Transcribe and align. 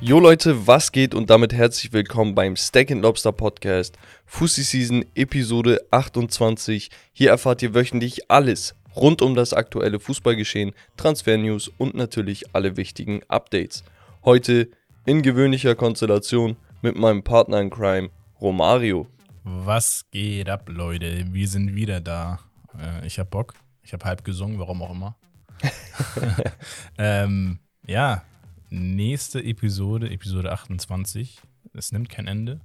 Jo 0.00 0.18
Leute, 0.18 0.66
was 0.66 0.90
geht 0.90 1.14
und 1.14 1.30
damit 1.30 1.52
herzlich 1.52 1.92
willkommen 1.92 2.34
beim 2.34 2.56
Steak 2.56 2.90
Lobster 2.90 3.32
Podcast, 3.32 3.96
Fussi 4.26 4.62
Season 4.62 5.04
Episode 5.14 5.80
28. 5.90 6.90
Hier 7.12 7.30
erfahrt 7.30 7.62
ihr 7.62 7.74
wöchentlich 7.74 8.30
alles 8.30 8.74
rund 8.96 9.22
um 9.22 9.34
das 9.34 9.52
aktuelle 9.52 10.00
Fußballgeschehen, 10.00 10.72
Transfer-News 10.96 11.70
und 11.78 11.94
natürlich 11.94 12.54
alle 12.54 12.76
wichtigen 12.76 13.22
Updates. 13.28 13.84
Heute 14.24 14.68
in 15.04 15.22
gewöhnlicher 15.22 15.74
Konstellation 15.74 16.56
mit 16.80 16.96
meinem 16.96 17.22
Partner 17.22 17.60
in 17.60 17.70
Crime, 17.70 18.10
Romario. 18.40 19.06
Was 19.44 20.04
geht 20.10 20.48
ab, 20.48 20.68
Leute? 20.68 21.26
Wir 21.32 21.48
sind 21.48 21.74
wieder 21.74 22.00
da. 22.00 22.40
Äh, 22.78 23.06
ich 23.06 23.18
hab 23.18 23.30
Bock. 23.30 23.54
Ich 23.82 23.92
hab 23.92 24.04
halb 24.04 24.24
gesungen, 24.24 24.58
warum 24.58 24.82
auch 24.82 24.90
immer. 24.90 25.16
ähm, 26.98 27.58
ja, 27.86 28.22
nächste 28.70 29.42
Episode, 29.42 30.10
Episode 30.10 30.52
28. 30.52 31.40
Es 31.74 31.92
nimmt 31.92 32.08
kein 32.08 32.26
Ende. 32.26 32.60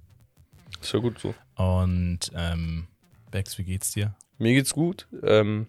Ist 0.82 0.94
ja 0.94 1.00
gut 1.00 1.20
so. 1.20 1.34
Und 1.56 2.32
ähm, 2.36 2.88
Bex, 3.32 3.58
wie 3.58 3.64
geht's 3.64 3.92
dir? 3.92 4.16
Mir 4.38 4.54
geht's 4.54 4.74
gut. 4.74 5.08
Ähm, 5.24 5.68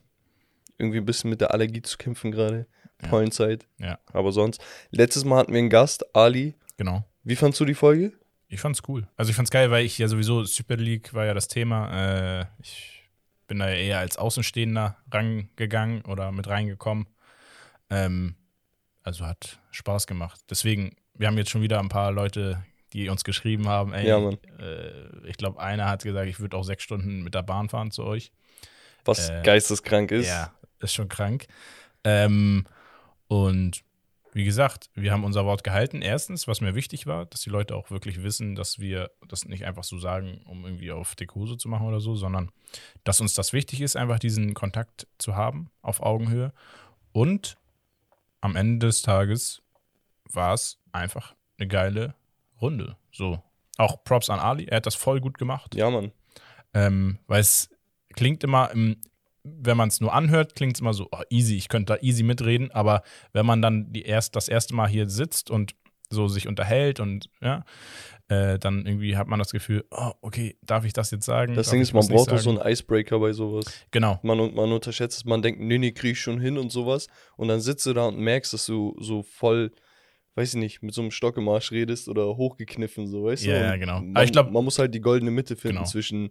irgendwie 0.78 0.98
ein 0.98 1.06
bisschen 1.06 1.30
mit 1.30 1.40
der 1.40 1.52
Allergie 1.52 1.82
zu 1.82 1.96
kämpfen 1.98 2.30
gerade. 2.30 2.66
Ja. 3.02 3.08
Pollenzeit. 3.08 3.66
Ja, 3.78 3.98
Aber 4.12 4.32
sonst. 4.32 4.60
Letztes 4.90 5.24
Mal 5.24 5.38
hatten 5.38 5.52
wir 5.52 5.58
einen 5.58 5.70
Gast, 5.70 6.16
Ali. 6.16 6.54
genau. 6.76 7.04
Wie 7.22 7.36
fandst 7.36 7.60
du 7.60 7.64
die 7.64 7.74
Folge? 7.74 8.12
Ich 8.48 8.60
fand's 8.60 8.82
cool. 8.88 9.06
Also 9.16 9.30
ich 9.30 9.36
fand's 9.36 9.50
geil, 9.50 9.70
weil 9.70 9.84
ich 9.84 9.98
ja 9.98 10.08
sowieso 10.08 10.44
Super 10.44 10.76
League 10.76 11.12
war 11.14 11.26
ja 11.26 11.34
das 11.34 11.48
Thema. 11.48 12.40
Äh, 12.40 12.46
ich 12.62 13.04
bin 13.46 13.58
da 13.58 13.68
ja 13.68 13.76
eher 13.76 13.98
als 13.98 14.16
Außenstehender 14.16 14.96
rangegangen 15.10 16.02
oder 16.02 16.32
mit 16.32 16.48
reingekommen. 16.48 17.06
Ähm, 17.90 18.34
also 19.02 19.24
hat 19.26 19.58
Spaß 19.70 20.06
gemacht. 20.06 20.40
Deswegen, 20.50 20.96
wir 21.14 21.26
haben 21.28 21.38
jetzt 21.38 21.50
schon 21.50 21.62
wieder 21.62 21.78
ein 21.80 21.88
paar 21.88 22.12
Leute, 22.12 22.64
die 22.92 23.08
uns 23.08 23.24
geschrieben 23.24 23.68
haben. 23.68 23.92
Ey, 23.92 24.08
Ja, 24.08 24.18
Mann. 24.18 24.38
Äh, 24.58 25.26
ich 25.28 25.36
glaube, 25.36 25.60
einer 25.60 25.86
hat 25.88 26.02
gesagt, 26.02 26.28
ich 26.28 26.40
würde 26.40 26.56
auch 26.56 26.64
sechs 26.64 26.82
Stunden 26.82 27.22
mit 27.22 27.34
der 27.34 27.42
Bahn 27.42 27.68
fahren 27.68 27.90
zu 27.90 28.04
euch. 28.04 28.32
Was 29.04 29.28
Äh, 29.30 29.42
geisteskrank 29.42 30.10
ist. 30.10 30.26
Ja, 30.28 30.52
ist 30.80 30.94
schon 30.94 31.08
krank. 31.08 31.46
Ähm, 32.04 32.66
und 33.28 33.82
wie 34.32 34.44
gesagt, 34.44 34.90
wir 34.94 35.10
haben 35.12 35.24
unser 35.24 35.44
Wort 35.46 35.64
gehalten. 35.64 36.02
Erstens, 36.02 36.46
was 36.46 36.60
mir 36.60 36.74
wichtig 36.74 37.06
war, 37.06 37.26
dass 37.26 37.40
die 37.40 37.50
Leute 37.50 37.74
auch 37.74 37.90
wirklich 37.90 38.22
wissen, 38.22 38.54
dass 38.54 38.78
wir 38.78 39.10
das 39.26 39.46
nicht 39.46 39.64
einfach 39.64 39.84
so 39.84 39.98
sagen, 39.98 40.42
um 40.44 40.64
irgendwie 40.64 40.92
auf 40.92 41.14
dick 41.16 41.34
Hose 41.34 41.56
zu 41.56 41.68
machen 41.68 41.86
oder 41.86 42.00
so, 42.00 42.14
sondern 42.14 42.50
dass 43.04 43.20
uns 43.20 43.34
das 43.34 43.52
wichtig 43.52 43.80
ist, 43.80 43.96
einfach 43.96 44.18
diesen 44.18 44.54
Kontakt 44.54 45.06
zu 45.18 45.34
haben 45.34 45.70
auf 45.82 46.02
Augenhöhe. 46.02 46.52
Und 47.12 47.56
am 48.40 48.56
Ende 48.56 48.86
des 48.86 49.02
Tages 49.02 49.62
war 50.24 50.54
es 50.54 50.78
einfach 50.92 51.34
eine 51.58 51.68
geile 51.68 52.14
Runde. 52.60 52.96
So. 53.12 53.42
Auch 53.76 54.02
Props 54.04 54.30
an 54.30 54.40
Ali, 54.40 54.64
er 54.64 54.78
hat 54.78 54.86
das 54.86 54.94
voll 54.94 55.20
gut 55.20 55.38
gemacht. 55.38 55.74
Ja, 55.74 55.90
Mann. 55.90 56.12
Ähm, 56.74 57.18
weil 57.26 57.40
es 57.40 57.70
klingt 58.14 58.42
immer, 58.44 58.70
im, 58.72 58.96
wenn 59.42 59.76
man 59.76 59.88
es 59.88 60.00
nur 60.00 60.12
anhört, 60.12 60.54
klingt 60.54 60.76
es 60.76 60.80
immer 60.80 60.94
so, 60.94 61.08
oh, 61.12 61.22
easy, 61.30 61.56
ich 61.56 61.68
könnte 61.68 61.94
da 61.94 62.02
easy 62.02 62.22
mitreden, 62.22 62.70
aber 62.72 63.02
wenn 63.32 63.46
man 63.46 63.62
dann 63.62 63.92
die 63.92 64.02
erst, 64.02 64.36
das 64.36 64.48
erste 64.48 64.74
Mal 64.74 64.88
hier 64.88 65.08
sitzt 65.08 65.50
und 65.50 65.74
so 66.10 66.28
sich 66.28 66.48
unterhält 66.48 67.00
und 67.00 67.30
ja, 67.40 67.64
äh, 68.28 68.58
dann 68.58 68.84
irgendwie 68.86 69.16
hat 69.16 69.26
man 69.26 69.38
das 69.38 69.52
Gefühl, 69.52 69.84
oh, 69.90 70.12
okay, 70.20 70.56
darf 70.62 70.84
ich 70.84 70.92
das 70.92 71.10
jetzt 71.10 71.24
sagen? 71.24 71.54
Das 71.54 71.66
Darf 71.66 71.72
Ding 71.72 71.80
ist, 71.80 71.92
man 71.94 72.06
braucht 72.06 72.30
auch 72.30 72.38
so 72.38 72.50
einen 72.50 72.60
Icebreaker 72.60 73.18
bei 73.18 73.32
sowas. 73.32 73.64
Genau, 73.90 74.18
Man, 74.22 74.54
man 74.54 74.70
unterschätzt 74.72 75.18
es, 75.18 75.24
man 75.24 75.40
denkt, 75.42 75.60
nee, 75.60 75.78
nee, 75.78 75.92
krieg 75.92 76.12
ich 76.12 76.20
schon 76.20 76.38
hin 76.40 76.58
und 76.58 76.70
sowas. 76.70 77.08
Und 77.36 77.48
dann 77.48 77.60
sitzt 77.60 77.86
du 77.86 77.94
da 77.94 78.06
und 78.06 78.18
merkst, 78.18 78.52
dass 78.52 78.66
du 78.66 78.94
so 79.00 79.22
voll, 79.22 79.72
weiß 80.34 80.54
ich 80.54 80.60
nicht, 80.60 80.82
mit 80.82 80.92
so 80.94 81.00
einem 81.00 81.10
Stock 81.10 81.36
im 81.38 81.48
Arsch 81.48 81.72
redest 81.72 82.08
oder 82.08 82.36
hochgekniffen, 82.36 83.06
so, 83.06 83.24
weißt 83.24 83.46
du? 83.46 83.50
Ja, 83.50 83.76
genau. 83.76 84.00
Man, 84.00 84.16
Aber 84.16 84.24
ich 84.24 84.32
glaub- 84.32 84.50
man 84.50 84.62
muss 84.64 84.78
halt 84.78 84.94
die 84.94 85.00
goldene 85.00 85.30
Mitte 85.30 85.56
finden 85.56 85.78
Genau. 85.78 85.88
zwischen 85.88 86.30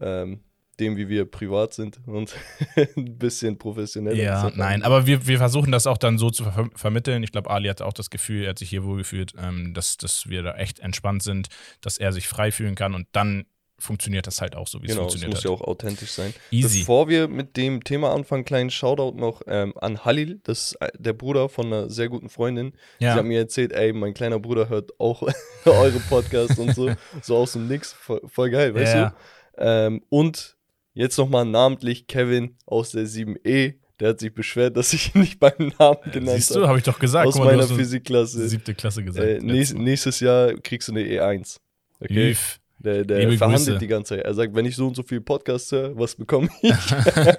ähm, 0.00 0.40
dem, 0.80 0.96
wie 0.96 1.08
wir 1.08 1.24
privat 1.30 1.74
sind 1.74 2.00
und 2.06 2.34
ein 2.96 3.18
bisschen 3.18 3.58
professioneller. 3.58 4.16
Ja, 4.16 4.48
Ist 4.48 4.56
nein, 4.56 4.82
aber 4.82 5.06
wir, 5.06 5.26
wir 5.26 5.38
versuchen 5.38 5.70
das 5.70 5.86
auch 5.86 5.98
dann 5.98 6.18
so 6.18 6.30
zu 6.30 6.44
ver 6.44 6.68
vermitteln. 6.74 7.22
Ich 7.22 7.32
glaube, 7.32 7.50
Ali 7.50 7.68
hatte 7.68 7.84
auch 7.86 7.92
das 7.92 8.10
Gefühl, 8.10 8.44
er 8.44 8.50
hat 8.50 8.58
sich 8.58 8.70
hier 8.70 8.84
wohlgefühlt, 8.84 9.34
ähm, 9.38 9.74
dass, 9.74 9.96
dass 9.96 10.28
wir 10.28 10.42
da 10.42 10.56
echt 10.56 10.80
entspannt 10.80 11.22
sind, 11.22 11.48
dass 11.80 11.98
er 11.98 12.12
sich 12.12 12.26
frei 12.26 12.50
fühlen 12.50 12.74
kann 12.74 12.94
und 12.94 13.06
dann 13.12 13.44
funktioniert 13.78 14.26
das 14.26 14.42
halt 14.42 14.56
auch 14.56 14.66
so, 14.66 14.82
wie 14.82 14.88
Genau, 14.88 15.06
es 15.06 15.14
es 15.14 15.22
funktioniert 15.22 15.36
muss 15.36 15.44
ja 15.44 15.50
hat. 15.52 15.60
auch 15.62 15.66
authentisch 15.66 16.10
sein. 16.10 16.34
Easy. 16.50 16.80
Bevor 16.80 17.08
wir 17.08 17.28
mit 17.28 17.56
dem 17.56 17.82
Thema 17.82 18.12
anfangen, 18.12 18.44
kleinen 18.44 18.68
Shoutout 18.68 19.16
noch 19.18 19.40
ähm, 19.46 19.72
an 19.80 20.04
Halil, 20.04 20.38
das 20.44 20.72
ist 20.72 20.82
äh, 20.82 20.88
der 20.98 21.14
Bruder 21.14 21.48
von 21.48 21.66
einer 21.68 21.88
sehr 21.88 22.10
guten 22.10 22.28
Freundin. 22.28 22.72
Sie 22.98 23.06
ja, 23.06 23.14
hat 23.14 23.24
mir 23.24 23.38
erzählt, 23.38 23.72
ey, 23.72 23.94
mein 23.94 24.12
kleiner 24.12 24.38
Bruder 24.38 24.68
hört 24.68 25.00
auch 25.00 25.22
eure 25.64 25.98
Podcasts 26.10 26.58
und 26.58 26.74
so, 26.74 26.90
so 27.22 27.38
aus 27.38 27.52
dem 27.54 27.68
Nix. 27.68 27.90
Voll, 27.94 28.20
voll 28.26 28.50
geil, 28.50 28.74
weißt 28.74 28.94
Ja. 28.94 29.08
du? 29.08 29.14
Ähm, 29.62 30.02
und 30.10 30.58
jetzt 30.94 31.16
nochmal 31.18 31.44
namentlich 31.44 32.06
Kevin 32.06 32.56
aus 32.66 32.90
der 32.92 33.04
7E. 33.06 33.74
Der 33.98 34.08
hat 34.10 34.20
sich 34.20 34.32
beschwert, 34.34 34.76
dass 34.78 34.92
ich 34.94 35.14
ihn 35.14 35.20
nicht 35.20 35.38
beim 35.38 35.72
Namen 35.78 35.98
genannt 36.10 36.36
Siehst 36.38 36.50
du, 36.52 36.56
habe. 36.60 36.68
habe 36.68 36.78
ich 36.78 36.84
doch 36.84 36.98
gesagt. 36.98 37.26
Aus 37.26 37.36
mal, 37.36 37.44
meiner 37.56 37.66
Physikklasse. 37.66 38.48
siebte 38.48 38.74
Klasse 38.74 39.04
gesagt. 39.04 39.26
Äh, 39.26 39.38
nächst, 39.40 39.74
nächstes 39.76 40.20
Jahr 40.20 40.54
kriegst 40.54 40.88
du 40.88 40.92
eine 40.92 41.02
E1. 41.02 41.58
Okay? 42.00 42.28
Lief. 42.28 42.60
Der, 42.78 43.04
der 43.04 43.18
Liebe 43.18 43.36
verhandelt 43.36 43.66
Grüße. 43.66 43.78
die 43.78 43.86
ganze 43.88 44.16
Zeit. 44.16 44.24
Er 44.24 44.32
sagt, 44.32 44.54
wenn 44.54 44.64
ich 44.64 44.74
so 44.74 44.86
und 44.88 44.96
so 44.96 45.02
viel 45.02 45.20
Podcasts 45.20 45.70
höre, 45.70 45.98
was 45.98 46.14
bekomme 46.14 46.48
ich? 46.62 46.72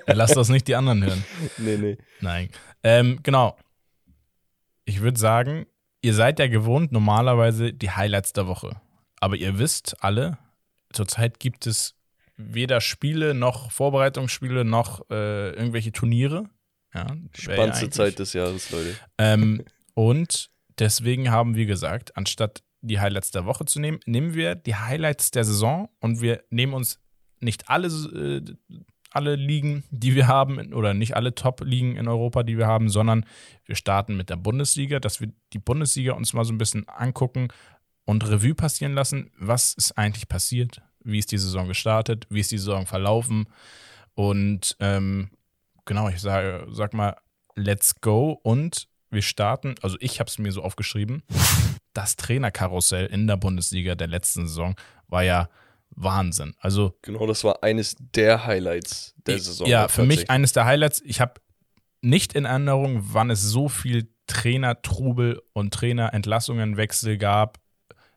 Lass 0.06 0.34
das 0.36 0.50
nicht 0.50 0.68
die 0.68 0.76
anderen 0.76 1.04
hören. 1.04 1.26
nee, 1.58 1.78
nee. 1.78 1.98
Nein. 2.20 2.50
Ähm, 2.84 3.20
genau. 3.24 3.58
Ich 4.86 5.02
würde 5.02 5.20
sagen, 5.20 5.66
ihr 6.04 6.14
seid 6.14 6.38
ja 6.38 6.46
gewohnt 6.48 6.92
normalerweise 6.92 7.74
die 7.74 7.90
Highlights 7.90 8.34
der 8.34 8.46
Woche. 8.46 8.80
Aber 9.20 9.36
ihr 9.36 9.58
wisst 9.58 9.96
alle, 10.04 10.38
zurzeit 10.94 11.40
gibt 11.40 11.66
es 11.66 11.96
weder 12.54 12.82
Spiele 12.82 13.34
noch 13.34 13.72
Vorbereitungsspiele 13.72 14.66
noch 14.66 15.02
äh, 15.10 15.52
irgendwelche 15.52 15.92
Turniere. 15.92 16.50
Ja, 16.94 17.08
ja 17.08 17.16
Spannendste 17.34 17.86
eigentlich- 17.86 17.94
Zeit 17.94 18.20
des 18.20 18.34
Jahres, 18.34 18.72
Leute. 18.72 18.96
Ähm, 19.18 19.64
und 19.94 20.50
deswegen 20.80 21.32
haben 21.32 21.56
wir 21.56 21.66
gesagt, 21.66 22.16
anstatt 22.18 22.64
die 22.82 23.00
Highlights 23.00 23.32
der 23.32 23.46
Woche 23.46 23.66
zu 23.66 23.80
nehmen, 23.80 24.00
nehmen 24.06 24.34
wir 24.34 24.56
die 24.56 24.76
Highlights 24.76 25.32
der 25.32 25.44
Saison 25.44 25.90
und 26.00 26.22
wir 26.22 26.44
nehmen 26.50 26.74
uns 26.74 27.00
nicht 27.40 27.70
alle, 27.70 27.88
äh, 27.88 28.42
alle 29.12 29.36
Ligen, 29.36 29.84
die 29.92 30.16
wir 30.16 30.28
haben, 30.28 30.74
oder 30.74 30.94
nicht 30.94 31.16
alle 31.16 31.36
Top-Ligen 31.36 31.96
in 31.96 32.08
Europa, 32.08 32.44
die 32.44 32.58
wir 32.58 32.68
haben, 32.68 32.90
sondern 32.90 33.26
wir 33.66 33.76
starten 33.76 34.16
mit 34.18 34.30
der 34.30 34.38
Bundesliga, 34.38 35.00
dass 35.00 35.22
wir 35.22 35.32
die 35.54 35.60
Bundesliga 35.60 36.14
uns 36.14 36.34
mal 36.34 36.46
so 36.46 36.54
ein 36.54 36.58
bisschen 36.58 36.88
angucken 36.88 37.50
und 38.06 38.28
Revue 38.28 38.56
passieren 38.56 38.94
lassen. 38.94 39.32
Was 39.38 39.74
ist 39.74 39.98
eigentlich 39.98 40.28
passiert? 40.28 40.82
Wie 41.04 41.20
ist 41.20 41.32
die 41.32 41.38
Saison 41.38 41.68
gestartet? 41.68 42.26
Wie 42.30 42.40
ist 42.40 42.52
die 42.52 42.58
Saison 42.58 42.86
verlaufen? 42.86 43.48
Und 44.14 44.76
ähm, 44.80 45.30
genau, 45.86 46.10
ich 46.10 46.20
sage, 46.20 46.68
sag 46.72 46.94
mal, 46.94 47.16
let's 47.56 48.02
go. 48.02 48.40
Und 48.44 48.88
wir 49.10 49.22
starten, 49.22 49.76
also 49.82 49.98
ich 50.00 50.20
habe 50.20 50.30
es 50.30 50.38
mir 50.38 50.52
so 50.52 50.64
aufgeschrieben, 50.64 51.24
das 51.94 52.16
Trainerkarussell 52.16 53.08
in 53.08 53.28
der 53.28 53.38
Bundesliga 53.38 53.96
der 53.96 54.08
letzten 54.08 54.48
Saison 54.48 54.76
war 55.08 55.24
ja 55.24 55.50
Wahnsinn. 55.92 56.56
Also 56.60 56.98
Genau, 57.02 57.28
das 57.28 57.44
war 57.44 57.64
eines 57.64 57.96
der 58.00 58.46
Highlights 58.46 59.14
der 59.26 59.40
Saison. 59.40 59.68
ja, 59.68 59.88
für 59.88 60.06
mich 60.06 60.30
eines 60.30 60.54
der 60.54 60.66
Highlights. 60.66 61.02
Ich 61.06 61.20
habe 61.20 61.34
nicht 62.02 62.34
in 62.34 62.46
Erinnerung, 62.46 63.00
wann 63.12 63.30
es 63.30 63.42
so 63.42 63.70
viel 63.70 64.10
Trainertrubel 64.28 65.42
und 65.54 65.74
Trainerentlassungen-Wechsel 65.74 67.18
gab 67.18 67.60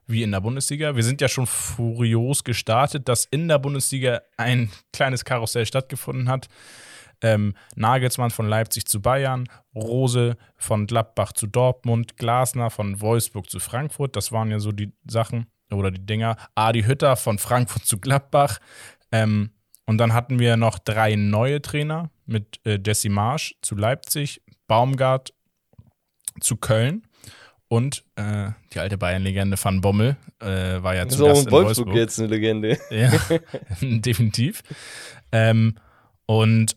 wie 0.07 0.23
in 0.23 0.33
der 0.33 0.41
Bundesliga. 0.41 0.97
Wir 0.97 1.03
sind 1.03 1.21
ja 1.21 1.29
schon 1.29 1.47
furios 1.47 2.45
gestartet, 2.45 3.09
dass 3.09 3.25
in 3.25 3.49
der 3.49 3.59
Bundesliga 3.59 4.23
ein 4.37 4.71
kleines 4.93 5.25
Karussell 5.25 5.67
stattgefunden 5.67 6.29
hat. 6.29 6.49
Ähm, 7.23 7.55
Nagelsmann 7.75 8.31
von 8.31 8.49
Leipzig 8.49 8.87
zu 8.87 9.01
Bayern, 9.01 9.49
Rose 9.75 10.37
von 10.57 10.87
Gladbach 10.87 11.33
zu 11.33 11.47
Dortmund, 11.47 12.17
Glasner 12.17 12.71
von 12.71 13.01
Wolfsburg 13.01 13.49
zu 13.49 13.61
Frankfurt. 13.61 14.17
Das 14.17 14.31
waren 14.31 14.51
ja 14.51 14.59
so 14.59 14.73
die 14.73 14.93
Sachen 15.09 15.47
oder 15.71 15.91
die 15.91 16.05
Dinger. 16.05 16.37
Adi 16.55 16.83
Hütter 16.83 17.17
von 17.17 17.39
Frankfurt 17.39 17.87
zu 17.87 17.99
Gladbach. 17.99 18.59
Ähm, 19.11 19.51
und 19.87 19.99
dann 19.99 20.13
hatten 20.13 20.39
wir 20.39 20.57
noch 20.57 20.79
drei 20.79 21.15
neue 21.15 21.63
Trainer 21.63 22.11
mit 22.27 22.61
äh, 22.65 22.79
Jesse 22.85 23.11
Marsch 23.11 23.55
zu 23.63 23.75
Leipzig, 23.75 24.43
Baumgart 24.67 25.33
zu 26.41 26.57
Köln 26.57 27.07
und 27.75 28.05
äh, 28.15 28.51
die 28.73 28.79
alte 28.79 28.97
Bayern-Legende 28.97 29.57
Van 29.61 29.81
Bommel 29.81 30.17
äh, 30.41 30.47
war 30.83 30.95
ja 30.95 31.09
zu 31.09 31.25
auch 31.25 31.29
Gast 31.31 31.47
in 31.47 31.53
Wolfsburg, 31.53 31.87
Wolfsburg. 31.89 31.97
jetzt 31.97 32.19
eine 32.21 32.29
Legende. 32.29 32.79
Ja, 32.91 33.11
definitiv. 33.81 34.63
Ähm, 35.33 35.77
und 36.27 36.77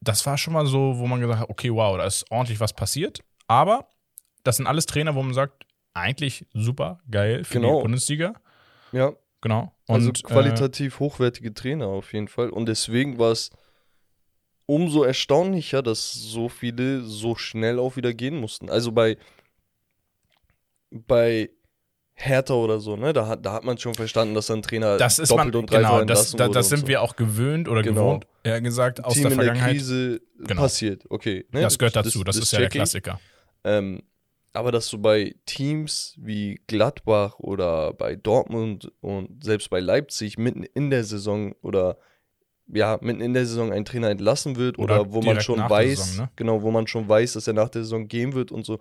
das 0.00 0.24
war 0.26 0.38
schon 0.38 0.52
mal 0.54 0.64
so, 0.66 0.98
wo 0.98 1.06
man 1.08 1.20
gesagt 1.20 1.40
hat, 1.40 1.50
okay, 1.50 1.72
wow, 1.72 1.96
da 1.96 2.06
ist 2.06 2.24
ordentlich 2.30 2.60
was 2.60 2.72
passiert. 2.72 3.18
Aber 3.48 3.88
das 4.44 4.56
sind 4.58 4.66
alles 4.68 4.86
Trainer, 4.86 5.14
wo 5.16 5.22
man 5.22 5.34
sagt, 5.34 5.64
eigentlich 5.92 6.46
super 6.52 7.00
geil 7.10 7.42
für 7.42 7.54
Genau. 7.54 7.78
die 7.78 7.82
Bundesliga. 7.82 8.34
Ja, 8.92 9.12
Genau. 9.40 9.72
also 9.88 10.08
Und, 10.10 10.18
äh, 10.20 10.22
qualitativ 10.22 11.00
hochwertige 11.00 11.52
Trainer 11.52 11.88
auf 11.88 12.12
jeden 12.12 12.28
Fall. 12.28 12.50
Und 12.50 12.66
deswegen 12.66 13.18
war 13.18 13.32
es 13.32 13.50
umso 14.66 15.02
erstaunlicher, 15.02 15.82
dass 15.82 16.12
so 16.12 16.48
viele 16.48 17.02
so 17.02 17.34
schnell 17.34 17.78
auch 17.80 17.96
wieder 17.96 18.14
gehen 18.14 18.38
mussten. 18.38 18.68
Also 18.70 18.92
bei, 18.92 19.16
bei 20.90 21.50
Hertha 22.14 22.54
oder 22.54 22.80
so, 22.80 22.96
ne? 22.96 23.12
Da 23.12 23.28
hat, 23.28 23.46
da 23.46 23.52
hat 23.52 23.64
man 23.64 23.78
schon 23.78 23.94
verstanden, 23.94 24.34
dass 24.34 24.50
ein 24.50 24.62
Trainer 24.62 24.96
Das 24.96 25.18
ist 25.20 25.30
doppelt 25.30 25.54
man, 25.54 25.62
und 25.62 25.70
dreifach 25.70 26.00
genau, 26.00 26.04
das, 26.04 26.32
da, 26.32 26.48
das 26.48 26.68
sind 26.68 26.80
so. 26.80 26.88
wir 26.88 27.02
auch 27.02 27.14
gewöhnt 27.14 27.68
oder 27.68 27.82
Genau. 27.82 28.00
gewohnt, 28.02 28.26
eher 28.42 28.60
gesagt, 28.60 29.04
aus 29.04 29.14
Team 29.14 29.22
der 29.24 29.32
in 29.32 29.36
der 29.38 29.44
Vergangenheit. 29.46 29.76
Krise 29.76 30.20
Genau. 30.40 30.62
passiert, 30.62 31.04
okay. 31.10 31.46
Ne? 31.52 31.60
das 31.60 31.78
gehört 31.78 31.94
dazu, 31.94 32.24
das, 32.24 32.36
ist 32.36 32.52
ja 32.52 32.58
der. 32.60 32.68
Klassiker. 32.70 33.20
Ähm, 33.62 34.02
aber 34.52 34.72
dass 34.72 34.88
du 34.88 34.98
bei 34.98 35.36
Teams 35.46 36.16
wie 36.18 36.60
Gladbach 36.66 37.38
oder 37.38 37.92
bei 37.92 38.16
Dortmund 38.16 38.90
und 39.00 39.44
selbst 39.44 39.70
bei 39.70 39.78
Leipzig 39.78 40.38
mitten 40.38 40.64
in 40.64 40.90
der 40.90 41.04
Saison 41.04 41.54
oder 41.62 41.98
ja, 42.72 42.98
mitten 43.00 43.20
in 43.20 43.32
der 43.32 43.46
Saison 43.46 43.72
ein 43.72 43.84
Trainer 43.84 44.10
entlassen 44.10 44.56
wird 44.56 44.78
oder, 44.78 45.02
Oder 45.02 45.12
wo 45.12 45.22
man 45.22 45.40
schon 45.40 45.58
weiß, 45.60 45.98
Saison, 45.98 46.24
ne? 46.24 46.30
genau, 46.36 46.62
wo 46.62 46.70
man 46.70 46.86
schon 46.86 47.08
weiß, 47.08 47.34
dass 47.34 47.46
er 47.46 47.54
nach 47.54 47.68
der 47.68 47.82
Saison 47.82 48.08
gehen 48.08 48.34
wird 48.34 48.50
und 48.52 48.66
so. 48.66 48.78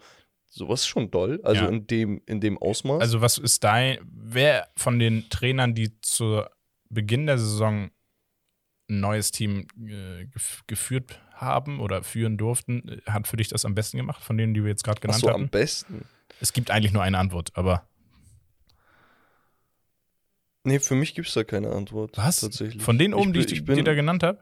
Sowas 0.58 0.82
ist 0.82 0.88
schon 0.88 1.12
doll, 1.12 1.40
also 1.44 1.64
Ja. 1.64 1.70
in 1.70 1.86
dem 1.88 2.22
in 2.26 2.42
dem 2.42 2.58
Ausmaß. 2.58 3.00
Also, 3.02 3.22
was 3.22 3.38
ist 3.38 3.64
dein, 3.64 4.00
wer 4.12 4.68
von 4.76 4.98
den 5.00 5.30
Trainern, 5.30 5.76
die 5.76 6.00
zu 6.02 6.42
Beginn 6.90 7.26
der 7.28 7.38
Saison 7.38 7.90
ein 8.90 9.00
neues 9.02 9.32
Team 9.32 9.68
äh, 9.88 10.26
gef 10.26 10.64
geführt 10.68 11.20
haben 11.34 11.80
oder 11.80 12.04
führen 12.04 12.38
durften, 12.38 12.88
äh, 12.88 13.02
hat 13.12 13.28
für 13.28 13.38
dich 13.38 13.50
das 13.50 13.66
am 13.66 13.76
besten 13.76 13.98
gemacht, 13.98 14.24
von 14.24 14.38
denen, 14.38 14.54
die 14.54 14.64
wir 14.64 14.70
jetzt 14.70 14.84
gerade 14.84 15.00
genannt 15.02 15.20
so, 15.22 15.30
haben? 15.30 15.44
am 15.44 15.50
besten. 15.50 16.06
Es 16.40 16.54
gibt 16.54 16.72
eigentlich 16.72 16.94
nur 16.94 17.04
eine 17.04 17.18
Antwort, 17.20 17.52
aber 17.56 17.88
Nee, 20.64 20.80
für 20.80 20.96
mich 20.96 21.16
gibt 21.16 21.28
es 21.30 21.34
da 21.34 21.44
keine 21.44 21.72
Antwort. 21.72 22.18
was? 22.18 22.42
Tatsächlich. 22.42 22.82
Von 22.84 22.98
denen 22.98 23.14
oben, 23.14 23.32
die 23.34 23.40
bin- 23.40 23.48
ich, 23.48 23.54
ich 23.54 23.60
dir 23.66 23.76
bin, 23.76 23.86
da 23.86 23.94
genannt 23.94 24.24
habe? 24.24 24.40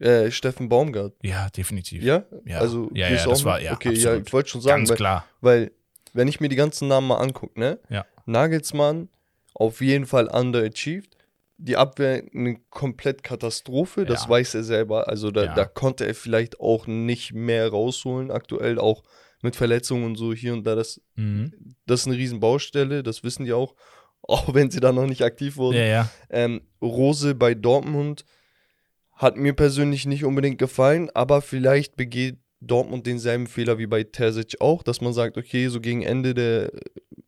Äh, 0.00 0.30
Steffen 0.30 0.68
Baumgart. 0.68 1.14
Ja, 1.22 1.48
definitiv. 1.50 2.02
Ja? 2.02 2.24
Ja. 2.44 2.58
Also, 2.60 2.90
Ja, 2.94 3.08
ja, 3.08 3.14
das 3.24 3.26
auch 3.26 3.44
war- 3.44 3.60
ja, 3.60 3.72
Okay, 3.72 3.90
ja, 3.92 4.08
absolut. 4.10 4.26
ich 4.26 4.32
wollte 4.32 4.48
schon 4.50 4.60
sagen, 4.60 4.80
Ganz 4.80 4.90
weil, 4.90 4.96
klar. 4.96 5.24
weil, 5.40 5.72
wenn 6.12 6.28
ich 6.28 6.40
mir 6.40 6.48
die 6.48 6.56
ganzen 6.56 6.88
Namen 6.88 7.08
mal 7.08 7.16
angucke, 7.18 7.58
ne? 7.58 7.78
Ja. 7.88 8.04
Nagelsmann 8.26 9.08
auf 9.54 9.80
jeden 9.80 10.06
Fall 10.06 10.26
underachieved. 10.28 11.16
Die 11.60 11.76
Abwehr 11.76 12.22
eine 12.32 12.56
komplett 12.70 13.24
Katastrophe, 13.24 14.04
das 14.06 14.24
Ja. 14.24 14.28
weiß 14.30 14.54
er 14.54 14.62
selber. 14.62 15.08
Also 15.08 15.32
da, 15.32 15.44
Ja. 15.46 15.54
da 15.54 15.64
konnte 15.64 16.06
er 16.06 16.14
vielleicht 16.14 16.60
auch 16.60 16.86
nicht 16.86 17.32
mehr 17.34 17.68
rausholen, 17.68 18.30
aktuell 18.30 18.78
auch 18.78 19.02
mit 19.42 19.56
Verletzungen 19.56 20.04
und 20.04 20.14
so 20.16 20.32
hier 20.32 20.52
und 20.52 20.64
da. 20.64 20.76
Das, 20.76 21.00
Mhm. 21.16 21.74
das 21.86 22.02
ist 22.02 22.06
eine 22.06 22.16
riesen 22.16 22.38
Baustelle, 22.38 23.02
das 23.02 23.24
wissen 23.24 23.44
die 23.44 23.52
auch, 23.52 23.74
auch 24.22 24.54
wenn 24.54 24.70
sie 24.70 24.78
da 24.78 24.92
noch 24.92 25.06
nicht 25.06 25.22
aktiv 25.22 25.56
wurden. 25.56 25.78
Ja, 25.78 25.84
ja. 25.86 26.10
Ähm, 26.30 26.60
Rose 26.80 27.34
bei 27.34 27.54
Dortmund 27.54 28.24
hat 29.18 29.36
mir 29.36 29.52
persönlich 29.52 30.06
nicht 30.06 30.24
unbedingt 30.24 30.58
gefallen, 30.58 31.10
aber 31.14 31.42
vielleicht 31.42 31.96
begeht 31.96 32.38
Dortmund 32.60 33.06
denselben 33.06 33.46
Fehler 33.46 33.78
wie 33.78 33.86
bei 33.86 34.02
Terzic 34.02 34.56
auch, 34.60 34.82
dass 34.82 35.00
man 35.00 35.12
sagt, 35.12 35.36
okay, 35.38 35.68
so 35.68 35.80
gegen 35.80 36.02
Ende 36.02 36.34
der, 36.34 36.72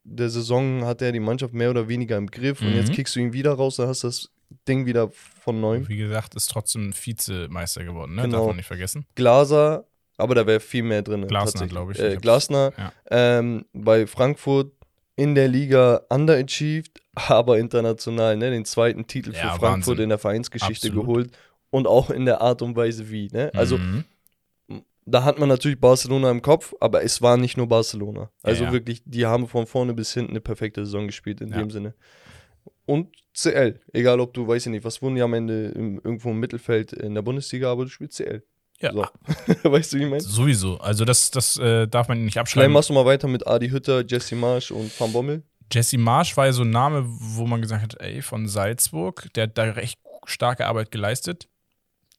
der 0.03 0.29
Saison 0.31 0.85
hat 0.87 1.03
er 1.03 1.13
die 1.13 1.21
Mannschaft 1.21 1.53
mehr 1.55 1.71
oder 1.71 1.87
weniger 1.89 2.17
im 2.17 2.27
Griff 2.31 2.61
und 2.63 2.71
Mhm. 2.71 2.77
jetzt 2.77 2.93
kickst 2.93 3.15
du 3.15 3.21
ihn 3.21 3.33
wieder 3.33 3.53
raus, 3.53 3.77
dann 3.77 3.87
hast 3.89 4.03
du 4.03 4.09
das 4.09 4.31
Ding 4.67 4.87
wieder 4.87 5.11
von 5.13 5.61
neuem. 5.61 5.89
Wie 5.89 5.97
gesagt, 5.99 6.35
ist 6.35 6.51
trotzdem 6.51 6.93
Vizemeister 6.93 7.85
geworden, 7.85 8.17
ne? 8.17 8.23
Genau. 8.23 8.39
Darf 8.39 8.47
man 8.49 8.57
nicht 8.57 8.67
vergessen. 8.67 9.07
Glaser, 9.15 9.85
aber 10.17 10.35
da 10.35 10.47
wäre 10.47 10.59
viel 10.61 10.83
mehr 10.83 11.03
drin. 11.03 11.27
Glasner, 11.29 11.45
tatsächlich. 11.53 11.71
glaube 11.71 11.93
ich. 11.93 11.99
Ich 11.99 12.05
Äh, 12.05 12.11
hab's- 12.15 12.23
Glasner 12.23 12.73
ja. 12.77 12.93
ähm, 13.11 13.65
bei 13.73 14.07
Frankfurt 14.09 14.73
in 15.15 15.35
der 15.37 15.47
Liga 15.49 16.01
underachieved, 16.09 17.01
aber 17.15 17.59
international, 17.59 18.37
ne? 18.37 18.51
Den 18.51 18.65
zweiten 18.65 19.07
Titel 19.07 19.33
Ja, 19.33 19.53
für 19.53 19.61
Frankfurt 19.61 19.87
Wahnsinn. 19.93 20.03
in 20.03 20.09
der 20.09 20.19
Vereinsgeschichte 20.19 20.89
Absolut. 20.89 21.07
geholt 21.07 21.31
und 21.71 21.87
auch 21.87 22.11
in 22.11 22.25
der 22.27 22.41
Art 22.41 22.63
und 22.63 22.77
Weise 22.77 23.11
wie, 23.11 23.29
ne? 23.33 23.51
Also 23.55 23.79
Mhm. 23.79 24.05
da 25.07 25.25
hat 25.25 25.39
man 25.39 25.49
natürlich 25.49 25.81
Barcelona 25.81 26.31
im 26.31 26.43
Kopf, 26.43 26.75
aber 26.81 27.03
es 27.03 27.21
war 27.23 27.37
nicht 27.37 27.57
nur 27.57 27.67
Barcelona. 27.69 28.31
Also 28.43 28.65
ja. 28.65 28.73
wirklich, 28.73 29.03
die 29.05 29.27
haben 29.27 29.49
von 29.49 29.67
vorne 29.67 29.95
bis 29.95 30.13
hinten 30.15 30.31
eine 30.33 30.41
perfekte 30.41 30.85
Saison 30.85 31.07
gespielt 31.07 31.41
in 31.41 31.49
Ja. 31.49 31.59
dem 31.59 31.71
Sinne. 31.71 31.95
Und 32.87 33.09
CL, 33.33 33.81
egal 33.93 34.21
ob 34.21 34.35
du, 34.35 34.47
weiß 34.47 34.67
ich 34.67 34.71
nicht, 34.73 34.85
was 34.85 35.01
wurden 35.01 35.15
die 35.15 35.23
am 35.23 35.33
Ende 35.35 35.69
im, 35.69 36.01
irgendwo 36.03 36.31
im 36.31 36.41
Mittelfeld 36.41 36.93
in 36.93 37.15
der 37.15 37.23
Bundesliga, 37.23 37.71
aber 37.71 37.85
du 37.85 37.91
spielst 37.91 38.17
CL. 38.17 38.43
Ja. 38.81 38.93
So. 38.93 39.05
weißt 39.71 39.93
du, 39.93 39.99
wie 39.99 40.05
ich 40.05 40.11
meine? 40.11 40.21
Sowieso. 40.23 40.79
Also, 40.79 41.05
das, 41.05 41.31
das 41.31 41.57
äh, 41.59 41.87
darf 41.87 42.09
man 42.09 42.19
nicht 42.25 42.33
Vielleicht 42.33 42.41
abschreiben. 42.49 42.73
machst 42.73 42.89
du 42.91 42.95
mal 42.95 43.05
weiter 43.05 43.29
mit 43.29 43.47
Adi 43.47 43.69
Hütter, 43.69 44.05
Jesse 44.07 44.35
Marsch 44.37 44.71
und 44.71 44.99
Van 44.99 45.13
Bommel. 45.13 45.43
Jesse 45.73 45.99
Marsch 45.99 46.37
war 46.37 46.47
ja 46.47 46.53
so 46.53 46.63
ein 46.63 46.71
Name, 46.71 47.05
wo 47.07 47.47
man 47.47 47.61
gesagt 47.63 47.83
hat, 47.83 48.01
ey, 48.01 48.23
von 48.23 48.49
Salzburg, 48.49 49.29
der 49.35 49.45
hat 49.45 49.59
da 49.59 49.65
recht 49.65 49.99
starke 50.25 50.67
Arbeit 50.67 50.91
geleistet. 50.91 51.47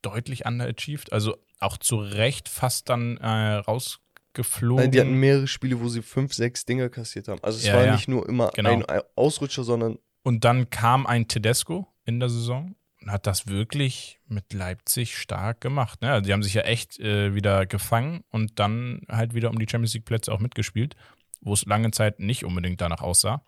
Deutlich 0.01 0.45
underachieved. 0.45 1.11
Also 1.13 1.37
auch 1.59 1.77
zu 1.77 1.97
Recht 1.97 2.49
fast 2.49 2.89
dann 2.89 3.17
äh, 3.17 3.27
rausgeflogen. 3.27 4.83
Nein, 4.85 4.91
die 4.91 4.99
hatten 4.99 5.13
mehrere 5.13 5.47
Spiele, 5.47 5.79
wo 5.79 5.89
sie 5.89 6.01
fünf, 6.01 6.33
sechs 6.33 6.65
Dinger 6.65 6.89
kassiert 6.89 7.27
haben. 7.27 7.39
Also 7.43 7.59
es 7.59 7.65
Ja, 7.65 7.75
war 7.75 7.85
ja. 7.85 7.93
nicht 7.95 8.07
nur 8.07 8.27
immer 8.27 8.49
Genau. 8.55 8.83
ein 8.87 9.01
Ausrutscher, 9.15 9.63
sondern 9.63 9.97
Und 10.23 10.43
dann 10.43 10.69
kam 10.69 11.05
ein 11.07 11.27
Tedesco 11.27 11.87
in 12.05 12.19
der 12.19 12.29
Saison 12.29 12.75
und 13.01 13.11
hat 13.11 13.27
das 13.27 13.47
wirklich 13.47 14.19
mit 14.27 14.53
Leipzig 14.53 15.17
stark 15.17 15.61
gemacht. 15.61 16.01
Ne? 16.01 16.11
Also 16.11 16.25
die 16.25 16.33
haben 16.33 16.43
sich 16.43 16.53
ja 16.53 16.61
echt 16.63 16.99
äh, 16.99 17.33
wieder 17.35 17.65
gefangen 17.65 18.23
und 18.29 18.59
dann 18.59 19.01
halt 19.09 19.33
wieder 19.33 19.49
um 19.49 19.59
die 19.59 19.67
Champions 19.69 19.93
League 19.93 20.05
Plätze 20.05 20.31
auch 20.31 20.39
mitgespielt, 20.39 20.95
wo 21.41 21.53
es 21.53 21.65
lange 21.65 21.91
Zeit 21.91 22.19
nicht 22.19 22.43
unbedingt 22.45 22.81
danach 22.81 23.01
aussah. 23.01 23.43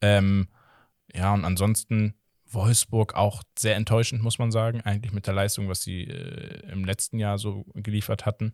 Ähm, 0.00 0.48
ja, 1.14 1.32
und 1.34 1.44
ansonsten 1.44 2.14
Wolfsburg 2.52 3.14
auch 3.14 3.42
sehr 3.58 3.76
enttäuschend, 3.76 4.22
muss 4.22 4.38
man 4.38 4.50
sagen, 4.50 4.80
eigentlich 4.82 5.12
mit 5.12 5.26
der 5.26 5.34
Leistung, 5.34 5.68
was 5.68 5.82
sie 5.82 6.04
äh, 6.04 6.70
im 6.72 6.84
letzten 6.84 7.18
Jahr 7.18 7.38
so 7.38 7.64
geliefert 7.74 8.26
hatten. 8.26 8.52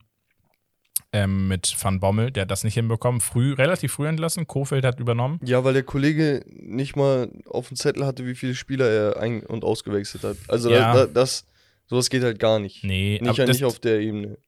Ähm, 1.13 1.49
mit 1.49 1.75
Van 1.83 2.01
Bommel, 2.01 2.31
der 2.31 2.43
hat 2.43 2.51
das 2.51 2.65
nicht 2.65 2.75
hinbekommen, 2.75 3.21
früh, 3.21 3.53
relativ 3.53 3.93
früh 3.93 4.09
entlassen. 4.09 4.47
Kofeld 4.47 4.85
hat 4.85 4.99
übernommen. 4.99 5.39
ja, 5.45 5.63
weil 5.63 5.75
der 5.75 5.83
Kollege 5.83 6.43
nicht 6.49 6.97
mal 6.97 7.31
auf 7.47 7.69
dem 7.69 7.77
Zettel 7.77 8.05
hatte, 8.07 8.27
wie 8.27 8.35
viele 8.35 8.55
Spieler 8.55 8.87
er 8.89 9.21
ein- 9.21 9.45
und 9.45 9.63
ausgewechselt 9.65 10.25
hat. 10.25 10.37
Also 10.49 10.71
Ja. 10.71 10.93
da, 10.95 11.07
da, 11.07 11.07
das, 11.07 11.47
sowas 11.87 12.11
geht 12.11 12.23
halt 12.23 12.39
gar 12.39 12.59
nicht. 12.59 12.83
Nee, 12.83 13.19
Nicht, 13.21 13.29
aber 13.29 13.47
das, 13.47 13.57
nicht 13.57 13.65
auf 13.65 13.79
der 13.79 14.01
Ebene. 14.01 14.39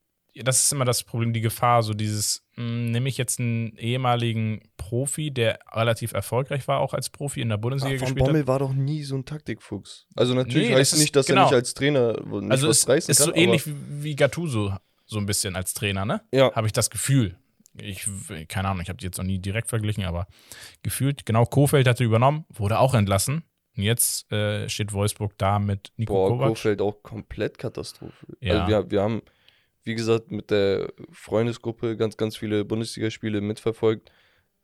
Das 0.44 0.62
ist 0.62 0.73
immer 0.73 0.85
das 0.85 1.02
Problem, 1.02 1.32
die 1.32 1.40
Gefahr, 1.40 1.82
so 1.82 1.94
dieses, 1.94 2.44
mh, 2.56 2.90
nehme 2.90 3.08
ich 3.08 3.17
jetzt 3.19 3.40
einen 3.40 3.76
ehemaligen 3.76 4.61
Profi, 4.76 5.31
der 5.31 5.58
relativ 5.73 6.12
erfolgreich 6.12 6.67
war, 6.69 6.81
auch 6.81 6.94
als 6.94 7.11
Profi 7.11 7.40
in 7.40 7.49
der 7.49 7.56
Bundesliga 7.56 7.96
Ach, 7.96 8.00
Van 8.00 8.06
gespielt 8.14 8.26
Bommel 8.26 8.40
hat. 8.43 8.46
war 8.49 8.58
doch 8.61 8.73
nie 8.73 9.02
so 9.02 9.17
ein 9.17 9.25
Taktikfuchs. 9.25 10.06
Also 10.17 10.35
natürlich 10.35 10.69
Nee, 10.69 10.75
heißt 10.75 10.93
ist- 10.94 11.00
nicht, 11.00 11.17
dass 11.17 11.26
genau. 11.26 11.43
er 11.43 11.44
nicht 11.46 11.55
als 11.55 11.75
Trainer 11.75 12.12
nicht 12.25 12.50
Also 12.50 12.69
was 12.69 12.79
es 12.79 12.88
reißen 12.88 13.11
ist 13.11 13.19
kann. 13.19 13.26
so 13.26 13.35
ähnlich 13.35 13.67
wie, 13.67 13.75
wie 14.02 14.17
Gattuso, 14.17 14.75
so 15.06 15.19
ein 15.19 15.26
bisschen 15.26 15.56
als 15.56 15.75
Trainer, 15.75 16.05
ne? 16.05 16.20
ja, 16.32 16.52
Habe 16.55 16.67
ich 16.67 16.73
das 16.73 16.91
Gefühl. 16.91 17.37
Ich, 17.81 18.08
keine 18.48 18.69
Ahnung, 18.69 18.82
ich 18.82 18.89
habe 18.89 18.96
die 18.98 19.05
jetzt 19.05 19.19
noch 19.19 19.24
nie 19.24 19.39
direkt 19.39 19.69
verglichen, 19.69 20.05
aber 20.05 20.27
gefühlt, 20.82 21.24
genau, 21.27 21.44
Kofeld 21.44 21.86
hatte 21.86 22.03
übernommen, 22.03 22.44
wurde 22.48 22.79
auch 22.81 22.94
entlassen. 22.94 23.44
Und 23.77 23.84
jetzt 23.84 24.32
äh, 24.32 24.69
steht 24.69 24.93
Wolfsburg 24.93 25.39
da 25.39 25.60
mit 25.60 25.93
Nico 25.96 26.12
boah, 26.15 26.29
Kovac. 26.31 26.48
Kofeld 26.48 26.81
auch 26.82 27.01
komplett 27.05 27.58
Katastrophe. 27.58 28.27
Ja. 28.41 28.55
Also 28.65 28.69
wir, 28.69 28.91
wir 28.91 29.03
haben, 29.03 29.22
wie 29.85 29.94
gesagt, 29.94 30.31
mit 30.31 30.51
der 30.51 30.93
Freundesgruppe 31.11 31.97
ganz, 31.97 32.17
ganz 32.17 32.37
viele 32.37 32.65
Bundesligaspiele 32.65 33.41
mitverfolgt. 33.41 34.11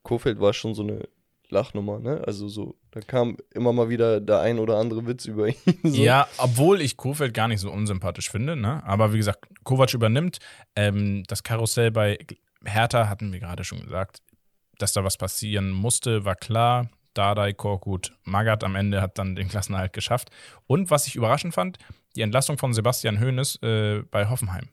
Kofeld 0.03 0.41
war 0.41 0.53
schon 0.53 0.75
so 0.75 0.83
eine 0.83 1.09
Lachnummer, 1.49 1.99
ne? 1.99 2.23
Also 2.27 2.49
so, 2.49 2.75
da 2.91 3.01
kam 3.01 3.37
immer 3.53 3.73
mal 3.73 3.89
wieder 3.89 4.21
der 4.21 4.41
ein 4.41 4.59
oder 4.59 4.77
andere 4.77 5.07
Witz 5.07 5.27
über 5.27 5.49
ihn. 5.67 5.79
So. 5.83 6.03
Ja, 6.03 6.27
obwohl 6.39 6.81
ich 6.81 6.97
Kofeld 6.97 7.35
gar 7.35 7.49
nicht 7.49 7.61
so 7.61 7.71
unsympathisch 7.71 8.31
finde, 8.31 8.57
ne? 8.57 8.83
Aber 8.85 9.13
wie 9.13 9.19
gesagt, 9.19 9.47
Kovac 9.65 9.95
übernimmt. 9.95 10.39
Ähm, 10.77 11.23
das 11.27 11.43
Karussell 11.43 11.91
bei 11.91 12.19
Hertha 12.65 13.09
hatten 13.09 13.33
wir 13.33 13.41
gerade 13.41 13.65
schon 13.65 13.81
gesagt, 13.81 14.19
dass 14.79 14.93
da 14.93 15.05
was 15.05 15.17
passieren 15.17 15.71
musste, 15.71 16.25
war 16.25 16.37
klar. 16.37 16.91
Dardai, 17.15 17.53
Korkut, 17.53 18.13
Magath 18.25 18.65
am 18.65 18.75
Ende 18.75 19.01
hat 19.01 19.19
dann 19.19 19.37
den 19.37 19.49
Klassenerhalt 19.49 19.93
geschafft. 19.93 20.31
Und 20.67 20.91
was 20.91 21.07
ich 21.07 21.15
überraschend 21.15 21.55
fand, 21.55 21.79
die 22.17 22.23
Entlassung 22.23 22.59
von 22.59 22.75
Sebastian 22.75 23.21
Hoeneß 23.21 23.61
äh, 23.63 24.03
bei 24.11 24.29
Hoffenheim. 24.29 24.69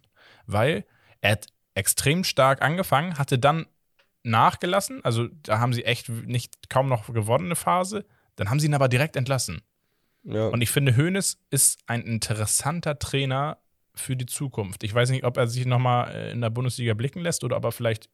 Weil 0.51 0.85
er 1.21 1.31
hat 1.31 1.47
extrem 1.75 2.23
stark 2.23 2.61
angefangen, 2.61 3.17
hatte 3.17 3.39
dann 3.39 3.65
nachgelassen. 4.23 5.03
Also 5.03 5.27
da 5.43 5.59
haben 5.59 5.73
sie 5.73 5.85
echt 5.85 6.09
nicht 6.09 6.69
kaum 6.69 6.89
noch 6.89 7.11
gewonnene 7.11 7.55
Phase. 7.55 8.05
Dann 8.35 8.49
haben 8.49 8.59
sie 8.59 8.67
ihn 8.67 8.73
aber 8.73 8.89
direkt 8.89 9.15
entlassen. 9.15 9.61
ja. 10.23 10.47
Und 10.47 10.61
ich 10.61 10.69
finde, 10.69 10.95
Hoeneß 10.95 11.39
ist 11.49 11.79
ein 11.87 12.01
interessanter 12.01 12.99
Trainer 12.99 13.57
für 13.95 14.15
die 14.15 14.25
Zukunft. 14.25 14.83
Ich 14.83 14.93
weiß 14.93 15.09
nicht, 15.09 15.23
ob 15.23 15.37
er 15.37 15.47
sich 15.47 15.65
nochmal 15.65 16.13
äh, 16.13 16.31
in 16.31 16.41
der 16.41 16.49
Bundesliga 16.49 16.93
blicken 16.93 17.21
lässt 17.21 17.43
oder 17.43 17.57
ob 17.57 17.65
er 17.65 17.71
vielleicht, 17.71 18.09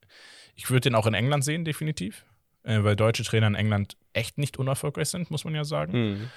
ich 0.56 0.70
würde 0.70 0.82
den 0.82 0.96
auch 0.96 1.06
in 1.06 1.14
England 1.14 1.44
sehen, 1.44 1.66
definitiv. 1.66 2.26
Äh, 2.64 2.84
weil 2.84 2.96
deutsche 2.96 3.24
Trainer 3.24 3.48
in 3.48 3.56
England 3.56 3.98
echt 4.14 4.38
nicht 4.38 4.58
unerfolgreich 4.58 5.10
sind, 5.10 5.32
muss 5.32 5.46
man 5.46 5.56
ja 5.56 5.64
sagen. 5.64 5.94
Hm. 5.94 6.30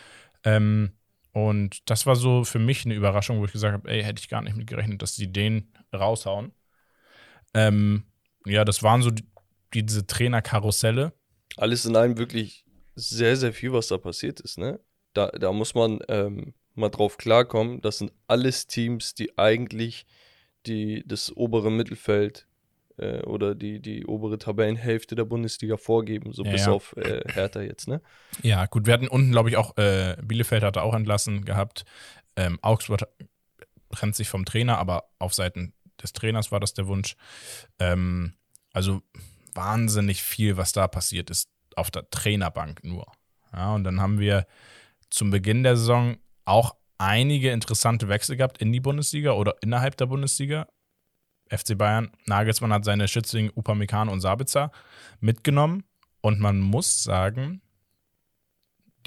Ähm, 0.45 0.93
und 1.33 1.89
das 1.89 2.07
war 2.07 2.17
so 2.17 2.45
für 2.45 2.59
mich 2.59 2.85
eine 2.85 2.95
Überraschung, 2.95 3.39
wo 3.39 3.45
ich 3.45 3.53
gesagt 3.53 3.73
habe, 3.73 3.91
ey, 3.91 4.03
hätte 4.03 4.21
ich 4.21 4.29
gar 4.29 4.43
nicht 4.43 4.57
mit 4.57 4.67
gerechnet, 4.67 5.03
dass 5.03 5.15
die 5.15 5.33
den 5.33 5.73
raushauen. 5.95 6.53
Ähm, 7.55 8.05
ja, 8.47 8.65
das 8.65 8.83
waren 8.83 9.03
so 9.03 9.11
die, 9.11 9.25
diese 9.75 10.07
Trainerkarusselle. 10.07 11.13
Alles 11.57 11.85
in 11.85 11.97
allem 11.97 12.19
wirklich 12.19 12.65
sehr, 12.95 13.37
sehr 13.37 13.53
viel, 13.53 13.73
was 13.73 13.89
da 13.89 13.99
passiert 13.99 14.41
ist, 14.41 14.59
ne? 14.59 14.81
Da, 15.13 15.29
da 15.29 15.53
muss 15.53 15.75
man 15.75 16.01
ähm, 16.09 16.55
mal 16.75 16.89
drauf 16.89 17.17
klarkommen, 17.17 17.81
das 17.81 17.99
sind 17.99 18.13
alles 18.27 18.67
Teams, 18.67 19.15
die 19.15 19.37
eigentlich 19.39 20.07
die, 20.67 21.03
das 21.07 21.37
obere 21.37 21.71
Mittelfeld 21.71 22.47
äh, 23.01 23.23
oder 23.23 23.55
die, 23.55 23.81
die 23.81 24.07
obere 24.07 24.39
Tabellenhälfte 24.39 25.15
der 25.15 25.25
Bundesliga 25.25 25.77
vorgeben, 25.77 26.33
so 26.33 26.45
Ja, 26.45 26.53
bis 26.53 26.67
ja. 26.67 26.73
auf 26.73 26.97
äh, 26.97 27.23
Hertha 27.33 27.61
jetzt, 27.61 27.89
ne? 27.89 28.01
Ja, 28.43 28.67
gut, 28.67 28.87
wir 28.87 28.95
hatten 28.95 29.09
unten, 29.09 29.31
glaube 29.31 29.49
ich, 29.49 29.57
auch, 29.57 29.77
äh, 29.77 30.17
Bielefeld 30.23 30.63
hatte 30.63 30.83
auch 30.83 30.95
entlassen 30.95 31.45
gehabt. 31.45 31.85
Ähm, 32.37 32.59
Augsburg 32.63 33.09
trennt 33.91 34.17
sich 34.17 34.29
vom 34.29 34.45
Trainer, 34.45 34.79
aber 34.79 35.11
auf 35.19 35.35
Seiten 35.35 35.73
des 36.03 36.13
Trainers 36.13 36.53
war 36.53 36.61
das 36.61 36.75
der 36.75 36.87
Wunsch. 36.87 37.17
Ähm, 37.79 38.35
also 38.73 39.03
wahnsinnig 39.55 40.23
viel, 40.23 40.57
was 40.57 40.73
da 40.73 40.87
passiert 40.89 41.31
ist, 41.31 41.51
auf 41.77 41.91
der 41.91 42.09
Trainerbank 42.11 42.85
nur. 42.85 43.11
Ja, 43.53 43.75
und 43.75 43.85
dann 43.85 44.01
haben 44.01 44.21
wir 44.21 44.47
zum 45.11 45.31
Beginn 45.31 45.63
der 45.63 45.77
Saison 45.77 46.19
auch 46.45 46.77
einige 46.99 47.51
interessante 47.51 48.09
Wechsel 48.09 48.37
gehabt 48.37 48.59
in 48.59 48.73
die 48.73 48.81
Bundesliga 48.81 49.33
oder 49.33 49.57
innerhalb 49.63 49.97
der 49.97 50.07
Bundesliga. 50.07 50.69
FC 51.51 51.77
Bayern, 51.77 52.11
Nagelsmann 52.27 52.73
hat 52.73 52.85
seine 52.85 53.09
Schützlinge 53.09 53.53
Upamecano 53.55 54.13
und 54.13 54.21
Sabitzer 54.21 54.71
mitgenommen 55.21 55.85
und 56.21 56.41
man 56.41 56.61
muss 56.61 57.03
sagen, 57.03 57.61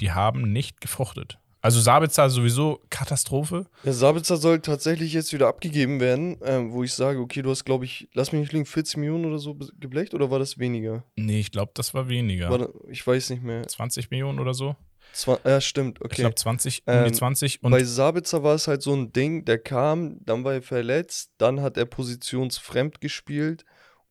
die 0.00 0.12
haben 0.12 0.52
nicht 0.52 0.80
gefruchtet. 0.80 1.38
Also 1.64 1.80
Sabitzer 1.80 2.28
sowieso 2.28 2.82
Katastrophe. 2.90 3.64
Ja, 3.84 3.94
Sabitzer 3.94 4.36
soll 4.36 4.60
tatsächlich 4.60 5.14
jetzt 5.14 5.32
wieder 5.32 5.48
abgegeben 5.48 5.98
werden, 5.98 6.36
ähm, 6.44 6.72
wo 6.72 6.84
ich 6.84 6.92
sage, 6.92 7.20
okay, 7.20 7.40
du 7.40 7.48
hast, 7.48 7.64
glaube 7.64 7.86
ich, 7.86 8.06
lass 8.12 8.32
mich 8.32 8.42
nicht 8.42 8.52
liegen, 8.52 8.66
40 8.66 8.98
Millionen 8.98 9.24
oder 9.24 9.38
so 9.38 9.56
geblecht 9.80 10.12
oder 10.12 10.30
war 10.30 10.38
das 10.38 10.58
weniger? 10.58 11.04
Nee, 11.16 11.40
ich 11.40 11.52
glaube, 11.52 11.72
das 11.74 11.94
war 11.94 12.06
weniger. 12.10 12.50
War 12.50 12.68
ich 12.90 13.06
weiß 13.06 13.30
nicht 13.30 13.42
mehr. 13.42 13.66
20 13.66 14.10
Millionen 14.10 14.40
oder 14.40 14.52
so. 14.52 14.76
Zwa 15.14 15.38
ja, 15.44 15.60
stimmt, 15.60 15.98
Ich 16.00 16.04
okay. 16.04 16.22
glaube 16.22 16.34
20, 16.34 16.82
um 16.86 16.92
die 16.92 17.10
Ähm, 17.10 17.14
20 17.14 17.62
und 17.62 17.70
Bei 17.70 17.84
Sabitzer 17.84 18.42
war 18.42 18.54
es 18.56 18.66
halt 18.66 18.82
so 18.82 18.94
ein 18.94 19.12
Ding, 19.12 19.44
der 19.44 19.58
kam, 19.58 20.18
dann 20.24 20.42
war 20.42 20.54
er 20.54 20.62
verletzt, 20.62 21.30
dann 21.38 21.60
hat 21.62 21.76
er 21.76 21.84
positionsfremd 21.84 23.00
gespielt 23.00 23.64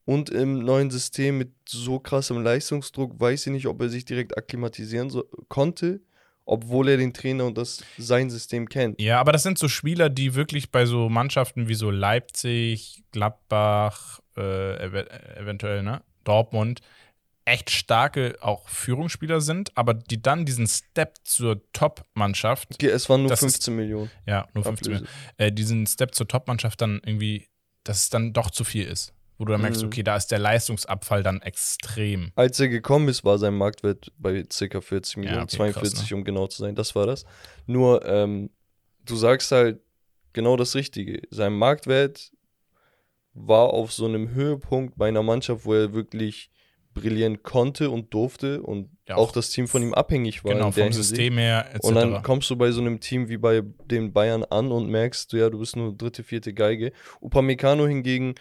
und 0.06 0.30
im 0.30 0.60
neuen 0.60 0.92
System 0.92 1.38
mit 1.38 1.52
so 1.68 2.00
krassem 2.00 2.42
Leistungsdruck 2.42 3.20
weiß 3.20 3.48
ich 3.48 3.52
nicht, 3.54 3.68
ob 3.68 3.82
er 3.82 3.90
sich 3.90 4.06
direkt 4.06 4.38
akklimatisieren 4.38 5.10
so, 5.10 5.26
konnte, 5.50 6.02
obwohl 6.46 6.88
er 6.88 6.98
den 6.98 7.14
Trainer 7.14 7.46
und 7.46 7.58
das 7.58 7.84
sein 7.98 8.30
System 8.30 8.70
kennt. 8.70 9.02
Ja, 9.02 9.20
aber 9.20 9.34
das 9.34 9.44
sind 9.44 9.58
so 9.58 9.68
Spieler, 9.68 10.10
die 10.10 10.36
wirklich 10.36 10.72
bei 10.72 10.86
so 10.86 11.10
Mannschaften 11.10 11.68
wie 11.68 11.76
so 11.76 11.90
Leipzig, 11.92 13.04
Gladbach, 13.12 14.22
äh, 14.38 14.86
ev 14.86 15.06
eventuell, 15.36 15.84
ne, 15.84 16.02
Dortmund, 16.24 16.82
echt 17.46 17.70
starke 17.70 18.38
auch 18.42 18.68
Führungsspieler 18.70 19.42
sind, 19.42 19.76
aber 19.78 19.94
die 19.94 20.22
dann 20.22 20.46
diesen 20.46 20.68
Step 20.68 21.16
zur 21.24 21.62
Top-Mannschaft, 21.74 22.70
Okay, 22.74 22.88
es 22.88 23.10
waren 23.10 23.22
nur 23.22 23.30
Das 23.30 23.44
ist 23.44 23.56
15 23.56 23.76
Millionen. 23.76 24.10
ja, 24.26 24.48
nur 24.54 24.64
15 24.64 24.94
Ablöse. 24.94 25.12
äh, 25.38 25.52
diesen 25.52 25.86
Step 25.88 26.16
zur 26.16 26.28
Top-Mannschaft 26.28 26.80
dann 26.82 27.02
irgendwie, 27.06 27.48
dass 27.84 28.00
es 28.04 28.10
dann 28.10 28.34
doch 28.34 28.50
zu 28.52 28.64
viel 28.64 28.86
ist. 28.86 29.14
Wo 29.38 29.46
du 29.46 29.52
dann 29.52 29.62
merkst, 29.62 29.82
Mhm. 29.82 29.88
okay, 29.88 30.04
da 30.04 30.16
ist 30.16 30.28
der 30.28 30.40
Leistungsabfall 30.40 31.24
dann 31.24 31.42
extrem. 31.42 32.32
Als 32.36 32.60
er 32.60 32.70
gekommen 32.70 33.08
ist, 33.10 33.26
war 33.26 33.38
sein 33.40 33.56
Marktwert 33.56 34.12
bei 34.18 34.44
ca. 34.44 34.80
40 34.82 35.18
Millionen, 35.18 35.40
okay, 35.44 35.58
krass, 35.58 35.74
42 35.74 36.12
ne? 36.12 36.18
um 36.18 36.24
genau 36.24 36.48
zu 36.48 36.62
sein. 36.62 36.76
Das 36.76 36.94
war 36.96 37.08
das. 37.08 37.26
Nur, 37.66 38.06
ähm, 38.06 38.52
du 39.06 39.16
sagst 39.16 39.52
halt 39.52 39.80
genau 40.34 40.56
das 40.56 40.76
Richtige. 40.76 41.24
Sein 41.32 41.54
Marktwert 41.54 42.32
war 43.34 43.72
auf 43.74 43.92
so 43.92 44.06
einem 44.06 44.30
Höhepunkt 44.30 44.98
bei 44.98 45.08
einer 45.08 45.24
Mannschaft, 45.24 45.66
wo 45.66 45.74
er 45.74 45.94
wirklich 45.94 46.52
brillieren 46.94 47.44
konnte 47.44 47.90
und 47.90 48.14
durfte 48.14 48.62
und 48.62 48.90
Ja, 49.08 49.16
auch, 49.16 49.30
auch 49.30 49.32
das 49.32 49.50
Team 49.50 49.68
von 49.68 49.82
ihm 49.82 49.94
abhängig 49.94 50.44
war. 50.44 50.54
Genau, 50.54 50.72
vom 50.72 50.84
Hinsicht. 50.84 51.10
System 51.10 51.38
her 51.38 51.66
etc. 51.74 51.84
Und 51.88 51.96
dann 51.96 52.24
kommst 52.24 52.50
du 52.50 52.56
bei 52.56 52.72
so 52.72 52.82
einem 52.82 53.00
Team 53.00 53.30
wie 53.30 53.38
bei 53.38 53.62
den 53.86 54.14
Bayern 54.14 54.44
an 54.44 54.72
und 54.72 54.90
merkst, 54.90 55.34
ja, 55.34 55.50
du 55.50 55.60
bist 55.60 55.76
nur 55.76 55.96
dritte, 55.96 56.24
vierte 56.24 56.54
Geige. 56.54 56.92
Upamecano 57.22 57.88
hingegen 57.88 58.36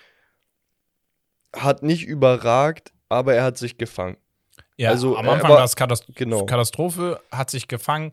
hat 1.54 1.82
nicht 1.82 2.04
überragt, 2.06 2.92
aber 3.08 3.34
er 3.34 3.44
hat 3.44 3.58
sich 3.58 3.76
gefangen. 3.78 4.16
ja, 4.76 4.90
also, 4.90 5.16
am 5.16 5.28
Anfang 5.28 5.50
war- 5.50 5.58
war 5.58 5.64
es 5.64 5.76
Katast 5.76 6.06
Genau. 6.14 6.46
Katastrophe, 6.46 7.20
hat 7.30 7.50
sich 7.50 7.68
gefangen. 7.68 8.12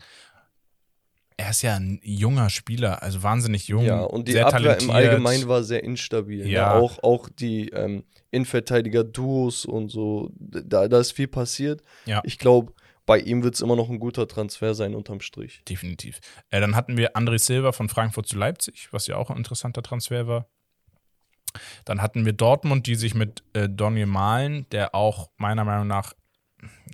Er 1.40 1.52
ist 1.52 1.62
ja 1.62 1.76
ein 1.78 2.02
junger 2.04 2.50
Spieler, 2.50 3.02
also 3.02 3.24
wahnsinnig 3.24 3.70
jung, 3.70 3.86
Ja, 3.86 4.02
und 4.02 4.28
die 4.28 4.34
sehr 4.34 4.48
Abwehr 4.48 4.60
talentiert. 4.60 4.90
im 4.90 4.92
Allgemeinen 4.92 5.48
war 5.48 5.64
sehr 5.64 5.86
instabil. 5.86 6.46
Ja. 6.46 6.74
Ja. 6.74 6.74
Auch, 6.74 7.02
auch 7.02 7.30
die 7.30 7.70
ähm, 7.70 8.04
Innenverteidiger-Duos 8.32 9.64
und 9.64 9.90
so, 9.90 10.32
da, 10.38 10.90
da 10.90 11.00
ist 11.00 11.14
viel 11.14 11.30
passiert. 11.30 11.82
Ja. 12.06 12.22
Ich 12.26 12.40
glaube, 12.40 12.74
bei 13.06 13.20
ihm 13.20 13.42
wird 13.42 13.56
es 13.56 13.62
immer 13.62 13.78
noch 13.78 13.90
ein 13.90 14.00
guter 14.00 14.28
Transfer 14.28 14.74
sein, 14.76 14.94
unterm 14.94 15.22
Strich. 15.22 15.64
Definitiv. 15.64 16.20
Äh, 16.50 16.60
dann 16.60 16.76
hatten 16.76 16.98
wir 16.98 17.16
André 17.16 17.40
Silva 17.40 17.72
von 17.72 17.88
Frankfurt 17.88 18.28
zu 18.28 18.38
Leipzig, 18.38 18.90
was 18.92 19.08
ja 19.08 19.16
auch 19.16 19.30
ein 19.30 19.38
interessanter 19.38 19.82
Transfer 19.82 20.28
war. 20.28 20.48
Dann 21.86 22.02
hatten 22.02 22.26
wir 22.26 22.34
Dortmund, 22.34 22.86
die 22.86 22.96
sich 22.96 23.16
mit 23.16 23.44
äh, 23.54 23.70
Donny 23.70 24.06
Malen, 24.06 24.68
der 24.72 24.94
auch 24.94 25.30
meiner 25.38 25.64
Meinung 25.64 25.88
nach 25.88 26.14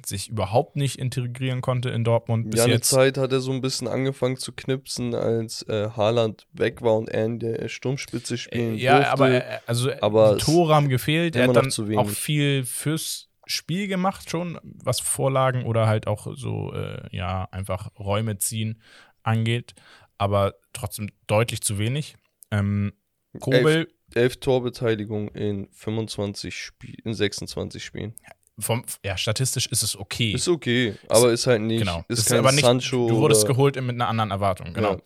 sich 0.06 0.30
überhaupt 0.30 0.76
nicht 0.76 1.00
integrieren 1.00 1.62
konnte 1.62 1.90
in 1.90 2.04
Dortmund 2.04 2.50
bis 2.52 2.60
ja, 2.60 2.66
eine 2.66 2.74
jetzt. 2.74 2.90
Zeit 2.90 3.18
hat 3.18 3.32
er 3.32 3.40
so 3.40 3.52
ein 3.52 3.62
bisschen 3.62 3.88
angefangen 3.88 4.38
zu 4.38 4.52
knipsen, 4.52 5.16
als 5.16 5.64
äh, 5.64 5.90
Haaland 5.96 6.48
weg 6.54 6.82
war 6.82 6.96
und 6.96 7.10
er 7.10 7.26
in 7.26 7.40
der 7.40 7.68
Sturmspitze 7.70 8.36
Äh, 8.36 8.38
spielen 8.38 8.76
ja, 8.76 8.96
durfte. 8.98 9.12
aber, 9.12 9.30
äh, 9.32 9.60
also, 9.66 9.92
aber 10.02 10.36
die 10.36 10.44
Tore 10.44 10.76
haben 10.76 10.90
gefehlt. 10.90 11.36
Er 11.36 11.48
hat 11.48 11.56
dann 11.56 11.72
zu 11.72 11.88
auch 11.98 12.10
viel 12.10 12.66
fürs 12.66 13.30
Spiel 13.48 13.88
gemacht 13.88 14.30
schon, 14.30 14.60
was 14.64 15.00
Vorlagen 15.00 15.66
oder 15.66 15.88
halt 15.88 16.08
auch 16.08 16.28
so, 16.36 16.74
äh, 16.74 17.08
ja, 17.16 17.48
einfach 17.52 17.90
Räume 17.98 18.38
ziehen 18.38 18.82
angeht. 19.24 19.74
Aber 20.18 20.56
trotzdem 20.74 21.10
deutlich 21.28 21.62
zu 21.62 21.78
wenig. 21.78 22.16
Ähm, 22.52 22.94
Kobel, 23.40 23.88
Elf 24.14 24.38
Torbeteiligung 24.38 25.28
in 25.30 25.68
25 25.72 26.56
Spielen, 26.56 27.00
in 27.04 27.14
26 27.14 27.84
Spielen. 27.84 28.14
Vom, 28.60 28.84
ja, 29.04 29.18
statistisch 29.18 29.68
ist 29.68 29.84
es 29.84 29.98
okay. 29.98 30.32
Ist 30.32 30.48
okay, 30.48 30.96
aber 31.10 31.32
ist 31.32 31.46
halt 31.48 31.62
nicht, 31.62 31.80
genau. 31.80 32.06
ist, 32.08 32.20
Ist 32.20 32.30
kein 32.30 32.40
aber 32.40 32.52
nicht, 32.52 32.64
Sancho. 32.66 33.08
du 33.08 33.18
wurdest 33.18 33.46
geholt 33.48 33.76
mit 33.76 33.90
einer 33.96 34.08
anderen 34.08 34.32
Erwartung, 34.32 34.74
genau. 34.74 34.94
Ja. 34.94 35.00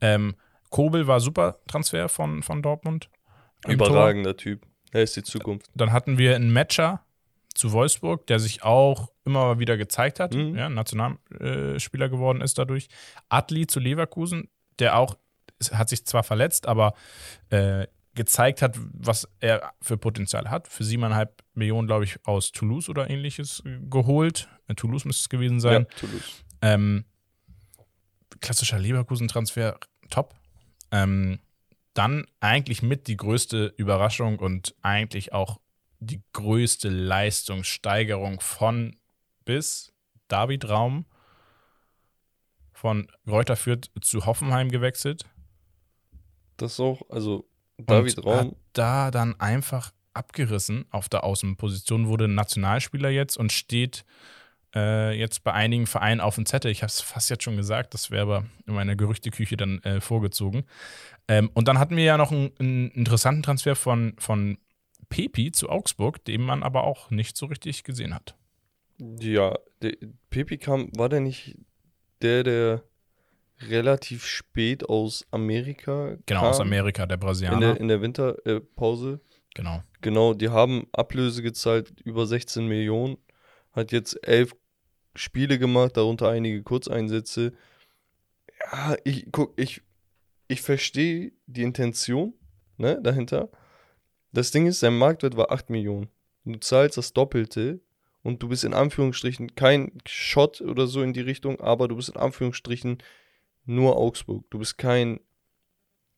Ähm, 0.00 0.34
Kobel 0.70 1.06
war 1.06 1.20
super 1.20 1.58
Transfer 1.66 2.08
von, 2.08 2.42
von 2.42 2.62
Dortmund. 2.62 3.08
Überragender 3.66 4.36
Typ. 4.36 4.66
Er 4.92 5.02
ist 5.02 5.16
die 5.16 5.22
Zukunft. 5.22 5.66
Dann 5.74 5.92
hatten 5.92 6.18
wir 6.18 6.34
einen 6.36 6.52
Matcher 6.52 7.04
zu 7.54 7.72
Wolfsburg, 7.72 8.26
der 8.26 8.38
sich 8.38 8.62
auch 8.62 9.10
immer 9.24 9.58
wieder 9.58 9.76
gezeigt 9.76 10.18
hat, 10.20 10.34
Mhm. 10.34 10.56
ja, 10.56 10.68
Nationalspieler 10.68 12.08
geworden 12.08 12.40
ist 12.40 12.58
dadurch. 12.58 12.88
Adli 13.28 13.66
zu 13.66 13.78
Leverkusen, 13.80 14.48
der 14.78 14.96
auch, 14.98 15.16
hat 15.72 15.88
sich 15.90 16.06
zwar 16.06 16.22
verletzt, 16.22 16.66
aber 16.66 16.94
äh, 17.50 17.86
gezeigt 18.14 18.62
hat, 18.62 18.78
was 18.92 19.28
er 19.40 19.72
für 19.80 19.96
Potenzial 19.96 20.50
hat. 20.50 20.68
Für 20.68 20.84
siebeneinhalb 20.84 21.42
Millionen, 21.54 21.86
glaube 21.86 22.04
ich, 22.04 22.18
aus 22.26 22.52
Toulouse 22.52 22.88
oder 22.88 23.08
ähnliches 23.08 23.62
äh, 23.64 23.78
geholt. 23.88 24.48
In 24.68 24.76
Toulouse 24.76 25.04
müsste 25.04 25.22
es 25.22 25.28
gewesen 25.28 25.60
sein. 25.60 25.86
Ja, 25.88 25.98
Toulouse. 25.98 26.44
Ähm, 26.60 27.04
klassischer 28.40 28.78
Leverkusen-Transfer, 28.78 29.78
top. 30.10 30.34
Ähm, 30.90 31.40
dann 31.94 32.26
eigentlich 32.40 32.82
mit 32.82 33.06
die 33.06 33.16
größte 33.16 33.74
Überraschung 33.76 34.38
und 34.38 34.74
eigentlich 34.82 35.32
auch 35.32 35.60
die 36.00 36.22
größte 36.32 36.88
Leistungssteigerung 36.88 38.40
von 38.40 38.96
bis 39.44 39.92
David 40.28 40.68
Raum 40.68 41.06
von 42.72 43.06
Greuther 43.26 43.56
Fürth 43.56 43.90
zu 44.00 44.26
Hoffenheim 44.26 44.70
gewechselt. 44.70 45.24
Das 46.56 46.72
ist 46.72 46.80
auch, 46.80 47.02
also 47.10 47.48
David 47.86 48.18
und 48.18 48.24
Raum, 48.24 48.38
hat 48.38 48.56
da 48.72 49.10
dann 49.10 49.38
einfach 49.40 49.92
abgerissen 50.14 50.84
auf 50.90 51.08
der 51.08 51.24
Außenposition, 51.24 52.08
wurde 52.08 52.28
Nationalspieler 52.28 53.10
jetzt 53.10 53.36
und 53.36 53.52
steht 53.52 54.04
äh, 54.74 55.18
jetzt 55.18 55.44
bei 55.44 55.52
einigen 55.52 55.86
Vereinen 55.86 56.20
auf 56.20 56.34
dem 56.34 56.46
Zettel. 56.46 56.70
Ich 56.70 56.82
habe 56.82 56.88
es 56.88 57.00
fast 57.00 57.30
jetzt 57.30 57.44
schon 57.44 57.56
gesagt, 57.56 57.94
das 57.94 58.10
wäre 58.10 58.22
aber 58.22 58.44
in 58.66 58.74
meiner 58.74 58.96
Gerüchteküche 58.96 59.56
dann 59.56 59.82
äh, 59.82 60.00
vorgezogen. 60.00 60.64
Ähm, 61.28 61.50
und 61.54 61.68
dann 61.68 61.78
hatten 61.78 61.96
wir 61.96 62.04
ja 62.04 62.16
noch 62.16 62.32
einen, 62.32 62.52
einen 62.58 62.90
interessanten 62.90 63.42
Transfer 63.42 63.76
von, 63.76 64.14
von 64.18 64.58
Pepi 65.08 65.52
zu 65.52 65.68
Augsburg, 65.68 66.24
den 66.24 66.42
man 66.42 66.62
aber 66.62 66.84
auch 66.84 67.10
nicht 67.10 67.36
so 67.36 67.46
richtig 67.46 67.84
gesehen 67.84 68.14
hat. 68.14 68.34
ja, 68.98 69.58
der, 69.82 69.96
Pepi 70.30 70.58
kam, 70.58 70.90
war 70.96 71.08
der 71.08 71.20
nicht 71.20 71.56
der, 72.22 72.42
der 72.44 72.82
relativ 73.68 74.24
spät 74.26 74.84
aus 74.88 75.26
Amerika 75.30 76.16
Genau, 76.26 76.40
kam? 76.40 76.50
aus 76.50 76.60
Amerika, 76.60 77.06
der 77.06 77.16
In 77.16 77.20
Brasilianer. 77.20 77.60
der, 77.60 77.80
in 77.80 77.88
der 77.88 78.00
Winterpause. 78.02 79.20
genau. 79.54 79.82
Genau, 80.00 80.34
die 80.34 80.48
haben 80.48 80.88
Ablöse 80.92 81.42
gezahlt, 81.42 81.92
über 82.04 82.26
16 82.26 82.66
Millionen. 82.66 83.18
Hat 83.72 83.92
jetzt 83.92 84.18
elf 84.26 84.52
Spiele 85.14 85.58
gemacht, 85.58 85.96
darunter 85.96 86.28
einige 86.28 86.62
Kurzeinsätze. 86.62 87.52
Ja, 88.72 88.96
ich 89.04 89.26
guck, 89.30 89.52
ich, 89.60 89.82
ich 90.48 90.60
verstehe 90.62 91.32
die 91.46 91.62
Intention 91.62 92.34
ne, 92.78 93.00
dahinter. 93.02 93.48
Das 94.32 94.50
Ding 94.50 94.66
ist, 94.66 94.80
sein 94.80 94.96
Marktwert 94.98 95.36
war 95.36 95.52
8 95.52 95.70
Millionen. 95.70 96.08
Du 96.44 96.58
zahlst 96.58 96.96
das 96.96 97.12
Doppelte 97.12 97.80
und 98.22 98.42
du 98.42 98.48
bist 98.48 98.64
in 98.64 98.74
Anführungsstrichen 98.74 99.54
kein 99.54 99.92
Shot 100.06 100.60
oder 100.60 100.86
so 100.86 101.02
in 101.02 101.12
die 101.12 101.20
Richtung, 101.20 101.60
aber 101.60 101.86
du 101.88 101.96
bist 101.96 102.08
in 102.08 102.16
Anführungsstrichen 102.16 102.98
nur 103.64 103.96
Augsburg. 103.96 104.44
Du 104.50 104.58
bist 104.58 104.78
kein 104.78 105.20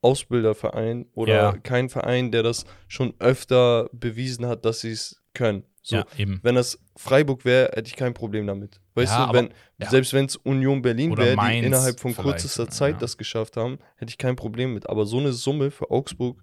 Ausbilderverein 0.03 1.07
oder 1.15 1.35
Ja. 1.35 1.53
kein 1.53 1.89
Verein, 1.89 2.31
der 2.31 2.43
das 2.43 2.65
schon 2.89 3.15
öfter 3.21 3.89
bewiesen 3.93 4.47
hat, 4.47 4.65
dass 4.65 4.81
sie 4.81 4.91
es 4.93 5.23
können. 5.33 5.65
So, 5.83 5.97
ja, 5.97 6.07
eben. 6.17 6.41
wenn 6.43 6.55
das 6.55 6.79
Freiburg 6.97 7.45
wäre, 7.45 7.71
hätte 7.75 7.89
ich 7.89 7.97
kein 7.97 8.15
Problem 8.15 8.47
damit. 8.47 8.81
Weißt 8.95 9.13
Ja, 9.13 9.19
du, 9.19 9.23
aber- 9.25 9.39
wenn, 9.39 9.49
ja. 9.79 9.91
selbst 9.91 10.13
wenn 10.15 10.25
es 10.27 10.37
Union 10.37 10.81
Berlin 10.81 11.17
wäre, 11.17 11.37
die 11.37 11.59
innerhalb 11.59 12.01
von 12.01 12.15
kürzester 12.17 12.63
sogar, 12.65 12.71
Zeit 12.73 13.03
das 13.03 13.19
geschafft 13.19 13.57
haben, 13.57 13.79
hätte 13.97 14.11
ich 14.11 14.17
kein 14.19 14.37
Problem 14.37 14.73
mit. 14.73 14.89
Aber 14.89 15.05
so 15.05 15.19
eine 15.19 15.33
Summe 15.33 15.71
für 15.71 15.91
Augsburg 15.91 16.43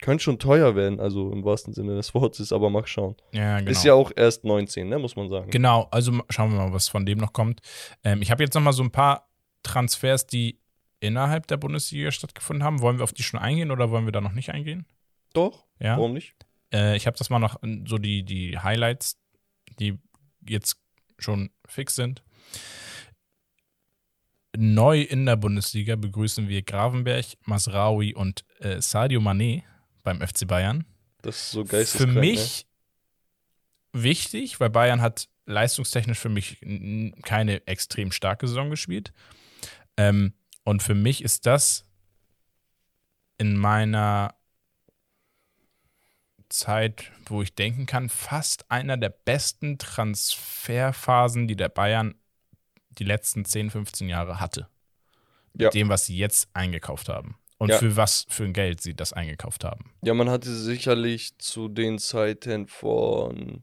könnte 0.00 0.24
schon 0.24 0.38
teuer 0.38 0.74
werden, 0.74 1.00
also 1.00 1.30
im 1.32 1.44
wahrsten 1.44 1.74
Sinne 1.74 1.96
des 1.96 2.14
Wortes, 2.14 2.50
aber 2.52 2.70
mach 2.70 2.86
schauen. 2.86 3.14
Ja, 3.32 3.58
genau. 3.58 3.70
Ist 3.70 3.84
ja 3.84 3.94
auch 3.94 4.10
erst 4.16 4.44
19, 4.44 4.88
ne, 4.88 4.98
muss 4.98 5.16
man 5.16 5.28
sagen. 5.28 5.50
Genau, 5.50 5.86
also 5.90 6.12
schauen 6.30 6.50
wir 6.52 6.58
mal, 6.58 6.72
was 6.72 6.88
von 6.88 7.04
dem 7.04 7.18
noch 7.18 7.32
kommt. 7.32 7.60
Ähm, 8.04 8.22
ich 8.22 8.30
habe 8.30 8.42
jetzt 8.42 8.54
noch 8.54 8.62
mal 8.62 8.72
so 8.72 8.82
ein 8.82 8.90
paar 8.90 9.28
Transfers, 9.62 10.26
die 10.26 10.58
innerhalb 11.00 11.46
der 11.48 11.56
Bundesliga 11.56 12.10
stattgefunden 12.12 12.62
haben. 12.64 12.80
Wollen 12.80 12.98
wir 12.98 13.04
auf 13.04 13.12
die 13.12 13.22
schon 13.22 13.40
eingehen 13.40 13.70
oder 13.70 13.90
wollen 13.90 14.04
wir 14.04 14.12
da 14.12 14.20
noch 14.20 14.32
nicht 14.32 14.50
eingehen? 14.50 14.86
Doch, 15.32 15.64
Ja. 15.78 15.96
warum 15.96 16.12
nicht? 16.12 16.34
Äh, 16.72 16.96
ich 16.96 17.06
habe 17.06 17.16
das 17.16 17.28
mal 17.30 17.38
noch 17.38 17.62
in- 17.62 17.86
so 17.86 17.98
die, 17.98 18.22
die 18.24 18.58
Highlights, 18.58 19.18
die 19.80 19.98
jetzt 20.48 20.76
schon 21.18 21.50
fix 21.66 21.94
sind. 21.94 22.22
Neu 24.54 25.00
in 25.00 25.24
der 25.24 25.36
Bundesliga 25.36 25.96
begrüßen 25.96 26.48
wir 26.48 26.62
Gravenberg, 26.62 27.24
Masraoui 27.46 28.14
und 28.14 28.44
äh, 28.60 28.82
Sadio 28.82 29.20
Mané 29.20 29.62
beim 30.02 30.20
FC 30.20 30.46
Bayern. 30.46 30.84
Das 31.22 31.36
ist 31.36 31.50
so 31.52 31.64
Für 31.64 31.70
geisteskrank. 31.76 32.14
ne? 32.14 32.20
mich 32.20 32.66
wichtig, 33.92 34.60
weil 34.60 34.68
Bayern 34.70 35.00
hat 35.00 35.28
leistungstechnisch 35.46 36.18
für 36.18 36.28
mich 36.28 36.58
keine 37.22 37.66
extrem 37.66 38.12
starke 38.12 38.46
Saison 38.46 38.68
gespielt. 38.70 39.12
Ähm, 39.96 40.34
und 40.64 40.82
für 40.82 40.94
mich 40.94 41.22
ist 41.22 41.46
das 41.46 41.84
in 43.38 43.56
meiner 43.56 44.34
Zeit, 46.48 47.10
wo 47.26 47.42
ich 47.42 47.54
denken 47.54 47.86
kann, 47.86 48.08
fast 48.08 48.70
einer 48.70 48.96
der 48.96 49.08
besten 49.08 49.78
Transferphasen, 49.78 51.48
die 51.48 51.56
der 51.56 51.68
Bayern 51.68 52.14
die 52.90 53.04
letzten 53.04 53.44
10, 53.44 53.70
15 53.70 54.08
Jahre 54.08 54.38
hatte. 54.38 54.68
Ja. 55.54 55.66
Mit 55.66 55.74
dem, 55.74 55.88
was 55.88 56.06
sie 56.06 56.16
jetzt 56.16 56.48
eingekauft 56.54 57.08
haben. 57.08 57.36
Und 57.58 57.70
Ja. 57.70 57.78
für 57.78 57.96
was 57.96 58.26
für 58.28 58.44
ein 58.44 58.52
Geld 58.52 58.80
sie 58.80 58.94
das 58.94 59.12
eingekauft 59.12 59.64
haben. 59.64 59.92
Ja, 60.02 60.14
man 60.14 60.28
hatte 60.28 60.54
sicherlich 60.54 61.38
zu 61.38 61.68
den 61.68 61.98
Zeiten 61.98 62.66
von 62.66 63.62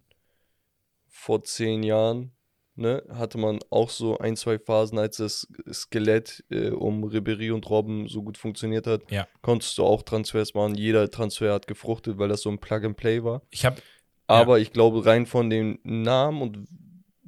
vor 1.07 1.43
zehn 1.43 1.83
Jahren, 1.83 2.31
ne, 2.79 3.03
hatte 3.13 3.37
man 3.37 3.59
auch 3.69 3.89
so 3.89 4.17
ein, 4.17 4.35
zwei 4.35 4.57
Phasen, 4.57 4.97
als 4.97 5.17
das 5.17 5.47
Skelett 5.71 6.43
äh, 6.49 6.69
um 6.69 7.03
Ribéry 7.03 7.51
und 7.53 7.69
Robben 7.69 8.07
so 8.07 8.23
gut 8.23 8.37
funktioniert 8.37 8.87
hat, 8.87 9.01
Ja. 9.11 9.27
konntest 9.41 9.77
du 9.77 9.83
auch 9.83 10.01
Transfers 10.03 10.53
machen. 10.53 10.75
Jeder 10.75 11.09
Transfer 11.11 11.53
hat 11.53 11.67
gefruchtet, 11.67 12.17
weil 12.17 12.29
das 12.29 12.41
so 12.41 12.49
ein 12.49 12.59
Plug-and-Play 12.59 13.23
war. 13.23 13.41
Ich 13.49 13.65
habe 13.65 13.81
Aber 14.27 14.59
ich 14.59 14.71
glaube, 14.73 15.05
rein 15.05 15.25
von 15.25 15.49
den 15.49 15.79
Namen 15.83 16.41
und 16.41 16.67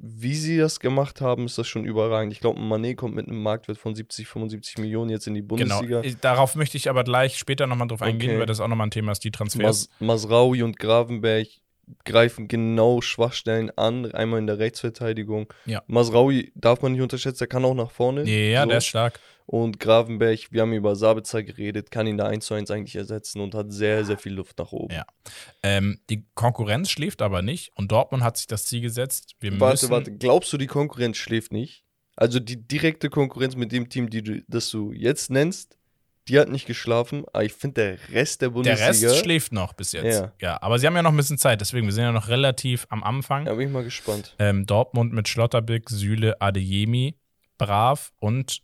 wie 0.04 0.34
sie 0.34 0.56
das 0.58 0.80
gemacht 0.80 1.20
haben, 1.20 1.46
ist 1.46 1.58
das 1.58 1.68
schon 1.68 1.84
überragend. 1.84 2.32
Ich 2.32 2.40
glaube, 2.40 2.58
Mané 2.60 2.96
kommt 2.96 3.14
mit 3.14 3.28
einem 3.28 3.40
Marktwert 3.40 3.78
von 3.78 3.94
70, 3.94 4.26
75 4.26 4.78
Millionen 4.78 5.10
jetzt 5.10 5.28
in 5.28 5.34
die 5.34 5.42
Bundesliga. 5.42 6.00
Genau, 6.00 6.16
darauf 6.20 6.56
möchte 6.56 6.76
ich 6.76 6.90
aber 6.90 7.04
gleich 7.04 7.36
später 7.38 7.68
nochmal 7.68 7.86
drauf 7.86 8.02
eingehen, 8.02 8.30
Okay. 8.30 8.38
weil 8.40 8.46
das 8.46 8.58
auch 8.58 8.66
nochmal 8.66 8.88
ein 8.88 8.90
Thema 8.90 9.12
ist, 9.12 9.22
die 9.22 9.30
Transfers. 9.30 9.88
Mas 10.00 10.24
Masraoui 10.24 10.62
und 10.64 10.76
Gravenberg 10.80 11.46
greifen 12.04 12.48
genau 12.48 13.00
Schwachstellen 13.00 13.70
an, 13.76 14.10
einmal 14.12 14.38
in 14.38 14.46
der 14.46 14.58
Rechtsverteidigung. 14.58 15.52
Ja. 15.66 15.82
Masraoui 15.86 16.52
darf 16.54 16.82
man 16.82 16.92
nicht 16.92 17.02
unterschätzen, 17.02 17.40
der 17.40 17.48
kann 17.48 17.64
auch 17.64 17.74
nach 17.74 17.90
vorne. 17.90 18.24
ja, 18.24 18.62
so. 18.62 18.68
der 18.68 18.78
ist 18.78 18.86
stark. 18.86 19.20
Und 19.46 19.80
Gravenberg, 19.80 20.52
wir 20.52 20.62
haben 20.62 20.72
über 20.72 20.94
Sabitzer 20.94 21.42
geredet, 21.42 21.90
kann 21.90 22.06
ihn 22.06 22.16
da 22.16 22.26
1 22.26 22.46
zu 22.46 22.54
1 22.54 22.70
eigentlich 22.70 22.96
ersetzen 22.96 23.40
und 23.40 23.54
hat 23.54 23.72
sehr, 23.72 24.04
sehr 24.04 24.16
viel 24.16 24.32
Luft 24.32 24.58
nach 24.58 24.72
oben. 24.72 24.94
Ja. 24.94 25.04
Ähm, 25.62 25.98
die 26.08 26.24
Konkurrenz 26.34 26.90
schläft 26.90 27.22
aber 27.22 27.42
nicht 27.42 27.72
und 27.74 27.90
Dortmund 27.90 28.22
hat 28.22 28.36
sich 28.36 28.46
das 28.46 28.66
Ziel 28.66 28.80
gesetzt. 28.80 29.34
Wir 29.40 29.58
Warte, 29.58 29.74
müssen, 29.74 29.90
warte, 29.90 30.16
glaubst 30.16 30.52
du, 30.52 30.58
die 30.58 30.68
Konkurrenz 30.68 31.16
schläft 31.16 31.52
nicht? 31.52 31.84
Also 32.16 32.38
die 32.38 32.66
direkte 32.66 33.10
Konkurrenz 33.10 33.56
mit 33.56 33.72
dem 33.72 33.88
Team, 33.88 34.10
die 34.10 34.22
du, 34.22 34.42
das 34.46 34.70
du 34.70 34.92
jetzt 34.92 35.30
nennst, 35.30 35.76
die 36.28 36.38
hat 36.38 36.48
nicht 36.48 36.66
geschlafen, 36.66 37.24
aber 37.32 37.44
ich 37.44 37.52
finde, 37.52 37.82
der 37.82 38.14
Rest 38.14 38.40
der 38.42 38.48
Der 38.48 38.54
Bundesliga. 38.54 38.86
Rest 39.10 39.18
schläft 39.24 39.52
noch 39.52 39.72
bis 39.72 39.92
jetzt. 39.92 40.20
Ja. 40.20 40.32
Ja. 40.40 40.62
aber 40.62 40.78
sie 40.78 40.86
haben 40.86 40.94
ja 40.94 41.02
noch 41.02 41.10
ein 41.10 41.16
bisschen 41.16 41.38
Zeit, 41.38 41.60
deswegen, 41.60 41.86
wir 41.86 41.92
sind 41.92 42.04
ja 42.04 42.12
noch 42.12 42.28
relativ 42.28 42.86
am 42.90 43.02
Anfang. 43.02 43.44
Da 43.44 43.54
bin 43.54 43.66
ich 43.68 43.72
mal 43.72 43.82
gespannt. 43.84 44.34
Ähm, 44.38 44.64
Dortmund 44.66 45.12
mit 45.12 45.28
Schlotterbeck, 45.28 45.90
Süle, 45.90 46.40
Adeyemi, 46.40 47.16
Brav 47.58 48.12
und 48.20 48.62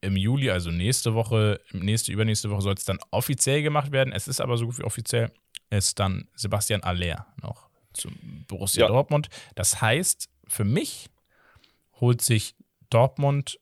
im 0.00 0.16
Juli, 0.16 0.50
also 0.50 0.70
nächste 0.70 1.14
Woche, 1.14 1.60
nächste, 1.72 2.12
übernächste 2.12 2.50
Woche 2.50 2.60
soll 2.62 2.74
es 2.74 2.84
dann 2.84 2.98
offiziell 3.10 3.62
gemacht 3.62 3.90
werden. 3.92 4.12
Es 4.12 4.28
ist 4.28 4.40
aber 4.40 4.56
so 4.58 4.66
gut 4.66 4.78
wie 4.78 4.84
offiziell, 4.84 5.30
ist 5.70 5.98
dann 5.98 6.28
Sebastian 6.34 6.82
Aller 6.82 7.26
noch 7.40 7.68
zum 7.94 8.12
Borussia 8.48 8.82
Ja. 8.82 8.88
Dortmund. 8.88 9.28
Das 9.54 9.80
heißt, 9.80 10.28
für 10.46 10.64
mich 10.64 11.08
holt 12.00 12.20
sich 12.20 12.54
Dortmund 12.90 13.58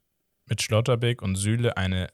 mit 0.46 0.62
Schlotterbeck 0.62 1.22
und 1.22 1.36
Süle 1.36 1.76
eine 1.76 2.08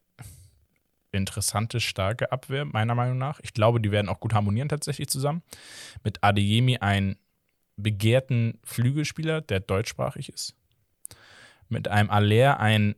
interessante, 1.12 1.80
starke 1.80 2.32
Abwehr, 2.32 2.64
meiner 2.64 2.94
Meinung 2.94 3.18
nach. 3.18 3.40
Ich 3.42 3.52
glaube, 3.52 3.80
die 3.80 3.90
werden 3.90 4.08
auch 4.08 4.20
gut 4.20 4.34
harmonieren 4.34 4.68
tatsächlich 4.68 5.08
zusammen. 5.08 5.42
Mit 6.04 6.22
Adeyemi 6.22 6.78
einen 6.78 7.16
begehrten 7.76 8.58
Flügelspieler, 8.64 9.40
der 9.40 9.60
deutschsprachig 9.60 10.28
ist. 10.28 10.54
Mit 11.68 11.88
einem 11.88 12.10
Aller 12.10 12.60
ein 12.60 12.94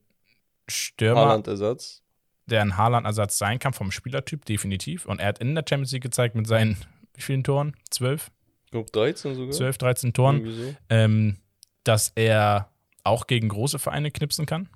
Stürmer, 0.69 1.23
Haaland-Ersatz. 1.23 2.03
der 2.47 2.63
ein 2.63 2.77
Haaland-Ersatz 2.77 3.39
sein 3.39 3.59
kann 3.59 3.73
vom 3.73 3.91
Spielertyp, 3.91 4.45
definitiv. 4.45 5.07
Und 5.07 5.21
er 5.21 5.29
hat 5.29 5.39
in 5.41 5.55
der 5.55 5.65
Champions 5.69 5.93
League 5.93 6.03
gezeigt 6.03 6.35
mit 6.35 6.47
seinen, 6.47 6.77
wie 7.15 7.23
vielen 7.23 7.45
Toren? 7.45 7.77
Zwölf? 7.91 8.31
Ich 8.65 8.71
glaube 8.71 8.91
13 8.93 9.35
sogar. 9.35 9.53
12, 9.53 9.79
13 9.79 10.13
Toren, 10.13 10.51
so. 10.51 10.75
ähm, 10.89 11.37
dass 11.85 12.13
er 12.15 12.71
auch 13.03 13.27
gegen 13.27 13.49
große 13.49 13.79
Vereine 13.79 14.11
knipsen 14.11 14.47
kann. 14.47 14.69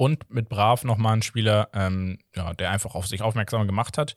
Und 0.00 0.30
mit 0.30 0.48
Brav 0.48 0.82
nochmal 0.82 1.12
ein 1.12 1.20
Spieler, 1.20 1.68
ähm, 1.74 2.20
ja, 2.34 2.54
der 2.54 2.70
einfach 2.70 2.94
auf 2.94 3.06
sich 3.06 3.20
aufmerksam 3.20 3.66
gemacht 3.66 3.98
hat. 3.98 4.16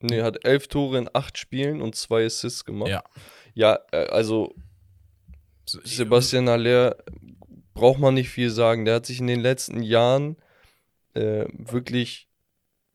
Nee, 0.00 0.22
hat 0.22 0.46
elf 0.46 0.66
Tore 0.68 0.96
in 0.96 1.10
acht 1.12 1.36
Spielen 1.36 1.82
und 1.82 1.94
zwei 1.94 2.24
Assists 2.24 2.64
gemacht. 2.64 2.88
Ja. 2.88 3.04
Ja, 3.52 3.80
äh, 3.92 4.06
also 4.06 4.54
Sebastian 5.66 6.48
Aller 6.48 6.96
braucht 7.74 7.98
man 7.98 8.14
nicht 8.14 8.30
viel 8.30 8.48
sagen. 8.48 8.86
Der 8.86 8.94
hat 8.94 9.04
sich 9.04 9.20
in 9.20 9.26
den 9.26 9.40
letzten 9.40 9.82
Jahren 9.82 10.38
äh, 11.12 11.44
wirklich 11.58 12.30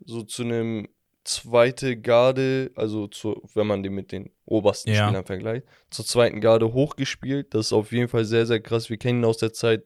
so 0.04 0.24
zu 0.24 0.42
einem 0.42 0.88
zweite 1.26 1.96
Garde, 1.96 2.72
also 2.74 3.06
zu, 3.06 3.48
wenn 3.54 3.68
man 3.68 3.84
den 3.84 3.94
mit 3.94 4.12
den 4.12 4.32
obersten 4.46 4.90
Ja. 4.90 5.06
Spielern 5.06 5.26
vergleicht, 5.26 5.68
zur 5.92 6.08
zweiten 6.08 6.42
Garde 6.42 6.74
hochgespielt. 6.74 7.54
Das 7.54 7.68
ist 7.68 7.74
auf 7.74 7.92
jeden 7.92 8.08
Fall 8.08 8.26
sehr, 8.26 8.48
sehr 8.48 8.62
krass. 8.62 8.90
Wir 8.90 8.98
kennen 8.98 9.22
ihn 9.22 9.26
aus 9.26 9.38
der 9.38 9.54
Zeit 9.54 9.84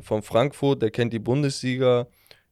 von 0.00 0.22
Frankfurt, 0.22 0.82
der 0.82 0.90
kennt 0.90 1.12
die 1.12 1.18
Bundesliga. 1.18 2.06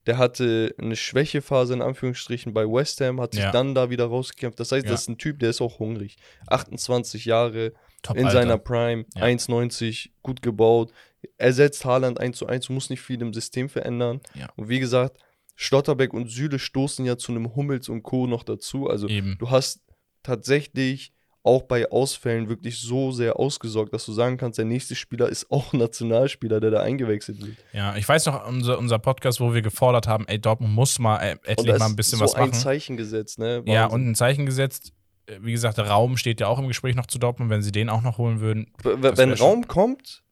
Der 0.06 0.18
hatte 0.18 0.74
eine 0.78 0.96
Schwächephase 0.96 1.74
in 1.74 1.82
Anführungsstrichen 1.82 2.52
bei 2.52 2.64
West 2.66 3.00
Ham, 3.00 3.20
hat 3.20 3.34
sich 3.34 3.42
Ja. 3.44 3.52
dann 3.52 3.74
da 3.74 3.88
wieder 3.88 4.06
rausgekämpft. 4.06 4.58
Das 4.58 4.72
heißt, 4.72 4.84
Ja. 4.84 4.90
das 4.92 5.02
ist 5.02 5.08
ein 5.08 5.18
Typ, 5.18 5.38
der 5.38 5.50
ist 5.50 5.60
auch 5.60 5.78
hungrig. 5.78 6.16
28 6.48 7.24
Jahre, 7.24 7.72
Top 8.02 8.16
in 8.16 8.26
Alter. 8.26 8.38
seiner 8.40 8.58
Prime, 8.58 9.04
Ja. 9.14 9.22
1,90, 9.22 10.10
gut 10.24 10.42
gebaut. 10.42 10.92
Ersetzt 11.38 11.84
Haaland 11.84 12.18
1 12.18 12.36
zu 12.36 12.46
1, 12.48 12.68
muss 12.68 12.90
nicht 12.90 13.00
viel 13.00 13.22
im 13.22 13.32
System 13.32 13.68
verändern. 13.68 14.20
Und 14.56 14.68
wie 14.68 14.80
gesagt, 14.80 15.18
Schlotterbeck 15.54 16.12
und 16.12 16.28
Süle 16.28 16.58
stoßen 16.58 17.04
ja 17.04 17.16
zu 17.16 17.30
einem 17.30 17.54
Hummels 17.54 17.88
und 17.88 18.02
Co. 18.02 18.26
noch 18.26 18.42
dazu. 18.42 18.88
Also 18.88 19.06
Eben. 19.06 19.36
du 19.38 19.50
hast 19.50 19.82
tatsächlich 20.24 21.12
auch 21.44 21.62
bei 21.62 21.90
Ausfällen 21.90 22.48
wirklich 22.48 22.78
so 22.80 23.10
sehr 23.10 23.36
ausgesorgt, 23.38 23.92
dass 23.92 24.06
du 24.06 24.12
sagen 24.12 24.36
kannst, 24.36 24.58
der 24.58 24.64
nächste 24.64 24.94
Spieler 24.94 25.28
ist 25.28 25.50
auch 25.50 25.72
ein 25.72 25.78
Nationalspieler, 25.78 26.60
der 26.60 26.70
da 26.70 26.80
eingewechselt 26.80 27.44
wird. 27.44 27.56
Ja, 27.72 27.96
ich 27.96 28.08
weiß 28.08 28.26
noch, 28.26 28.46
unser, 28.46 28.78
unser 28.78 28.98
Podcast, 28.98 29.40
wo 29.40 29.52
wir 29.52 29.62
gefordert 29.62 30.06
haben, 30.06 30.26
ey, 30.28 30.38
Dortmund 30.40 30.72
muss 30.72 30.98
mal 30.98 31.18
äh, 31.18 31.36
endlich 31.44 31.78
mal 31.78 31.86
ein 31.86 31.96
bisschen 31.96 32.18
so 32.18 32.24
was 32.24 32.34
ein 32.34 32.50
machen. 32.50 32.52
Zeichen 32.54 32.96
gesetzt, 32.96 33.38
ne? 33.38 33.62
Ja, 33.66 33.84
Wahnsinn. 33.84 33.94
und 33.94 34.10
ein 34.10 34.14
Zeichen 34.14 34.46
gesetzt. 34.46 34.92
Äh, 35.26 35.38
Wie 35.40 35.52
gesagt, 35.52 35.78
der 35.78 35.88
Raum 35.88 36.16
steht 36.16 36.40
ja 36.40 36.46
auch 36.46 36.60
im 36.60 36.68
Gespräch 36.68 36.94
noch 36.94 37.06
zu 37.06 37.18
Dortmund, 37.18 37.50
wenn 37.50 37.62
sie 37.62 37.72
den 37.72 37.88
auch 37.88 38.02
noch 38.02 38.18
holen 38.18 38.40
würden. 38.40 38.70
Wenn 38.82 39.32
Raum 39.32 39.66
kommt, 39.66 40.22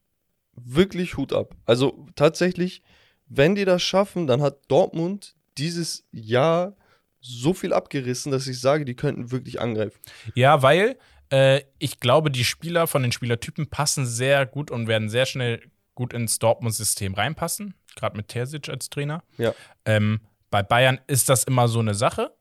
wirklich 0.55 1.17
Hut 1.17 1.33
ab. 1.33 1.57
Also 1.65 2.07
tatsächlich, 2.15 2.83
wenn 3.27 3.57
die 3.57 3.65
das 3.65 3.83
schaffen, 3.83 4.29
dann 4.29 4.43
hat 4.43 4.59
Dortmund 4.69 5.35
dieses 5.59 6.05
Jahr 6.13 6.77
so 7.21 7.53
viel 7.55 7.73
abgerissen, 7.73 8.33
dass 8.33 8.47
ich 8.47 8.61
sage, 8.61 8.85
die 8.85 8.95
könnten 8.95 9.31
wirklich 9.31 9.61
angreifen. 9.61 9.99
Ja, 10.35 10.63
weil 10.63 10.97
äh, 11.31 11.63
ich 11.79 12.01
glaube, 12.01 12.31
die 12.31 12.45
Spieler 12.45 12.87
von 12.87 13.03
den 13.03 13.13
Spielertypen 13.13 13.69
passen 13.69 14.07
sehr 14.07 14.47
gut 14.47 14.71
und 14.71 14.89
werden 14.89 15.09
sehr 15.09 15.27
schnell 15.27 15.63
gut 15.95 16.13
ins 16.13 16.39
Dortmund-System 16.39 17.15
reinpassen. 17.15 17.75
Gerade 17.95 18.17
mit 18.17 18.29
Terzic 18.29 18.69
als 18.69 18.91
Trainer. 18.91 19.23
Ja. 19.37 19.55
Ähm, 19.85 20.21
bei 20.51 20.63
Bayern 20.63 21.01
ist 21.07 21.29
das 21.29 21.45
immer 21.45 21.69
so 21.69 21.81
eine 21.81 21.95
Sache. 21.95 22.35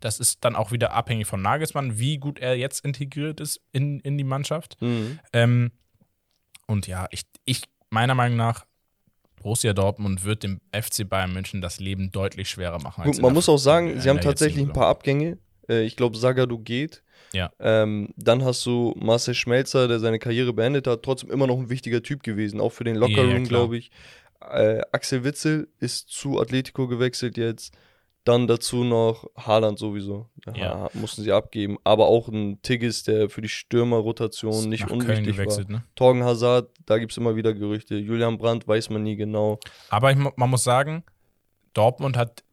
Das 0.00 0.18
ist 0.18 0.44
dann 0.44 0.56
auch 0.56 0.72
wieder 0.72 0.92
abhängig 0.92 1.26
von 1.26 1.42
Nagelsmann, 1.42 1.98
wie 1.98 2.18
gut 2.18 2.38
er 2.38 2.56
jetzt 2.56 2.84
integriert 2.84 3.38
ist 3.40 3.60
in, 3.72 4.00
in 4.00 4.16
die 4.16 4.24
Mannschaft. 4.24 4.80
Mhm. 4.80 5.20
Ähm, 5.32 5.72
und 6.66 6.86
ja, 6.86 7.06
ich, 7.10 7.22
ich, 7.44 7.64
meiner 7.90 8.14
Meinung 8.14 8.38
nach, 8.38 8.64
Borussia 9.40 9.72
Dortmund 9.72 10.24
wird 10.24 10.42
dem 10.42 10.60
FC 10.72 11.08
Bayern 11.08 11.32
München 11.32 11.60
das 11.60 11.80
Leben 11.80 12.12
deutlich 12.12 12.48
schwerer 12.48 12.80
machen. 12.80 13.04
Gut, 13.04 13.20
man 13.20 13.32
muss 13.32 13.48
auch 13.48 13.58
sagen, 13.58 14.00
sie 14.00 14.08
haben 14.08 14.20
tatsächlich 14.20 14.64
ein 14.64 14.72
paar 14.72 14.86
Abgänge. 14.86 15.38
Äh, 15.68 15.82
ich 15.82 15.96
glaube, 15.96 16.16
Sagadu 16.16 16.58
geht. 16.58 17.02
Ja. 17.32 17.50
Ähm, 17.58 18.12
dann 18.16 18.44
hast 18.44 18.64
du 18.66 18.94
Marcel 18.98 19.34
Schmelzer, 19.34 19.88
der 19.88 20.00
seine 20.00 20.18
Karriere 20.18 20.52
beendet 20.52 20.86
hat, 20.86 21.02
trotzdem 21.02 21.30
immer 21.30 21.46
noch 21.46 21.58
ein 21.58 21.70
wichtiger 21.70 22.02
Typ 22.02 22.22
gewesen, 22.22 22.60
auch 22.60 22.70
für 22.70 22.84
den 22.84 22.96
Lockerroom, 22.96 23.30
ja, 23.30 23.38
ja, 23.38 23.44
glaube 23.44 23.78
ich. 23.78 23.90
Äh, 24.40 24.80
Axel 24.92 25.24
Witzel 25.24 25.68
ist 25.78 26.08
zu 26.08 26.40
Atletico 26.40 26.88
gewechselt 26.88 27.36
jetzt. 27.36 27.74
Dann 28.24 28.46
dazu 28.46 28.84
noch 28.84 29.24
Haaland 29.34 29.78
sowieso. 29.78 30.28
Ja. 30.54 30.90
mussten 30.92 31.22
sie 31.22 31.32
abgeben. 31.32 31.78
Aber 31.84 32.06
auch 32.06 32.28
ein 32.28 32.60
Tigges, 32.62 33.02
der 33.02 33.30
für 33.30 33.40
die 33.40 33.48
Stürmerrotation 33.48 34.68
nicht 34.68 34.90
unwichtig 34.90 35.38
war. 35.38 35.70
Ne? 35.70 35.84
Torgen 35.94 36.22
Hazard, 36.22 36.70
da 36.84 36.98
gibt 36.98 37.12
es 37.12 37.18
immer 37.18 37.34
wieder 37.34 37.54
Gerüchte. 37.54 37.96
Julian 37.96 38.36
Brandt 38.36 38.68
weiß 38.68 38.90
man 38.90 39.02
nie 39.02 39.16
genau. 39.16 39.58
Aber 39.88 40.12
ich, 40.12 40.18
man 40.18 40.50
muss 40.50 40.64
sagen, 40.64 41.02
Dortmund 41.72 42.16
hat, 42.16 42.44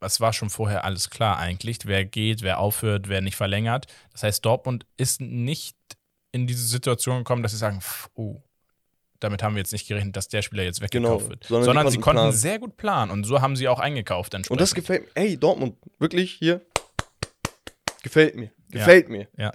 es 0.00 0.20
war 0.20 0.32
schon 0.32 0.50
vorher 0.50 0.84
alles 0.84 1.10
klar 1.10 1.38
eigentlich, 1.38 1.78
wer 1.84 2.04
geht, 2.04 2.42
wer 2.42 2.58
aufhört, 2.58 3.08
wer 3.08 3.20
nicht 3.20 3.36
verlängert. 3.36 3.86
Das 4.12 4.24
heißt, 4.24 4.44
Dortmund 4.44 4.86
ist 4.96 5.20
nicht 5.20 5.76
in 6.32 6.46
diese 6.46 6.66
Situation 6.66 7.18
gekommen, 7.18 7.42
dass 7.42 7.52
sie 7.52 7.58
sagen, 7.58 7.80
oh, 8.14 8.42
damit 9.20 9.42
haben 9.42 9.54
wir 9.54 9.60
jetzt 9.60 9.72
nicht 9.72 9.86
gerechnet, 9.86 10.16
dass 10.16 10.28
der 10.28 10.42
Spieler 10.42 10.62
jetzt 10.62 10.80
weggekauft 10.80 11.20
genau, 11.20 11.30
wird. 11.30 11.44
Sondern, 11.44 11.64
sondern 11.64 11.90
sie 11.90 11.98
konnten 11.98 12.20
planen. 12.22 12.32
sehr 12.32 12.58
gut 12.58 12.76
planen 12.76 13.10
und 13.10 13.24
so 13.24 13.40
haben 13.40 13.54
sie 13.56 13.68
auch 13.68 13.78
eingekauft. 13.78 14.34
Und 14.34 14.60
das 14.60 14.74
gefällt 14.74 15.04
mir. 15.04 15.10
Ey, 15.14 15.36
Dortmund, 15.36 15.76
wirklich 15.98 16.32
hier. 16.32 16.62
Gefällt 18.02 18.36
mir. 18.36 18.50
Gefällt 18.70 19.06
ja. 19.06 19.12
mir. 19.12 19.28
Ja. 19.36 19.50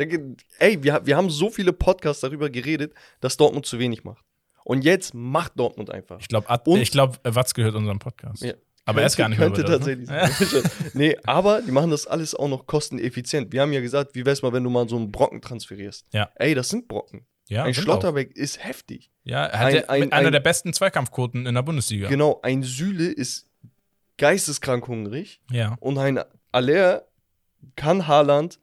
Ey, 0.60 0.84
wir, 0.84 1.01
wir 1.06 1.17
haben 1.17 1.30
so 1.30 1.49
viele 1.49 1.73
Podcasts 1.73 2.21
darüber 2.21 2.49
geredet, 2.49 2.93
dass 3.21 3.38
Dortmund 3.38 3.65
zu 3.65 3.80
wenig 3.80 4.04
macht. 4.04 4.23
Und 4.63 4.84
jetzt 4.84 5.13
macht 5.13 5.60
Dortmund 5.60 5.89
einfach. 5.89 6.19
Ich 6.19 6.28
glaube, 6.28 6.47
glaub, 6.91 7.19
Watz 7.23 7.54
gehört 7.54 7.75
unserem 7.75 7.99
Podcast. 7.99 8.43
Ja. 8.43 8.54
Aber 8.86 9.01
er 9.01 9.08
ist 9.08 9.17
gar 9.17 9.30
nicht 9.30 9.39
könnte 9.39 9.62
mehr 9.62 9.71
tatsächlich 9.71 10.08
sein. 10.08 10.32
nee, 10.93 11.17
aber 11.25 11.62
die 11.62 11.71
machen 11.71 11.89
das 11.89 12.06
alles 12.06 12.36
auch 12.36 12.47
noch 12.47 12.67
kosteneffizient. 12.67 13.51
Wir 13.51 13.62
haben 13.62 13.73
ja 13.73 13.82
gesagt, 13.82 14.13
wie 14.13 14.25
wär's 14.25 14.43
mal, 14.43 14.54
wenn 14.54 14.63
du 14.63 14.69
mal 14.69 14.88
so 14.88 14.95
einen 14.95 15.12
Brocken 15.12 15.41
transferierst? 15.41 16.06
Ja. 16.13 16.30
Ey, 16.36 16.54
das 16.54 16.69
sind 16.69 16.88
Brocken. 16.88 17.25
Ja, 17.48 17.64
ein 17.64 17.74
Schlotterbeck 17.74 18.32
auch. 18.32 18.36
ist 18.36 18.64
heftig. 18.64 19.12
Ja, 19.24 19.46
er 19.46 19.60
hat 19.60 19.90
ein, 19.90 19.90
ein, 19.90 20.12
einer 20.12 20.28
ein, 20.28 20.32
der 20.32 20.40
besten 20.40 20.74
Zweikampfquoten 20.74 21.46
in 21.46 21.56
der 21.56 21.62
Bundesliga. 21.62 22.10
Genau, 22.10 22.40
ein 22.44 22.64
Süle 22.64 23.08
ist 23.08 23.48
geisteskrank 24.18 24.88
hungrig. 24.88 25.42
Ja. 25.52 25.76
Und 25.80 25.98
ein 25.98 26.20
Aller 26.52 27.06
kann 27.76 28.08
Haaland 28.08 28.60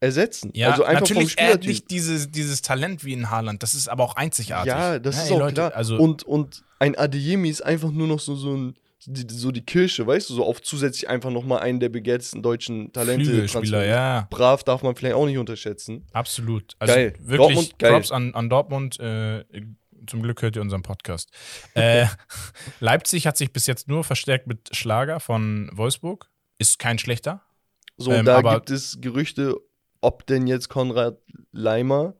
ersetzen. 0.00 0.50
Ja, 0.54 0.70
also 0.70 0.84
einfach 0.84 1.08
natürlich, 1.08 1.38
er 1.38 1.54
hat 1.54 1.64
nicht 1.64 1.90
dieses, 1.90 2.30
dieses 2.30 2.62
Talent 2.62 3.04
wie 3.04 3.12
in 3.12 3.30
Haaland. 3.30 3.62
Das 3.62 3.74
ist 3.74 3.88
aber 3.88 4.04
auch 4.04 4.16
einzigartig. 4.16 4.68
Ja, 4.68 4.98
das 4.98 5.16
hey, 5.16 5.24
ist 5.24 5.32
auch 5.32 5.38
Leute, 5.38 5.54
klar. 5.54 5.74
Also 5.74 5.96
und, 5.96 6.22
und 6.22 6.62
ein 6.78 6.96
Adeyemi 6.96 7.48
ist 7.48 7.62
einfach 7.62 7.90
nur 7.90 8.06
noch 8.06 8.20
so, 8.20 8.36
so 8.36 8.54
ein 8.54 8.76
die, 9.06 9.26
so 9.32 9.50
die 9.50 9.64
Kirsche, 9.64 10.06
weißt 10.06 10.30
du, 10.30 10.34
so 10.34 10.44
auf 10.44 10.62
zusätzlich 10.62 11.08
einfach 11.08 11.30
nochmal 11.30 11.60
einen 11.60 11.80
der 11.80 11.88
begehrtesten 11.88 12.42
deutschen 12.42 12.92
Talente. 12.92 13.48
Spieler, 13.48 13.84
ja. 13.84 14.26
Brav 14.30 14.64
darf 14.64 14.82
man 14.82 14.94
vielleicht 14.94 15.14
auch 15.14 15.26
nicht 15.26 15.38
unterschätzen. 15.38 16.06
Absolut. 16.12 16.74
Also 16.78 16.94
geil. 16.94 17.14
Wirklich 17.18 17.38
Dortmund, 17.38 17.78
geil. 17.78 17.92
Props 17.92 18.12
an, 18.12 18.34
an 18.34 18.48
Dortmund. 18.48 19.00
Äh, 19.00 19.44
zum 20.06 20.22
Glück 20.22 20.42
hört 20.42 20.56
ihr 20.56 20.62
unseren 20.62 20.82
Podcast. 20.82 21.30
äh, 21.74 22.06
Leipzig 22.80 23.26
hat 23.26 23.36
sich 23.36 23.52
bis 23.52 23.66
jetzt 23.66 23.88
nur 23.88 24.04
verstärkt 24.04 24.46
mit 24.46 24.74
Schlager 24.76 25.20
von 25.20 25.70
Wolfsburg. 25.72 26.30
Ist 26.58 26.78
kein 26.78 26.98
schlechter. 26.98 27.42
So, 27.96 28.12
ähm, 28.12 28.24
da 28.24 28.42
gibt 28.42 28.70
es 28.70 28.98
Gerüchte, 29.00 29.56
ob 30.00 30.26
denn 30.26 30.46
jetzt 30.46 30.68
Konrad 30.68 31.18
Leimer 31.52 32.14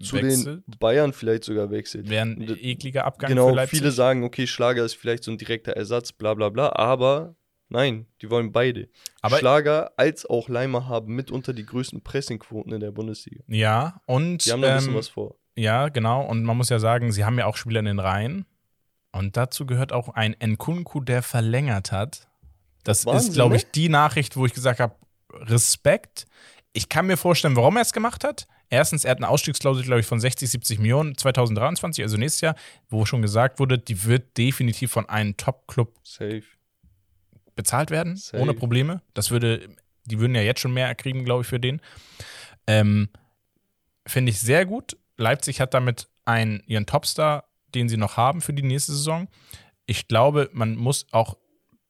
zu 0.00 0.16
wechselt. 0.16 0.66
den 0.66 0.78
Bayern 0.78 1.12
vielleicht 1.12 1.44
sogar 1.44 1.70
wechselt. 1.70 2.08
Wäre 2.08 2.26
ein 2.26 2.40
ekliger 2.60 3.04
Abgang 3.04 3.28
genau, 3.30 3.48
für 3.50 3.56
Leipzig. 3.56 3.78
viele 3.78 3.90
sagen, 3.90 4.24
okay, 4.24 4.46
Schlager 4.46 4.84
ist 4.84 4.94
vielleicht 4.94 5.24
so 5.24 5.30
ein 5.30 5.38
direkter 5.38 5.72
Ersatz, 5.72 6.12
bla 6.12 6.34
bla 6.34 6.48
bla, 6.48 6.72
aber 6.74 7.36
nein, 7.68 8.06
die 8.20 8.30
wollen 8.30 8.52
beide. 8.52 8.88
Aber 9.20 9.38
Schlager 9.38 9.92
als 9.96 10.26
auch 10.26 10.48
Leimer 10.48 10.88
haben 10.88 11.14
mitunter 11.14 11.52
die 11.52 11.66
größten 11.66 12.02
Pressingquoten 12.02 12.72
in 12.72 12.80
der 12.80 12.92
Bundesliga. 12.92 13.42
Ja, 13.48 14.00
und 14.06 14.44
die 14.44 14.52
haben 14.52 14.62
da 14.62 14.70
ein 14.70 14.76
bisschen 14.76 14.92
ähm, 14.92 14.98
was 14.98 15.08
vor. 15.08 15.36
Ja, 15.54 15.88
genau, 15.88 16.24
und 16.24 16.44
man 16.44 16.56
muss 16.56 16.70
ja 16.70 16.78
sagen, 16.78 17.12
sie 17.12 17.24
haben 17.24 17.38
ja 17.38 17.46
auch 17.46 17.56
Spieler 17.56 17.80
in 17.80 17.86
den 17.86 17.98
Reihen. 17.98 18.46
Und 19.12 19.36
dazu 19.36 19.66
gehört 19.66 19.92
auch 19.92 20.08
ein 20.08 20.34
Nkunku, 20.42 21.00
der 21.00 21.22
verlängert 21.22 21.92
hat. 21.92 22.28
Das 22.82 23.04
Wahnsinn, 23.04 23.28
ist, 23.28 23.34
glaube 23.34 23.56
ich, 23.56 23.70
die 23.70 23.90
Nachricht, 23.90 24.36
wo 24.36 24.46
ich 24.46 24.54
gesagt 24.54 24.80
habe, 24.80 24.96
Respekt. 25.32 26.26
Ich 26.74 26.88
kann 26.88 27.06
mir 27.06 27.16
vorstellen, 27.16 27.54
warum 27.56 27.76
er 27.76 27.82
es 27.82 27.92
gemacht 27.92 28.24
hat. 28.24 28.46
Erstens, 28.70 29.04
er 29.04 29.10
hat 29.10 29.18
eine 29.18 29.28
Ausstiegsklausel, 29.28 29.84
glaube 29.84 30.00
ich, 30.00 30.06
von 30.06 30.18
60, 30.18 30.50
70 30.50 30.78
Millionen 30.78 31.16
2023, 31.18 32.02
also 32.02 32.16
nächstes 32.16 32.40
Jahr, 32.40 32.54
wo 32.88 33.04
schon 33.04 33.20
gesagt 33.20 33.58
wurde, 33.58 33.78
die 33.78 34.04
wird 34.04 34.38
definitiv 34.38 34.90
von 34.90 35.08
einem 35.08 35.36
Top-Club 35.36 35.94
bezahlt 37.54 37.90
werden, 37.90 38.16
Safe. 38.16 38.42
ohne 38.42 38.54
Probleme. 38.54 39.02
Das 39.12 39.30
würde, 39.30 39.68
die 40.06 40.18
würden 40.18 40.34
ja 40.34 40.40
jetzt 40.40 40.60
schon 40.60 40.72
mehr 40.72 40.94
kriegen, 40.94 41.24
glaube 41.24 41.42
ich, 41.42 41.48
für 41.48 41.60
den. 41.60 41.82
Ähm, 42.66 43.10
Finde 44.06 44.30
ich 44.30 44.40
sehr 44.40 44.64
gut. 44.64 44.96
Leipzig 45.16 45.60
hat 45.60 45.74
damit 45.74 46.08
einen, 46.24 46.62
ihren 46.66 46.86
Topstar, 46.86 47.44
den 47.74 47.88
sie 47.88 47.96
noch 47.96 48.16
haben 48.16 48.40
für 48.40 48.52
die 48.52 48.62
nächste 48.62 48.92
Saison. 48.92 49.28
Ich 49.86 50.08
glaube, 50.08 50.48
man 50.52 50.76
muss 50.76 51.06
auch 51.12 51.36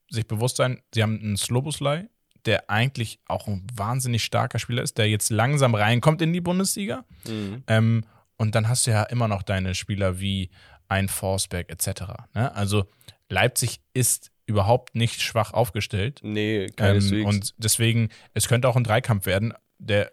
sich 0.09 0.27
bewusst 0.27 0.57
sein, 0.57 0.83
sie 0.93 1.03
haben 1.03 1.19
einen 1.21 1.37
Sloboslai, 1.37 2.09
der 2.47 2.71
eigentlich 2.71 3.21
auch 3.27 3.47
ein 3.47 3.67
wahnsinnig 3.75 4.25
starker 4.25 4.59
Spieler 4.59 4.83
ist, 4.83 4.99
der 4.99 5.09
jetzt 5.09 5.31
langsam 5.31 5.75
reinkommt 5.75 6.23
in 6.23 6.33
die 6.33 6.41
Bundesliga. 6.41 7.05
Mhm. 7.27 7.63
Ähm, 7.67 8.05
und 8.37 8.55
dann 8.55 8.69
hast 8.69 8.87
du 8.87 8.91
ja 8.91 9.05
immer 9.05 9.29
noch 9.29 9.43
deine 9.43 9.75
Spieler 9.75 10.19
wie 10.21 10.51
ein 10.89 11.09
Forsberg 11.09 11.71
etc. 11.71 12.03
Ne? 12.35 12.55
Also 12.55 12.85
Leipzig 13.29 13.81
ist 13.95 14.33
überhaupt 14.47 14.95
nicht 14.95 15.23
schwach 15.23 15.53
aufgestellt. 15.53 16.21
Nee, 16.23 16.67
keineswegs. 16.77 17.23
Ähm, 17.23 17.27
und 17.27 17.55
deswegen, 17.57 18.09
es 18.35 18.49
könnte 18.49 18.69
auch 18.69 18.77
ein 18.77 18.85
Dreikampf 18.85 19.27
werden, 19.27 19.55
der 19.79 20.13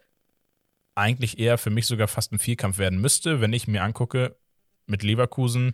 eigentlich 0.95 1.39
eher 1.39 1.57
für 1.57 1.69
mich 1.69 1.85
sogar 1.87 2.07
fast 2.07 2.31
ein 2.31 2.39
Vierkampf 2.39 2.77
werden 2.77 3.01
müsste, 3.01 3.41
wenn 3.41 3.53
ich 3.53 3.67
mir 3.67 3.83
angucke 3.83 4.35
mit 4.85 5.03
Leverkusen, 5.03 5.73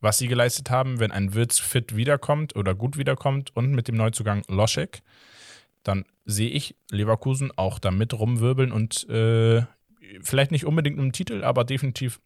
was 0.00 0.18
sie 0.18 0.28
geleistet 0.28 0.70
haben, 0.70 1.00
wenn 1.00 1.10
ein 1.10 1.34
Wirtz 1.34 1.58
fit 1.58 1.96
wiederkommt 1.96 2.56
oder 2.56 2.74
gut 2.74 2.98
wiederkommt 2.98 3.54
und 3.56 3.72
mit 3.72 3.88
dem 3.88 3.96
Neuzugang 3.96 4.42
Loschek 4.48 5.02
dann 5.88 6.04
sehe 6.24 6.50
ich 6.50 6.76
Leverkusen 6.90 7.50
auch 7.56 7.78
da 7.78 7.90
mit 7.90 8.12
rumwirbeln 8.12 8.72
und 8.72 9.08
äh, 9.08 9.62
vielleicht 10.22 10.50
nicht 10.50 10.66
unbedingt 10.66 10.98
um 10.98 11.12
Titel, 11.12 11.42
aber 11.42 11.64
definitiv 11.64 12.20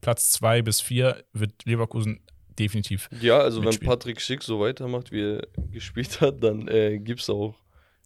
Platz 0.00 0.30
zwei 0.32 0.62
bis 0.62 0.80
vier 0.80 1.24
wird 1.32 1.64
Leverkusen 1.64 2.20
definitiv. 2.58 3.08
Ja, 3.20 3.38
also 3.38 3.60
mitspielen. 3.60 3.82
wenn 3.82 3.88
Patrick 3.88 4.20
Schick 4.20 4.42
so 4.42 4.60
weitermacht, 4.60 5.12
wie 5.12 5.22
er 5.22 5.46
gespielt 5.70 6.20
hat, 6.20 6.42
dann 6.42 6.68
äh, 6.68 6.98
gibt 6.98 7.20
es 7.20 7.30
auch 7.30 7.54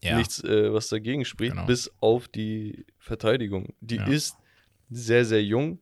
ja. 0.03 0.19
nichts, 0.19 0.43
äh, 0.45 0.73
was 0.73 0.89
dagegen 0.89 1.25
spricht, 1.25 1.53
genau. 1.53 1.67
bis 1.67 1.91
auf 2.01 2.29
die 2.29 2.85
Verteidigung. 2.99 3.75
Die 3.81 3.97
ja. 3.97 4.07
ist 4.07 4.37
sehr, 4.91 5.25
sehr 5.25 5.43
jung. 5.43 5.81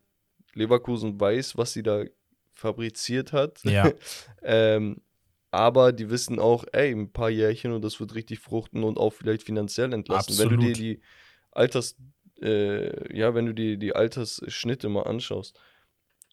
Leverkusen 0.54 1.18
weiß, 1.18 1.56
was 1.56 1.72
sie 1.72 1.82
da 1.82 2.04
fabriziert 2.52 3.32
hat. 3.32 3.62
Ja. 3.64 3.90
ähm, 4.42 5.00
aber 5.54 5.92
die 5.92 6.10
wissen 6.10 6.38
auch, 6.40 6.64
ey, 6.72 6.90
ein 6.90 7.12
paar 7.12 7.30
Jährchen 7.30 7.72
und 7.72 7.82
das 7.82 8.00
wird 8.00 8.14
richtig 8.14 8.40
fruchten 8.40 8.82
und 8.82 8.98
auch 8.98 9.12
vielleicht 9.12 9.44
finanziell 9.44 9.92
entlasten. 9.92 10.34
Absolut. 10.34 10.52
Wenn 10.52 10.60
du 10.60 10.66
dir 10.66 10.72
die 10.72 11.00
Alters, 11.52 11.96
äh, 12.42 13.16
ja, 13.16 13.34
wenn 13.34 13.46
du 13.46 13.54
dir 13.54 13.76
die 13.76 13.94
Altersschnitte 13.94 14.88
mal 14.88 15.02
anschaust. 15.02 15.58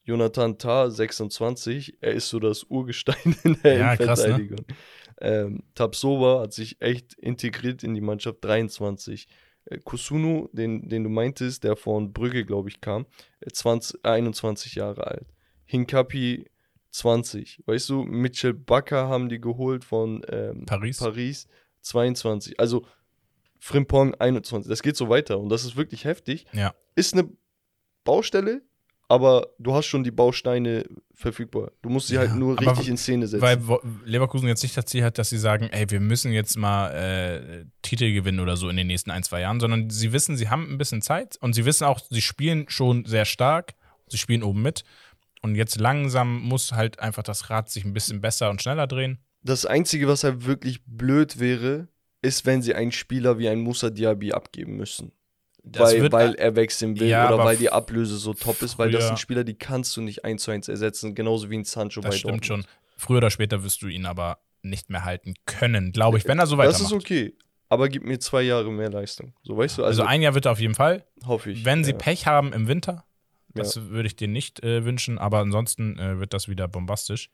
Jonathan 0.03 0.57
Tah, 0.57 0.89
26, 0.89 1.97
er 2.01 2.13
ist 2.13 2.29
so 2.29 2.39
das 2.39 2.63
Urgestein 2.63 3.35
in 3.43 3.61
der 3.63 3.77
ja, 3.77 3.93
Innenverteidigung. 3.93 4.57
Krass, 4.57 4.77
ne? 5.21 5.27
ähm, 5.27 5.63
Tabsova 5.75 6.41
hat 6.41 6.53
sich 6.53 6.81
echt 6.81 7.13
integriert 7.13 7.83
in 7.83 7.93
die 7.93 8.01
Mannschaft, 8.01 8.43
23. 8.43 9.27
Äh, 9.65 9.77
Kusunu, 9.77 10.49
den, 10.51 10.89
den 10.89 11.03
du 11.03 11.09
meintest, 11.11 11.63
der 11.63 11.75
von 11.75 12.11
Brügge, 12.11 12.43
glaube 12.43 12.69
ich, 12.69 12.81
kam, 12.81 13.05
20, 13.47 14.03
21 14.03 14.73
Jahre 14.73 15.05
alt. 15.05 15.27
Hinkapi 15.65 16.45
20. 16.91 17.63
Weißt 17.65 17.89
du, 17.89 18.03
Mitchell 18.03 18.53
Bakker 18.53 19.07
haben 19.07 19.29
die 19.29 19.39
geholt 19.39 19.83
von 19.83 20.21
ähm, 20.29 20.65
Paris. 20.65 20.97
Paris 20.99 21.47
22. 21.81 22.59
Also 22.59 22.85
Frimpong 23.59 24.15
21. 24.15 24.69
Das 24.69 24.81
geht 24.81 24.97
so 24.97 25.09
weiter 25.09 25.39
und 25.39 25.49
das 25.49 25.63
ist 25.63 25.75
wirklich 25.75 26.05
heftig. 26.05 26.45
Ja. 26.51 26.73
Ist 26.95 27.13
eine 27.13 27.29
Baustelle, 28.03 28.61
aber 29.07 29.47
du 29.59 29.73
hast 29.73 29.85
schon 29.85 30.03
die 30.03 30.11
Bausteine 30.11 30.85
verfügbar. 31.13 31.71
Du 31.81 31.89
musst 31.89 32.07
sie 32.07 32.17
halt 32.17 32.29
ja, 32.29 32.31
halt 32.31 32.39
nur 32.39 32.59
richtig 32.59 32.87
in 32.87 32.97
Szene 32.97 33.27
setzen. 33.27 33.41
Weil 33.41 33.61
Leverkusen 34.03 34.47
jetzt 34.47 34.63
nicht 34.63 34.75
das 34.75 34.85
Ziel 34.85 35.03
hat, 35.03 35.17
dass 35.17 35.29
sie 35.29 35.37
sagen, 35.37 35.69
ey, 35.71 35.89
wir 35.89 35.99
müssen 35.99 36.31
jetzt 36.31 36.57
mal 36.57 36.89
äh, 36.91 37.65
Titel 37.81 38.13
gewinnen 38.13 38.39
oder 38.39 38.57
so 38.57 38.67
in 38.69 38.77
den 38.77 38.87
nächsten 38.87 39.11
ein, 39.11 39.21
zwei 39.23 39.41
Jahren, 39.41 39.59
sondern 39.59 39.89
sie 39.89 40.11
wissen, 40.11 40.37
sie 40.37 40.49
haben 40.49 40.71
ein 40.71 40.77
bisschen 40.77 41.01
Zeit 41.01 41.37
und 41.39 41.53
sie 41.53 41.65
wissen 41.65 41.85
auch, 41.85 41.99
sie 42.09 42.21
spielen 42.21 42.65
schon 42.67 43.05
sehr 43.05 43.25
stark, 43.25 43.75
sie 44.07 44.17
spielen 44.17 44.43
oben 44.43 44.61
mit 44.61 44.83
und 45.41 45.55
jetzt 45.55 45.79
langsam 45.79 46.41
muss 46.41 46.71
halt 46.71 46.99
einfach 46.99 47.23
das 47.23 47.49
Rad 47.49 47.69
sich 47.69 47.85
ein 47.85 47.93
bisschen 47.93 48.21
besser 48.21 48.49
und 48.49 48.61
schneller 48.61 48.87
drehen. 48.87 49.19
Das 49.43 49.65
Einzige, 49.65 50.07
was 50.07 50.23
halt 50.23 50.45
wirklich 50.45 50.83
blöd 50.85 51.39
wäre, 51.39 51.87
ist, 52.21 52.45
wenn 52.45 52.61
sie 52.61 52.75
einen 52.75 52.91
Spieler 52.91 53.39
wie 53.39 53.49
ein 53.49 53.59
Musa 53.61 53.89
Diaby 53.89 54.33
abgeben 54.33 54.77
müssen. 54.77 55.11
Das 55.63 55.93
weil, 55.93 56.11
weil 56.11 56.33
er 56.35 56.55
wechseln 56.55 56.99
will 56.99 57.07
Ja, 57.07 57.27
oder 57.31 57.43
weil 57.43 57.57
die 57.57 57.71
Ablöse 57.71 58.17
so 58.17 58.33
top 58.33 58.61
ist, 58.63 58.79
weil 58.79 58.91
das 58.91 59.07
sind 59.07 59.19
Spieler, 59.19 59.43
die 59.43 59.53
kannst 59.55 59.95
du 59.95 60.01
nicht 60.01 60.25
eins 60.25 60.43
zu 60.43 60.51
eins 60.51 60.67
ersetzen, 60.67 61.13
genauso 61.13 61.49
wie 61.51 61.57
ein 61.57 61.65
Sancho 61.65 62.01
Das 62.01 62.11
bei 62.11 62.17
stimmt 62.17 62.43
Dortmund. 62.49 62.65
schon. 62.65 62.65
Früher 62.97 63.17
oder 63.17 63.29
später 63.31 63.63
wirst 63.63 63.81
du 63.81 63.87
ihn 63.87 64.05
aber 64.05 64.39
nicht 64.63 64.89
mehr 64.89 65.05
halten 65.05 65.33
können, 65.45 65.91
glaube 65.91 66.17
ich, 66.17 66.27
wenn 66.27 66.39
er 66.39 66.47
so 66.47 66.55
Das 66.55 66.65
weitermacht. 66.67 66.91
ist 66.91 66.93
okay, 66.93 67.35
aber 67.69 67.89
gib 67.89 68.03
mir 68.03 68.19
zwei 68.19 68.41
Jahre 68.43 68.71
mehr 68.71 68.89
Leistung. 68.89 69.33
So 69.43 69.55
weißt 69.57 69.77
du, 69.79 69.83
also, 69.83 70.01
also, 70.01 70.09
ein 70.09 70.21
Jahr 70.21 70.33
wird 70.35 70.45
er 70.45 70.51
auf 70.51 70.59
jeden 70.59 70.75
Fall. 70.75 71.05
hoffe 71.25 71.51
ich. 71.51 71.63
Wenn 71.65 71.83
sie 71.83 71.91
ja. 71.91 71.97
Pech 71.97 72.25
haben 72.27 72.53
im 72.53 72.67
Winter, 72.67 73.05
das 73.53 73.89
würde 73.89 74.07
ich 74.07 74.15
denen 74.15 74.33
nicht 74.33 74.63
äh, 74.63 74.85
wünschen, 74.85 75.17
aber 75.17 75.39
ansonsten 75.39 75.97
äh, 75.99 76.19
wird 76.19 76.33
das 76.33 76.47
wieder 76.47 76.67
bombastisch, 76.67 77.29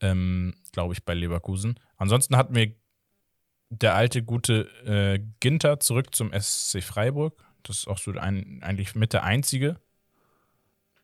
ähm, 0.00 0.54
glaube 0.72 0.94
ich, 0.94 1.04
bei 1.04 1.14
Leverkusen. 1.14 1.78
Ansonsten 1.96 2.36
hatten 2.36 2.54
wir 2.54 2.74
der 3.70 3.94
alte, 3.94 4.22
gute 4.22 4.68
äh, 4.84 5.20
Ginter 5.40 5.80
zurück 5.80 6.14
zum 6.14 6.32
SC 6.32 6.82
Freiburg. 6.82 7.42
Das 7.62 7.78
ist 7.78 7.88
auch 7.88 7.98
so 7.98 8.12
ein, 8.12 8.62
eigentlich 8.62 8.94
mit 8.94 9.12
der 9.12 9.24
einzige 9.24 9.80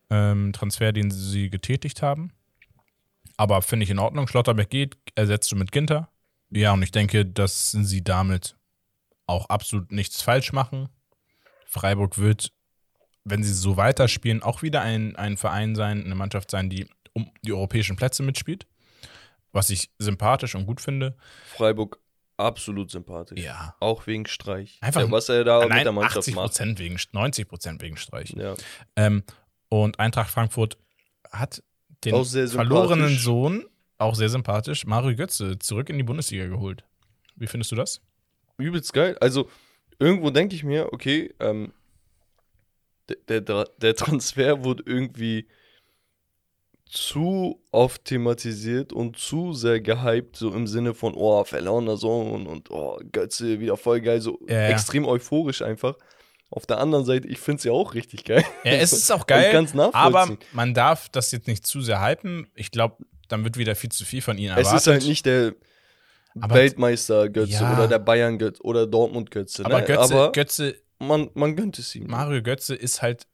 ähm, 0.09 0.53
Transfer, 0.53 0.93
den 0.93 1.11
sie 1.11 1.49
getätigt 1.49 2.01
haben. 2.01 2.31
Aber 3.35 3.61
finde 3.61 3.83
ich 3.83 3.89
in 3.89 3.99
Ordnung. 3.99 4.27
Schlotterbeck 4.27 4.69
geht, 4.69 4.97
ersetzt 5.15 5.51
du 5.51 5.55
mit 5.55 5.71
Ginter. 5.71 6.09
Ja, 6.51 6.73
und 6.73 6.83
ich 6.83 6.91
denke, 6.91 7.25
dass 7.25 7.71
sie 7.71 8.03
damit 8.03 8.55
auch 9.25 9.49
absolut 9.49 9.91
nichts 9.91 10.21
falsch 10.21 10.53
machen. 10.53 10.89
Freiburg 11.65 12.17
wird, 12.19 12.53
wenn 13.25 13.43
sie 13.43 13.53
so 13.53 13.77
weiterspielen, 13.77 14.43
auch 14.43 14.61
wieder 14.61 14.81
ein, 14.81 15.15
ein 15.15 15.37
Verein 15.37 15.75
sein, 15.75 16.03
eine 16.03 16.15
Mannschaft 16.15 16.51
sein, 16.51 16.69
die 16.69 16.87
um 17.13 17.31
die 17.43 17.53
europäischen 17.53 17.95
Plätze 17.95 18.23
mitspielt. 18.23 18.65
Was 19.51 19.69
ich 19.69 19.91
sympathisch 19.99 20.55
und 20.55 20.65
gut 20.65 20.81
finde. 20.81 21.15
Freiburg 21.45 21.99
absolut 22.37 22.89
sympathisch. 22.89 23.39
Ja. 23.39 23.75
Auch 23.79 24.07
wegen 24.07 24.25
Streich. 24.25 24.79
Einfach- 24.81 25.01
ja, 25.01 25.11
was 25.11 25.29
er 25.29 25.43
da 25.43 25.67
mit 25.67 25.85
der 25.85 25.91
Mannschaft 25.91 26.17
80 26.17 26.35
macht. 26.35 26.45
Prozent 26.47 26.79
wegen, 26.79 26.99
90 27.11 27.47
Prozent 27.47 27.81
wegen 27.81 27.95
Streich. 27.97 28.31
Ja. 28.31 28.55
Ähm, 28.95 29.23
und 29.69 29.99
Eintracht 29.99 30.31
Frankfurt 30.31 30.77
hat 31.31 31.63
den 32.03 32.13
verlorenen. 32.25 33.15
Sohn, 33.17 33.65
auch 33.97 34.15
sehr 34.15 34.29
sympathisch, 34.29 34.85
Mario 34.85 35.15
Götze, 35.15 35.57
zurück 35.59 35.89
in 35.89 35.97
die 35.97 36.03
Bundesliga 36.03 36.47
geholt. 36.47 36.83
Wie 37.35 37.47
findest 37.47 37.71
du 37.71 37.75
das? 37.75 38.01
Übelst 38.57 38.91
geil. 38.93 39.17
Also, 39.19 39.49
irgendwo 39.99 40.29
denke 40.31 40.55
ich 40.55 40.63
mir, 40.63 40.91
okay, 40.91 41.33
ähm, 41.39 41.73
der, 43.29 43.41
der, 43.41 43.69
der 43.81 43.95
Transfer 43.95 44.63
wurde 44.63 44.83
irgendwie 44.85 45.47
zu 46.85 47.59
oft 47.71 48.05
thematisiert 48.05 48.93
und 48.93 49.17
zu 49.17 49.53
sehr 49.53 49.81
gehypt, 49.81 50.35
so 50.35 50.53
im 50.53 50.67
Sinne 50.67 50.93
von, 50.93 51.13
oh, 51.15 51.43
verlorener 51.43 51.97
Sohn 51.97 52.45
und 52.45 52.69
oh, 52.69 52.99
Götze, 53.11 53.59
wieder 53.59 53.77
voll 53.77 53.99
geil, 54.01 54.21
so 54.21 54.39
Ja, 54.47 54.55
ja. 54.61 54.67
extrem 54.69 55.05
euphorisch 55.05 55.61
einfach. 55.63 55.95
Auf 56.51 56.67
der 56.67 56.77
anderen 56.77 57.03
Seite, 57.03 57.27
ich 57.27 57.39
finde 57.39 57.57
es 57.57 57.63
ja 57.63 57.71
auch 57.71 57.95
richtig 57.95 58.25
geil. 58.25 58.43
Ja, 58.63 58.73
es 58.73 58.93
ist 58.93 59.11
auch 59.11 59.25
geil, 59.25 59.67
aber 59.93 60.37
man 60.51 60.75
darf 60.75 61.09
das 61.09 61.31
jetzt 61.31 61.47
nicht 61.47 61.65
zu 61.65 61.81
sehr 61.81 61.99
hypen. 61.99 62.47
Ich 62.53 62.69
glaube, 62.69 62.97
dann 63.27 63.43
wird 63.43 63.57
wieder 63.57 63.73
viel 63.75 63.91
zu 63.91 64.05
viel 64.05 64.21
von 64.21 64.37
ihnen 64.37 64.51
Es 64.51 64.67
erwartet. 64.67 64.81
ist 64.81 64.87
halt 64.87 65.05
nicht 65.07 65.25
der 65.25 65.53
Aber- 66.39 66.53
Weltmeister 66.53 67.27
Götze 67.29 67.53
Ja. 67.53 67.73
oder 67.73 67.87
der 67.87 67.97
Bayern 67.97 68.37
Götze 68.37 68.61
oder 68.61 68.85
Dortmund 68.85 69.31
Götze. 69.31 69.65
aber 69.65 69.79
ne? 69.79 69.85
Götze, 69.87 70.13
aber 70.13 70.31
Götze, 70.31 70.75
man, 71.07 71.29
man 71.33 71.55
gönnt 71.55 71.77
es 71.79 71.93
ihm. 71.95 72.07
Mario 72.07 72.41
Götze 72.41 72.75
ist 72.75 73.01
halt 73.01 73.27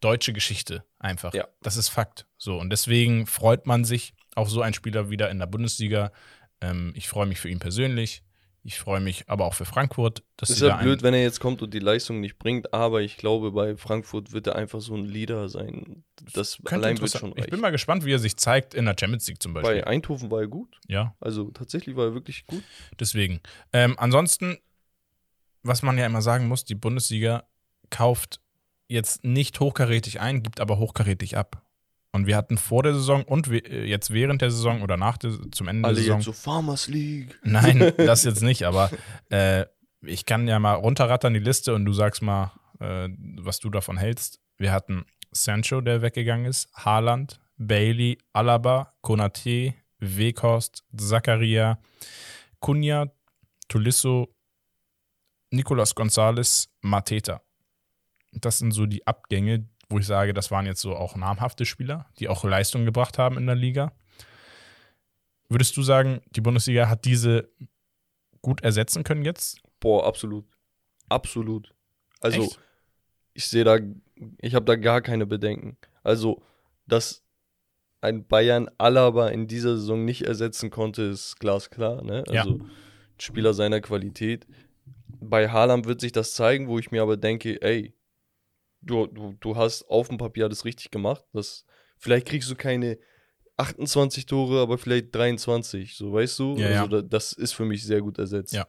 deutsche 0.00 0.32
Geschichte 0.32 0.84
einfach. 0.98 1.34
Ja. 1.34 1.46
Das 1.62 1.76
ist 1.76 1.88
Fakt. 1.88 2.26
So 2.36 2.58
und 2.58 2.70
deswegen 2.70 3.26
freut 3.26 3.66
man 3.66 3.84
sich 3.84 4.14
auf 4.34 4.48
so 4.50 4.62
einen 4.62 4.74
Spieler 4.74 5.10
wieder 5.10 5.30
in 5.30 5.38
der 5.38 5.46
Bundesliga. 5.46 6.12
Ähm, 6.60 6.92
ich 6.96 7.08
freue 7.08 7.26
mich 7.26 7.40
für 7.40 7.48
ihn 7.48 7.58
persönlich. 7.58 8.22
Ich 8.64 8.78
freue 8.78 9.00
mich 9.00 9.24
aber 9.28 9.46
auch 9.46 9.54
für 9.54 9.64
Frankfurt, 9.64 10.22
dass 10.36 10.50
Ist 10.50 10.60
ja 10.60 10.68
da 10.68 10.76
blöd, 10.76 11.02
wenn 11.02 11.14
er 11.14 11.22
jetzt 11.22 11.40
kommt 11.40 11.62
und 11.62 11.72
die 11.72 11.78
Leistung 11.78 12.20
nicht 12.20 12.38
bringt, 12.38 12.74
aber 12.74 13.00
ich 13.00 13.16
glaube, 13.16 13.52
bei 13.52 13.76
Frankfurt 13.76 14.32
wird 14.32 14.46
er 14.48 14.56
einfach 14.56 14.80
so 14.80 14.94
ein 14.94 15.04
Leader 15.06 15.48
sein. 15.48 16.04
Das 16.34 16.58
allein 16.66 17.00
wird 17.00 17.12
schon 17.12 17.30
Ich 17.30 17.34
bin 17.36 17.44
reichen. 17.44 17.60
mal 17.60 17.70
gespannt, 17.70 18.04
wie 18.04 18.12
er 18.12 18.18
sich 18.18 18.36
zeigt 18.36 18.74
in 18.74 18.84
der 18.84 18.94
Champions 18.98 19.26
League 19.28 19.40
zum 19.42 19.54
Beispiel. 19.54 19.76
Bei 19.80 19.86
Eindhoven 19.86 20.30
war 20.30 20.40
er 20.40 20.48
gut. 20.48 20.76
Ja, 20.86 21.14
Also 21.20 21.50
tatsächlich 21.50 21.96
war 21.96 22.06
er 22.06 22.14
wirklich 22.14 22.46
gut. 22.46 22.62
deswegen. 23.00 23.40
Ähm, 23.72 23.94
ansonsten, 23.98 24.58
was 25.68 25.82
man 25.82 25.96
ja 25.98 26.06
immer 26.06 26.22
sagen 26.22 26.48
muss, 26.48 26.64
die 26.64 26.74
Bundesliga 26.74 27.44
kauft 27.90 28.40
jetzt 28.88 29.24
nicht 29.24 29.60
hochkarätig 29.60 30.20
ein, 30.20 30.42
gibt 30.42 30.60
aber 30.60 30.78
hochkarätig 30.78 31.36
ab. 31.36 31.62
Und 32.10 32.26
wir 32.26 32.36
hatten 32.36 32.56
vor 32.56 32.82
der 32.82 32.94
Saison 32.94 33.22
und 33.22 33.48
äh, 33.48 33.84
jetzt 33.84 34.12
während 34.12 34.40
der 34.40 34.50
Saison 34.50 34.82
oder 34.82 34.96
nach 34.96 35.18
der, 35.18 35.32
zum 35.52 35.68
Ende 35.68 35.86
Alle 35.86 35.94
der 35.96 36.04
Saison. 36.04 36.18
jetzt 36.18 36.24
so 36.24 36.32
Farmers 36.32 36.88
League. 36.88 37.38
Nein, 37.44 37.92
das 37.98 38.24
jetzt 38.24 38.42
nicht, 38.42 38.64
aber 38.64 38.90
äh, 39.30 39.66
ich 40.02 40.24
kann 40.24 40.48
ja 40.48 40.58
mal 40.58 40.74
runterrattern 40.74 41.34
die 41.34 41.40
Liste 41.40 41.74
und 41.74 41.84
du 41.84 41.92
sagst 41.92 42.22
mal, 42.22 42.52
äh, 42.80 43.08
was 43.38 43.60
du 43.60 43.68
davon 43.68 43.98
hältst. 43.98 44.40
Wir 44.56 44.72
hatten 44.72 45.04
Sancho, 45.32 45.80
der 45.80 46.00
weggegangen 46.02 46.46
ist, 46.46 46.68
Haaland, 46.74 47.40
Bailey, 47.58 48.18
Alaba, 48.32 48.94
Konate, 49.02 49.74
Weghorst, 49.98 50.84
Zakaria, 50.96 51.78
Cunha, 52.60 53.06
Tulisso, 53.68 54.34
Nicolas 55.50 55.94
Gonzalez, 55.94 56.68
Mateta. 56.80 57.42
Das 58.32 58.58
sind 58.58 58.72
so 58.72 58.86
die 58.86 59.06
Abgänge, 59.06 59.68
wo 59.88 59.98
ich 59.98 60.06
sage, 60.06 60.34
das 60.34 60.50
waren 60.50 60.66
jetzt 60.66 60.80
so 60.80 60.94
auch 60.94 61.16
namhafte 61.16 61.64
Spieler, 61.64 62.06
die 62.18 62.28
auch 62.28 62.44
Leistung 62.44 62.84
gebracht 62.84 63.18
haben 63.18 63.38
in 63.38 63.46
der 63.46 63.54
Liga. 63.54 63.92
Würdest 65.48 65.76
du 65.76 65.82
sagen, 65.82 66.20
die 66.30 66.42
Bundesliga 66.42 66.88
hat 66.88 67.06
diese 67.06 67.50
gut 68.42 68.62
ersetzen 68.62 69.02
können 69.02 69.24
jetzt? 69.24 69.60
Boah, 69.80 70.06
absolut. 70.06 70.44
Absolut. 71.08 71.74
Also, 72.20 72.42
Echt? 72.42 72.60
ich 73.32 73.46
sehe 73.46 73.64
da, 73.64 73.78
ich 74.40 74.54
habe 74.54 74.66
da 74.66 74.76
gar 74.76 75.00
keine 75.00 75.26
Bedenken. 75.26 75.78
Also, 76.02 76.42
dass 76.86 77.24
ein 78.00 78.26
Bayern 78.26 78.68
Alaba 78.76 79.28
in 79.28 79.46
dieser 79.46 79.76
Saison 79.76 80.04
nicht 80.04 80.22
ersetzen 80.22 80.70
konnte, 80.70 81.02
ist 81.02 81.38
glasklar. 81.40 82.02
Ne? 82.02 82.24
Ja. 82.28 82.42
Also, 82.42 82.60
Spieler 83.18 83.54
seiner 83.54 83.80
Qualität. 83.80 84.46
Bei 85.20 85.48
Haaland 85.48 85.86
wird 85.86 86.00
sich 86.00 86.12
das 86.12 86.34
zeigen, 86.34 86.68
wo 86.68 86.78
ich 86.78 86.90
mir 86.90 87.02
aber 87.02 87.16
denke, 87.16 87.60
ey, 87.62 87.94
du, 88.80 89.06
du, 89.06 89.34
du 89.40 89.56
hast 89.56 89.84
auf 89.88 90.08
dem 90.08 90.18
Papier 90.18 90.44
alles 90.44 90.64
richtig 90.64 90.90
gemacht. 90.90 91.24
Das, 91.32 91.64
vielleicht 91.98 92.26
kriegst 92.26 92.50
du 92.50 92.54
keine 92.54 92.98
28 93.56 94.26
Tore, 94.26 94.60
aber 94.60 94.78
vielleicht 94.78 95.14
23, 95.14 95.96
so 95.96 96.12
weißt 96.12 96.38
du? 96.38 96.56
Ja, 96.56 96.66
also 96.68 96.82
ja. 96.84 96.86
Da, 96.86 97.02
das 97.02 97.32
ist 97.32 97.52
für 97.52 97.64
mich 97.64 97.84
sehr 97.84 98.00
gut 98.00 98.18
ersetzt. 98.18 98.52
Ja. 98.52 98.66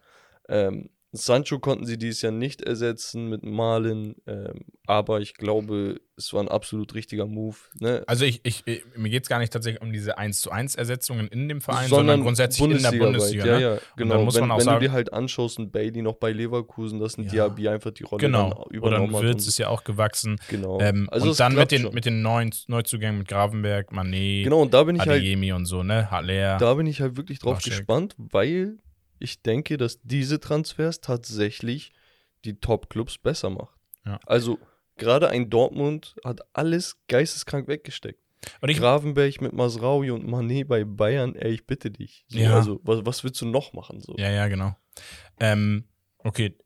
Ähm, 0.48 0.90
Sancho 1.12 1.58
konnten 1.58 1.86
sie 1.86 1.98
dieses 1.98 2.22
Jahr 2.22 2.32
nicht 2.32 2.62
ersetzen 2.62 3.28
mit 3.28 3.42
Malen, 3.44 4.14
ähm, 4.28 4.60
aber 4.86 5.20
ich 5.20 5.34
glaube, 5.34 6.00
es 6.16 6.32
war 6.32 6.40
ein 6.40 6.48
absolut 6.48 6.94
richtiger 6.94 7.26
Move. 7.26 7.56
Ne? 7.80 8.04
Also 8.06 8.24
ich, 8.24 8.40
ich, 8.44 8.62
ich 8.66 8.84
mir 8.96 9.08
geht 9.10 9.24
es 9.24 9.28
gar 9.28 9.40
nicht 9.40 9.52
tatsächlich 9.52 9.82
um 9.82 9.92
diese 9.92 10.18
1 10.18 10.40
zu 10.40 10.50
1 10.52 10.76
Ersetzungen 10.76 11.26
in 11.28 11.48
dem 11.48 11.60
Verein, 11.60 11.88
sondern, 11.88 12.22
grundsätzlich 12.22 12.70
in 12.70 12.80
der. 12.82 12.92
Bundesliga. 12.92 13.44
Ja, 13.46 13.52
ne? 13.56 13.60
ja, 13.62 13.70
dann 13.74 13.80
genau. 13.96 14.22
muss 14.24 14.34
wenn 14.36 14.42
man 14.42 14.50
auch 14.52 14.58
wenn 14.58 14.64
sagen- 14.66 14.80
du 14.80 14.86
dir 14.86 14.92
halt 14.92 15.12
anschaust, 15.12 15.58
ein 15.58 15.70
Bailey 15.72 16.02
noch 16.02 16.14
bei 16.16 16.30
Leverkusen, 16.30 17.00
dass 17.00 17.18
ein 17.18 17.24
Ja. 17.24 17.30
Diaby 17.48 17.68
einfach 17.68 17.90
die 17.90 18.04
Rolle 18.04 18.20
Genau. 18.20 18.50
dann 18.50 18.58
Oder 18.58 18.70
übernommen 18.74 19.16
hat. 19.16 19.22
Wirtz 19.22 19.42
und 19.42 19.48
ist 19.48 19.58
ja 19.58 19.68
auch 19.68 19.82
gewachsen. 19.82 20.36
Genau. 20.48 20.80
Ähm, 20.80 21.08
Also 21.10 21.30
und 21.30 21.40
dann 21.40 21.54
mit 21.56 21.72
den, 21.72 21.82
schon. 21.82 21.94
mit 21.94 22.04
den 22.04 22.22
neuen 22.22 22.50
Neuzugängen 22.68 23.18
mit 23.18 23.26
Gravenberg, 23.28 23.90
Manet, 23.92 24.44
Genau, 24.44 24.62
und 24.62 24.72
da 24.74 24.84
bin 24.84 24.94
ich 24.96 25.00
halt 25.00 25.10
Adeyemi 25.20 25.52
und 25.52 25.66
so, 25.66 25.82
ne? 25.82 26.08
Haller. 26.10 26.58
Da 26.58 26.74
bin 26.74 26.86
ich 26.86 27.00
halt 27.00 27.16
wirklich 27.16 27.40
drauf 27.40 27.54
Laschek. 27.54 27.72
gespannt, 27.72 28.14
weil 28.18 28.76
ich 29.20 29.42
denke, 29.42 29.76
dass 29.76 30.00
diese 30.02 30.40
Transfers 30.40 31.00
tatsächlich 31.00 31.92
die 32.44 32.58
Top-Clubs 32.58 33.18
besser 33.18 33.50
macht. 33.50 33.78
Ja. 34.04 34.18
Also 34.26 34.58
gerade 34.96 35.28
ein 35.28 35.50
Dortmund 35.50 36.16
hat 36.24 36.40
alles 36.52 36.98
geisteskrank 37.08 37.68
weggesteckt. 37.68 38.20
Und 38.60 38.70
ich, 38.70 38.78
Gravenberg 38.78 39.40
mit 39.42 39.52
Masraui 39.52 40.10
und 40.10 40.26
Mané 40.26 40.64
bei 40.64 40.84
Bayern, 40.84 41.34
ey, 41.34 41.52
ich 41.52 41.66
bitte 41.66 41.90
dich. 41.90 42.24
So, 42.28 42.38
Ja. 42.38 42.54
Also, 42.54 42.80
was, 42.84 43.04
was 43.04 43.22
willst 43.22 43.40
du 43.42 43.46
noch 43.46 43.74
machen? 43.74 44.00
So? 44.00 44.16
ja, 44.16 44.30
ja, 44.30 44.48
genau. 44.48 44.74
Ähm, 45.38 45.84
okay, 46.18 46.56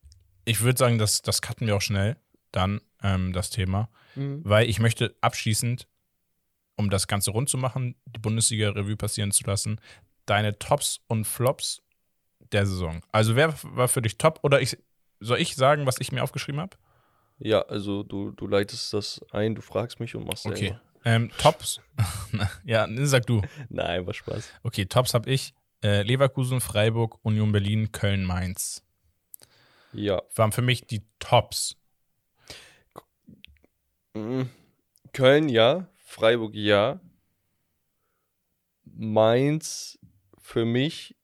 ich 0.44 0.60
würde 0.62 0.78
sagen, 0.78 0.98
das, 0.98 1.22
das 1.22 1.42
cutten 1.42 1.66
wir 1.66 1.74
auch 1.74 1.82
schnell 1.82 2.16
dann, 2.52 2.80
ähm, 3.02 3.32
das 3.32 3.50
Thema. 3.50 3.90
Mhm. 4.16 4.42
weil 4.44 4.68
ich 4.68 4.78
möchte 4.78 5.16
abschließend, 5.20 5.88
um 6.76 6.90
das 6.90 7.06
Ganze 7.06 7.30
rund 7.30 7.48
zu 7.48 7.58
machen, 7.58 7.96
die 8.04 8.20
Bundesliga-Revue 8.20 8.96
passieren 8.96 9.32
zu 9.32 9.44
lassen, 9.44 9.80
deine 10.26 10.58
Tops 10.58 11.00
und 11.06 11.24
Flops 11.24 11.82
der 12.52 12.66
Saison. 12.66 13.02
Also 13.12 13.36
wer 13.36 13.54
war 13.62 13.88
für 13.88 14.02
dich 14.02 14.18
top 14.18 14.40
oder 14.42 14.60
ich, 14.60 14.76
soll 15.20 15.38
ich 15.38 15.56
sagen, 15.56 15.86
was 15.86 16.00
ich 16.00 16.12
mir 16.12 16.22
aufgeschrieben 16.22 16.60
habe? 16.60 16.76
Ja, 17.38 17.62
also 17.62 18.02
du, 18.02 18.30
du 18.30 18.46
leitest 18.46 18.92
das 18.92 19.20
ein, 19.32 19.54
du 19.54 19.62
fragst 19.62 20.00
mich 20.00 20.14
und 20.14 20.26
machst 20.26 20.46
Okay. 20.46 20.76
Ähm, 21.04 21.30
Tops. 21.36 21.80
ja, 22.64 22.88
sag 23.04 23.26
du. 23.26 23.42
Nein, 23.68 24.06
war 24.06 24.14
Spaß. 24.14 24.50
Okay, 24.62 24.86
Tops 24.86 25.12
habe 25.12 25.30
ich. 25.30 25.52
Äh, 25.82 26.02
Leverkusen, 26.02 26.60
Freiburg, 26.60 27.18
Union 27.22 27.52
Berlin, 27.52 27.92
Köln, 27.92 28.24
Mainz. 28.24 28.82
Ja. 29.92 30.22
Waren 30.34 30.52
für 30.52 30.62
mich 30.62 30.86
die 30.86 31.02
Tops. 31.18 31.76
Mhm. 34.14 34.48
Köln 35.12 35.48
ja, 35.48 35.86
Freiburg 36.06 36.54
ja. 36.54 37.00
Mainz 38.84 39.98
für 40.38 40.64
mich 40.64 41.16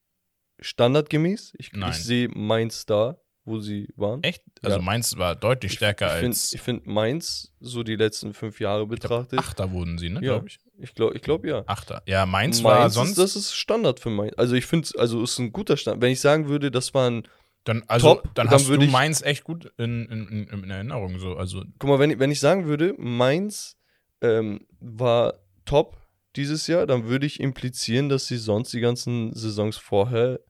standardgemäß. 0.60 1.52
Ich, 1.58 1.72
Nein. 1.72 1.90
ich 1.90 1.96
sehe 1.96 2.28
Mainz 2.28 2.86
da. 2.86 3.16
wo 3.46 3.58
sie 3.58 3.88
waren. 3.96 4.22
Echt? 4.22 4.42
Also 4.62 4.76
Ja. 4.76 4.82
Mainz 4.82 5.16
war 5.16 5.34
deutlich 5.34 5.72
stärker 5.72 6.06
ich 6.18 6.24
als. 6.24 6.52
Ich 6.52 6.60
finde 6.60 6.82
find 6.82 6.94
Mainz 6.94 7.52
so 7.58 7.82
die 7.82 7.96
letzten 7.96 8.34
fünf 8.34 8.60
Jahre 8.60 8.86
betrachtet. 8.86 9.38
Achter 9.38 9.72
wurden 9.72 9.96
sie, 9.98 10.10
ne? 10.10 10.16
Ja. 10.22 10.34
Glaube 10.34 10.48
ich. 10.48 10.58
Ich 10.78 10.94
glaube, 10.94 11.16
ich 11.16 11.22
glaub, 11.22 11.44
ja. 11.46 11.64
Achter. 11.66 12.02
Ja, 12.06 12.26
Mainz, 12.26 12.62
war 12.62 12.80
Mainz 12.80 12.94
sonst. 12.94 13.10
ist, 13.12 13.18
das 13.18 13.36
ist 13.36 13.54
Standard 13.54 13.98
für 13.98 14.10
Mainz. 14.10 14.34
Also 14.36 14.54
ich 14.54 14.66
finde 14.66 14.84
es, 14.84 14.94
also 14.94 15.22
ist 15.22 15.38
ein 15.38 15.52
guter 15.52 15.76
Standard. 15.78 16.02
Wenn 16.02 16.12
ich 16.12 16.20
sagen 16.20 16.48
würde, 16.48 16.70
das 16.70 16.92
war 16.94 17.10
ein, 17.10 17.26
dann, 17.64 17.82
also, 17.88 18.14
top, 18.14 18.22
dann 18.34 18.46
dann 18.46 18.50
hast 18.54 18.66
du 18.66 18.70
würde 18.72 18.84
ich- 18.84 18.90
Mainz 18.92 19.22
echt 19.22 19.42
gut 19.44 19.72
in, 19.78 20.06
in, 20.06 20.28
in, 20.48 20.62
in 20.64 20.70
Erinnerung. 20.70 21.18
So. 21.18 21.34
Also, 21.36 21.64
guck 21.78 21.88
mal, 21.90 21.98
wenn, 21.98 22.10
ich- 22.10 22.18
wenn 22.18 22.30
ich 22.30 22.40
sagen 22.40 22.66
würde, 22.66 22.94
Mainz 22.98 23.76
ähm, 24.20 24.66
war 24.80 25.34
top 25.64 25.96
dieses 26.36 26.66
Jahr, 26.66 26.86
dann 26.86 27.06
würde 27.08 27.26
ich 27.26 27.40
implizieren, 27.40 28.08
dass 28.10 28.26
sie 28.26 28.36
sonst 28.36 28.72
die 28.74 28.80
ganzen 28.80 29.34
Saisons 29.34 29.76
vorher 29.78 30.40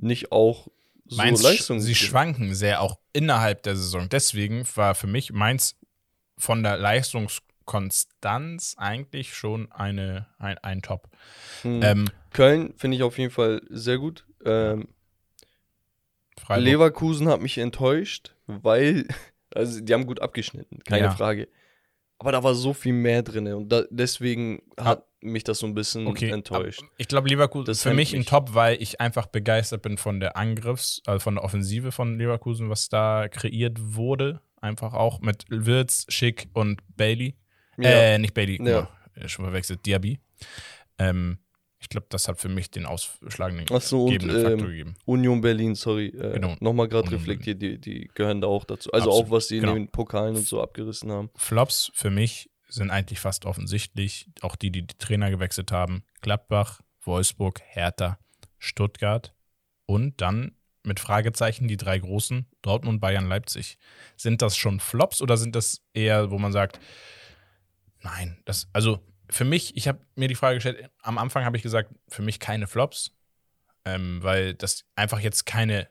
nicht 0.00 0.32
auch 0.32 0.68
so 1.06 1.16
Mainz, 1.16 1.42
Leistungen 1.42 1.80
sie 1.80 1.94
schwanken 1.94 2.54
sehr 2.54 2.82
auch 2.82 2.98
innerhalb 3.12 3.62
der 3.62 3.76
Saison. 3.76 4.08
Deswegen 4.08 4.66
war 4.74 4.94
für 4.94 5.06
mich 5.06 5.32
Mainz 5.32 5.76
von 6.36 6.62
der 6.62 6.76
Leistungskonstanz 6.76 8.74
eigentlich 8.76 9.34
schon 9.34 9.72
eine, 9.72 10.26
ein, 10.38 10.58
ein 10.58 10.82
Top. 10.82 11.08
Hm. 11.62 11.82
Ähm, 11.82 12.04
Köln 12.32 12.74
finde 12.76 12.96
ich 12.98 13.02
auf 13.02 13.18
jeden 13.18 13.30
Fall 13.30 13.62
sehr 13.70 13.98
gut. 13.98 14.26
Ähm, 14.44 14.88
Leverkusen 16.48 17.28
hat 17.28 17.40
mich 17.40 17.58
enttäuscht, 17.58 18.34
weil, 18.46 19.08
also 19.54 19.80
die 19.80 19.92
haben 19.92 20.06
gut 20.06 20.20
abgeschnitten, 20.20 20.80
keine 20.84 21.06
Ja. 21.06 21.10
Frage. 21.12 21.48
Aber 22.18 22.32
da 22.32 22.42
war 22.42 22.54
so 22.54 22.72
viel 22.74 22.92
mehr 22.92 23.22
drin 23.22 23.46
und 23.54 23.68
da, 23.68 23.84
deswegen 23.90 24.60
hat 24.76 25.04
mich 25.20 25.44
das 25.44 25.58
so 25.58 25.66
ein 25.66 25.74
bisschen 25.74 26.06
okay, 26.06 26.30
enttäuscht. 26.30 26.82
Ich 26.96 27.08
glaube, 27.08 27.28
Leverkusen 27.28 27.66
Das 27.66 27.78
ist 27.78 27.82
für 27.82 27.94
mich 27.94 28.14
ein. 28.14 28.24
Top, 28.24 28.54
weil 28.54 28.80
ich 28.80 29.00
einfach 29.00 29.26
begeistert 29.26 29.82
bin 29.82 29.98
von 29.98 30.20
der 30.20 30.36
Angriffs-, 30.36 31.02
also 31.06 31.20
von 31.20 31.34
der 31.36 31.44
Offensive 31.44 31.92
von 31.92 32.18
Leverkusen, 32.18 32.70
was 32.70 32.88
da 32.88 33.28
kreiert 33.28 33.78
wurde. 33.80 34.40
Einfach 34.60 34.94
auch 34.94 35.20
mit 35.20 35.44
Wirtz, 35.48 36.04
Schick 36.08 36.48
und 36.52 36.80
Bailey. 36.96 37.36
Ja. 37.76 37.90
Äh, 37.90 38.18
nicht 38.18 38.34
Bailey, 38.34 38.60
Ja. 38.62 38.88
mal, 39.14 39.28
schon 39.28 39.44
verwechselt, 39.44 39.86
Diaby. 39.86 40.18
Ähm, 40.98 41.38
ich 41.80 41.88
glaube, 41.88 42.06
das 42.10 42.26
hat 42.26 42.40
für 42.40 42.48
mich 42.48 42.70
den 42.72 42.86
ausschlagenden 42.86 43.66
Ach 43.72 43.80
so, 43.80 44.06
und, 44.06 44.20
Faktor 44.20 44.50
ähm, 44.50 44.58
gegeben. 44.58 44.94
Union 45.04 45.40
Berlin, 45.40 45.76
sorry, 45.76 46.08
äh, 46.08 46.32
Genau. 46.34 46.56
nochmal 46.58 46.88
gerade 46.88 47.12
reflektiert, 47.12 47.62
die, 47.62 47.78
die 47.78 48.10
gehören 48.14 48.40
da 48.40 48.48
auch 48.48 48.64
dazu. 48.64 48.90
Also 48.90 49.10
Absolut, 49.10 49.26
auch, 49.26 49.30
was 49.30 49.46
die 49.46 49.60
genau. 49.60 49.76
in 49.76 49.84
den 49.84 49.88
Pokalen 49.88 50.34
und 50.36 50.46
so 50.46 50.60
abgerissen 50.60 51.10
haben. 51.12 51.30
Flops 51.36 51.92
für 51.94 52.10
mich 52.10 52.50
sind 52.68 52.90
eigentlich 52.90 53.20
fast 53.20 53.44
offensichtlich. 53.44 54.30
Auch 54.42 54.56
die, 54.56 54.70
die 54.70 54.86
die 54.86 54.98
Trainer 54.98 55.30
gewechselt 55.30 55.72
haben. 55.72 56.04
Gladbach, 56.20 56.80
Wolfsburg, 57.02 57.60
Hertha, 57.64 58.18
Stuttgart 58.58 59.34
und 59.86 60.20
dann 60.20 60.52
mit 60.84 61.00
Fragezeichen 61.00 61.68
die 61.68 61.76
drei 61.76 61.98
großen, 61.98 62.46
Dortmund, 62.62 63.00
Bayern, 63.00 63.28
Leipzig. 63.28 63.78
Sind 64.16 64.42
das 64.42 64.56
schon 64.56 64.80
Flops 64.80 65.20
oder 65.20 65.36
sind 65.36 65.54
das 65.54 65.82
eher, 65.92 66.30
wo 66.30 66.38
man 66.38 66.52
sagt, 66.52 66.80
nein, 68.00 68.40
das, 68.44 68.68
also 68.72 69.00
für 69.30 69.44
mich, 69.44 69.76
ich 69.76 69.88
habe 69.88 70.00
mir 70.14 70.28
die 70.28 70.34
Frage 70.34 70.56
gestellt, 70.56 70.90
am 71.02 71.18
Anfang 71.18 71.44
habe 71.44 71.56
ich 71.56 71.62
gesagt, 71.62 71.94
für 72.08 72.22
mich 72.22 72.40
keine 72.40 72.66
Flops, 72.66 73.12
ähm, 73.84 74.22
weil 74.22 74.54
das 74.54 74.84
einfach 74.96 75.20
jetzt 75.20 75.46
keine 75.46 75.88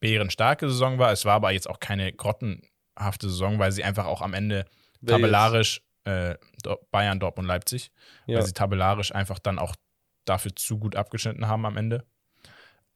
bärenstarke 0.00 0.68
Saison 0.68 0.98
war. 0.98 1.12
Es 1.12 1.24
war 1.24 1.34
aber 1.34 1.50
jetzt 1.52 1.68
auch 1.68 1.80
keine 1.80 2.12
grottenhafte 2.12 3.28
Saison, 3.28 3.58
weil 3.58 3.72
sie 3.72 3.84
einfach 3.84 4.06
auch 4.06 4.22
am 4.22 4.34
Ende 4.34 4.64
tabellarisch 5.04 5.82
äh, 6.04 6.36
Bayern, 6.90 7.20
Dortmund, 7.20 7.46
Leipzig, 7.48 7.90
Ja. 8.26 8.38
weil 8.38 8.46
sie 8.46 8.52
tabellarisch 8.52 9.14
einfach 9.14 9.38
dann 9.38 9.58
auch 9.58 9.74
dafür 10.24 10.54
zu 10.54 10.78
gut 10.78 10.96
abgeschnitten 10.96 11.48
haben 11.48 11.64
am 11.66 11.76
Ende. 11.76 12.04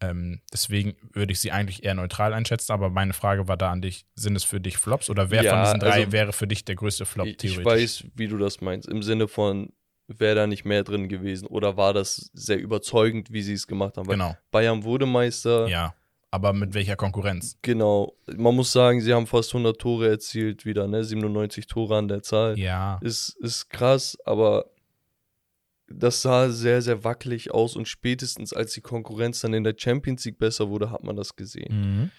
Ähm, 0.00 0.40
deswegen 0.52 0.96
würde 1.12 1.32
ich 1.32 1.40
sie 1.40 1.52
eigentlich 1.52 1.84
eher 1.84 1.94
neutral 1.94 2.34
einschätzen, 2.34 2.72
aber 2.72 2.90
meine 2.90 3.12
Frage 3.12 3.46
war 3.46 3.56
da 3.56 3.70
an 3.70 3.82
dich: 3.82 4.04
Sind 4.16 4.34
es 4.34 4.42
für 4.44 4.60
dich 4.60 4.76
Flops 4.76 5.08
oder 5.08 5.30
wer 5.30 5.44
Ja, 5.44 5.54
von 5.54 5.62
diesen 5.64 5.80
drei 5.80 6.00
also- 6.00 6.12
wäre 6.12 6.32
für 6.32 6.46
dich 6.48 6.64
der 6.64 6.74
größte 6.74 7.06
Flop 7.06 7.26
Ich, 7.26 7.32
ich 7.34 7.54
theoretisch? 7.54 7.64
weiß, 7.64 8.04
wie 8.16 8.26
du 8.28 8.36
das 8.36 8.60
meinst. 8.60 8.88
Im 8.88 9.02
Sinne 9.02 9.28
von, 9.28 9.72
wäre 10.08 10.34
da 10.34 10.46
nicht 10.48 10.64
mehr 10.64 10.82
drin 10.82 11.08
gewesen 11.08 11.46
oder 11.46 11.76
war 11.76 11.94
das 11.94 12.30
sehr 12.34 12.58
überzeugend, 12.58 13.32
wie 13.32 13.42
sie 13.42 13.52
es 13.52 13.66
gemacht 13.68 13.96
haben? 13.96 14.06
Weil 14.08 14.14
Genau, 14.16 14.36
Bayern 14.50 14.82
wurde 14.82 15.06
Meister. 15.06 15.68
ja. 15.68 15.94
Aber 16.32 16.54
mit 16.54 16.72
welcher 16.72 16.96
Konkurrenz? 16.96 17.58
Genau. 17.60 18.16
Man 18.26 18.56
muss 18.56 18.72
sagen, 18.72 19.02
sie 19.02 19.12
haben 19.12 19.26
fast 19.26 19.52
100 19.52 19.78
Tore 19.78 20.08
erzielt 20.08 20.64
wieder, 20.64 20.88
ne? 20.88 21.04
97 21.04 21.66
Tore 21.66 21.98
an 21.98 22.08
der 22.08 22.22
Zahl. 22.22 22.58
Ja, 22.58 22.98
Ist, 23.02 23.36
ist 23.40 23.68
krass, 23.68 24.16
aber 24.24 24.64
das 25.86 26.22
sah 26.22 26.48
sehr, 26.48 26.80
sehr 26.80 27.04
wackelig 27.04 27.50
aus 27.50 27.76
und 27.76 27.86
spätestens 27.86 28.54
als 28.54 28.72
die 28.72 28.80
Konkurrenz 28.80 29.42
dann 29.42 29.52
in 29.52 29.62
der 29.62 29.74
Champions 29.76 30.24
League 30.24 30.38
besser 30.38 30.70
wurde, 30.70 30.90
hat 30.90 31.04
man 31.04 31.16
das 31.16 31.36
gesehen. 31.36 31.70
mhm. 32.00 32.10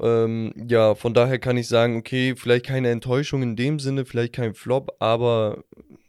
Ähm, 0.00 0.54
ja, 0.68 0.94
von 0.94 1.12
daher 1.12 1.40
kann 1.40 1.56
ich 1.56 1.66
sagen, 1.66 1.96
okay, 1.96 2.36
vielleicht 2.36 2.66
keine 2.66 2.88
Enttäuschung 2.88 3.42
in 3.42 3.56
dem 3.56 3.80
Sinne, 3.80 4.04
vielleicht 4.04 4.32
kein 4.32 4.54
Flop, 4.54 4.94
aber 5.00 5.64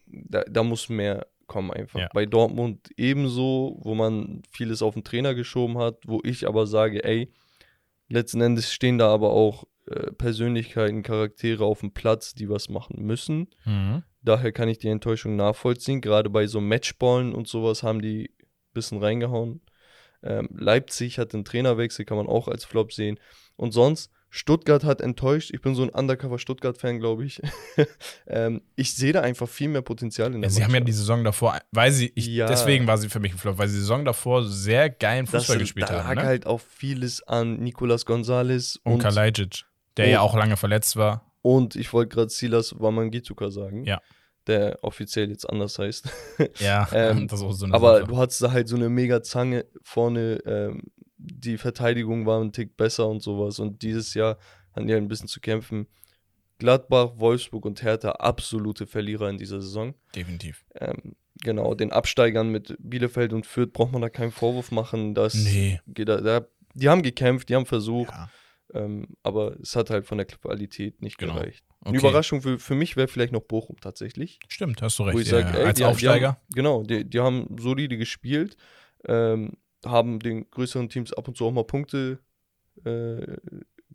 da, 0.06 0.44
da 0.44 0.62
muss 0.62 0.90
mehr 0.90 1.26
kommen 1.50 1.72
einfach. 1.72 2.00
Ja. 2.00 2.10
Bei 2.14 2.26
Dortmund 2.26 2.90
ebenso, 2.96 3.78
wo 3.82 3.94
man 3.96 4.44
vieles 4.52 4.82
auf 4.82 4.94
den 4.94 5.04
Trainer 5.04 5.36
geschoben 5.36 5.78
hat, 5.78 5.98
wo 6.08 6.22
ich 6.24 6.48
aber 6.48 6.66
sage, 6.66 7.04
ey, 7.04 7.34
letzten 8.08 8.40
Endes 8.40 8.72
stehen 8.72 8.98
da 8.98 9.14
aber 9.14 9.32
auch 9.32 9.66
äh, 9.88 10.12
Persönlichkeiten, 10.12 11.04
Charaktere 11.04 11.66
auf 11.66 11.82
dem 11.82 11.92
Platz, 11.92 12.34
die 12.34 12.48
was 12.48 12.70
machen 12.70 13.04
müssen. 13.06 13.50
Mhm. 13.66 14.04
Daher 14.22 14.52
kann 14.52 14.70
ich 14.70 14.78
die 14.78 14.88
Enttäuschung 14.88 15.36
nachvollziehen. 15.36 16.00
Gerade 16.00 16.30
bei 16.30 16.48
so 16.48 16.62
Matchballen 16.62 17.34
und 17.34 17.48
sowas 17.48 17.84
haben 17.84 18.02
die 18.02 18.30
ein 18.30 18.74
bisschen 18.74 19.02
reingehauen. 19.04 19.62
Ähm, 20.22 20.50
Leipzig 20.52 21.18
hat 21.18 21.34
den 21.34 21.46
Trainerwechsel, 21.46 22.06
kann 22.06 22.18
man 22.18 22.28
auch 22.28 22.48
als 22.48 22.66
Flop 22.66 22.94
sehen. 22.94 23.20
Und 23.56 23.72
sonst, 23.72 24.12
Stuttgart 24.32 24.84
hat 24.84 25.02
enttäuscht. 25.02 25.52
Ich 25.54 25.62
bin 25.62 25.74
so 25.76 25.82
ein 25.84 25.90
Undercover-Stuttgart-Fan, 25.90 27.00
glaube 27.00 27.26
ich. 27.26 27.42
ähm, 28.28 28.62
ich 28.76 28.94
sehe 28.94 29.12
da 29.14 29.22
einfach 29.22 29.48
viel 29.50 29.70
mehr 29.70 29.82
Potenzial 29.82 30.34
in 30.34 30.42
der 30.42 30.50
Ja, 30.50 30.56
sie 30.56 30.64
haben 30.64 30.74
ja 30.74 30.80
die. 30.82 30.92
Saison 30.92 31.24
davor, 31.24 31.58
weil 31.72 31.92
sie, 31.92 32.12
ich, 32.16 32.28
Ja. 32.28 32.46
deswegen 32.46 32.86
war 32.88 32.98
sie 32.98 33.10
für 33.10 33.20
mich 33.20 33.32
ein 33.34 33.38
Flop, 33.38 33.58
weil 33.58 33.68
sie 33.68 33.76
die 33.76 33.82
Saison 33.82 34.06
davor 34.06 34.44
sehr 34.46 34.90
geilen 34.90 35.26
das, 35.26 35.46
Fußball 35.46 35.58
gespielt 35.60 35.90
da 35.90 36.04
haben. 36.04 36.16
lag 36.16 36.24
Ne? 36.24 36.28
halt 36.28 36.46
auch 36.46 36.62
vieles 36.62 37.24
an 37.28 37.58
Nicolas 37.60 38.06
Gonzalez 38.06 38.80
und 38.84 38.94
und, 38.94 39.00
Kalajdzic, 39.00 39.64
der 39.98 40.06
und- 40.06 40.12
ja 40.12 40.22
auch 40.22 40.36
lange 40.36 40.58
verletzt 40.58 40.96
war. 40.96 41.32
und 41.42 41.76
ich 41.76 41.92
wollte 41.94 42.14
gerade 42.16 42.30
Silas 42.30 42.76
Wamangituka 42.80 43.50
sagen, 43.50 43.84
Ja. 43.86 44.00
der 44.48 44.78
offiziell 44.84 45.30
jetzt 45.30 45.50
anders 45.50 45.80
heißt. 45.80 46.10
Ja, 46.60 46.88
Ähm, 46.94 47.28
das 47.30 47.40
ist 47.40 47.46
auch 47.46 47.52
so 47.54 47.66
eine 47.66 47.74
Aber 47.74 48.00
Sache. 48.00 48.08
du 48.08 48.18
hattest 48.18 48.42
da 48.44 48.52
halt 48.52 48.68
so 48.68 48.76
eine 48.76 48.90
mega 48.90 49.24
Zange 49.24 49.66
vorne. 49.84 50.40
Ähm, 50.46 50.84
die 51.20 51.58
Verteidigung 51.58 52.26
war 52.26 52.42
ein 52.42 52.52
Tick 52.54 52.78
besser 52.78 53.08
und 53.08 53.22
sowas. 53.22 53.60
Und 53.60 53.82
dieses 53.82 54.14
Jahr 54.14 54.38
hatten 54.74 54.88
die 54.88 54.94
halt 54.94 55.04
ein 55.04 55.08
bisschen 55.10 55.28
zu 55.28 55.40
kämpfen. 55.42 55.88
Gladbach, 56.58 57.12
Wolfsburg 57.16 57.66
und 57.66 57.82
Hertha 57.84 58.12
absolute 58.14 58.86
Verlierer 58.88 59.30
in 59.30 59.38
dieser 59.38 59.62
Saison. 59.62 59.94
Definitiv. 60.16 60.66
Ähm, 60.76 61.16
genau, 61.42 61.74
den 61.74 61.92
Absteigern 61.94 62.50
mit 62.50 62.76
Bielefeld 62.80 63.32
und 63.34 63.46
Fürth 63.46 63.72
braucht 63.72 63.92
man 63.94 64.02
da 64.02 64.10
keinen 64.10 64.32
Vorwurf 64.32 64.72
machen. 64.72 65.14
Das 65.16 65.34
Nee. 65.36 65.80
da, 65.86 66.20
da, 66.20 66.46
die 66.74 66.90
haben 66.90 67.02
gekämpft, 67.02 67.48
die 67.50 67.56
haben 67.56 67.66
versucht, 67.66 68.12
Ja, 68.12 68.30
ähm, 68.74 69.08
aber 69.24 69.58
es 69.62 69.76
hat 69.78 69.90
halt 69.90 70.06
von 70.06 70.18
der 70.18 70.28
Qualität 70.28 71.02
nicht 71.02 71.18
Genau. 71.18 71.36
gereicht. 71.36 71.64
okay. 71.80 71.90
Eine 71.90 71.98
Überraschung 72.00 72.42
für, 72.42 72.60
für 72.60 72.76
mich 72.76 72.98
wäre 72.98 73.08
vielleicht 73.08 73.32
noch 73.34 73.42
Bochum 73.42 73.78
tatsächlich. 73.80 74.40
Stimmt, 74.50 74.82
hast 74.82 75.00
du 75.00 75.04
Wo 75.04 75.08
recht. 75.08 75.20
ich 75.22 75.32
ja, 75.32 75.40
sage, 75.42 75.54
ja. 75.54 75.60
ey, 75.62 75.66
Als 75.68 75.78
die, 75.78 75.86
Aufsteiger. 75.86 76.20
Die 76.20 76.26
haben, 76.26 76.38
genau, 76.56 76.84
die, 76.84 77.10
die 77.10 77.20
haben 77.22 77.56
solide 77.58 77.98
gespielt, 77.98 78.58
ähm, 79.08 79.54
haben 79.86 80.20
den 80.20 80.50
größeren 80.52 80.90
Teams 80.90 81.14
ab 81.14 81.28
und 81.28 81.38
zu 81.38 81.46
auch 81.46 81.52
mal 81.52 81.64
Punkte 81.64 82.20
äh, 82.86 83.38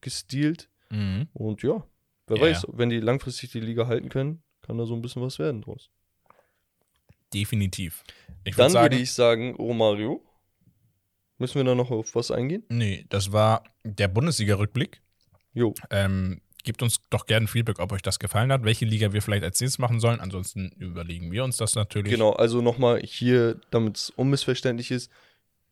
gestealt. 0.01 0.69
mhm. 0.91 1.29
Und 1.33 1.63
ja, 1.63 1.87
wer 2.27 2.37
Ja, 2.37 2.43
weiß, 2.43 2.67
wenn 2.73 2.91
die 2.91 3.01
langfristig 3.01 3.51
die 3.53 3.61
Liga 3.61 3.87
halten 3.87 4.09
können, 4.09 4.43
kann 4.63 4.79
da 4.79 4.87
so 4.87 4.95
ein 4.95 5.03
bisschen 5.03 5.23
was 5.23 5.39
werden 5.39 5.63
draus. 5.63 5.91
Definitiv. 7.33 8.03
Ich 8.45 8.55
Dann 8.55 8.67
würde 8.67 8.73
sagen, 8.73 8.85
würde 8.93 9.03
ich 9.03 9.13
sagen, 9.13 9.55
Romario. 9.57 10.23
Müssen 11.39 11.57
wir 11.57 11.65
da 11.65 11.75
noch 11.75 11.91
auf 11.91 12.15
was 12.15 12.31
eingehen? 12.31 12.63
nee, 12.69 13.05
das 13.09 13.33
war 13.33 13.65
der 13.83 14.07
Bundesliga-Rückblick. 14.09 15.03
Jo, 15.53 15.75
Ähm, 15.91 16.41
gebt 16.63 16.81
uns 16.83 17.01
doch 17.11 17.27
gerne 17.27 17.47
Feedback, 17.49 17.79
ob 17.81 17.93
euch 17.93 18.03
das 18.03 18.19
gefallen 18.21 18.53
hat, 18.53 18.65
welche 18.65 18.85
Liga 18.85 19.13
wir 19.13 19.21
vielleicht 19.21 19.43
als 19.45 19.61
nächstes 19.61 19.79
machen 19.81 19.99
sollen. 20.01 20.21
Ansonsten 20.21 20.71
überlegen 20.79 21.33
wir 21.33 21.43
uns 21.45 21.57
das 21.57 21.75
natürlich. 21.75 22.11
genau. 22.13 22.33
Also 22.33 22.63
nochmal 22.63 23.01
hier, 23.03 23.61
damit 23.71 23.97
es 23.97 24.11
unmissverständlich 24.11 24.91
ist, 24.93 25.11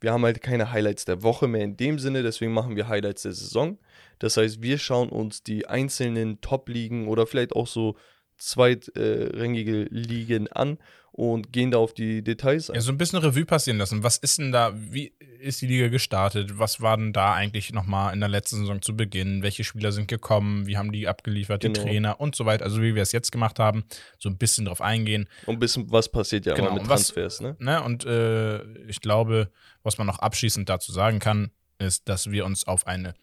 wir 0.03 0.13
haben 0.13 0.25
halt 0.25 0.43
keine 0.43 0.73
Highlights 0.73 1.05
der 1.05 1.23
Woche 1.23 1.49
mehr 1.49 1.63
in 1.63 1.77
dem 1.77 1.99
Sinne, 1.99 2.23
deswegen 2.23 2.53
machen 2.53 2.77
wir 2.77 2.89
Highlights 2.89 3.23
der 3.23 3.33
Saison. 3.33 3.79
Das 4.19 4.37
heißt, 4.37 4.63
wir 4.63 4.79
schauen 4.79 5.09
uns 5.09 5.43
die 5.43 5.67
einzelnen 5.67 6.41
Top-Ligen 6.41 7.09
oder 7.09 7.27
vielleicht 7.27 7.55
auch 7.55 7.67
so 7.67 7.97
zweitrangige 8.37 9.85
Ligen 9.91 10.49
an 10.49 10.79
und 11.13 11.53
gehen 11.53 11.71
da 11.71 11.79
auf 11.79 11.93
die 11.93 12.23
Details 12.23 12.71
ein. 12.71 12.75
Ja, 12.77 12.81
so 12.81 12.91
ein 12.91 12.97
bisschen 12.99 13.19
Revue 13.19 13.45
passieren 13.45 13.77
lassen. 13.79 14.03
Was 14.03 14.17
ist 14.17 14.39
denn 14.39 14.51
da, 14.51 14.73
wie 14.75 15.13
ist 15.41 15.61
die 15.61 15.67
Liga 15.67 15.89
gestartet? 15.89 16.59
Was 16.59 16.81
war 16.81 16.97
denn 16.97 17.13
da 17.13 17.35
eigentlich 17.35 17.73
nochmal 17.73 18.15
in 18.15 18.21
der 18.21 18.29
letzten 18.31 18.57
Saison 18.61 18.81
zu 18.81 18.97
Beginn? 18.97 19.43
Welche 19.43 19.63
Spieler 19.65 19.93
sind 19.93 20.09
gekommen? 20.09 20.67
Wie 20.67 20.79
haben 20.79 20.91
die 20.91 21.07
abgeliefert? 21.09 21.63
Die 21.65 21.69
Genau. 21.73 21.83
Trainer 21.83 22.21
und 22.21 22.35
so 22.35 22.47
weiter. 22.47 22.65
Also 22.65 22.81
wie 22.81 22.95
wir 22.95 23.03
es 23.03 23.13
jetzt 23.13 23.31
gemacht 23.31 23.59
haben, 23.59 23.85
so 24.19 24.29
ein 24.31 24.39
bisschen 24.39 24.65
drauf 24.65 24.81
eingehen. 24.81 25.29
Und 25.47 25.57
ein 25.57 25.59
bisschen, 25.59 25.91
was 25.93 26.11
passiert 26.11 26.47
ja 26.47 26.55
Genau, 26.55 26.69
immer 26.69 26.75
mit 26.77 26.83
und 26.85 26.89
was- 26.89 27.09
Transfers, 27.13 27.41
ne? 27.43 27.57
Ne? 27.59 27.83
Und 27.83 28.07
äh, 28.07 28.63
ich 28.89 29.01
glaube, 29.01 29.51
was 29.83 29.99
man 29.99 30.07
noch 30.07 30.19
abschließend 30.21 30.69
dazu 30.69 30.93
sagen 30.93 31.19
kann, 31.19 31.51
ist, 31.79 32.09
dass 32.09 32.31
wir 32.31 32.47
uns 32.47 32.67
auf 32.67 32.87
eine 32.87 33.15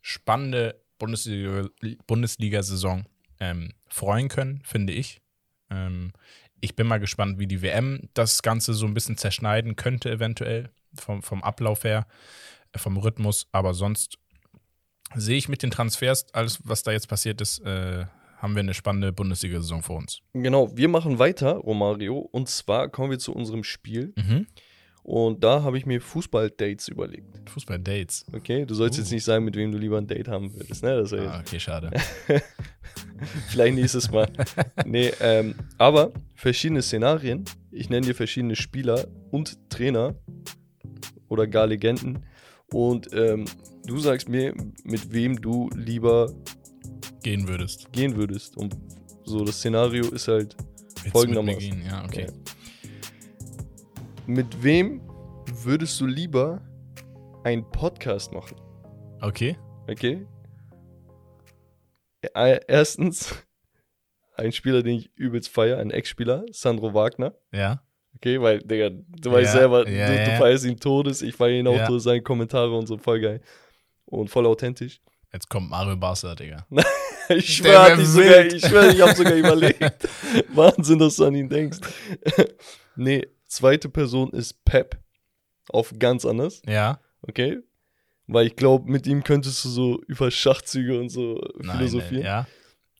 spannende 0.00 0.80
Bundesliga- 0.98 1.68
Bundesliga-Saison 2.06 3.04
ähm, 3.38 3.72
freuen 3.88 4.28
können, 4.28 4.62
finde 4.64 4.92
ich. 4.92 5.20
Ähm, 5.70 6.12
ich 6.60 6.76
bin 6.76 6.86
mal 6.86 7.00
gespannt, 7.00 7.38
wie 7.38 7.46
die 7.46 7.62
WM 7.62 8.08
das 8.14 8.42
Ganze 8.42 8.74
so 8.74 8.86
ein 8.86 8.94
bisschen 8.94 9.16
zerschneiden 9.16 9.76
könnte, 9.76 10.10
eventuell, 10.10 10.70
vom, 10.94 11.22
vom 11.22 11.42
Ablauf 11.42 11.84
her, 11.84 12.06
äh, 12.72 12.78
vom 12.78 12.96
Rhythmus. 12.96 13.46
Aber 13.52 13.74
sonst 13.74 14.18
sehe 15.14 15.36
ich 15.36 15.48
mit 15.48 15.62
den 15.62 15.70
Transfers, 15.70 16.32
alles, 16.34 16.60
was 16.64 16.82
da 16.82 16.92
jetzt 16.92 17.08
passiert 17.08 17.40
ist, 17.40 17.60
äh, 17.60 18.06
haben 18.38 18.54
wir 18.54 18.60
eine 18.60 18.74
spannende 18.74 19.12
Bundesliga-Saison 19.12 19.82
vor 19.82 19.96
uns. 19.98 20.20
Genau, 20.32 20.74
wir 20.74 20.88
machen 20.88 21.18
weiter, 21.18 21.56
Romario. 21.56 22.18
Und 22.18 22.48
zwar 22.48 22.88
kommen 22.88 23.10
wir 23.10 23.18
zu 23.18 23.34
unserem 23.34 23.64
Spiel. 23.64 24.14
Mhm. 24.16 24.46
Und 25.02 25.42
da 25.42 25.62
habe 25.62 25.78
ich 25.78 25.86
mir 25.86 26.00
Fußball-Dates 26.00 26.88
überlegt. 26.88 27.48
Fußball-Dates. 27.50 28.26
Okay, 28.32 28.64
du 28.66 28.74
sollst 28.74 28.98
Uh. 28.98 29.02
jetzt 29.02 29.10
nicht 29.10 29.24
sagen, 29.24 29.44
mit 29.44 29.56
wem 29.56 29.72
du 29.72 29.78
lieber 29.78 29.98
ein 29.98 30.06
Date 30.06 30.28
haben 30.28 30.52
würdest, 30.54 30.82
ne? 30.82 30.96
Das 30.96 31.10
ja 31.10 31.18
Ah, 31.30 31.40
okay, 31.40 31.58
schade. 31.58 31.90
Vielleicht 33.48 33.74
nächstes 33.74 34.10
Mal. 34.10 34.28
nee, 34.86 35.10
ähm, 35.20 35.54
aber 35.78 36.12
verschiedene 36.34 36.82
Szenarien. 36.82 37.44
Ich 37.70 37.88
nenne 37.90 38.06
dir 38.06 38.14
verschiedene 38.14 38.56
Spieler 38.56 39.06
und 39.30 39.58
Trainer 39.70 40.14
oder 41.28 41.46
gar 41.46 41.66
Legenden. 41.66 42.24
Und 42.72 43.12
ähm, 43.12 43.44
du 43.86 43.98
sagst 43.98 44.28
mir, 44.28 44.54
mit 44.84 45.12
wem 45.12 45.40
du 45.40 45.68
lieber 45.74 46.32
Gehen 47.22 47.46
würdest. 47.48 47.92
gehen 47.92 48.16
würdest. 48.16 48.56
Und 48.56 48.76
so, 49.24 49.44
das 49.44 49.56
Szenario 49.58 50.08
ist 50.10 50.28
halt, 50.28 50.56
mir 51.04 51.10
Folgendermaßen. 51.10 51.58
gehen? 51.60 51.82
Ja, 51.86 52.04
okay. 52.04 52.26
Mit 54.26 54.62
wem 54.62 55.00
würdest 55.64 56.00
du 56.00 56.06
lieber 56.06 56.60
einen 57.44 57.68
Podcast 57.70 58.32
machen? 58.32 58.56
Okay. 59.20 59.56
Okay? 59.88 60.26
Erstens, 62.66 63.34
ein 64.36 64.52
Spieler, 64.52 64.82
den 64.82 64.98
ich 64.98 65.10
übelst 65.16 65.48
feiere, 65.48 65.78
ein 65.78 65.90
Ex-Spieler, 65.90 66.44
Sandro 66.52 66.92
Wagner. 66.94 67.34
Ja. 67.52 67.82
Okay, 68.16 68.40
weil, 68.40 68.58
Digga, 68.60 68.90
du 68.90 69.32
weißt 69.32 69.54
Ja, 69.54 69.60
selber, 69.60 69.88
ja, 69.88 70.06
du, 70.08 70.30
du 70.30 70.36
feierst 70.36 70.64
ihn 70.66 70.76
Todes, 70.78 71.22
ich 71.22 71.34
feiere 71.34 71.60
ihn 71.60 71.66
auch 71.66 71.76
Ja. 71.76 71.86
Todes, 71.86 72.02
seine 72.04 72.22
Kommentare 72.22 72.76
und 72.76 72.86
so, 72.86 72.98
voll 72.98 73.20
geil. 73.20 73.40
Und 74.04 74.28
voll 74.28 74.46
authentisch. 74.46 75.00
Jetzt 75.32 75.48
kommt 75.48 75.70
Mario 75.70 75.96
Barca, 75.96 76.34
Digga. 76.34 76.66
Ich 77.32 77.62
Der 77.62 77.68
schwör, 77.68 77.70
wär 77.72 77.82
hat 77.92 77.96
mich 77.98 78.08
sogar, 78.08 78.26
wild. 78.28 78.52
ich 78.54 78.66
schwör, 78.66 78.90
ich 78.90 79.00
hab 79.00 79.16
sogar 79.16 79.34
überlegt. 79.36 80.08
Wahnsinn, 80.52 80.98
dass 80.98 81.14
du 81.14 81.26
an 81.26 81.36
ihn 81.36 81.48
denkst. 81.48 81.78
nee, 82.96 83.24
zweite 83.50 83.88
Person 83.88 84.30
ist 84.30 84.64
Pep. 84.64 84.98
Auf 85.68 85.92
ganz 85.98 86.24
anders, 86.24 86.62
Ja. 86.66 86.98
okay? 87.22 87.58
Weil 88.26 88.46
ich 88.46 88.56
glaube, 88.56 88.90
mit 88.90 89.06
ihm 89.06 89.22
könntest 89.22 89.64
du 89.64 89.68
so 89.68 90.00
über 90.06 90.30
Schachzüge 90.30 90.98
und 90.98 91.10
so 91.10 91.40
Nein, 91.58 91.76
philosophieren. 91.76 92.22
äh, 92.22 92.26
ja. 92.26 92.46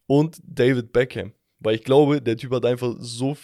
Und 0.07 0.39
David 0.45 0.93
Beckham. 0.93 1.33
Weil 1.61 1.77
ich 1.77 1.85
glaube, 1.85 2.21
der 2.23 2.37
Typ 2.37 2.53
hat 2.53 2.65
einfach 2.65 2.95
so, 2.99 3.37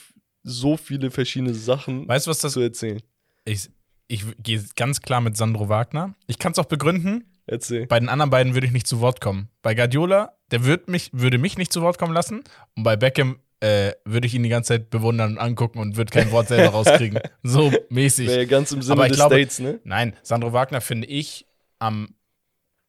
so 0.43 0.77
viele 0.77 1.11
verschiedene 1.11 1.55
Sachen 1.55 2.07
Weißt 2.09 2.27
du, 2.27 2.31
was 2.31 2.39
das 2.39 2.53
zu 2.55 2.61
erzählen. 2.61 3.01
Ich, 3.45 3.69
ich 4.09 4.25
gehe 4.43 4.65
ganz 4.75 5.01
klar 5.01 5.21
mit 5.21 5.37
Sandro 5.37 5.69
Wagner. 5.69 6.15
Ich 6.27 6.39
kann 6.39 6.53
es 6.53 6.59
auch 6.59 6.65
begründen. 6.67 7.25
Erzähl. 7.47 7.87
Bei 7.87 8.01
den 8.01 8.09
anderen 8.09 8.31
beiden 8.31 8.55
würde 8.55 8.67
ich 8.67 8.73
nicht 8.73 8.87
zu 8.89 9.01
Wort 9.01 9.21
kommen. 9.21 9.49
Bei 9.63 9.75
Guardiola, 9.75 10.37
der 10.51 10.65
würd 10.65 10.89
mich, 10.89 11.11
würde 11.13 11.39
mich 11.39 11.57
nicht 11.59 11.73
zu 11.73 11.83
Wort 11.83 11.99
kommen 11.99 12.13
lassen. 12.15 12.43
Und 12.75 12.83
bei 12.83 12.97
Beckham 12.97 13.39
äh, 13.61 13.93
würde 14.05 14.27
ich 14.27 14.35
ihn 14.35 14.43
die 14.43 14.49
ganze 14.49 14.69
Zeit 14.75 14.91
bewundern 14.91 15.33
und 15.33 15.39
angucken 15.39 15.79
und 15.79 15.97
würde 15.97 16.11
kein 16.11 16.31
Wort 16.31 16.49
selber 16.49 16.71
rauskriegen. 16.71 17.21
So 17.43 17.73
mäßig. 17.89 18.29
Wäre 18.29 18.41
ja 18.41 18.45
ganz 18.47 18.73
im 18.73 18.83
Sinne 18.83 18.93
Aber 18.95 19.05
ich 19.07 19.13
des 19.13 19.19
glaube- 19.19 19.35
States, 19.37 19.59
ne? 19.61 19.81
Nein, 19.85 20.15
Sandro 20.23 20.53
Wagner 20.53 20.81
finde 20.81 21.07
ich 21.09 21.47
am 21.79 22.15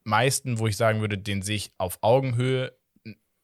meisten, 0.04 0.58
wo 0.58 0.66
ich 0.66 0.76
sagen 0.76 1.00
würde, 1.00 1.18
den 1.18 1.42
sehe 1.42 1.56
ich 1.56 1.72
auf 1.78 1.98
Augenhöhe. 2.02 2.72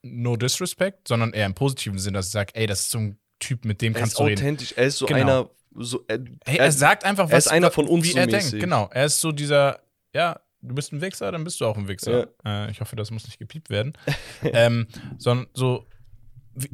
No 0.02 0.36
disrespect, 0.36 1.08
sondern 1.08 1.32
eher 1.32 1.46
im 1.46 1.54
positiven 1.54 1.98
Sinn, 1.98 2.12
dass 2.12 2.26
ich 2.26 2.32
sage, 2.32 2.52
ey, 2.54 2.66
das 2.66 2.80
ist 2.82 2.90
so 2.90 2.98
ein 2.98 3.18
Typ, 3.38 3.64
mit 3.64 3.80
dem 3.80 3.94
Er 3.94 4.00
kannst 4.00 4.12
ist 4.14 4.18
du 4.20 4.24
reden. 4.24 4.38
authentisch. 4.40 4.72
Er 4.76 4.84
ist 4.84 4.98
so 4.98 5.06
Genau. 5.06 5.20
einer. 5.20 5.50
So, 5.76 6.04
er, 6.06 6.18
Hey, 6.44 6.58
er, 6.58 6.66
er 6.66 6.72
sagt 6.72 7.04
einfach, 7.04 7.24
was 7.24 7.32
er 7.32 7.38
ist 7.38 7.48
einer 7.48 7.70
von 7.70 7.88
uns 7.88 8.04
wie 8.04 8.10
so 8.12 8.18
er 8.18 8.26
mäßig. 8.26 8.50
denkt. 8.50 8.62
Genau, 8.64 8.88
er 8.92 9.06
ist 9.06 9.18
so 9.20 9.32
dieser, 9.32 9.80
ja, 10.14 10.38
du 10.60 10.74
bist 10.74 10.92
ein 10.92 11.00
Wichser, 11.00 11.32
dann 11.32 11.42
bist 11.42 11.58
du 11.60 11.64
auch 11.66 11.76
ein 11.78 11.88
Wichser. 11.88 12.28
Äh, 12.44 12.70
ich 12.70 12.80
hoffe, 12.82 12.96
das 12.96 13.10
muss 13.10 13.24
nicht 13.24 13.38
gepiept 13.38 13.70
werden. 13.70 13.94
ähm, 14.44 14.86
sondern 15.18 15.46
so, 15.54 15.86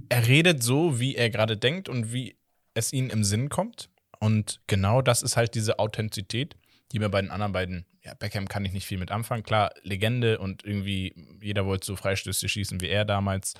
er 0.09 0.27
redet 0.27 0.63
so, 0.63 0.99
wie 1.01 1.15
er 1.17 1.31
gerade 1.31 1.57
denkt 1.57 1.89
und 1.89 2.13
wie 2.13 2.37
es 2.75 2.93
ihm 2.93 3.11
im 3.11 3.25
Sinn 3.25 3.49
kommt. 3.49 3.89
Und 4.19 4.61
genau 4.67 5.01
das 5.03 5.23
ist 5.23 5.37
halt 5.37 5.55
diese 5.55 5.79
Authentizität, 5.79 6.57
die 6.93 6.99
mir 6.99 7.09
bei 7.09 7.21
den 7.23 7.31
anderen 7.31 7.53
beiden, 7.53 7.87
ja, 8.05 8.15
Beckham 8.15 8.49
kann 8.49 8.65
ich 8.65 8.73
nicht 8.73 8.87
viel 8.87 8.99
mit 8.99 9.11
anfangen. 9.11 9.43
Klar, 9.43 9.73
Legende 9.83 10.39
und 10.39 10.65
irgendwie 10.65 11.15
jeder 11.43 11.65
wollte 11.67 11.87
so 11.87 11.97
Freistöße 11.97 12.49
schießen 12.49 12.81
wie 12.81 12.89
er 12.89 13.05
damals. 13.05 13.55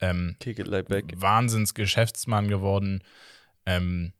Ähm, 0.00 0.36
Kick 0.40 0.58
it 0.58 0.66
like 0.66 0.88
back. 0.88 1.04
Wahnsinns-Geschäftsmann 1.16 2.48
geworden. 2.48 3.02
Ähm, 3.66 4.12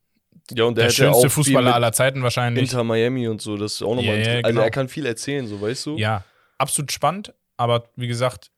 Ja, 0.51 0.63
und 0.65 0.77
der, 0.77 0.85
der, 0.85 0.91
schönste 0.91 1.29
Fußballer 1.29 1.73
aller 1.75 1.91
Zeiten 1.91 2.23
wahrscheinlich. 2.23 2.63
Inter 2.63 2.83
Miami 2.83 3.27
und 3.27 3.41
so, 3.41 3.57
das 3.57 3.73
ist 3.75 3.81
auch 3.83 3.95
nochmal. 3.95 4.05
Ja, 4.05 4.35
inter- 4.35 4.35
Also 4.47 4.47
genau. 4.49 4.61
er 4.61 4.71
kann 4.71 4.87
viel 4.87 5.05
erzählen, 5.05 5.45
so 5.47 5.59
weißt 5.61 5.85
du? 5.87 5.97
Ja, 5.97 6.23
absolut 6.57 6.91
spannend, 6.91 7.33
aber 7.57 7.89
wie 7.97 8.07
gesagt, 8.07 8.51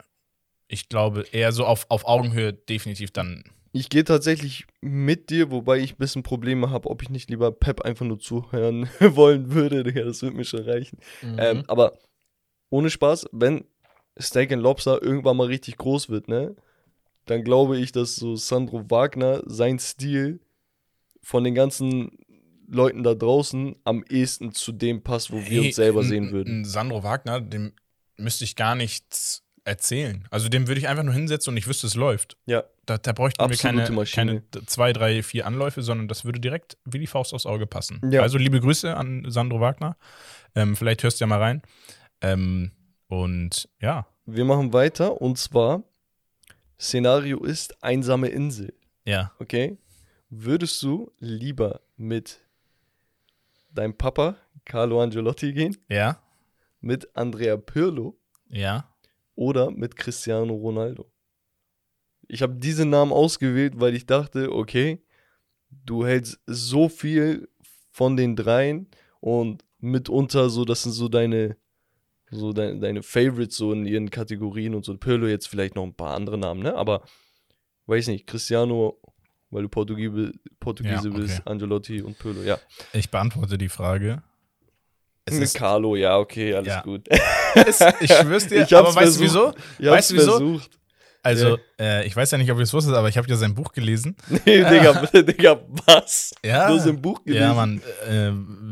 ich 0.68 0.90
glaube 0.90 1.26
eher 1.32 1.52
so 1.52 1.66
auf, 1.66 1.86
auf 1.90 2.06
Augenhöhe 2.06 2.54
definitiv 2.54 3.12
dann. 3.12 3.44
Ich 3.72 3.90
gehe 3.90 4.06
tatsächlich 4.06 4.66
mit 4.82 5.30
dir, 5.30 5.52
wobei 5.52 5.80
ich 5.80 5.94
ein 5.94 5.98
bisschen 5.98 6.24
Probleme 6.24 6.70
habe, 6.70 6.90
ob 6.90 7.02
ich 7.02 7.10
nicht 7.10 7.30
lieber 7.30 7.52
Pep 7.52 7.82
einfach 7.82 8.06
nur 8.06 8.20
zuhören 8.20 8.90
wollen 9.00 9.54
würde. 9.54 9.84
Digga, 9.84 10.04
das 10.04 10.22
wird 10.22 10.34
mir 10.34 10.46
schon 10.46 10.62
reichen. 10.64 10.98
Mhm. 11.22 11.36
Ähm, 11.40 11.64
aber 11.68 11.98
ohne 12.70 12.90
Spaß, 12.90 13.28
wenn 13.32 13.66
Steak 14.20 14.54
and 14.54 14.64
Lobster 14.64 15.02
irgendwann 15.02 15.38
mal 15.38 15.48
richtig 15.48 15.78
groß 15.78 16.10
wird, 16.10 16.30
ne, 16.30 16.56
dann 17.26 17.44
glaube 17.44 17.78
ich, 17.78 17.92
dass 17.92 18.16
so 18.16 18.36
Sandro 18.36 18.90
Wagner 18.90 19.44
sein 19.46 19.78
Stil 19.80 20.40
von 21.22 21.44
den 21.44 21.56
ganzen 21.56 22.18
Leuten 22.68 23.04
da 23.04 23.14
draußen 23.14 23.76
am 23.84 24.04
ehesten 24.10 24.54
zu 24.54 24.72
dem 24.72 25.04
passt, 25.04 25.32
wo 25.32 25.38
wir 25.38 25.44
Hey, 25.46 25.68
uns 25.68 25.76
selber 25.76 26.04
sehen 26.04 26.32
würden. 26.32 26.66
Sandro 26.66 27.04
Wagner, 27.04 27.42
dem 27.42 27.74
müsste 28.18 28.44
ich 28.44 28.56
gar 28.56 28.76
nichts 28.76 29.45
erzählen. 29.66 30.28
Also 30.32 30.48
dem 30.48 30.68
würde 30.68 30.80
ich 30.80 30.88
einfach 30.88 31.04
nur 31.04 31.14
hinsetzen 31.14 31.52
und 31.52 31.58
ich 31.58 31.68
wüsste, 31.68 31.88
es 31.88 31.96
läuft. 31.96 32.38
Ja, 32.46 32.64
Da, 32.86 32.98
da 32.98 33.12
bräuchten 33.14 33.40
wir 33.40 33.46
Absolute 33.46 33.84
keine, 33.86 33.96
Maschine. 33.96 34.26
keine 34.28 34.42
d- 34.42 34.66
zwei, 34.68 34.94
drei, 34.94 35.22
vier 35.24 35.46
Anläufe, 35.48 35.82
sondern 35.82 36.08
das 36.08 36.24
würde 36.24 36.40
direkt 36.40 36.78
wie 36.86 37.00
die 37.00 37.08
Faust 37.08 37.34
aufs 37.34 37.46
Auge 37.46 37.66
passen. 37.68 38.00
Ja. 38.12 38.22
Also 38.22 38.38
liebe 38.38 38.60
Grüße 38.62 38.96
an 38.96 39.26
Sandro 39.28 39.60
Wagner. 39.60 39.98
Ähm, 40.56 40.76
vielleicht 40.76 41.04
hörst 41.04 41.20
du 41.20 41.24
ja 41.24 41.28
mal 41.28 41.40
rein. 41.42 41.62
Ähm, 42.22 42.72
und 43.08 43.68
ja, 43.82 44.08
wir 44.26 44.46
machen 44.46 44.72
weiter 44.74 45.22
und 45.22 45.38
zwar 45.38 45.84
Szenario 46.80 47.44
ist 47.44 47.84
einsame 47.84 48.28
Insel. 48.30 48.74
ja. 49.04 49.32
Okay? 49.40 49.78
Würdest 50.30 50.82
du 50.84 51.12
lieber 51.20 51.82
mit 51.98 52.40
deinem 53.72 53.96
Papa 53.96 54.36
Carlo 54.66 55.02
Angelotti 55.02 55.54
gehen, 55.54 55.78
Ja, 55.88 56.20
mit 56.82 57.16
Andrea 57.16 57.58
Pirlo 57.58 58.18
ja. 58.50 58.90
Oder 59.36 59.72
mit 59.72 59.96
Cristiano 59.96 60.54
Ronaldo? 60.54 61.12
Ich 62.28 62.42
habe 62.42 62.56
diese 62.56 62.86
Namen 62.86 63.12
ausgewählt, 63.12 63.74
weil 63.78 63.96
ich 63.96 64.06
dachte, 64.06 64.52
okay, 64.52 65.04
du 65.70 66.06
hältst 66.06 66.40
so 66.48 66.90
viel 66.90 67.48
von 67.92 68.18
den 68.18 68.36
dreien 68.36 68.88
und 69.20 69.64
mitunter 69.80 70.50
so, 70.50 70.66
das 70.66 70.84
sind 70.84 70.94
so 70.94 71.08
deine 71.08 71.58
so 72.32 72.54
deine, 72.54 72.80
deine 72.80 73.04
Favorites 73.04 73.58
so 73.58 73.72
in 73.72 73.86
ihren 73.86 74.10
Kategorien 74.10 74.76
und 74.76 74.86
so. 74.86 74.96
Pirlo 74.98 75.28
jetzt 75.28 75.48
vielleicht 75.48 75.76
noch 75.76 75.84
ein 75.84 75.94
paar 75.94 76.16
andere 76.16 76.38
Namen, 76.38 76.64
ne? 76.64 76.76
Aber 76.76 77.04
weiß 77.86 78.08
nicht, 78.08 78.28
Cristiano, 78.28 79.00
weil 79.52 79.64
du 79.64 79.70
Portugiese, 79.70 80.32
Portugiese 80.60 81.10
Ja, 81.10 81.14
okay. 81.14 81.22
bist, 81.22 81.48
Angelotti 81.48 82.02
und 82.02 82.18
Pirlo, 82.18 82.42
ja. 82.42 82.60
Ich 82.94 83.10
beantworte 83.12 83.58
die 83.58 83.70
Frage. 83.70 84.24
Es 85.28 85.34
Mit 85.34 85.44
ist, 85.44 85.56
Carlo, 85.56 85.96
ja, 85.96 86.18
okay, 86.20 86.54
alles 86.54 86.68
Ja. 86.68 86.82
gut. 86.82 87.08
es, 87.56 87.82
ich 88.00 88.14
schwör's 88.14 88.48
dir, 88.48 88.62
Ich 88.68 88.76
aber 88.76 88.94
weißt 88.94 89.16
du 89.18 89.22
wieso? 89.22 89.52
versucht. 89.52 89.58
Ich 89.80 89.86
Weißt 89.90 90.12
du 90.12 90.16
wieso? 90.16 90.32
versucht. 90.32 90.70
Also, 91.24 91.58
äh, 91.80 92.06
ich 92.06 92.16
weiß 92.16 92.30
ja 92.30 92.38
nicht, 92.38 92.52
ob 92.52 92.58
ihr 92.60 92.64
es 92.64 92.74
wusstet, 92.74 92.94
aber 92.94 93.10
ich 93.10 93.18
habe 93.18 93.28
ja 93.28 93.36
sein 93.36 93.56
Buch 93.56 93.72
gelesen. 93.72 94.16
Nee, 94.30 94.64
Digga, 94.64 94.94
Digga, 95.24 95.60
was? 95.88 96.36
Ja. 96.46 96.68
Du 96.70 96.76
hast 96.76 96.86
ein 96.88 97.02
Buch 97.02 97.24
gelesen. 97.24 97.42
Ja, 97.44 97.54
man, 97.56 97.82
äh, 98.08 98.30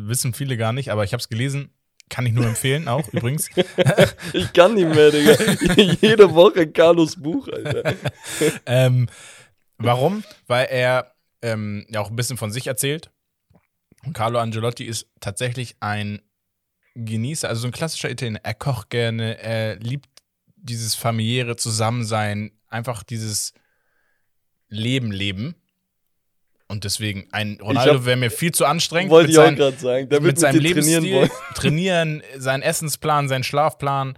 wissen 0.08 0.36
viele 0.36 0.56
gar 0.56 0.72
nicht, 0.74 0.92
aber 0.92 1.04
ich 1.04 1.14
habe 1.14 1.22
es 1.22 1.30
gelesen. 1.30 1.72
Kann 2.10 2.28
ich 2.28 2.34
nur 2.34 2.46
empfehlen, 2.46 2.88
auch 2.88 3.08
übrigens. 3.12 3.50
Ich 4.34 4.54
kann 4.54 4.76
nicht 4.76 4.88
mehr, 4.94 5.10
Digga. 5.10 5.34
Jede 6.02 6.32
Woche 6.36 6.68
Carlos 6.68 7.16
Buch, 7.16 7.48
Alter. 7.48 7.96
ähm, 8.68 9.08
warum? 9.80 10.24
Weil 10.46 10.68
er 10.70 11.16
ähm, 11.42 11.88
ja 11.90 12.02
auch 12.02 12.12
ein 12.12 12.16
bisschen 12.16 12.38
von 12.38 12.52
sich 12.52 12.68
erzählt. 12.68 13.10
Und 14.06 14.14
Carlo 14.14 14.38
Angelotti 14.38 14.84
ist 14.84 15.08
tatsächlich 15.22 15.76
ein 15.80 16.22
Genießer, 16.96 17.50
also 17.50 17.62
so 17.62 17.68
ein 17.68 17.72
klassischer 17.72 18.10
Italiener. 18.10 18.40
Er 18.44 18.54
kocht 18.54 18.90
gerne, 18.90 19.40
er 19.40 19.78
liebt 19.78 20.08
dieses 20.56 20.96
familiäre 20.96 21.56
Zusammensein, 21.56 22.52
einfach 22.70 23.04
dieses 23.04 23.54
Leben 24.70 25.12
leben. 25.12 25.56
Und 26.68 26.86
deswegen, 26.86 27.28
ein 27.32 27.60
Ronaldo 27.62 28.06
wäre 28.06 28.18
mir 28.18 28.32
viel 28.32 28.52
zu 28.52 28.66
anstrengend. 28.66 29.12
Wollte 29.12 29.32
ich 29.32 29.38
auch 29.38 29.54
gerade 29.54 29.78
sagen. 29.78 30.10
Der 30.10 30.22
mit 30.22 30.40
seinem 30.40 30.62
trainieren 30.62 31.12
wollen. 31.12 31.30
trainieren, 31.56 32.24
seinen 32.38 32.64
Essensplan, 32.64 33.28
seinen 33.28 33.44
Schlafplan, 33.44 34.18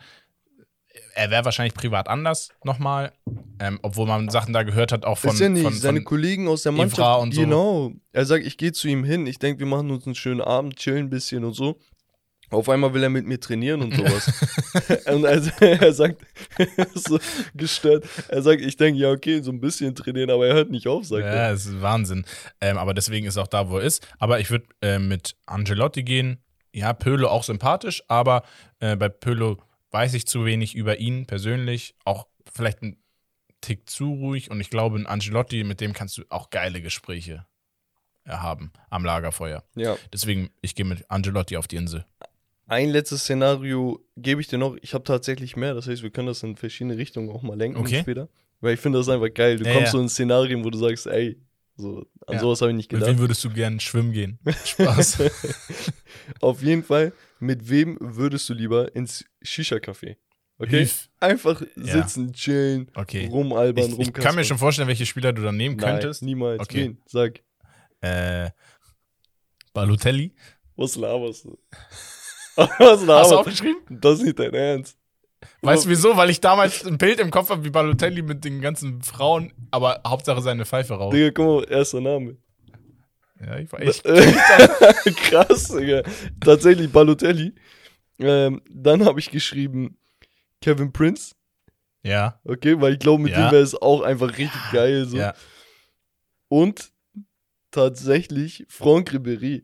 er 1.15 1.31
wäre 1.31 1.45
wahrscheinlich 1.45 1.73
privat 1.73 2.07
anders 2.07 2.49
nochmal, 2.63 3.13
ähm, 3.59 3.79
obwohl 3.81 4.05
man 4.05 4.29
Sachen 4.29 4.53
da 4.53 4.63
gehört 4.63 4.91
hat, 4.91 5.05
auch 5.05 5.17
von, 5.17 5.31
ist 5.31 5.39
ja 5.39 5.49
nicht, 5.49 5.63
von, 5.63 5.73
seine 5.73 5.99
von 5.99 6.05
Kollegen 6.05 6.47
aus 6.47 6.63
der 6.63 6.73
Mannschaft, 6.73 7.21
und 7.21 7.33
so. 7.33 7.41
genau. 7.41 7.93
Er 8.11 8.25
sagt, 8.25 8.45
ich 8.45 8.57
gehe 8.57 8.73
zu 8.73 8.87
ihm 8.87 9.03
hin, 9.03 9.25
ich 9.25 9.39
denke, 9.39 9.59
wir 9.59 9.65
machen 9.65 9.89
uns 9.91 10.05
einen 10.05 10.15
schönen 10.15 10.41
Abend, 10.41 10.75
chillen 10.75 11.05
ein 11.05 11.09
bisschen 11.09 11.43
und 11.45 11.53
so. 11.53 11.79
Auf 12.49 12.69
einmal 12.69 12.93
will 12.93 13.03
er 13.03 13.09
mit 13.09 13.25
mir 13.25 13.39
trainieren 13.39 13.81
und 13.81 13.95
sowas. 13.95 14.31
und 15.07 15.25
also, 15.25 15.51
er 15.59 15.93
sagt, 15.93 16.21
so 16.93 17.19
gestört, 17.53 18.05
er 18.27 18.41
sagt, 18.41 18.61
ich 18.61 18.77
denke, 18.77 18.99
ja, 18.99 19.11
okay, 19.11 19.41
so 19.41 19.51
ein 19.51 19.59
bisschen 19.59 19.95
trainieren, 19.95 20.29
aber 20.29 20.47
er 20.47 20.53
hört 20.55 20.71
nicht 20.71 20.87
auf, 20.87 21.05
sagt 21.05 21.23
Ja, 21.23 21.31
er. 21.31 21.51
es 21.53 21.65
ist 21.65 21.81
Wahnsinn. 21.81 22.25
Ähm, 22.61 22.77
aber 22.77 22.93
deswegen 22.93 23.25
ist 23.25 23.35
er 23.35 23.43
auch 23.43 23.47
da, 23.47 23.69
wo 23.69 23.77
er 23.77 23.83
ist. 23.83 24.07
Aber 24.19 24.39
ich 24.39 24.49
würde 24.51 24.65
äh, 24.81 24.99
mit 24.99 25.35
Angelotti 25.45 26.03
gehen. 26.03 26.41
Ja, 26.73 26.93
Pölo 26.93 27.29
auch 27.29 27.43
sympathisch, 27.43 28.03
aber 28.07 28.43
äh, 28.79 28.95
bei 28.95 29.09
Pölo 29.09 29.61
weiß 29.91 30.13
ich 30.13 30.27
zu 30.27 30.45
wenig 30.45 30.75
über 30.75 30.99
ihn 30.99 31.25
persönlich. 31.25 31.95
Auch 32.03 32.27
vielleicht 32.53 32.81
ein 32.81 32.97
Tick 33.61 33.89
zu 33.89 34.13
ruhig. 34.13 34.51
Und 34.51 34.59
ich 34.59 34.69
glaube, 34.69 34.97
ein 34.99 35.07
Angelotti, 35.07 35.63
mit 35.63 35.81
dem 35.81 35.93
kannst 35.93 36.17
du 36.17 36.23
auch 36.29 36.49
geile 36.49 36.81
Gespräche 36.81 37.45
äh, 38.25 38.31
haben 38.31 38.71
am 38.89 39.05
Lagerfeuer. 39.05 39.63
Ja. 39.75 39.95
Deswegen, 40.11 40.49
ich 40.61 40.75
gehe 40.75 40.85
mit 40.85 41.09
Angelotti 41.09 41.57
auf 41.57 41.67
die 41.67 41.77
Insel. 41.77 42.05
Ein 42.67 42.89
letztes 42.89 43.21
Szenario 43.21 43.99
gebe 44.17 44.41
ich 44.41 44.47
dir 44.47 44.57
noch. 44.57 44.75
Ich 44.81 44.93
habe 44.93 45.03
tatsächlich 45.03 45.55
mehr, 45.55 45.73
das 45.75 45.87
heißt, 45.87 46.01
wir 46.03 46.09
können 46.09 46.27
das 46.27 46.41
in 46.43 46.55
verschiedene 46.55 46.97
Richtungen 46.97 47.29
auch 47.29 47.43
mal 47.43 47.57
lenken 47.57 47.79
Okay. 47.79 48.01
später. 48.01 48.27
Weil 48.61 48.73
ich 48.73 48.79
finde 48.79 48.97
das 48.99 49.09
einfach 49.09 49.31
geil. 49.33 49.57
Du 49.57 49.65
Ja, 49.65 49.73
kommst 49.73 49.87
ja. 49.87 49.91
so 49.91 49.99
in 50.01 50.09
Szenarien, 50.09 50.63
wo 50.63 50.69
du 50.71 50.77
sagst, 50.79 51.05
ey, 51.07 51.39
so, 51.77 52.05
an 52.25 52.35
Ja. 52.35 52.39
sowas 52.39 52.61
habe 52.61 52.71
ich 52.71 52.77
nicht 52.77 52.91
Mit 52.91 53.01
gedacht. 53.01 53.15
wem 53.15 53.19
würdest 53.19 53.43
du 53.43 53.49
gern 53.51 53.79
schwimmen 53.79 54.11
gehen? 54.13 54.39
Spaß. 54.65 55.17
Auf 56.41 56.61
jeden 56.63 56.83
Fall, 56.83 57.13
mit 57.39 57.69
wem 57.69 57.97
würdest 57.99 58.49
du 58.49 58.53
lieber 58.53 58.95
ins 58.95 59.25
Shisha-Café? 59.43 60.15
Okay? 60.57 60.79
Hief. 60.85 61.09
Einfach 61.19 61.61
sitzen, 61.75 62.31
chillen, 62.33 62.89
Okay. 62.95 63.27
rumalbern, 63.27 63.91
Ich, 63.91 63.99
ich 63.99 64.13
kann 64.13 64.35
mir 64.35 64.45
schon 64.45 64.57
vorstellen, 64.57 64.87
welche 64.87 65.05
Spieler 65.05 65.33
du 65.33 65.41
dann 65.43 65.57
nehmen 65.57 65.75
Nein, 65.75 65.99
könntest. 65.99 66.23
niemals. 66.23 66.61
Okay. 66.61 66.85
Wen? 66.85 66.97
Sag, 67.05 67.41
Äh, 68.01 68.51
Balotelli. 69.73 70.33
was 70.77 70.95
laberst 70.95 71.45
du? 71.45 71.57
Was 72.55 73.07
Hast 73.07 73.31
du 73.31 73.37
aufgeschrieben? 73.37 73.81
Das 73.89 74.19
ist 74.19 74.25
nicht 74.25 74.39
dein 74.39 74.53
Ernst. 74.53 74.97
Weißt 75.61 75.85
du 75.85 75.89
wieso? 75.89 76.15
Weil 76.17 76.29
ich 76.29 76.41
damals 76.41 76.85
ein 76.85 76.97
Bild 76.97 77.19
im 77.19 77.29
Kopf 77.31 77.49
habe, 77.49 77.63
wie 77.63 77.69
Balotelli 77.69 78.21
mit 78.21 78.43
den 78.45 78.61
ganzen 78.61 79.01
Frauen, 79.03 79.53
aber 79.71 80.01
Hauptsache 80.05 80.41
seine 80.41 80.65
Pfeife 80.65 80.93
raucht. 80.95 81.13
Digga, 81.13 81.31
guck 81.31 81.69
mal, 81.69 81.71
erster 81.71 82.01
Name. 82.01 82.37
Ja, 83.39 83.57
ich 83.59 83.71
weiß. 83.71 84.01
Krass, 85.15 85.67
Digga. 85.67 86.03
Tatsächlich 86.39 86.91
Balotelli. 86.91 87.53
Ähm, 88.19 88.61
dann 88.69 89.05
habe 89.05 89.19
ich 89.19 89.29
geschrieben 89.29 89.97
Kevin 90.61 90.91
Prince. 90.93 91.35
Ja, 92.03 92.39
Okay, 92.45 92.79
weil 92.79 92.93
ich 92.93 92.99
glaube, 92.99 93.23
mit 93.23 93.33
Ja. 93.33 93.47
dem 93.49 93.51
wäre 93.51 93.63
es 93.63 93.75
auch 93.75 94.01
einfach 94.01 94.37
richtig 94.37 94.61
geil. 94.71 95.05
So. 95.05 95.17
ja. 95.17 95.33
Und 96.47 96.91
tatsächlich 97.71 98.65
Franck 98.69 99.11
Ribéry. 99.11 99.63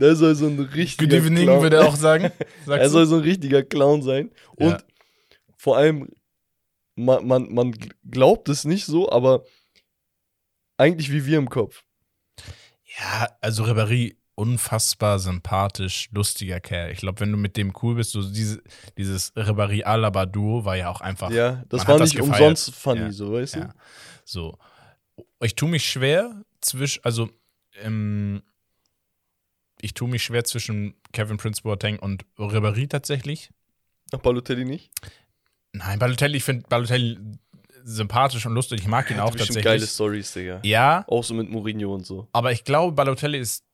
Der 0.00 0.14
soll 0.16 0.34
so 0.34 0.46
ein 0.46 0.56
Good 0.56 0.74
richtiger 0.74 1.16
evening, 1.16 1.44
Clown. 1.44 1.62
würde 1.62 1.76
er 1.76 1.86
auch 1.88 1.96
sagen. 1.96 2.24
Sagst 2.66 2.82
er 2.82 2.88
soll 2.90 3.06
so 3.06 3.16
ein 3.16 3.22
richtiger 3.22 3.62
Clown 3.62 4.02
sein. 4.02 4.30
Und 4.56 4.70
Ja. 4.70 4.78
vor 5.56 5.76
allem, 5.76 6.08
man, 6.94 7.26
man, 7.26 7.52
man 7.52 7.74
glaubt 8.08 8.48
es 8.48 8.64
nicht 8.64 8.84
so, 8.86 9.10
aber 9.10 9.44
eigentlich 10.76 11.10
wie 11.12 11.26
wir 11.26 11.38
im 11.38 11.48
Kopf. 11.50 11.82
Ja, 12.98 13.28
also 13.40 13.64
Ribéry, 13.64 14.16
unfassbar 14.34 15.18
sympathisch, 15.18 16.08
lustiger 16.12 16.60
Kerl. 16.60 16.92
Ich 16.92 16.98
glaube, 17.00 17.20
wenn 17.20 17.32
du 17.32 17.36
mit 17.38 17.56
dem 17.56 17.72
cool 17.82 17.96
bist, 17.96 18.12
so 18.12 18.22
diese, 18.22 18.62
dieses 18.96 19.34
Ribéry-Alaba-Duo 19.36 20.64
war 20.64 20.76
ja 20.76 20.90
auch 20.90 21.00
einfach. 21.00 21.30
Ja, 21.30 21.64
das 21.68 21.86
war 21.88 21.98
das 21.98 22.12
nicht 22.12 22.20
gefeiert. 22.20 22.40
umsonst 22.40 22.74
funny, 22.74 23.00
Ja, 23.00 23.12
so, 23.12 23.32
weißt 23.32 23.56
Ja. 23.56 23.64
du? 23.64 23.72
So. 24.24 24.58
Ich 25.42 25.56
tue 25.56 25.68
mich 25.68 25.84
schwer 25.84 26.42
zwischen, 26.60 27.02
also, 27.04 27.28
ähm, 27.82 28.42
ich 29.80 29.94
tue 29.94 30.08
mich 30.08 30.22
schwer 30.22 30.44
zwischen 30.44 30.94
Kevin 31.12 31.36
Prince 31.36 31.62
Boateng 31.62 31.98
und 31.98 32.24
Ribéry 32.38 32.88
tatsächlich. 32.88 33.50
Ach, 34.12 34.18
Balotelli 34.18 34.64
nicht? 34.64 34.90
Nein, 35.72 35.98
Balotelli, 35.98 36.38
ich 36.38 36.44
finde 36.44 36.66
Balotelli 36.68 37.18
sympathisch 37.84 38.44
und 38.46 38.54
lustig. 38.54 38.80
Ich 38.80 38.86
mag 38.88 39.10
ihn 39.10 39.16
Hat 39.18 39.24
auch 39.24 39.30
tatsächlich. 39.34 39.64
geile 39.64 39.86
Stories, 39.86 40.32
Digga. 40.32 40.60
Ja, 40.64 41.04
Auch 41.08 41.24
so 41.24 41.34
mit 41.34 41.48
Mourinho 41.50 41.94
und 41.94 42.04
so. 42.06 42.28
aber 42.32 42.52
ich 42.52 42.64
glaube, 42.64 42.92
Balotelli 42.94 43.38
ist 43.38 43.64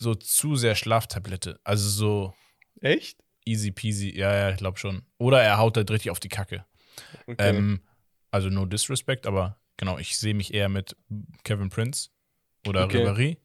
so 0.00 0.14
zu 0.14 0.56
sehr 0.56 0.74
Schlaftablette. 0.74 1.60
Also 1.64 1.88
so 1.88 2.34
Echt? 2.80 3.18
easy 3.44 3.70
peasy. 3.70 4.16
Ja, 4.16 4.32
ja, 4.34 4.50
ich 4.50 4.56
glaube 4.56 4.78
schon. 4.78 5.02
Oder 5.18 5.42
er 5.42 5.58
haut 5.58 5.76
halt 5.76 5.90
richtig 5.90 6.10
auf 6.10 6.20
die 6.20 6.28
Kacke. 6.28 6.64
Okay. 7.26 7.36
Ähm, 7.56 7.80
also 8.30 8.48
no 8.48 8.64
disrespect, 8.66 9.26
aber 9.26 9.58
genau, 9.76 9.98
ich 9.98 10.16
sehe 10.18 10.34
mich 10.34 10.54
eher 10.54 10.68
mit 10.68 10.96
Kevin 11.44 11.68
Prince 11.68 12.10
oder 12.66 12.84
Okay. 12.84 13.04
Ribéry. 13.06 13.36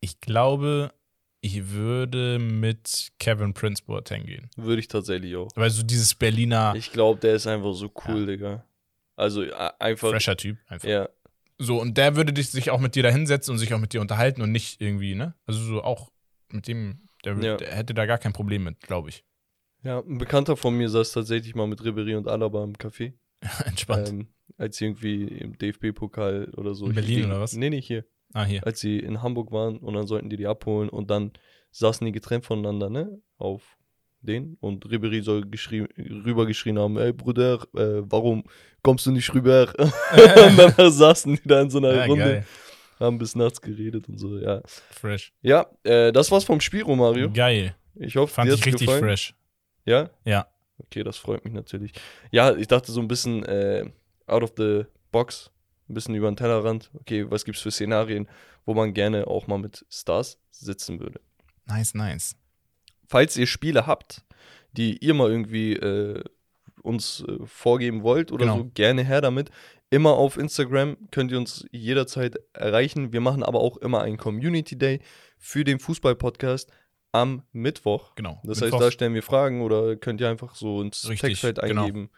Ich 0.00 0.20
glaube, 0.20 0.92
ich 1.40 1.68
würde 1.70 2.38
mit 2.38 3.10
Kevin 3.18 3.54
Prince 3.54 3.82
Boateng 3.84 4.26
gehen. 4.26 4.50
Würde 4.56 4.80
ich 4.80 4.88
tatsächlich 4.88 5.36
auch. 5.36 5.48
Weil 5.54 5.70
so 5.70 5.82
dieses 5.82 6.14
Berliner 6.14 6.74
Ich 6.76 6.92
glaube, 6.92 7.20
der 7.20 7.34
ist 7.34 7.46
einfach 7.46 7.72
so 7.74 7.90
cool, 8.06 8.20
Ja. 8.20 8.26
Digga. 8.26 8.64
Also 9.16 9.42
einfach. 9.80 10.10
fresher 10.10 10.36
Typ 10.36 10.58
einfach. 10.68 10.88
Ja, 10.88 11.08
So, 11.58 11.80
und 11.80 11.96
der 11.98 12.14
würde 12.16 12.32
dich, 12.32 12.50
sich 12.50 12.70
auch 12.70 12.78
mit 12.80 12.94
dir 12.94 13.02
da 13.02 13.08
hinsetzen 13.10 13.52
und 13.52 13.58
sich 13.58 13.74
auch 13.74 13.78
mit 13.80 13.92
dir 13.92 14.00
unterhalten 14.00 14.42
und 14.42 14.52
nicht 14.52 14.80
irgendwie, 14.80 15.14
ne? 15.16 15.34
Also 15.46 15.58
so 15.60 15.82
auch 15.82 16.10
mit 16.50 16.68
dem, 16.68 17.00
der, 17.24 17.36
Ja. 17.40 17.56
der 17.56 17.74
hätte 17.74 17.94
da 17.94 18.06
gar 18.06 18.18
kein 18.18 18.32
Problem 18.32 18.62
mit, 18.64 18.80
glaube 18.80 19.08
ich. 19.08 19.24
ja, 19.82 19.98
ein 20.00 20.18
Bekannter 20.18 20.56
von 20.56 20.76
mir 20.76 20.88
saß 20.88 21.12
tatsächlich 21.12 21.54
mal 21.56 21.66
mit 21.66 21.84
Ribery 21.84 22.14
und 22.14 22.28
Alaba 22.28 22.62
im 22.64 22.74
Café. 22.74 23.14
Entspannt. 23.66 24.08
Ähm, 24.08 24.28
als 24.56 24.80
irgendwie 24.80 25.24
im 25.26 25.56
DFB-Pokal 25.58 26.52
oder 26.56 26.74
so. 26.74 26.86
In 26.86 26.94
Berlin 26.94 27.14
gegen- 27.16 27.26
oder 27.30 27.40
was? 27.40 27.54
Nee, 27.54 27.70
nee, 27.70 27.80
hier. 27.80 28.04
Ah, 28.34 28.44
hier. 28.44 28.66
Als 28.66 28.80
sie 28.80 28.98
in 28.98 29.22
Hamburg 29.22 29.52
waren 29.52 29.78
und 29.78 29.94
dann 29.94 30.06
sollten 30.06 30.30
die 30.30 30.36
die 30.36 30.46
abholen 30.46 30.88
und 30.88 31.10
dann 31.10 31.32
saßen 31.70 32.04
die 32.04 32.12
getrennt 32.12 32.44
voneinander, 32.44 32.90
ne? 32.90 33.20
Auf 33.36 33.76
den. 34.20 34.56
Und 34.60 34.90
Ribery 34.90 35.22
soll 35.22 35.46
geschrien, 35.46 35.86
rübergeschrien 35.96 36.78
haben: 36.78 36.96
Ey, 36.98 37.12
Bruder, 37.12 37.62
äh, 37.76 38.02
warum 38.10 38.44
kommst 38.82 39.06
du 39.06 39.12
nicht 39.12 39.32
rüber? 39.34 39.72
und 39.78 40.58
dann 40.58 40.90
saßen 40.92 41.34
die 41.36 41.48
da 41.48 41.60
in 41.60 41.70
so 41.70 41.78
einer 41.78 41.94
Ja, 41.94 42.04
Runde, 42.06 42.24
geil. 42.24 42.46
haben 42.98 43.18
bis 43.18 43.34
nachts 43.36 43.60
geredet 43.60 44.08
und 44.08 44.18
so, 44.18 44.38
ja. 44.38 44.60
Fresh. 44.90 45.32
Ja, 45.42 45.66
äh, 45.84 46.12
das 46.12 46.30
war's 46.30 46.44
vom 46.44 46.60
Spiel, 46.60 46.82
Romario. 46.82 47.30
Geil. 47.30 47.76
Ich 47.94 48.16
hoffe, 48.16 48.32
Fand 48.34 48.50
dir 48.50 48.54
ich 48.54 48.64
richtig 48.64 48.86
gefallen. 48.86 49.04
fresh. 49.04 49.34
Ja? 49.84 50.10
Ja. 50.24 50.46
Okay, 50.78 51.02
das 51.02 51.16
freut 51.16 51.44
mich 51.44 51.54
natürlich. 51.54 51.92
Ja, 52.30 52.54
ich 52.54 52.68
dachte 52.68 52.92
so 52.92 53.00
ein 53.00 53.08
bisschen 53.08 53.44
äh, 53.44 53.84
out 54.26 54.42
of 54.42 54.52
the 54.56 54.84
box, 55.10 55.50
ein 55.88 55.94
bisschen 55.94 56.14
über 56.14 56.30
den 56.30 56.36
Tellerrand. 56.36 56.90
Okay, 56.94 57.30
was 57.30 57.44
gibt's 57.44 57.60
für 57.62 57.70
Szenarien, 57.70 58.28
wo 58.64 58.74
man 58.74 58.92
gerne 58.94 59.26
auch 59.26 59.46
mal 59.46 59.58
mit 59.58 59.84
Stars 59.90 60.38
sitzen 60.50 61.00
würde? 61.00 61.20
Nice, 61.66 61.94
nice. 61.94 62.36
Falls 63.06 63.36
ihr 63.36 63.46
Spiele 63.46 63.86
habt, 63.86 64.24
die 64.72 64.98
ihr 64.98 65.14
mal 65.14 65.30
irgendwie 65.30 65.72
äh, 65.74 66.22
uns 66.82 67.24
äh, 67.26 67.38
vorgeben 67.46 68.02
wollt 68.02 68.32
oder 68.32 68.44
Genau. 68.46 68.58
so, 68.58 68.64
gerne 68.74 69.02
her 69.04 69.20
damit. 69.20 69.50
Immer 69.90 70.12
auf 70.12 70.36
Instagram 70.36 70.96
könnt 71.10 71.32
ihr 71.32 71.38
uns 71.38 71.66
jederzeit 71.72 72.36
erreichen. 72.52 73.12
Wir 73.12 73.20
machen 73.22 73.42
aber 73.42 73.60
auch 73.60 73.78
immer 73.78 74.02
einen 74.02 74.18
Community 74.18 74.76
Day 74.76 75.00
für 75.38 75.64
den 75.64 75.78
Fußball-Podcast 75.78 76.70
am 77.12 77.42
Mittwoch. 77.52 78.14
Genau. 78.14 78.40
Das 78.44 78.60
Mittwoch- 78.60 78.76
heißt, 78.80 78.86
da 78.86 78.90
stellen 78.90 79.14
wir 79.14 79.22
Fragen 79.22 79.62
oder 79.62 79.96
könnt 79.96 80.20
ihr 80.20 80.28
einfach 80.28 80.54
so 80.54 80.82
ins 80.82 81.08
Richtig, 81.08 81.40
Textfeld 81.40 81.58
genau. 81.62 81.82
eingeben. 81.82 82.10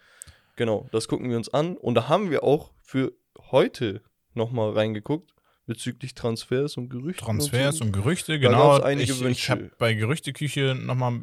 Genau. 0.57 0.89
das 0.93 1.07
gucken 1.09 1.31
wir 1.31 1.37
uns 1.37 1.49
an. 1.49 1.77
Und 1.77 1.95
da 1.95 2.09
haben 2.09 2.31
wir 2.31 2.43
auch 2.45 2.73
für 2.83 3.13
heute 3.51 4.03
nochmal 4.35 4.71
reingeguckt 4.71 5.35
bezüglich 5.71 6.15
Transfers 6.15 6.77
und 6.77 6.89
Gerüchte. 6.89 7.25
Transfers 7.25 7.81
und 7.81 7.93
Gerüchte, 7.93 8.41
genau. 8.41 8.85
ich 8.89 9.23
ich 9.25 9.51
habe 9.51 9.71
bei 9.79 9.95
Gerüchteküche 9.95 10.75
nochmal, 10.75 11.21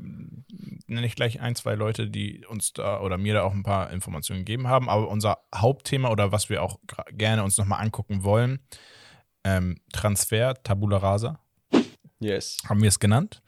nenne 0.87 1.05
ich 1.05 1.15
gleich 1.15 1.41
ein, 1.41 1.53
zwei 1.55 1.75
Leute, 1.75 2.09
die 2.09 2.45
uns 2.45 2.71
da 2.71 3.01
oder 3.01 3.17
mir 3.17 3.33
da 3.33 3.43
auch 3.43 3.51
ein 3.51 3.63
paar 3.63 3.91
Informationen 3.91 4.45
gegeben 4.45 4.69
haben. 4.69 4.89
Aber 4.89 5.09
unser 5.09 5.39
Hauptthema 5.53 6.11
oder 6.11 6.31
was 6.31 6.49
wir 6.49 6.63
auch 6.63 6.79
gerne 7.11 7.43
uns 7.43 7.57
nochmal 7.57 7.81
angucken 7.81 8.23
wollen, 8.23 8.59
ähm, 9.43 9.81
Transfer 9.91 10.53
Tabula 10.63 10.95
Rasa, 10.95 11.41
Yes. 12.19 12.57
haben 12.69 12.81
wir 12.81 12.87
es 12.89 12.99
genannt. 12.99 13.41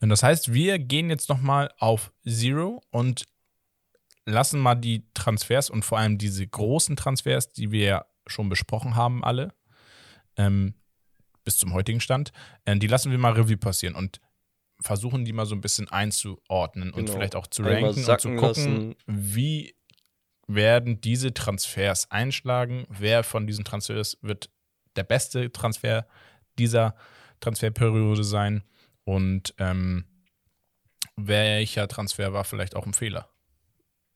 Und 0.00 0.10
das 0.10 0.22
heißt, 0.22 0.52
wir 0.52 0.78
gehen 0.78 1.10
jetzt 1.10 1.28
nochmal 1.28 1.72
auf 1.78 2.12
Zero 2.24 2.82
und 2.90 3.24
lassen 4.26 4.60
mal 4.60 4.74
die 4.74 5.04
Transfers 5.14 5.70
und 5.70 5.84
vor 5.84 5.98
allem 5.98 6.18
diese 6.18 6.46
großen 6.46 6.96
Transfers, 6.96 7.52
die 7.52 7.70
wir 7.70 7.84
ja 7.84 8.06
schon 8.26 8.48
besprochen 8.48 8.96
haben, 8.96 9.24
alle, 9.24 9.54
ähm, 10.36 10.74
bis 11.44 11.58
zum 11.58 11.72
heutigen 11.72 12.00
Stand, 12.00 12.32
äh, 12.64 12.76
die 12.76 12.88
lassen 12.88 13.10
wir 13.12 13.18
mal 13.18 13.32
Revue 13.32 13.56
passieren 13.56 13.94
und 13.94 14.20
versuchen 14.80 15.24
die 15.24 15.32
mal 15.32 15.46
so 15.46 15.54
ein 15.54 15.60
bisschen 15.60 15.88
einzuordnen 15.88 16.90
und 16.90 17.06
Genau. 17.06 17.12
vielleicht 17.12 17.36
auch 17.36 17.46
zu 17.46 17.62
ranken 17.62 18.04
und 18.04 18.20
zu 18.20 18.34
gucken, 18.34 18.88
lassen. 18.88 18.96
wie 19.06 19.74
werden 20.48 21.00
diese 21.00 21.32
Transfers 21.32 22.10
einschlagen, 22.10 22.86
wer 22.88 23.24
von 23.24 23.46
diesen 23.46 23.64
Transfers 23.64 24.18
wird 24.22 24.50
der 24.96 25.04
beste 25.04 25.50
Transfer 25.52 26.06
dieser 26.58 26.94
Transferperiode 27.40 28.24
sein 28.24 28.64
und 29.04 29.54
ähm, 29.58 30.04
welcher 31.16 31.88
Transfer 31.88 32.32
war 32.32 32.44
vielleicht 32.44 32.76
auch 32.76 32.86
ein 32.86 32.94
Fehler. 32.94 33.28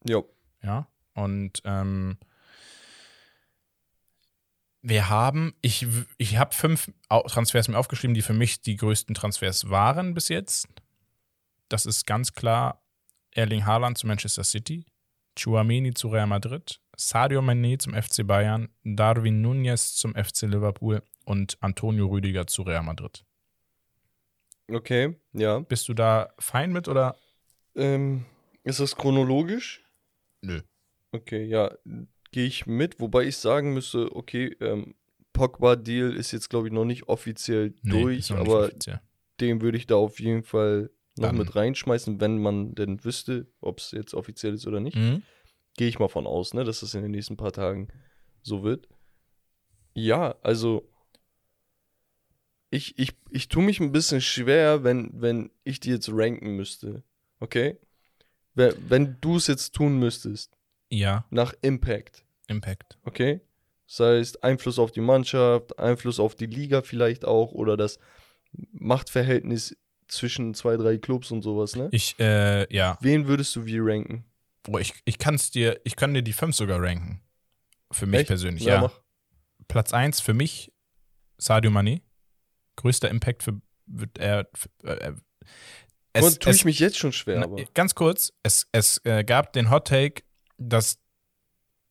Ja. 0.04 0.22
Ja. 0.62 0.88
Und 1.14 1.62
ähm, 1.64 2.18
wir 4.82 5.10
haben, 5.10 5.54
ich, 5.60 5.86
ich 6.16 6.38
habe 6.38 6.54
fünf 6.54 6.90
Transfers 7.08 7.68
mir 7.68 7.78
aufgeschrieben, 7.78 8.14
die 8.14 8.22
für 8.22 8.32
mich 8.32 8.60
die 8.60 8.76
größten 8.76 9.14
Transfers 9.14 9.68
waren 9.68 10.14
bis 10.14 10.28
jetzt. 10.28 10.68
Das 11.68 11.86
ist 11.86 12.06
ganz 12.06 12.32
klar 12.32 12.82
Erling 13.32 13.66
Haaland 13.66 13.98
zu 13.98 14.06
Manchester 14.06 14.44
City, 14.44 14.86
Chouameni 15.38 15.94
zu 15.94 16.08
Real 16.08 16.26
Madrid, 16.26 16.80
Sadio 16.96 17.40
Mané 17.40 17.78
zum 17.78 17.94
FC 17.94 18.26
Bayern, 18.26 18.68
Darwin 18.82 19.40
Nunez 19.40 19.94
zum 19.94 20.14
FC 20.14 20.42
Liverpool 20.42 21.02
und 21.24 21.56
Antonio 21.60 22.06
Rüdiger 22.06 22.46
zu 22.46 22.62
Real 22.62 22.82
Madrid. 22.82 23.24
Okay, 24.68 25.16
ja. 25.32 25.60
Bist 25.60 25.88
du 25.88 25.94
da 25.94 26.32
fein 26.38 26.72
mit 26.72 26.88
oder? 26.88 27.16
Ähm, 27.74 28.24
ist 28.64 28.80
das 28.80 28.96
chronologisch? 28.96 29.84
Nö. 30.42 30.60
Okay, 31.12 31.44
ja, 31.44 31.76
gehe 32.30 32.46
ich 32.46 32.66
mit, 32.66 33.00
wobei 33.00 33.24
ich 33.24 33.36
sagen 33.36 33.74
müsste, 33.74 34.14
okay, 34.14 34.56
ähm, 34.60 34.94
Pogba-Deal 35.32 36.14
ist 36.14 36.32
jetzt, 36.32 36.48
glaube 36.50 36.68
ich, 36.68 36.72
noch 36.72 36.84
nicht 36.84 37.08
offiziell 37.08 37.74
durch, 37.82 38.30
noch 38.30 38.38
nicht 38.38 38.48
aber 38.48 38.64
offiziell. 38.66 39.00
den 39.40 39.60
würde 39.60 39.78
ich 39.78 39.86
da 39.86 39.96
auf 39.96 40.20
jeden 40.20 40.42
Fall 40.42 40.90
noch 41.16 41.28
Dann- 41.28 41.38
mit 41.38 41.54
reinschmeißen, 41.54 42.20
wenn 42.20 42.38
man 42.38 42.74
denn 42.74 43.04
wüsste, 43.04 43.46
ob 43.60 43.78
es 43.78 43.90
jetzt 43.90 44.14
offiziell 44.14 44.54
ist 44.54 44.66
oder 44.66 44.80
nicht. 44.80 44.96
Mhm. 44.96 45.22
Gehe 45.76 45.88
ich 45.88 45.98
mal 45.98 46.08
von 46.08 46.26
aus, 46.26 46.54
ne, 46.54 46.64
dass 46.64 46.80
das 46.80 46.94
in 46.94 47.02
den 47.02 47.10
nächsten 47.12 47.36
paar 47.36 47.52
Tagen 47.52 47.88
so 48.42 48.62
wird. 48.62 48.88
Ja, 49.94 50.36
also 50.42 50.88
ich, 52.70 52.96
ich, 52.98 53.10
ich 53.30 53.48
tue 53.48 53.62
mich 53.64 53.80
ein 53.80 53.92
bisschen 53.92 54.20
schwer, 54.20 54.84
wenn, 54.84 55.10
wenn 55.20 55.50
ich 55.64 55.80
die 55.80 55.90
jetzt 55.90 56.08
ranken 56.12 56.54
müsste. 56.56 57.02
Okay? 57.40 57.78
Wenn, 58.54 59.16
du 59.20 59.36
es 59.36 59.46
jetzt 59.46 59.74
tun 59.74 59.98
müsstest, 59.98 60.56
Ja, 60.90 61.24
nach 61.30 61.54
Impact, 61.62 62.24
Impact. 62.48 62.98
okay? 63.04 63.40
Das 63.86 64.00
heißt, 64.00 64.44
Einfluss 64.44 64.78
auf 64.78 64.92
die 64.92 65.00
Mannschaft, 65.00 65.78
Einfluss 65.78 66.20
auf 66.20 66.34
die 66.34 66.46
Liga 66.46 66.82
vielleicht 66.82 67.24
auch 67.24 67.52
oder 67.52 67.76
das 67.76 67.98
Machtverhältnis 68.72 69.76
zwischen 70.08 70.54
zwei, 70.54 70.76
drei 70.76 70.98
Clubs 70.98 71.30
und 71.30 71.42
sowas, 71.42 71.76
ne? 71.76 71.88
Ich, 71.92 72.18
äh, 72.18 72.72
ja. 72.74 72.98
Wen 73.00 73.26
würdest 73.28 73.54
du 73.56 73.64
wie 73.66 73.78
ranken? 73.80 74.24
Boah, 74.62 74.80
ich, 74.80 74.94
ich 75.04 75.18
kann 75.18 75.36
es 75.36 75.50
dir, 75.50 75.80
ich 75.84 75.96
kann 75.96 76.12
dir 76.14 76.22
die 76.22 76.32
fünf 76.32 76.56
sogar 76.56 76.82
ranken. 76.82 77.22
Für 77.92 78.06
mich 78.06 78.20
Echt? 78.20 78.28
persönlich, 78.28 78.64
Ja, 78.64 78.82
ja. 78.82 78.92
Platz 79.68 79.92
1 79.92 80.20
für 80.20 80.34
mich 80.34 80.72
Sadio 81.38 81.70
Mané. 81.70 82.02
Größter 82.76 83.08
Impact 83.08 83.42
für 83.42 83.60
wird 83.86 84.18
er. 84.18 84.48
Für, 84.54 84.68
äh, 84.88 85.12
es, 86.12 86.24
Und 86.24 86.40
tue 86.40 86.50
es, 86.50 86.56
ich 86.58 86.64
mich 86.64 86.78
jetzt 86.78 86.98
schon 86.98 87.12
schwer, 87.12 87.38
na, 87.40 87.44
aber. 87.44 87.62
ganz 87.74 87.94
kurz, 87.94 88.32
es, 88.42 88.66
es 88.72 89.00
äh, 89.04 89.24
gab 89.24 89.52
den 89.52 89.70
Hot 89.70 89.86
Take, 89.88 90.22
dass 90.58 90.98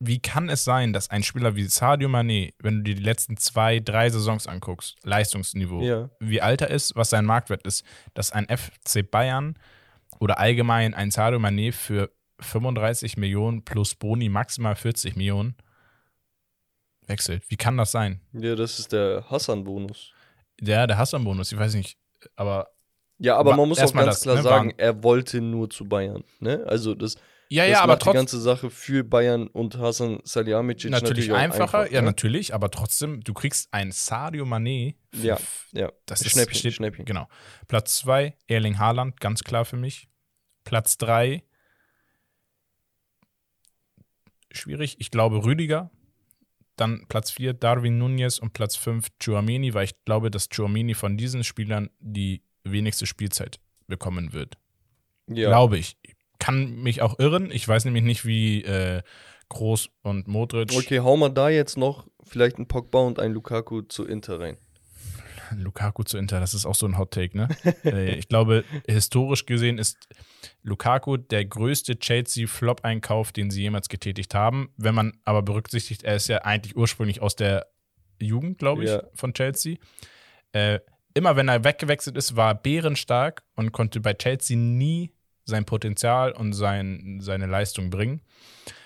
wie 0.02 0.20
kann 0.22 0.48
es 0.48 0.64
sein, 0.64 0.94
dass 0.94 1.10
ein 1.10 1.24
Spieler 1.24 1.56
wie 1.58 1.64
Sadio 1.66 2.08
Mané, 2.08 2.54
wenn 2.60 2.78
du 2.78 2.84
dir 2.84 2.96
die 2.96 3.04
letzten 3.04 3.36
zwei, 3.36 3.82
drei 3.82 4.10
Saisons 4.10 4.48
anguckst, 4.48 4.96
Leistungsniveau, 5.04 5.82
Ja. 5.82 6.10
wie 6.22 6.42
alt 6.42 6.62
er 6.62 6.70
ist, 6.70 6.96
was 6.96 7.10
sein 7.10 7.26
Marktwert 7.26 7.68
ist, 7.68 7.84
dass 8.14 8.32
ein 8.32 8.48
FC 8.48 9.10
Bayern 9.10 9.56
oder 10.20 10.40
allgemein 10.40 10.94
ein 10.94 11.12
Sadio 11.12 11.38
Mané 11.40 11.74
für 11.74 12.12
35 12.40 13.18
Millionen 13.18 13.66
plus 13.66 13.94
Boni 13.96 14.30
maximal 14.30 14.76
40 14.78 15.18
Millionen 15.18 15.56
wechselt. 17.08 17.44
Wie 17.50 17.58
kann 17.58 17.76
das 17.76 17.92
sein? 17.92 18.22
Ja, 18.34 18.56
das 18.56 18.80
ist 18.80 18.94
der 18.94 19.26
Hassan-Bonus. 19.30 20.14
Der, 20.62 20.88
der 20.88 20.98
Hassan-Bonus, 20.98 21.52
ich 21.52 21.58
weiß 21.58 21.74
nicht, 21.76 21.98
aber 22.38 22.70
Ja, 23.20 23.38
aber 23.38 23.56
man 23.56 23.68
muss 23.68 23.80
auch 23.80 23.94
ganz 23.94 24.06
das, 24.06 24.22
klar 24.22 24.36
ne, 24.38 24.42
sagen, 24.42 24.74
er 24.78 25.04
wollte 25.04 25.42
nur 25.42 25.70
zu 25.70 25.86
Bayern. 25.86 26.24
Ne? 26.40 26.64
Also 26.66 26.96
das, 26.96 27.16
ja, 27.50 27.68
das 27.68 27.80
ja, 27.80 27.88
macht 27.88 28.06
die 28.06 28.12
ganze 28.12 28.40
Sache 28.40 28.70
für 28.70 29.04
Bayern 29.04 29.48
und 29.48 29.78
Hassan 29.78 30.20
Salihamidzic 30.24 30.92
natürlich, 30.92 31.32
auch 31.32 31.36
einfacher, 31.36 31.80
einfach, 31.80 31.92
ja 31.92 32.02
ne? 32.02 32.08
natürlich, 32.08 32.54
aber 32.54 32.72
trotzdem, 32.72 33.22
du 33.22 33.34
kriegst 33.34 33.74
ein 33.74 33.92
Sadio 33.92 34.46
Mané. 34.46 34.96
Ja, 35.14 35.38
ja. 35.74 35.92
das 36.06 36.22
ist 36.22 36.32
Schnäppchen, 36.32 36.60
steht, 36.60 36.74
Schnäppchen. 36.76 37.06
Genau. 37.06 37.28
Platz 37.68 37.98
2, 37.98 38.36
Erling 38.48 38.80
Haaland, 38.80 39.20
ganz 39.20 39.44
klar 39.44 39.66
für 39.66 39.78
mich. 39.78 40.08
Platz 40.64 40.98
3, 41.00 41.44
schwierig, 44.52 44.96
ich 45.00 45.12
glaube 45.12 45.44
Rüdiger. 45.44 45.92
Dann 46.78 47.06
Platz 47.10 47.32
4, 47.32 47.54
Darwin 47.54 47.98
Nunez 47.98 48.40
und 48.40 48.54
Platz 48.54 48.78
5, 48.78 49.08
Chouameni, 49.22 49.74
weil 49.74 49.84
ich 49.84 50.06
glaube, 50.06 50.32
dass 50.32 50.48
Chouameni 50.48 50.94
von 50.94 51.18
diesen 51.18 51.44
Spielern 51.44 51.90
die 52.00 52.42
wenigste 52.72 53.06
Spielzeit 53.06 53.60
bekommen 53.88 54.34
wird. 54.34 54.58
Ja. 55.28 55.50
Glaube 55.50 55.78
ich. 55.78 55.98
Kann 56.40 56.76
mich 56.82 57.02
auch 57.02 57.20
irren. 57.20 57.52
Ich 57.52 57.68
weiß 57.68 57.86
nämlich 57.86 58.04
nicht, 58.04 58.26
wie 58.26 58.64
äh, 58.64 59.02
Groß 59.50 59.90
und 60.04 60.28
Modric. 60.28 60.72
Okay, 60.74 61.00
hau 61.00 61.18
mal 61.18 61.30
da 61.30 61.50
jetzt 61.50 61.78
noch 61.78 62.08
vielleicht 62.24 62.58
ein 62.60 62.68
Pogba 62.68 63.00
und 63.00 63.20
ein 63.20 63.34
Lukaku 63.34 63.82
zu 63.82 64.06
Inter 64.06 64.40
rein. 64.40 64.58
Lukaku 65.56 66.04
zu 66.04 66.18
Inter, 66.20 66.40
das 66.40 66.54
ist 66.54 66.66
auch 66.68 66.76
so 66.76 66.86
ein 66.86 66.98
Hot 66.98 67.12
Take, 67.12 67.36
ne? 67.36 67.48
Äh, 67.84 68.16
ich 68.16 68.28
glaube, 68.28 68.64
historisch 68.88 69.46
gesehen 69.48 69.80
ist 69.80 69.98
Lukaku 70.62 71.18
der 71.18 71.44
größte 71.46 71.98
Chelsea-Flop-Einkauf, 71.98 73.32
den 73.32 73.50
sie 73.50 73.62
jemals 73.64 73.90
getätigt 73.90 74.36
haben. 74.36 74.72
Wenn 74.78 74.94
man 74.96 75.18
aber 75.26 75.42
berücksichtigt, 75.42 76.04
er 76.04 76.16
ist 76.16 76.28
ja 76.28 76.40
eigentlich 76.44 76.76
ursprünglich 76.78 77.22
aus 77.22 77.36
der 77.36 77.68
Jugend, 78.22 78.60
glaube 78.60 78.84
ich, 78.84 78.90
Ja. 78.92 79.04
von 79.16 79.34
Chelsea. 79.34 79.78
Äh, 80.52 80.80
immer 81.14 81.36
wenn 81.36 81.48
er 81.48 81.64
weggewechselt 81.64 82.18
ist, 82.18 82.36
war 82.36 82.52
er 82.52 82.56
bärenstark 82.56 83.44
und 83.56 83.72
konnte 83.72 84.00
bei 84.00 84.14
Chelsea 84.14 84.58
nie 84.58 85.12
sein 85.46 85.66
Potenzial 85.66 86.32
und 86.32 86.54
sein, 86.54 87.20
seine 87.22 87.48
Leistung 87.48 87.90
bringen. 87.90 88.22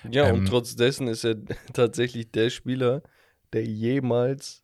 Ja, 0.09 0.28
Ähm, 0.28 0.39
und 0.39 0.45
trotz 0.47 0.76
dessen 0.76 1.07
ist 1.07 1.24
er 1.24 1.36
tatsächlich 1.74 2.32
der 2.32 2.49
Spieler, 2.49 3.03
der 3.51 3.65
jemals 3.65 4.63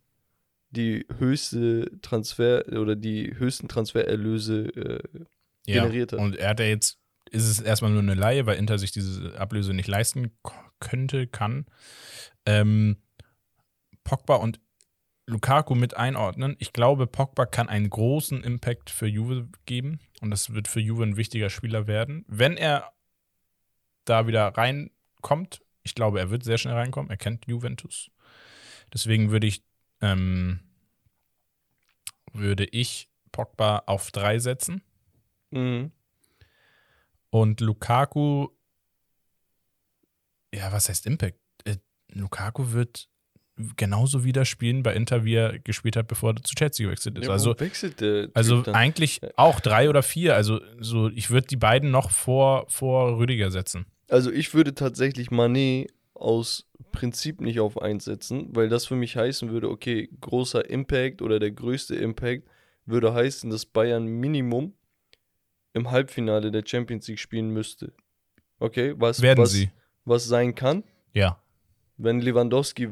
die 0.71 1.05
höchste 1.17 1.91
Transfer 2.01 2.63
oder 2.67 2.95
die 2.95 3.35
höchsten 3.37 3.67
Transfererlöse 3.67 4.67
äh, 4.75 5.25
generiert 5.65 6.13
hat. 6.13 6.19
Und 6.19 6.37
er 6.37 6.49
hat 6.49 6.59
ja 6.59 6.67
jetzt, 6.67 6.99
ist 7.31 7.49
es 7.49 7.59
erstmal 7.59 7.91
nur 7.91 8.01
eine 8.01 8.13
Laie, 8.13 8.45
weil 8.45 8.57
Inter 8.57 8.77
sich 8.77 8.91
diese 8.91 9.37
Ablöse 9.39 9.73
nicht 9.73 9.87
leisten 9.87 10.31
könnte, 10.79 11.27
kann. 11.27 11.65
Ähm, 12.45 12.97
Pogba 14.03 14.35
und 14.35 14.59
Lukaku 15.29 15.75
mit 15.75 15.95
einordnen. 15.95 16.55
Ich 16.59 16.73
glaube, 16.73 17.05
Pogba 17.05 17.45
kann 17.45 17.69
einen 17.69 17.89
großen 17.89 18.43
Impact 18.43 18.89
für 18.89 19.05
Juve 19.05 19.47
geben 19.65 19.99
und 20.21 20.31
das 20.31 20.53
wird 20.53 20.67
für 20.67 20.79
Juve 20.79 21.03
ein 21.03 21.17
wichtiger 21.17 21.49
Spieler 21.49 21.87
werden. 21.87 22.25
Wenn 22.27 22.57
er 22.57 22.91
da 24.05 24.25
wieder 24.25 24.47
reinkommt, 24.47 25.61
ich 25.83 25.93
glaube, 25.93 26.19
er 26.19 26.31
wird 26.31 26.43
sehr 26.43 26.57
schnell 26.57 26.73
reinkommen, 26.73 27.11
er 27.11 27.17
kennt 27.17 27.45
Juventus. 27.47 28.09
Deswegen 28.91 29.29
würde 29.29 29.45
ich, 29.45 29.63
ähm, 30.01 30.61
würde 32.33 32.65
ich 32.65 33.09
Pogba 33.31 33.83
auf 33.85 34.09
drei 34.11 34.39
setzen. 34.39 34.81
Mhm. 35.51 35.91
Und 37.29 37.61
Lukaku, 37.61 38.47
ja, 40.51 40.71
was 40.71 40.89
heißt 40.89 41.05
Impact? 41.05 41.39
Äh, 41.65 41.77
Lukaku 42.07 42.71
wird 42.71 43.09
genauso 43.75 44.23
wieder 44.23 44.45
spielen 44.45 44.83
bei 44.83 44.93
Inter, 44.93 45.25
wie 45.25 45.35
er 45.35 45.59
gespielt 45.59 45.95
hat, 45.95 46.07
bevor 46.07 46.33
er 46.33 46.43
zu 46.43 46.55
Chelsea 46.55 46.85
gewechselt 46.85 47.17
ist. 47.17 47.25
Ja, 47.27 47.33
also, 47.33 47.55
also 48.33 48.63
eigentlich 48.71 49.21
auch 49.35 49.59
drei 49.59 49.89
oder 49.89 50.03
vier. 50.03 50.35
Also 50.35 50.61
so, 50.79 51.09
ich 51.09 51.29
würde 51.29 51.47
die 51.47 51.57
beiden 51.57 51.91
noch 51.91 52.11
vor, 52.11 52.65
vor 52.69 53.17
Rüdiger 53.17 53.51
setzen. 53.51 53.85
Also 54.07 54.31
ich 54.31 54.53
würde 54.53 54.73
tatsächlich 54.73 55.29
Mané 55.29 55.87
aus 56.13 56.69
Prinzip 56.91 57.41
nicht 57.41 57.59
auf 57.59 57.81
1 57.81 58.03
setzen, 58.03 58.49
weil 58.55 58.69
das 58.69 58.85
für 58.85 58.95
mich 58.95 59.15
heißen 59.15 59.49
würde, 59.51 59.69
okay, 59.69 60.09
großer 60.21 60.69
Impact 60.69 61.21
oder 61.21 61.39
der 61.39 61.51
größte 61.51 61.95
Impact 61.95 62.47
würde 62.85 63.13
heißen, 63.13 63.49
dass 63.49 63.65
Bayern 63.65 64.05
Minimum 64.05 64.73
im 65.73 65.91
Halbfinale 65.91 66.51
der 66.51 66.63
Champions 66.65 67.07
League 67.07 67.19
spielen 67.19 67.51
müsste. 67.51 67.93
Okay, 68.59 68.95
was, 68.97 69.21
Werden 69.21 69.39
was, 69.39 69.51
sie. 69.51 69.69
was 70.05 70.25
sein 70.25 70.55
kann. 70.55 70.83
Ja. 71.13 71.41
Wenn 71.97 72.19
Lewandowski 72.21 72.91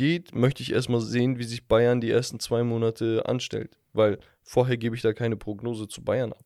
weggeht, 0.00 0.34
möchte 0.34 0.62
ich 0.62 0.72
erstmal 0.72 1.00
sehen, 1.00 1.38
wie 1.38 1.44
sich 1.44 1.66
Bayern 1.66 2.00
die 2.00 2.10
ersten 2.10 2.40
zwei 2.40 2.62
Monate 2.62 3.22
anstellt. 3.26 3.76
Weil 3.92 4.18
vorher 4.42 4.76
gebe 4.76 4.96
ich 4.96 5.02
da 5.02 5.12
keine 5.12 5.36
Prognose 5.36 5.88
zu 5.88 6.02
Bayern 6.02 6.32
ab. 6.32 6.44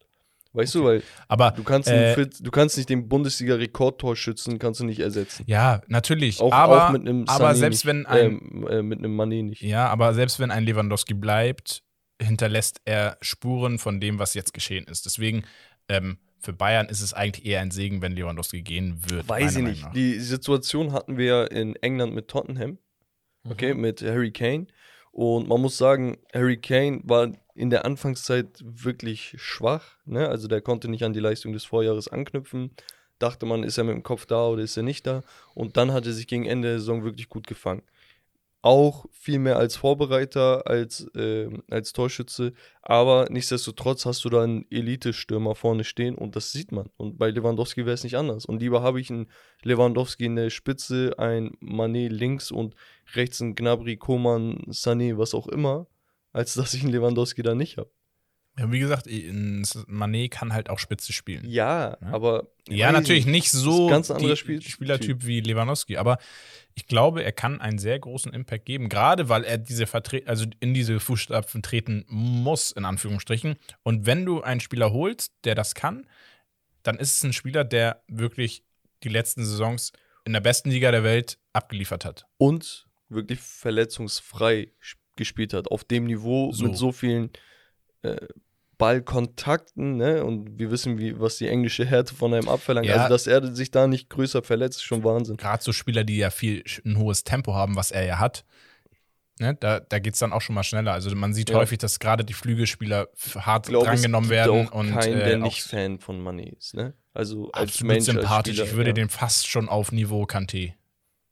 Weißt 0.53 0.75
du, 0.77 0.85
weil 0.85 1.03
Aber 1.27 1.51
du 1.51 1.65
kannst, 1.65 1.89
Äh, 1.89 2.15
Fit- 2.15 2.39
du 2.41 2.51
kannst 2.53 2.77
nicht 2.77 2.89
den 2.89 3.09
Bundesliga-Rekordtorschützen 3.09 4.59
kannst 4.61 4.79
du 4.81 4.85
nicht 4.85 5.01
ersetzen. 5.01 5.43
ja, 5.49 5.83
natürlich. 5.89 6.41
Auch, 6.41 6.53
aber 6.53 6.87
auch 6.87 6.93
mit 6.93 7.03
einem 7.03 7.25
aber 7.27 7.55
selbst 7.57 7.85
nicht, 7.85 7.87
wenn 7.87 8.07
ein, 8.07 8.21
ähm, 8.41 8.67
äh, 8.69 8.83
mit 8.83 9.01
einem 9.01 9.21
Mané 9.21 9.43
nicht. 9.43 9.63
ja, 9.63 9.89
aber 9.89 10.15
selbst 10.15 10.39
wenn 10.39 10.51
ein 10.53 10.65
Lewandowski 10.65 11.15
bleibt, 11.15 11.83
hinterlässt 12.23 12.81
er 12.85 13.19
Spuren 13.21 13.79
von 13.81 14.01
dem, 14.01 14.21
was 14.21 14.35
jetzt 14.35 14.55
geschehen 14.55 14.85
ist. 14.87 15.07
Deswegen 15.07 15.43
ähm, 15.89 16.19
für 16.39 16.53
Bayern 16.53 16.87
ist 16.87 17.01
es 17.01 17.13
eigentlich 17.15 17.45
eher 17.47 17.61
ein 17.61 17.73
Segen, 17.73 18.01
wenn 18.01 18.13
Lewandowski 18.13 18.63
gehen 18.63 19.01
wird. 19.11 19.29
Weiß 19.29 19.57
ich 19.57 19.63
nicht. 19.65 19.85
Die 19.95 20.21
Situation 20.21 20.93
hatten 20.93 21.17
wir 21.19 21.51
in 21.51 21.75
England 21.77 22.15
mit 22.15 22.29
Tottenham, 22.29 22.79
okay, 23.49 23.75
Mhm. 23.75 23.81
mit 23.81 24.03
Harry 24.03 24.31
Kane. 24.33 24.67
Und 25.13 25.49
man 25.49 25.61
muss 25.61 25.79
sagen, 25.79 26.19
Harry 26.33 26.57
Kane 26.57 27.01
war 27.05 27.33
in 27.55 27.71
der 27.71 27.85
Anfangszeit 27.85 28.49
wirklich 28.65 29.35
schwach. 29.39 29.97
Ne? 30.07 30.29
Also 30.29 30.49
der 30.49 30.61
konnte 30.61 30.89
nicht 30.89 31.05
an 31.05 31.13
die 31.13 31.21
Leistung 31.21 31.53
des 31.53 31.65
Vorjahres 31.65 32.09
anknüpfen. 32.09 32.71
dachte 33.21 33.47
man, 33.47 33.63
ist 33.63 33.79
er 33.79 33.85
mit 33.85 33.95
dem 33.95 34.03
Kopf 34.03 34.27
da 34.27 34.49
oder 34.49 34.63
ist 34.63 34.77
er 34.77 34.83
nicht 34.83 35.07
da. 35.07 35.23
Und 35.55 35.77
dann 35.77 35.93
hat 35.93 36.05
er 36.05 36.13
sich 36.13 36.27
gegen 36.27 36.47
Ende 36.47 36.69
der 36.69 36.79
Saison 36.81 37.05
wirklich 37.05 37.29
gut 37.29 37.47
gefangen. 37.47 37.83
Auch 38.65 39.05
viel 39.13 39.41
mehr 39.41 39.59
als 39.59 39.77
Vorbereiter, 39.77 40.67
als, 40.67 41.07
äh, 41.15 41.51
als 41.69 41.93
Torschütze. 41.93 42.55
Aber 42.81 43.27
nichtsdestotrotz 43.29 44.07
hast 44.07 44.25
du 44.25 44.31
da 44.31 44.43
einen 44.43 44.65
Elite-Stürmer 44.71 45.55
vorne 45.55 45.85
stehen 45.85 46.15
und 46.15 46.35
das 46.35 46.51
sieht 46.51 46.73
man. 46.73 46.89
Und 46.97 47.19
bei 47.19 47.29
Lewandowski 47.29 47.85
wäre 47.85 47.93
es 47.93 48.05
nicht 48.05 48.17
anders. 48.17 48.47
Und 48.47 48.61
lieber 48.61 48.81
habe 48.81 49.03
ich 49.03 49.11
einen 49.11 49.31
Lewandowski 49.65 50.25
in 50.25 50.37
der 50.37 50.49
Spitze, 50.49 51.13
ein 51.19 51.59
Manet 51.61 52.11
links 52.11 52.51
und 52.51 52.75
rechts 53.13 53.43
einen 53.43 53.55
Gnabry, 53.55 53.99
Koman, 53.99 54.57
Sané, 54.71 55.19
was 55.19 55.35
auch 55.35 55.47
immer, 55.49 55.87
als 56.33 56.55
dass 56.55 56.73
ich 56.73 56.85
einen 56.85 56.93
Lewandowski 56.93 57.43
da 57.43 57.55
nicht 57.55 57.77
habe. 57.77 57.91
Ja, 58.59 58.71
wie 58.71 58.79
gesagt, 58.79 59.09
Manet 59.89 60.31
kann 60.31 60.53
halt 60.53 60.71
auch 60.71 60.79
Spitze 60.79 61.13
spielen. 61.13 61.45
Ja, 61.49 61.97
ja? 62.01 62.13
aber. 62.13 62.49
Ja, 62.69 62.93
natürlich 62.93 63.27
nicht 63.27 63.51
so 63.51 63.89
ganz 63.89 64.11
anderer 64.11 64.37
Spiel 64.37 64.63
Spielertyp 64.63 65.27
wie 65.27 65.41
Lewandowski, 65.41 65.97
aber 65.97 66.19
ich 66.75 66.87
glaube, 66.87 67.23
er 67.23 67.33
kann 67.33 67.61
einen 67.61 67.79
sehr 67.79 67.99
großen 67.99 68.33
Impact 68.33 68.65
geben, 68.65 68.89
gerade 68.89 69.29
weil 69.29 69.45
er 69.45 69.59
diese 69.59 69.87
Vertre 69.87 70.23
also 70.27 70.47
in 70.61 70.73
diese 70.73 70.99
Fußstapfen 70.99 71.63
treten 71.63 72.05
muss, 72.09 72.71
in 72.71 72.85
Anführungsstrichen. 72.85 73.57
Und 73.83 74.07
wenn 74.07 74.25
du 74.25 74.43
einen 74.43 74.61
Spieler 74.61 74.93
holst, 74.93 75.33
der 75.45 75.55
das 75.55 75.75
kann, 75.75 76.07
dann 76.83 76.97
ist 76.97 77.17
es 77.17 77.25
ein 77.25 77.33
Spieler, 77.33 77.65
der 77.65 78.03
wirklich 78.09 78.63
die 79.03 79.09
letzten 79.09 79.45
Saisons 79.45 79.93
in 80.25 80.33
der 80.33 80.41
besten 80.41 80.71
Liga 80.71 80.91
der 80.91 81.05
Welt 81.05 81.39
abgeliefert 81.53 82.05
hat. 82.05 82.27
Und 82.39 82.87
wirklich 83.09 83.41
verletzungsfrei 83.41 84.73
gespielt 85.17 85.53
hat. 85.53 85.69
Auf 85.69 85.85
dem 85.85 86.07
Niveau 86.07 86.53
so. 86.53 86.65
mit 86.65 86.77
so 86.77 86.93
vielen 86.93 87.31
äh, 88.05 88.17
Ballkontakten, 88.79 89.97
ne? 89.97 90.25
Und 90.25 90.59
wir 90.59 90.71
wissen, 90.71 90.99
wie, 90.99 91.19
was 91.19 91.37
die 91.37 91.49
englische 91.49 91.85
Härte 91.85 92.15
von 92.15 92.35
einem 92.35 92.49
abverlangt. 92.49 92.87
Ja. 92.87 92.97
Also, 92.97 93.09
dass 93.09 93.27
er 93.27 93.55
sich 93.55 93.71
da 93.71 93.87
nicht 93.87 94.11
größer 94.11 94.43
verletzt, 94.43 94.79
ist 94.79 94.85
schon 94.85 95.05
Wahnsinn. 95.05 95.37
Gerade 95.37 95.63
so 95.63 95.73
Spieler, 95.73 96.05
die 96.05 96.17
ja 96.17 96.31
viel 96.31 96.65
ein 96.85 96.99
hohes 96.99 97.25
Tempo 97.25 97.55
haben, 97.55 97.77
was 97.77 97.91
er 97.91 98.05
ja 98.05 98.19
hat. 98.19 98.45
Ne, 99.41 99.57
da 99.59 99.81
da 99.81 99.99
geht 99.99 100.15
es 100.15 100.21
dann 100.21 100.33
auch 100.33 100.41
schon 100.41 100.55
mal 100.55 100.63
schneller. 100.63 100.93
Also 100.93 101.15
man 101.17 101.35
sieht 101.35 101.51
ja. 101.51 101.57
häufig, 101.57 101.79
dass 101.79 101.99
gerade 101.99 102.25
die 102.25 102.35
Flügelspieler 102.35 103.09
hart 103.37 103.67
glaub, 103.67 103.85
drangenommen 103.85 104.31
werden. 104.31 104.69
Und 104.69 104.93
kein, 104.93 105.13
äh, 105.13 105.25
der 105.25 105.39
nicht 105.39 105.63
Fan 105.63 105.99
von 105.99 106.23
Mané 106.23 106.57
ist, 106.57 106.75
ne? 106.75 106.95
Also 107.13 107.51
als 107.53 107.71
absolut 107.71 107.93
Mensch, 107.95 108.05
sympathisch. 108.05 108.61
Als 108.61 108.71
ich 108.71 108.77
würde 108.77 108.91
ja. 108.91 108.95
den 108.95 109.09
fast 109.09 109.49
schon 109.49 109.69
auf 109.69 109.91
Niveau 109.91 110.23
Kanté. 110.25 110.75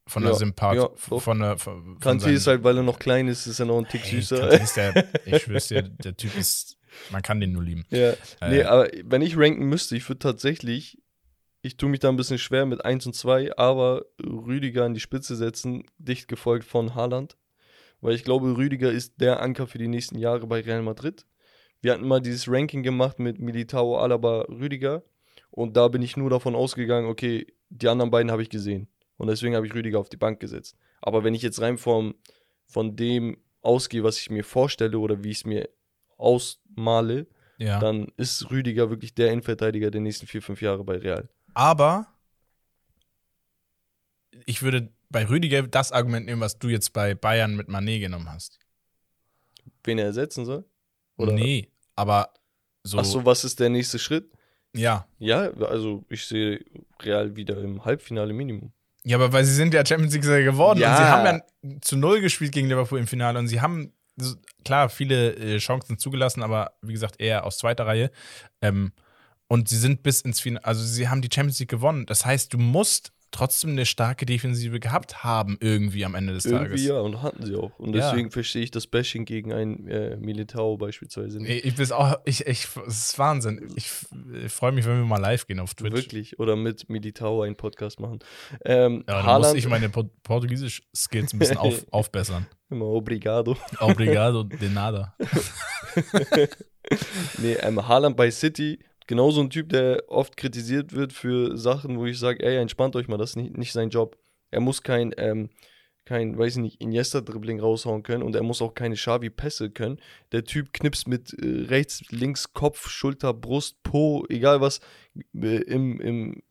Von 0.07 0.23
der 0.23 0.33
ja, 0.33 0.39
Sympathie. 0.39 0.79
Ja, 0.79 0.91
von 0.97 1.39
der, 1.39 1.59
von 1.59 1.99
Kanté 1.99 2.31
ist 2.31 2.47
halt, 2.47 2.65
weil 2.65 2.77
er 2.77 2.83
noch 2.83 2.99
klein 2.99 3.29
ist, 3.29 3.47
ist 3.47 3.61
er 3.61 3.67
noch 3.67 3.79
ein 3.79 3.87
Tick 3.87 4.03
hey, 4.03 4.21
süßer. 4.21 4.49
Der, 4.49 5.09
ich 5.27 5.43
schwör's 5.43 5.69
dir, 5.69 5.83
der 5.83 6.17
Typ 6.17 6.37
ist 6.37 6.79
man 7.11 7.23
kann 7.23 7.41
den 7.41 7.53
nur 7.53 7.63
lieben. 7.63 7.85
Ja. 7.91 8.11
Äh, 8.41 8.51
nee, 8.51 8.63
aber 8.63 8.89
wenn 9.05 9.23
ich 9.23 9.37
ranken 9.37 9.67
müsste, 9.67 9.97
ich 9.97 10.09
würde 10.09 10.21
tatsächlich, 10.21 10.99
ich 11.63 11.77
tue 11.77 11.89
mich 11.89 12.01
da 12.01 12.09
ein 12.09 12.17
bisschen 12.17 12.39
schwer 12.39 12.67
mit 12.67 12.85
1 12.85 13.07
und 13.07 13.15
2, 13.15 13.57
aber 13.57 14.05
Rüdiger 14.21 14.85
an 14.85 14.95
die 14.95 15.01
Spitze 15.01 15.37
setzen, 15.37 15.85
dicht 15.99 16.29
gefolgt 16.29 16.65
von 16.65 16.95
Haaland. 16.95 17.37
Weil 18.01 18.15
ich 18.15 18.25
glaube, 18.25 18.57
Rüdiger 18.57 18.91
ist 18.91 19.21
der 19.21 19.41
Anker 19.41 19.67
für 19.67 19.79
die 19.79 19.89
nächsten 19.89 20.19
Jahre 20.19 20.47
bei 20.47 20.61
Real 20.61 20.83
Madrid. 20.83 21.25
Wir 21.81 21.93
hatten 21.93 22.07
mal 22.07 22.21
dieses 22.21 22.49
Ranking 22.49 22.83
gemacht 22.83 23.19
mit 23.19 23.39
Militao, 23.39 23.97
Alaba, 23.99 24.43
Rüdiger. 24.49 25.05
Und 25.51 25.77
da 25.77 25.89
bin 25.89 26.03
ich 26.03 26.17
nur 26.17 26.31
davon 26.31 26.55
ausgegangen, 26.57 27.09
okay, 27.09 27.47
die 27.69 27.89
anderen 27.89 28.11
beiden 28.11 28.33
habe 28.33 28.43
ich 28.43 28.51
gesehen. 28.51 28.89
Und 29.23 29.29
deswegen 29.29 29.55
habe 29.55 29.65
ich 29.65 29.73
Rüdiger 29.73 30.01
auf 30.01 30.09
die 30.09 30.17
Bank 30.17 30.41
gesetzt. 30.41 30.77
Aber 31.01 31.23
wenn 31.23 31.33
ich 31.33 31.43
jetzt 31.43 31.61
rein 31.61 31.79
vom, 31.79 32.17
von 32.67 32.97
dem 32.97 33.37
ausgehe, 33.61 34.03
was 34.03 34.19
ich 34.19 34.31
mir 34.31 34.43
vorstelle 34.43 34.99
oder 34.99 35.23
wie 35.23 35.31
ich 35.31 35.37
es 35.37 35.45
mir 35.45 35.69
ausmale, 36.17 37.29
ja. 37.57 37.79
dann 37.79 38.09
ist 38.17 38.51
Rüdiger 38.51 38.91
wirklich 38.91 39.15
der 39.15 39.31
Innenverteidiger 39.31 39.93
der 39.93 40.01
nächsten 40.01 40.27
vier, 40.27 40.43
fünf 40.43 40.61
Jahre 40.61 40.83
bei 40.83 40.97
Real. 40.97 41.29
Aber 41.55 42.09
ich 44.45 44.61
würde 44.61 44.93
bei 45.09 45.29
Rüdiger 45.29 45.63
das 45.69 45.93
Argument 45.93 46.27
nehmen, 46.27 46.41
was 46.41 46.59
du 46.59 46.67
jetzt 46.67 46.93
bei 46.93 47.15
Bayern 47.15 47.55
mit 47.55 47.69
Manet 47.69 48.01
genommen 48.01 48.29
hast. 48.29 48.59
Wen 49.85 49.99
er 49.99 50.07
ersetzen 50.07 50.45
soll? 50.45 50.65
Oder? 51.17 51.33
Nee, 51.33 51.71
aber 51.95 52.35
so. 52.83 52.99
Ach 52.99 53.05
so, 53.05 53.25
was 53.25 53.45
ist 53.45 53.61
der 53.61 53.69
nächste 53.69 54.01
Schritt? 54.01 54.33
Ja. 54.75 55.07
Ja, 55.21 55.53
also 55.61 56.05
ich 56.09 56.27
sehe 56.27 56.65
Real 57.01 57.37
wieder 57.37 57.59
im 57.59 57.85
Halbfinale 57.85 58.33
Minimum. 58.33 58.73
Ja, 59.05 59.17
aber 59.17 59.33
weil 59.33 59.45
sie 59.45 59.55
sind 59.55 59.75
ja 59.75 59.85
Champions 59.85 60.15
League 60.15 60.45
geworden 60.45 60.79
ja. 60.79 60.91
und 60.91 60.97
sie 60.97 61.11
haben 61.11 61.43
ja 61.65 61.81
zu 61.81 61.97
Null 61.97 62.21
gespielt 62.21 62.53
gegen 62.53 62.69
Liverpool 62.69 62.99
im 62.99 63.07
Finale 63.07 63.39
und 63.39 63.49
sie 63.49 63.61
haben 63.61 63.93
klar, 64.65 64.89
viele 64.89 65.35
äh, 65.35 65.59
Chancen 65.59 65.99
zugelassen, 65.99 66.43
aber 66.43 66.73
wie 66.83 66.93
gesagt, 66.93 67.21
eher 67.21 67.45
aus 67.45 67.59
zweiter 67.59 67.87
Reihe. 67.87 68.11
Ähm, 68.61 68.93
und 69.49 69.69
sie 69.69 69.77
sind 69.77 70.03
bis 70.03 70.21
ins 70.21 70.41
Finale, 70.41 70.65
also 70.65 70.85
sie 70.85 71.09
haben 71.09 71.23
die 71.23 71.31
Champions 71.33 71.59
League 71.59 71.71
gewonnen. 71.71 72.07
Das 72.07 72.25
heißt, 72.25 72.53
du 72.53 72.59
musst 72.59 73.13
trotzdem 73.33 73.71
eine 73.71 73.87
starke 73.87 74.27
Defensive 74.27 74.79
gehabt 74.79 75.25
haben, 75.25 75.57
irgendwie 75.61 76.05
am 76.05 76.15
Ende 76.15 76.35
des 76.35 76.45
irgendwie 76.45 76.67
Tages. 76.67 76.85
ja, 76.85 77.01
und 77.01 77.23
hatten 77.23 77.45
sie 77.45 77.57
auch. 77.57 77.77
Und 77.79 77.93
deswegen 77.93 78.29
ja. 78.29 78.31
verstehe 78.31 78.63
ich 78.63 78.71
das 78.71 78.87
Bashing 78.87 79.25
gegen 79.25 79.53
ein 79.53 79.89
äh, 79.89 80.17
Militao 80.17 80.77
beispielsweise 80.77 81.39
nicht. 81.39 81.65
Ich, 81.65 81.79
ich 81.79 81.93
auch, 81.93 82.17
ich, 82.25 82.47
ich, 82.47 82.69
das 82.75 83.11
ist 83.11 83.19
Wahnsinn. 83.19 83.73
Ich, 83.75 83.91
ich 84.45 84.53
freue 84.53 84.73
mich, 84.73 84.87
wenn 84.87 84.99
wir 84.99 85.05
mal 85.05 85.21
live 85.21 85.47
gehen 85.47 85.59
auf 85.59 85.75
Twitch. 85.75 85.95
Wirklich. 85.95 86.39
Oder 86.39 86.57
mit 86.57 86.89
Militao 86.89 87.43
einen 87.43 87.57
Podcast 87.57 87.99
machen. 87.99 88.21
Ähm, 88.65 89.05
ja, 89.09 89.23
dann 89.23 89.41
muss 89.41 89.55
ich 89.55 89.69
meine 89.69 89.89
Portugiesisch-Skills 89.89 91.33
ein 91.33 91.39
bisschen 91.39 91.57
auf, 91.59 91.85
aufbessern. 91.91 92.47
Immer 92.71 92.87
obrigado. 92.87 93.57
Obrigado 93.81 94.43
de 94.45 94.69
nada. 94.69 95.15
nee, 97.39 97.55
ähm, 97.55 97.87
Haaland 97.87 98.17
bei 98.17 98.31
City 98.31 98.79
genauso 99.13 99.43
ein 99.43 99.51
Typ, 99.51 99.69
der 99.69 100.05
oft 100.09 100.39
kritisiert 100.39 100.95
wird 100.95 101.13
für 101.13 101.59
Sachen, 101.59 101.99
wo 101.99 102.07
ich 102.07 102.19
sage, 102.19 102.43
ey, 102.43 102.57
entspannt 102.57 102.97
euch 102.97 103.09
mal, 103.09 103.19
das 103.19 103.31
ist 103.31 103.37
nicht, 103.37 103.59
nicht 103.59 103.73
sein 103.73 103.91
Job. 103.91 104.17
Er 104.51 104.61
muss 104.61 104.83
kein, 104.83 105.13
ähm, 105.19 105.51
kein, 106.07 106.39
weiß 106.39 106.57
ich 106.57 106.63
nicht, 106.63 106.81
Iniesta-Dribbling 106.81 107.61
raushauen 107.61 108.05
können 108.05 108.23
und 108.23 108.35
er 108.35 108.43
muss 108.43 108.63
auch 108.63 108.73
keine 108.73 108.95
Xavi-Pässe 108.95 109.69
können. 109.69 110.01
Der 110.33 110.45
Typ 110.45 110.73
knipst 110.73 111.09
mit 111.09 111.35
äh, 111.35 111.67
rechts, 111.67 112.01
links, 112.09 112.55
Kopf, 112.55 112.89
Schulter, 112.89 113.35
Brust, 113.35 113.83
Po, 113.83 114.25
egal 114.31 114.63
was 114.63 114.81
äh, 115.35 115.59
im, 115.59 116.01
im, 116.01 116.43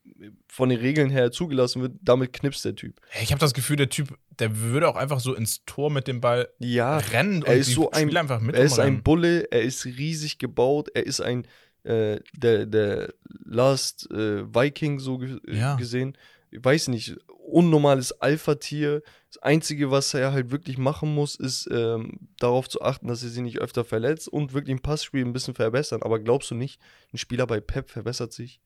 von 0.47 0.69
den 0.69 0.77
Regeln 0.77 1.09
her 1.09 1.31
zugelassen 1.31 1.81
wird, 1.81 1.93
damit 2.03 2.31
knipst 2.31 2.63
der 2.63 2.75
Typ. 2.75 3.01
Ich 3.23 3.31
habe 3.31 3.39
das 3.39 3.55
Gefühl, 3.55 3.77
der 3.77 3.89
Typ, 3.89 4.15
der 4.37 4.59
würde 4.59 4.87
auch 4.87 4.97
einfach 4.97 5.19
so 5.19 5.33
ins 5.33 5.65
Tor 5.65 5.89
mit 5.89 6.07
dem 6.07 6.21
Ball 6.21 6.47
ja, 6.59 6.99
rennen 6.99 7.41
er 7.41 7.55
ist 7.55 7.71
so 7.71 7.89
ein, 7.89 8.15
einfach 8.15 8.39
mit. 8.39 8.55
Er 8.55 8.65
ist 8.65 8.77
ein 8.77 9.01
Bulle, 9.01 9.51
er 9.51 9.63
ist 9.63 9.83
riesig 9.85 10.37
gebaut, 10.37 10.89
er 10.93 11.07
ist 11.07 11.21
ein 11.21 11.47
äh, 11.83 12.19
der, 12.33 12.65
der 12.65 13.13
Last 13.45 14.09
äh, 14.11 14.53
Viking 14.53 14.99
so 14.99 15.17
ge 15.17 15.39
äh, 15.47 15.57
ja. 15.57 15.75
gesehen. 15.75 16.17
Ich 16.51 16.63
weiß 16.63 16.89
nicht, 16.89 17.15
unnormales 17.27 18.11
Alpha-Tier. 18.21 19.01
Das 19.29 19.41
Einzige, 19.41 19.89
was 19.89 20.13
er 20.13 20.33
halt 20.33 20.51
wirklich 20.51 20.77
machen 20.77 21.13
muss, 21.13 21.35
ist 21.35 21.69
ähm, 21.71 22.27
darauf 22.37 22.67
zu 22.67 22.81
achten, 22.81 23.07
dass 23.07 23.23
er 23.23 23.29
sich 23.29 23.41
nicht 23.41 23.59
öfter 23.59 23.85
verletzt 23.85 24.27
und 24.27 24.53
wirklich 24.53 24.71
im 24.71 24.81
Passspiel 24.81 25.25
ein 25.25 25.33
bisschen 25.33 25.55
verbessern. 25.55 26.03
Aber 26.03 26.19
glaubst 26.19 26.51
du 26.51 26.55
nicht, 26.55 26.79
ein 27.13 27.17
Spieler 27.17 27.47
bei 27.47 27.59
Pep 27.61 27.89
verbessert 27.89 28.33
sich? 28.33 28.59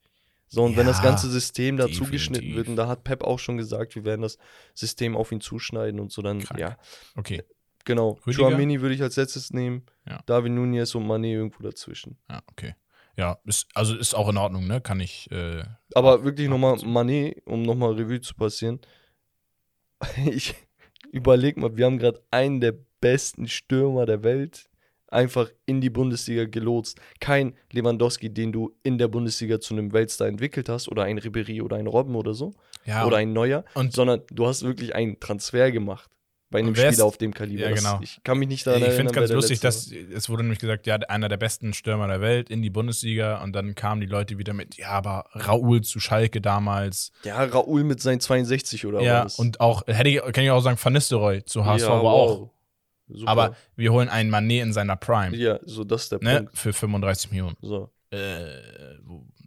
So, 0.48 0.64
und 0.64 0.74
ja, 0.74 0.78
wenn 0.78 0.86
das 0.86 1.02
ganze 1.02 1.30
System 1.30 1.78
da 1.78 1.90
zugeschnitten 1.90 2.56
wird, 2.56 2.68
und 2.68 2.76
da 2.76 2.88
hat 2.88 3.04
Pep 3.04 3.24
auch 3.24 3.40
schon 3.40 3.58
gesagt, 3.58 3.96
wir 3.96 4.06
werden 4.06 4.22
das 4.22 4.38
System 4.74 5.16
auf 5.16 5.32
ihn 5.32 5.42
zuschneiden 5.42 6.00
und 6.00 6.12
so, 6.12 6.22
dann, 6.22 6.40
Krank. 6.40 6.60
ja. 6.60 6.78
Okay. 7.16 7.44
Genau. 7.84 8.20
Chouamini 8.26 8.82
würde 8.82 8.96
ich 8.96 9.02
als 9.02 9.16
letztes 9.16 9.54
nehmen. 9.54 9.84
Ja. 10.08 10.22
David 10.26 10.54
Nunez 10.54 10.96
und 10.96 11.06
Mané 11.06 11.34
irgendwo 11.34 11.62
dazwischen. 11.62 12.18
Ja, 12.30 12.42
okay. 12.48 12.74
Ja, 13.18 13.40
ist, 13.46 13.68
also 13.74 13.96
ist 13.96 14.14
auch 14.14 14.30
in 14.30 14.38
Ordnung, 14.38 14.68
ne? 14.68 14.82
Kann 14.82 15.00
ich. 15.00 15.32
Äh, 15.32 15.64
Aber 15.94 16.24
wirklich 16.24 16.50
nochmal, 16.50 16.76
Mané, 16.76 17.42
um 17.46 17.62
nochmal 17.62 17.94
Revue 17.94 18.22
zu 18.22 18.34
passieren. 18.36 18.80
Ich 20.26 20.54
überleg 21.12 21.58
mal, 21.58 21.78
wir 21.78 21.86
haben 21.86 21.98
gerade 21.98 22.22
einen 22.30 22.60
der 22.60 22.76
besten 23.00 23.48
Stürmer 23.48 24.06
der 24.06 24.24
Welt 24.24 24.70
einfach 25.08 25.50
in 25.66 25.80
die 25.80 25.90
Bundesliga 25.90 26.46
gelotst. 26.46 27.00
Kein 27.20 27.56
Lewandowski, 27.72 28.34
den 28.34 28.52
du 28.52 28.76
in 28.84 28.98
der 28.98 29.08
Bundesliga 29.08 29.60
zu 29.62 29.74
einem 29.74 29.94
Weltstar 29.94 30.28
entwickelt 30.28 30.68
hast, 30.68 30.90
oder 30.90 31.04
ein 31.04 31.18
Ribery 31.18 31.62
oder 31.62 31.78
ein 31.78 31.88
Robben 31.88 32.16
oder 32.16 32.34
so. 32.34 32.54
Ja, 32.86 33.06
oder 33.06 33.18
ein 33.18 33.32
Neuer, 33.32 33.64
sondern 33.90 34.22
du 34.30 34.46
hast 34.46 34.64
wirklich 34.64 34.94
einen 34.94 35.20
Transfer 35.20 35.72
gemacht 35.72 36.10
bei 36.56 36.60
einem 36.60 36.76
Spieler 36.76 37.04
auf 37.04 37.18
dem 37.18 37.34
Kaliber. 37.34 37.70
Ja, 37.70 37.76
genau. 37.76 38.00
Das, 38.00 38.10
ich 38.10 38.24
kann 38.24 38.40
mich 38.40 38.48
nicht 38.48 38.66
daran 38.66 38.80
ich 38.80 38.88
erinnern. 38.88 39.08
Ich 39.08 39.12
finde 39.12 39.24
es 39.26 39.30
ganz 39.30 39.36
lustig, 39.36 39.60
dass 39.60 39.92
es 39.92 40.30
wurde 40.30 40.44
nämlich 40.44 40.60
gesagt, 40.60 40.88
ja, 40.88 40.96
einer 40.96 41.28
der 41.28 41.36
besten 41.36 41.74
Stürmer 41.74 42.08
der 42.08 42.22
Welt 42.22 42.50
in 42.50 42.62
die 42.62 42.70
Bundesliga 42.70 43.44
und 43.44 43.54
dann 43.54 43.76
kamen 43.76 44.00
die 44.00 44.08
Leute 44.08 44.38
wieder 44.38 44.54
mit, 44.54 44.78
ja, 44.78 44.90
aber 44.90 45.26
Raoul 45.34 45.82
zu 45.82 46.00
Schalke 46.00 46.40
damals. 46.40 47.12
Ja, 47.24 47.44
Raoul 47.44 47.84
mit 47.84 48.02
seinen 48.02 48.22
62 48.22 48.86
oder 48.86 49.02
ja, 49.02 49.26
was. 49.26 49.38
Ja, 49.38 49.42
und 49.44 49.60
auch, 49.60 49.86
hätte 49.88 50.10
ich, 50.10 50.22
kann 50.22 50.44
ich 50.44 50.52
auch 50.52 50.62
sagen, 50.62 50.80
Van 50.82 50.94
Nistelrooy 50.94 51.44
zu 51.44 51.66
HSV 51.66 51.84
ja, 51.84 51.90
war 51.90 52.04
wow. 52.04 52.32
auch. 52.32 52.50
Super. 53.08 53.32
Aber 53.32 53.56
wir 53.76 53.92
holen 53.92 54.08
einen 54.08 54.30
Manet 54.30 54.64
in 54.64 54.74
seiner 54.74 54.96
Prime. 54.96 55.36
Ja, 55.36 55.60
so 55.64 55.84
das 55.84 56.04
ist 56.04 56.14
der 56.14 56.24
ne? 56.24 56.38
Punkt. 56.38 56.58
Für 56.58 56.74
35 56.74 57.32
Millionen. 57.32 57.58
So. 57.62 57.92
Äh, 58.12 58.46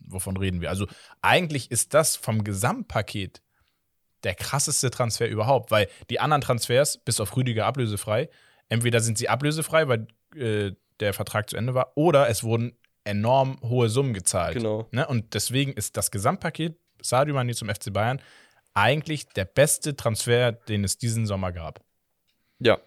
wovon 0.07 0.37
reden 0.37 0.61
wir? 0.61 0.69
Also 0.69 0.87
eigentlich 1.23 1.71
ist 1.71 1.95
das 1.95 2.17
vom 2.17 2.45
Gesamtpaket 2.45 3.41
der 4.25 4.35
krasseste 4.35 4.91
Transfer 4.91 5.29
überhaupt, 5.29 5.71
weil 5.71 5.89
die 6.11 6.21
anderen 6.21 6.41
Transfers, 6.41 6.99
bis 6.99 7.21
auf 7.21 7.37
Rüdiger 7.37 7.67
ablösefrei, 7.67 8.29
entweder 8.69 9.01
sind 9.01 9.19
sie 9.19 9.29
ablösefrei, 9.29 9.89
weil 9.89 10.07
äh, 10.35 10.73
der 11.01 11.13
Vertrag 11.13 11.49
zu 11.49 11.57
Ende 11.57 11.75
war, 11.75 11.93
oder 11.95 12.29
es 12.29 12.43
wurden 12.43 12.77
enorm 13.05 13.59
hohe 13.63 13.89
Summen 13.89 14.13
gezahlt. 14.13 14.55
Genau. 14.55 14.87
Ne? 14.91 15.07
Und 15.07 15.35
deswegen 15.35 15.73
ist 15.73 15.97
das 15.97 16.11
Gesamtpaket 16.11 16.77
Sadio 17.01 17.37
Mané 17.37 17.55
zum 17.55 17.69
FC 17.69 17.93
Bayern 17.93 18.21
eigentlich 18.75 19.29
der 19.29 19.45
beste 19.45 19.97
Transfer, 19.97 20.53
den 20.53 20.85
es 20.85 20.99
diesen 20.99 21.27
Sommer 21.27 21.53
gab. 21.53 21.81
Ja, 22.61 22.79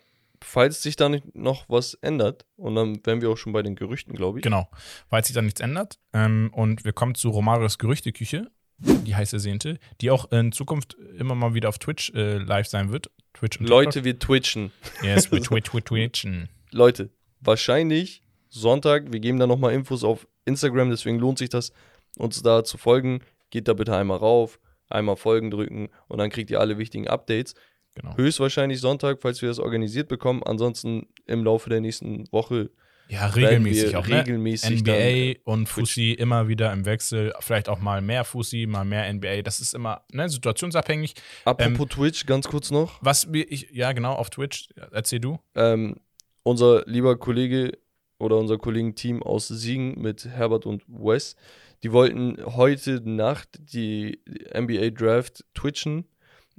falls 0.41 0.81
sich 0.81 0.95
da 0.95 1.09
nicht 1.09 1.35
noch 1.35 1.65
was 1.69 1.93
ändert, 1.95 2.45
und 2.55 2.75
dann 2.75 3.05
wären 3.05 3.21
wir 3.21 3.29
auch 3.29 3.37
schon 3.37 3.53
bei 3.53 3.61
den 3.61 3.75
Gerüchten, 3.75 4.13
glaube 4.13 4.39
ich. 4.39 4.43
Genau, 4.43 4.69
falls 5.09 5.27
sich 5.27 5.33
da 5.33 5.41
nichts 5.41 5.61
ändert. 5.61 5.99
Ähm, 6.13 6.51
und 6.53 6.83
wir 6.83 6.93
kommen 6.93 7.15
zu 7.15 7.29
Romarios 7.29 7.77
Gerüchteküche, 7.77 8.51
die 8.81 9.15
heiß 9.15 9.33
ersehnte, 9.33 9.79
die 10.01 10.11
auch 10.11 10.31
in 10.31 10.51
Zukunft 10.51 10.97
immer 11.17 11.35
mal 11.35 11.53
wieder 11.53 11.69
auf 11.69 11.77
Twitch 11.79 12.11
äh, 12.13 12.37
live 12.37 12.67
sein 12.67 12.91
wird. 12.91 13.09
Twitch 13.33 13.59
Leute, 13.59 14.03
wir 14.03 14.17
twitchen. 14.19 14.71
Yes, 15.01 15.31
we 15.31 15.41
twitch, 15.41 15.73
we 15.73 15.83
twitchen. 15.83 16.49
Leute, 16.71 17.09
wahrscheinlich 17.39 18.21
Sonntag, 18.49 19.11
wir 19.11 19.19
geben 19.19 19.39
da 19.39 19.47
nochmal 19.47 19.73
Infos 19.73 20.03
auf 20.03 20.27
Instagram, 20.45 20.89
deswegen 20.89 21.19
lohnt 21.19 21.37
sich 21.37 21.49
das, 21.49 21.71
uns 22.17 22.41
da 22.41 22.63
zu 22.63 22.77
folgen. 22.77 23.21
Geht 23.49 23.67
da 23.67 23.73
bitte 23.73 23.95
einmal 23.95 24.17
rauf, 24.17 24.59
einmal 24.89 25.15
Folgen 25.15 25.51
drücken 25.51 25.89
und 26.07 26.17
dann 26.17 26.29
kriegt 26.29 26.49
ihr 26.49 26.59
alle 26.59 26.77
wichtigen 26.77 27.07
Updates. 27.07 27.55
Genau. 27.95 28.15
Höchstwahrscheinlich 28.15 28.79
Sonntag, 28.79 29.19
falls 29.21 29.41
wir 29.41 29.49
das 29.49 29.59
organisiert 29.59 30.07
bekommen. 30.07 30.43
Ansonsten 30.43 31.07
im 31.25 31.43
Laufe 31.43 31.69
der 31.69 31.81
nächsten 31.81 32.31
Woche 32.31 32.71
Ja, 33.11 33.25
regelmäßig 33.25 33.97
auch. 33.97 34.07
Ne? 34.07 34.19
regelmäßig 34.19 34.83
NBA 34.83 35.41
und 35.43 35.67
Fussi 35.67 36.13
immer 36.13 36.47
wieder 36.47 36.71
im 36.71 36.85
Wechsel, 36.85 37.33
vielleicht 37.41 37.67
auch 37.67 37.79
mal 37.79 38.01
mehr 38.01 38.23
Fussi, 38.23 38.65
mal 38.69 38.85
mehr 38.85 39.11
NBA. 39.11 39.41
Das 39.41 39.59
ist 39.59 39.73
immer 39.73 40.05
ne, 40.13 40.29
situationsabhängig. 40.29 41.15
Apropos 41.43 41.89
Twitch, 41.89 42.25
ganz 42.25 42.47
kurz 42.47 42.71
noch. 42.71 42.99
Was 43.01 43.33
wir, 43.33 43.51
ich, 43.51 43.69
ja 43.71 43.91
genau, 43.91 44.13
auf 44.13 44.29
Twitch, 44.29 44.69
erzähl 44.91 45.19
du. 45.19 45.39
Ähm, 45.55 45.97
unser 46.43 46.85
lieber 46.85 47.17
Kollege 47.17 47.77
oder 48.17 48.37
unser 48.37 48.57
Kollegenteam 48.57 49.21
aus 49.21 49.49
Siegen 49.49 49.99
mit 49.99 50.23
Herbert 50.23 50.65
und 50.65 50.83
Wes, 50.87 51.35
die 51.83 51.91
wollten 51.91 52.37
heute 52.55 53.01
Nacht 53.03 53.59
die 53.59 54.19
NBA 54.57 54.91
Draft 54.91 55.43
twitchen. 55.53 56.05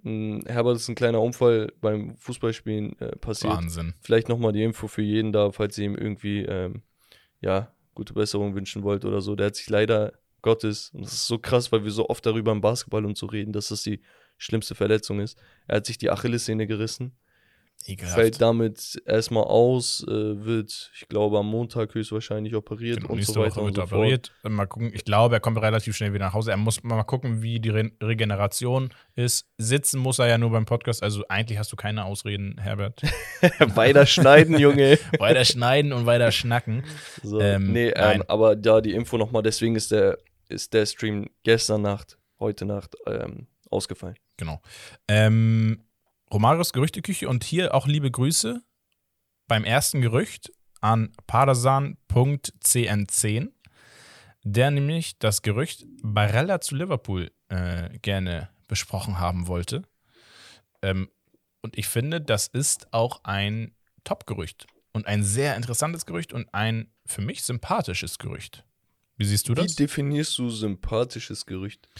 Mm, 0.02 0.40
Herbert 0.46 0.76
ist 0.76 0.88
ein 0.88 0.94
kleiner 0.94 1.20
Unfall 1.20 1.72
beim 1.80 2.16
Fußballspielen 2.16 2.98
äh, 2.98 3.16
passiert. 3.16 3.52
Wahnsinn. 3.52 3.94
Vielleicht 4.00 4.28
nochmal 4.28 4.52
die 4.52 4.62
Info 4.62 4.86
für 4.88 5.02
jeden 5.02 5.32
da, 5.32 5.52
falls 5.52 5.78
ihr 5.78 5.86
ihm 5.86 5.96
irgendwie 5.96 6.44
ähm, 6.44 6.82
ja, 7.40 7.72
gute 7.94 8.14
Besserung 8.14 8.54
wünschen 8.54 8.82
wollt 8.82 9.04
oder 9.04 9.20
so. 9.20 9.36
Der 9.36 9.46
hat 9.46 9.56
sich 9.56 9.68
leider 9.68 10.12
Gottes, 10.40 10.90
und 10.92 11.04
das 11.04 11.12
ist 11.12 11.26
so 11.26 11.38
krass, 11.38 11.70
weil 11.70 11.84
wir 11.84 11.90
so 11.90 12.08
oft 12.08 12.24
darüber 12.26 12.52
im 12.52 12.60
Basketball 12.60 13.04
und 13.04 13.16
so 13.16 13.26
reden, 13.26 13.52
dass 13.52 13.68
das 13.68 13.82
die 13.82 14.00
schlimmste 14.38 14.74
Verletzung 14.74 15.20
ist. 15.20 15.38
Er 15.68 15.76
hat 15.76 15.86
sich 15.86 15.98
die 15.98 16.10
Achillessehne 16.10 16.66
gerissen 16.66 17.12
Ekelhaft. 17.84 18.14
fällt 18.14 18.40
damit 18.40 19.02
erstmal 19.06 19.42
aus, 19.42 20.04
äh, 20.06 20.10
wird, 20.44 20.92
ich 20.94 21.08
glaube, 21.08 21.38
am 21.40 21.48
Montag 21.48 21.92
höchstwahrscheinlich 21.94 22.54
operiert 22.54 23.00
Genau, 23.00 23.14
und 23.14 23.24
so 23.24 23.34
weiter 23.40 23.56
Woche 23.56 23.60
und 23.62 23.74
so 23.74 23.80
er 23.80 23.86
fort. 23.88 23.98
operiert. 23.98 24.32
Mal 24.44 24.66
gucken. 24.66 24.92
Ich 24.94 25.04
glaube, 25.04 25.34
er 25.34 25.40
kommt 25.40 25.58
relativ 25.60 25.96
schnell 25.96 26.12
wieder 26.14 26.26
nach 26.26 26.32
Hause. 26.34 26.52
Er 26.52 26.56
muss 26.58 26.80
mal 26.84 27.02
gucken, 27.02 27.42
wie 27.42 27.58
die 27.58 27.70
Re 27.70 27.90
Regeneration 28.00 28.90
ist. 29.16 29.48
Sitzen 29.58 29.98
muss 29.98 30.20
er 30.20 30.28
ja 30.28 30.38
nur 30.38 30.50
beim 30.50 30.64
Podcast. 30.64 31.02
Also 31.02 31.24
eigentlich 31.28 31.58
hast 31.58 31.72
du 31.72 31.76
keine 31.76 32.04
Ausreden, 32.04 32.56
Herbert. 32.60 33.02
Weiter 33.74 34.06
schneiden, 34.06 34.58
Junge. 34.60 34.98
weiter 35.18 35.44
schneiden 35.44 35.92
und 35.92 36.06
weiter 36.06 36.30
schnacken. 36.30 36.84
So, 37.24 37.40
Ähm, 37.40 37.72
nee, 37.72 37.88
ähm, 37.88 37.94
nein. 37.96 38.22
aber 38.28 38.54
da 38.54 38.80
die 38.80 38.92
Info 38.92 39.18
nochmal, 39.18 39.42
deswegen 39.42 39.74
ist 39.74 39.90
der, 39.90 40.18
ist 40.48 40.72
der 40.72 40.86
Stream 40.86 41.28
gestern 41.42 41.82
Nacht, 41.82 42.16
heute 42.38 42.64
Nacht 42.64 42.94
ähm, 43.06 43.48
ausgefallen. 43.70 44.14
Genau. 44.36 44.60
Ähm, 45.08 45.82
Romarios 46.32 46.72
Gerüchteküche 46.72 47.28
und 47.28 47.44
hier 47.44 47.74
auch 47.74 47.86
liebe 47.86 48.10
Grüße 48.10 48.64
beim 49.48 49.64
ersten 49.64 50.00
Gerücht 50.00 50.50
an 50.80 51.12
pardasan.cn10, 51.26 53.50
der 54.42 54.70
nämlich 54.70 55.18
das 55.18 55.42
Gerücht 55.42 55.84
Barella 56.02 56.62
zu 56.62 56.74
Liverpool 56.74 57.30
äh, 57.48 57.98
gerne 57.98 58.48
besprochen 58.66 59.18
haben 59.18 59.46
wollte. 59.46 59.82
Ähm, 60.80 61.10
und 61.60 61.76
ich 61.76 61.86
finde, 61.86 62.22
das 62.22 62.46
ist 62.46 62.94
auch 62.94 63.24
ein 63.24 63.76
Top-Gerücht 64.04 64.66
und 64.92 65.06
ein 65.06 65.22
sehr 65.22 65.54
interessantes 65.54 66.06
Gerücht 66.06 66.32
und 66.32 66.54
ein 66.54 66.90
für 67.04 67.20
mich 67.20 67.42
sympathisches 67.42 68.16
Gerücht. 68.18 68.64
Wie 69.18 69.26
siehst 69.26 69.50
du 69.50 69.52
Wie 69.52 69.60
das? 69.60 69.74
definierst 69.74 70.38
du 70.38 70.48
sympathisches 70.48 71.44
Gerücht? 71.44 71.90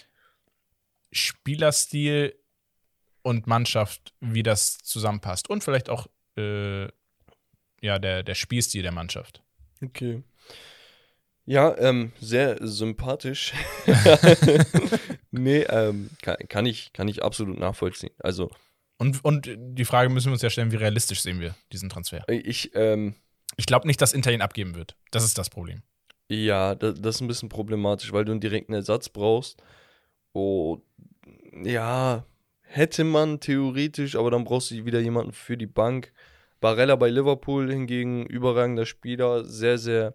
Spielerstil 1.12 2.41
und 3.22 3.46
Mannschaft, 3.46 4.12
wie 4.20 4.42
das 4.42 4.78
zusammenpasst. 4.78 5.48
Und 5.48 5.64
vielleicht 5.64 5.88
auch 5.90 6.06
äh, 6.36 6.88
ja, 7.80 7.98
der, 7.98 8.22
der 8.22 8.34
Spielstil 8.34 8.82
der 8.82 8.92
Mannschaft. 8.92 9.42
Okay. 9.82 10.22
Ja, 11.44 11.76
ähm, 11.78 12.12
sehr 12.20 12.56
sympathisch. 12.60 13.52
nee, 15.32 15.62
ähm, 15.62 16.10
kann, 16.22 16.36
kann, 16.48 16.66
ich, 16.66 16.92
kann 16.92 17.08
ich 17.08 17.24
absolut 17.24 17.58
nachvollziehen. 17.58 18.12
Also, 18.20 18.50
Und, 18.98 19.24
und 19.24 19.50
die 19.58 19.84
Frage 19.84 20.08
müssen 20.08 20.28
wir 20.28 20.34
uns 20.34 20.42
ja 20.42 20.50
stellen, 20.50 20.70
wie 20.70 20.76
realistisch 20.76 21.20
sehen 21.20 21.40
wir 21.40 21.56
diesen 21.72 21.88
Transfer? 21.88 22.24
ich, 22.28 22.70
ähm, 22.74 23.16
Ich 23.56 23.66
glaube 23.66 23.88
nicht, 23.88 24.00
dass 24.00 24.12
Inter 24.12 24.32
ihn 24.32 24.40
abgeben 24.42 24.76
wird. 24.76 24.96
Das 25.10 25.24
ist 25.24 25.36
das 25.36 25.50
Problem. 25.50 25.82
Ja, 26.28 26.76
das, 26.76 27.00
das 27.00 27.16
ist 27.16 27.20
ein 27.20 27.28
bisschen 27.28 27.48
problematisch, 27.48 28.12
weil 28.12 28.24
du 28.24 28.30
einen 28.30 28.40
direkten 28.40 28.72
Ersatz 28.72 29.08
brauchst. 29.08 29.60
Oh, 30.32 30.78
ja, 31.64 32.24
hätte 32.74 33.04
man 33.04 33.40
theoretisch, 33.40 34.16
aber 34.16 34.30
dann 34.30 34.44
brauchst 34.44 34.70
du 34.70 34.84
wieder 34.84 35.00
jemanden 35.00 35.32
für 35.32 35.56
die 35.56 35.66
Bank. 35.66 36.12
Barella 36.60 36.96
bei 36.96 37.10
Liverpool 37.10 37.70
hingegen, 37.70 38.24
überragender 38.26 38.86
Spieler, 38.86 39.44
sehr, 39.44 39.78
sehr 39.78 40.14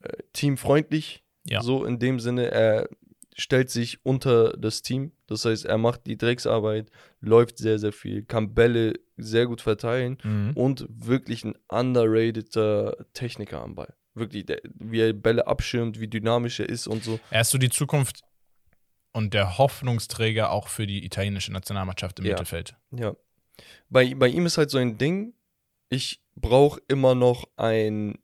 äh, 0.00 0.12
teamfreundlich. 0.32 1.22
Ja. 1.48 1.60
So 1.62 1.84
in 1.84 1.98
dem 1.98 2.20
Sinne, 2.20 2.50
er 2.50 2.88
stellt 3.36 3.70
sich 3.70 3.98
unter 4.04 4.52
das 4.56 4.82
Team. 4.82 5.12
Das 5.26 5.44
heißt, 5.44 5.66
er 5.66 5.76
macht 5.78 6.06
die 6.06 6.16
Drecksarbeit, 6.16 6.90
läuft 7.20 7.58
sehr, 7.58 7.78
sehr 7.78 7.92
viel, 7.92 8.22
kann 8.24 8.54
Bälle 8.54 8.94
sehr 9.18 9.46
gut 9.46 9.60
verteilen 9.60 10.18
Mhm. 10.22 10.52
und 10.54 10.86
wirklich 10.88 11.44
ein 11.44 11.54
underrateder 11.68 12.96
Techniker 13.12 13.60
am 13.62 13.74
Ball. 13.74 13.92
Wirklich, 14.14 14.46
der, 14.46 14.60
wie 14.74 15.00
er 15.00 15.12
Bälle 15.12 15.46
abschirmt, 15.46 16.00
wie 16.00 16.08
dynamisch 16.08 16.60
er 16.60 16.68
ist 16.68 16.86
und 16.86 17.04
so. 17.04 17.20
Er 17.30 17.42
ist 17.42 17.50
so 17.50 17.58
die 17.58 17.68
Zukunft 17.68 18.20
und 19.16 19.32
der 19.32 19.56
Hoffnungsträger 19.56 20.50
auch 20.50 20.68
für 20.68 20.86
die 20.86 21.02
italienische 21.06 21.50
Nationalmannschaft 21.50 22.18
im 22.18 22.26
Ja. 22.26 22.32
Mittelfeld. 22.32 22.76
Ja. 22.90 23.16
Bei, 23.88 24.14
bei 24.14 24.28
ihm 24.28 24.44
ist 24.44 24.58
halt 24.58 24.70
so 24.70 24.76
ein 24.76 24.98
Ding, 24.98 25.32
ich 25.88 26.20
brauche 26.34 26.82
immer 26.86 27.14
noch 27.14 27.48
ein 27.56 28.18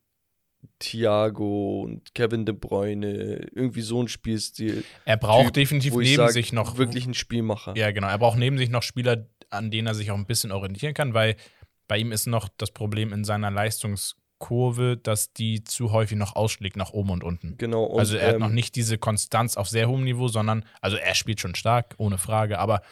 Thiago 0.81 1.81
und 1.81 2.15
Kevin 2.15 2.45
De 2.45 2.55
Bruyne, 2.55 3.49
irgendwie 3.55 3.81
so 3.81 4.03
ein 4.03 4.09
Spielstil. 4.09 4.85
Er 5.07 5.17
braucht 5.17 5.47
Typ, 5.47 5.55
definitiv 5.55 5.95
neben 5.95 6.17
sag, 6.17 6.33
sich 6.33 6.53
noch 6.53 6.77
Wirklich 6.77 7.07
ein 7.07 7.15
Spielmacher. 7.15 7.75
Ja, 7.75 7.91
genau. 7.91 8.09
Er 8.09 8.19
braucht 8.19 8.39
neben 8.39 8.59
sich 8.59 8.69
noch 8.69 8.83
Spieler, 8.83 9.27
an 9.49 9.71
denen 9.71 9.87
er 9.87 9.95
sich 9.95 10.11
auch 10.11 10.19
ein 10.19 10.27
bisschen 10.27 10.53
orientieren 10.53 10.93
kann, 10.93 11.15
weil 11.15 11.37
bei 11.89 11.97
ihm 11.97 12.13
ist 12.13 12.27
noch 12.27 12.51
das 12.59 12.71
Problem 12.71 13.15
in 13.15 13.25
seiner 13.25 13.51
Leistungskurve, 14.43 14.97
dass 14.97 15.33
die 15.33 15.65
zu 15.65 15.93
häufig 15.93 16.19
noch 16.19 16.37
ausschlägt 16.37 16.77
nach 16.77 16.93
oben 16.93 17.11
und 17.11 17.25
unten. 17.25 17.57
Genau. 17.59 17.85
Und, 17.85 18.01
also 18.01 18.17
er 18.17 18.29
hat 18.29 18.35
ähm, 18.35 18.41
noch 18.41 18.51
nicht 18.51 18.75
diese 18.75 18.99
Konstanz 18.99 19.57
auf 19.57 19.69
sehr 19.69 19.89
hohem 19.89 20.05
Niveau, 20.05 20.29
sondern, 20.29 20.65
also 20.81 20.97
er 20.97 21.15
spielt 21.15 21.41
schon 21.41 21.55
stark, 21.55 21.95
ohne 21.99 22.19
Frage, 22.19 22.59
aber 22.59 22.83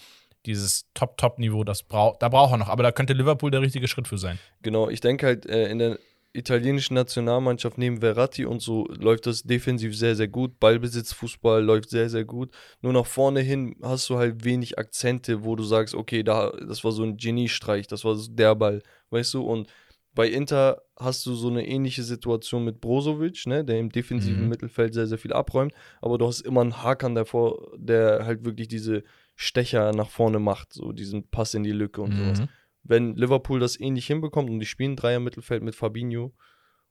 dieses 0.47 0.87
Top-Top-Niveau, 0.95 1.65
das 1.65 1.83
braucht, 1.83 2.23
da 2.23 2.29
braucht 2.29 2.53
er 2.55 2.59
noch. 2.59 2.69
Aber 2.69 2.83
da 2.83 2.93
könnte 2.93 3.13
Liverpool 3.13 3.51
der 3.51 3.61
richtige 3.61 3.89
Schritt 3.89 4.09
für 4.09 4.17
sein. 4.17 4.39
Genau, 4.63 4.89
ich 4.89 5.01
denke 5.01 5.27
halt, 5.27 5.47
äh, 5.47 5.69
in 5.69 5.79
der 5.79 5.99
italienischen 6.33 6.95
Nationalmannschaft 6.95 7.77
neben 7.77 7.99
Verratti 7.99 8.45
und 8.45 8.63
so 8.63 8.87
läuft 8.87 9.27
das 9.27 9.43
defensiv 9.43 9.97
sehr, 9.97 10.15
sehr 10.15 10.29
gut. 10.29 10.61
Ballbesitzfußball 10.61 11.63
läuft 11.63 11.91
sehr, 11.91 12.09
sehr 12.09 12.25
gut. 12.25 12.53
Nur 12.83 12.93
nach 12.93 13.05
vorne 13.05 13.41
hin 13.41 13.75
hast 13.83 14.09
du 14.09 14.17
halt 14.17 14.45
wenig 14.45 14.79
Akzente, 14.79 15.45
wo 15.45 15.57
du 15.57 15.65
sagst, 15.65 15.95
okay, 15.95 16.23
da, 16.23 16.53
das 16.67 16.85
war 16.85 16.93
so 16.93 17.03
ein 17.03 17.17
Geniestreich, 17.17 17.89
das 17.89 18.05
war 18.05 18.15
so 18.15 18.31
der 18.31 18.55
Ball, 18.55 18.81
weißt 19.11 19.35
du? 19.35 19.43
Und 19.43 19.69
bei 20.15 20.29
Inter 20.29 20.83
hast 20.97 21.25
du 21.27 21.35
so 21.35 21.49
eine 21.49 21.67
ähnliche 21.67 22.03
Situation 22.03 22.65
mit 22.65 22.81
Brozovic, 22.81 23.47
ne, 23.47 23.65
der 23.65 23.79
im 23.79 23.91
defensiven 23.91 24.43
Mhm. 24.45 24.49
Mittelfeld 24.49 24.93
sehr, 24.95 25.07
sehr 25.07 25.19
viel 25.19 25.33
abräumt, 25.33 25.73
aber 26.01 26.19
du 26.19 26.27
hast 26.27 26.41
immer 26.41 26.61
einen 26.63 26.83
Hakan 26.83 27.15
davor, 27.15 27.73
der 27.77 28.27
halt 28.27 28.45
wirklich 28.45 28.69
diese 28.69 29.05
Stecher 29.37 29.93
nach 29.93 30.11
vorne 30.11 30.39
macht, 30.39 30.73
so 30.73 30.93
diesen 30.93 31.29
Pass 31.31 31.55
in 31.55 31.63
die 31.63 31.73
Lücke 31.73 32.03
und 32.03 32.17
sowas 32.17 32.41
Mhm. 32.41 32.49
wenn 32.83 33.15
Liverpool 33.15 33.61
das 33.61 33.79
ähnlich 33.79 34.07
hinbekommt 34.07 34.49
und 34.49 34.59
die 34.59 34.65
spielen 34.67 34.97
Dreier 34.97 35.21
Mittelfeld 35.21 35.63
mit 35.63 35.75
Fabinho 35.75 36.33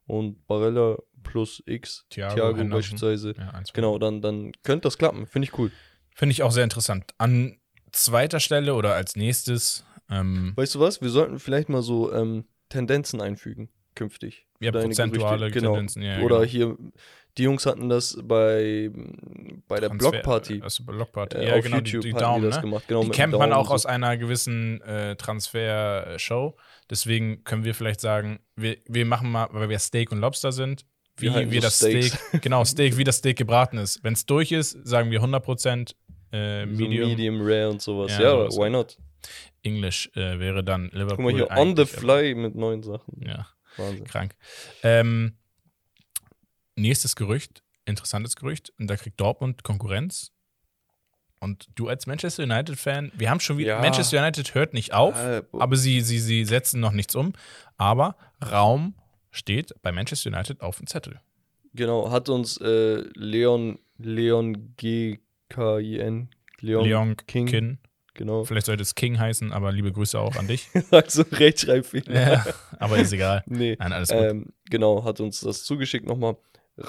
und 0.06 0.46
Barella 0.48 0.98
plus 1.24 1.62
X, 1.66 2.06
Thiago, 2.10 2.36
Thiago, 2.36 2.70
beispielsweise, 2.70 3.34
Ja, 3.38 3.62
genau, 3.74 3.98
dann, 4.00 4.22
dann 4.22 4.52
könnte 4.64 4.84
das 4.84 4.98
klappen. 5.00 5.26
Finde 5.26 5.48
ich 5.48 5.58
cool. 5.58 5.72
Finde 6.16 6.32
ich 6.34 6.44
auch 6.44 6.52
sehr 6.52 6.64
interessant. 6.64 7.06
An 7.18 7.58
zweiter 7.92 8.40
Stelle 8.40 8.76
oder 8.76 8.94
als 8.94 9.16
nächstes, 9.16 9.84
ähm, 10.10 10.54
Weißt 10.56 10.76
du 10.76 10.80
was? 10.80 11.02
Wir 11.02 11.10
sollten 11.10 11.40
vielleicht 11.40 11.70
mal 11.70 11.82
so 11.82 12.14
ähm, 12.14 12.46
Tendenzen 12.70 13.20
einfügen, 13.22 13.70
künftig. 13.96 14.46
ja, 14.60 14.72
deine 14.72 14.86
prozentuale 14.86 15.38
Gerüchte. 15.40 15.60
genau. 15.60 15.74
Tendenzen. 15.74 16.02
Ja, 16.04 16.20
Oder 16.20 16.38
genau. 16.40 16.50
hier, 16.50 16.78
die 17.38 17.44
Jungs 17.44 17.66
hatten 17.66 17.90
das 17.90 18.18
bei, 18.24 18.90
bei 19.68 19.80
der 19.80 19.90
Transfer- 19.90 20.12
Blockparty. 20.12 20.62
Also 20.62 20.84
Blockparty. 20.84 21.38
Äh, 21.38 21.48
ja, 21.48 21.56
auf 21.56 21.64
genau, 21.64 21.78
YouTube 21.78 22.02
die, 22.02 22.12
die 22.12 22.18
Daumen, 22.18 22.42
die 22.42 22.48
das 22.48 22.56
ne? 22.58 22.62
gemacht. 22.62 22.84
Genau, 22.88 23.04
die 23.04 23.10
kennt 23.10 23.34
man 23.38 23.54
auch 23.54 23.68
so. 23.68 23.74
aus 23.74 23.86
einer 23.86 24.18
gewissen 24.18 24.82
äh, 24.82 25.16
Transfer-Show. 25.16 26.56
Deswegen 26.90 27.44
können 27.44 27.64
wir 27.64 27.76
vielleicht 27.76 28.02
sagen, 28.02 28.40
wir, 28.56 28.78
wir 28.88 29.06
machen 29.06 29.32
mal, 29.32 29.48
weil 29.52 29.70
wir 29.70 29.80
Steak 29.80 30.12
und 30.12 30.20
Lobster 30.20 30.52
sind, 30.52 30.86
wie 31.18 31.30
halten 31.32 31.52
wir 31.52 31.62
so 31.62 31.68
das 31.68 31.78
Steaks. 31.78 32.08
Steak, 32.14 32.42
genau, 32.42 32.64
Steak, 32.66 32.98
wie 32.98 33.04
das 33.04 33.18
Steak 33.18 33.38
gebraten 33.38 33.78
ist. 33.78 34.04
Wenn 34.04 34.14
es 34.14 34.26
durch 34.26 34.52
ist, 34.52 34.78
sagen 34.88 35.12
wir 35.12 35.22
100%, 35.22 35.94
äh, 36.32 36.62
So 36.66 36.68
Medium, 36.68 37.10
Medium 37.10 37.42
Rare 37.42 37.70
und 37.70 37.82
sowas. 37.82 38.12
Ja, 38.18 38.44
Ja, 38.44 38.50
why 38.50 38.70
not? 38.70 38.98
Englisch 39.64 40.10
äh, 40.16 40.40
wäre 40.40 40.64
dann 40.64 40.90
Liverpool. 40.94 41.16
Guck 41.18 41.20
mal 41.26 41.34
hier, 41.34 41.50
on 41.52 41.76
the 41.76 41.86
fly 41.86 42.34
mit 42.36 42.56
neuen 42.56 42.84
Sachen. 42.84 43.22
Ja, 43.26 43.48
Wahnsinn. 43.78 44.06
krank. 44.06 44.36
Ähm, 44.84 45.38
nächstes 46.76 47.16
Gerücht, 47.16 47.64
interessantes 47.86 48.36
Gerücht, 48.36 48.72
und 48.80 48.88
da 48.88 48.96
kriegt 48.96 49.20
Dortmund 49.20 49.64
Konkurrenz. 49.64 50.32
Und 51.42 51.68
du 51.76 51.88
als 51.88 52.06
Manchester 52.06 52.44
United-Fan, 52.44 53.14
wir 53.16 53.30
haben 53.30 53.40
schon 53.40 53.58
wieder, 53.58 53.70
Ja. 53.76 53.80
Manchester 53.82 54.20
United 54.20 54.54
hört 54.56 54.74
nicht 54.74 54.94
auf, 54.94 55.16
Äh, 55.16 55.42
aber 55.54 55.78
sie, 55.78 56.02
sie, 56.02 56.20
sie 56.20 56.44
setzen 56.44 56.82
noch 56.82 56.92
nichts 56.92 57.16
um. 57.16 57.32
Aber 57.78 58.18
Raum 58.44 58.96
steht 59.32 59.74
bei 59.82 59.92
Manchester 59.94 60.32
United 60.32 60.60
auf 60.60 60.78
dem 60.78 60.88
Zettel. 60.88 61.22
Genau, 61.74 62.12
hat 62.12 62.28
uns 62.28 62.58
äh, 62.58 63.04
Leon, 63.14 63.80
Leon 63.98 64.76
G-K-I-N, 64.76 66.30
Leon, 66.60 66.84
Leon 66.86 67.18
King, 67.26 67.46
King. 67.46 67.78
Genau. 68.20 68.44
Vielleicht 68.44 68.68
sollte 68.68 68.84
es 68.84 68.94
King 68.94 69.18
heißen, 69.18 69.52
aber 69.52 69.72
liebe 69.72 69.92
Grüße 69.92 70.20
auch 70.20 70.36
an 70.36 70.48
dich. 70.48 70.68
Also 70.92 71.24
Rechtschreibfehler. 71.32 72.14
ja, 72.14 72.46
aber 72.78 72.98
ist 72.98 73.14
egal. 73.14 73.44
Nee, 73.48 73.76
Nein, 73.80 73.94
alles 73.94 74.10
gut. 74.10 74.20
ähm, 74.20 74.46
genau, 74.70 75.04
hat 75.04 75.20
uns 75.20 75.40
das 75.40 75.64
zugeschickt 75.64 76.06
nochmal. 76.06 76.36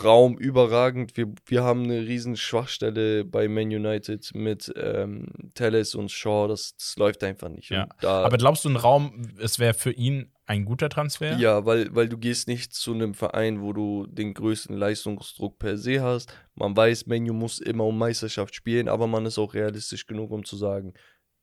Raum 0.05 0.39
überragend. 0.39 1.17
Wir, 1.17 1.33
wir 1.47 1.65
haben 1.65 1.85
eine 1.85 2.01
riesen 2.01 2.37
Schwachstelle 2.37 3.25
bei 3.25 3.49
Man 3.49 3.67
United 3.67 4.31
mit 4.35 4.73
ähm, 4.77 5.27
Telles 5.55 5.95
und 5.97 6.11
Shaw. 6.11 6.47
Das, 6.49 6.77
das 6.77 6.95
läuft 6.97 7.25
einfach 7.25 7.49
nicht. 7.49 7.71
Ja, 7.71 7.89
aber 8.01 8.37
glaubst 8.37 8.65
du, 8.65 8.69
ein 8.69 8.77
Raum, 8.77 9.29
es 9.41 9.59
wäre 9.59 9.75
für 9.75 9.91
ihn 9.91 10.33
ein 10.47 10.65
guter 10.65 10.89
Transfer? 10.89 11.37
Ja, 11.39 11.65
weil, 11.67 11.95
weil 11.95 12.09
du 12.09 12.19
gehst 12.19 12.47
nicht 12.47 12.73
zu 12.73 12.93
einem 12.93 13.15
Verein, 13.15 13.63
wo 13.63 13.73
du 13.73 14.07
den 14.07 14.35
größten 14.35 14.77
Leistungsdruck 14.77 15.59
per 15.59 15.77
se 15.77 16.03
hast. 16.03 16.33
Man 16.55 16.77
weiß, 16.77 17.07
Menu 17.07 17.33
muss 17.33 17.59
immer 17.59 17.85
um 17.85 17.99
Meisterschaft 17.99 18.55
spielen, 18.55 18.89
aber 18.89 19.09
man 19.09 19.27
ist 19.27 19.39
auch 19.39 19.55
realistisch 19.55 20.07
genug, 20.07 20.31
um 20.31 20.45
zu 20.45 20.57
sagen, 20.57 20.95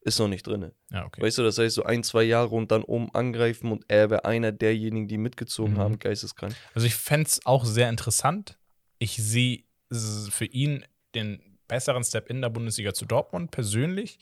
ist 0.01 0.19
noch 0.19 0.27
nicht 0.27 0.45
drin. 0.47 0.71
Ja, 0.91 1.05
okay. 1.05 1.21
Weißt 1.21 1.37
du, 1.37 1.43
das 1.43 1.57
heißt 1.57 1.75
so 1.75 1.83
ein, 1.83 2.03
zwei 2.03 2.23
Jahre 2.23 2.55
und 2.55 2.71
dann 2.71 2.83
oben 2.83 3.13
angreifen 3.13 3.71
und 3.71 3.85
er 3.87 4.09
wäre 4.09 4.25
einer 4.25 4.51
derjenigen, 4.51 5.07
die 5.07 5.17
mitgezogen 5.17 5.73
Mhm. 5.73 5.79
haben, 5.79 5.99
geisteskrank. 5.99 6.55
Also 6.73 6.87
ich 6.87 6.95
fände 6.95 7.27
es 7.27 7.45
auch 7.45 7.65
sehr 7.65 7.89
interessant. 7.89 8.57
Ich 8.99 9.17
sehe 9.17 9.63
für 9.91 10.45
ihn 10.45 10.85
den 11.15 11.57
besseren 11.67 12.03
Step 12.03 12.29
in 12.29 12.41
der 12.41 12.49
Bundesliga 12.49 12.93
zu 12.93 13.05
Dortmund 13.05 13.51
persönlich. 13.51 14.19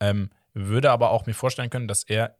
Ähm, 0.00 0.30
würde 0.54 0.90
aber 0.90 1.10
auch 1.10 1.26
mir 1.26 1.34
vorstellen 1.34 1.70
können, 1.70 1.88
dass 1.88 2.04
er 2.04 2.38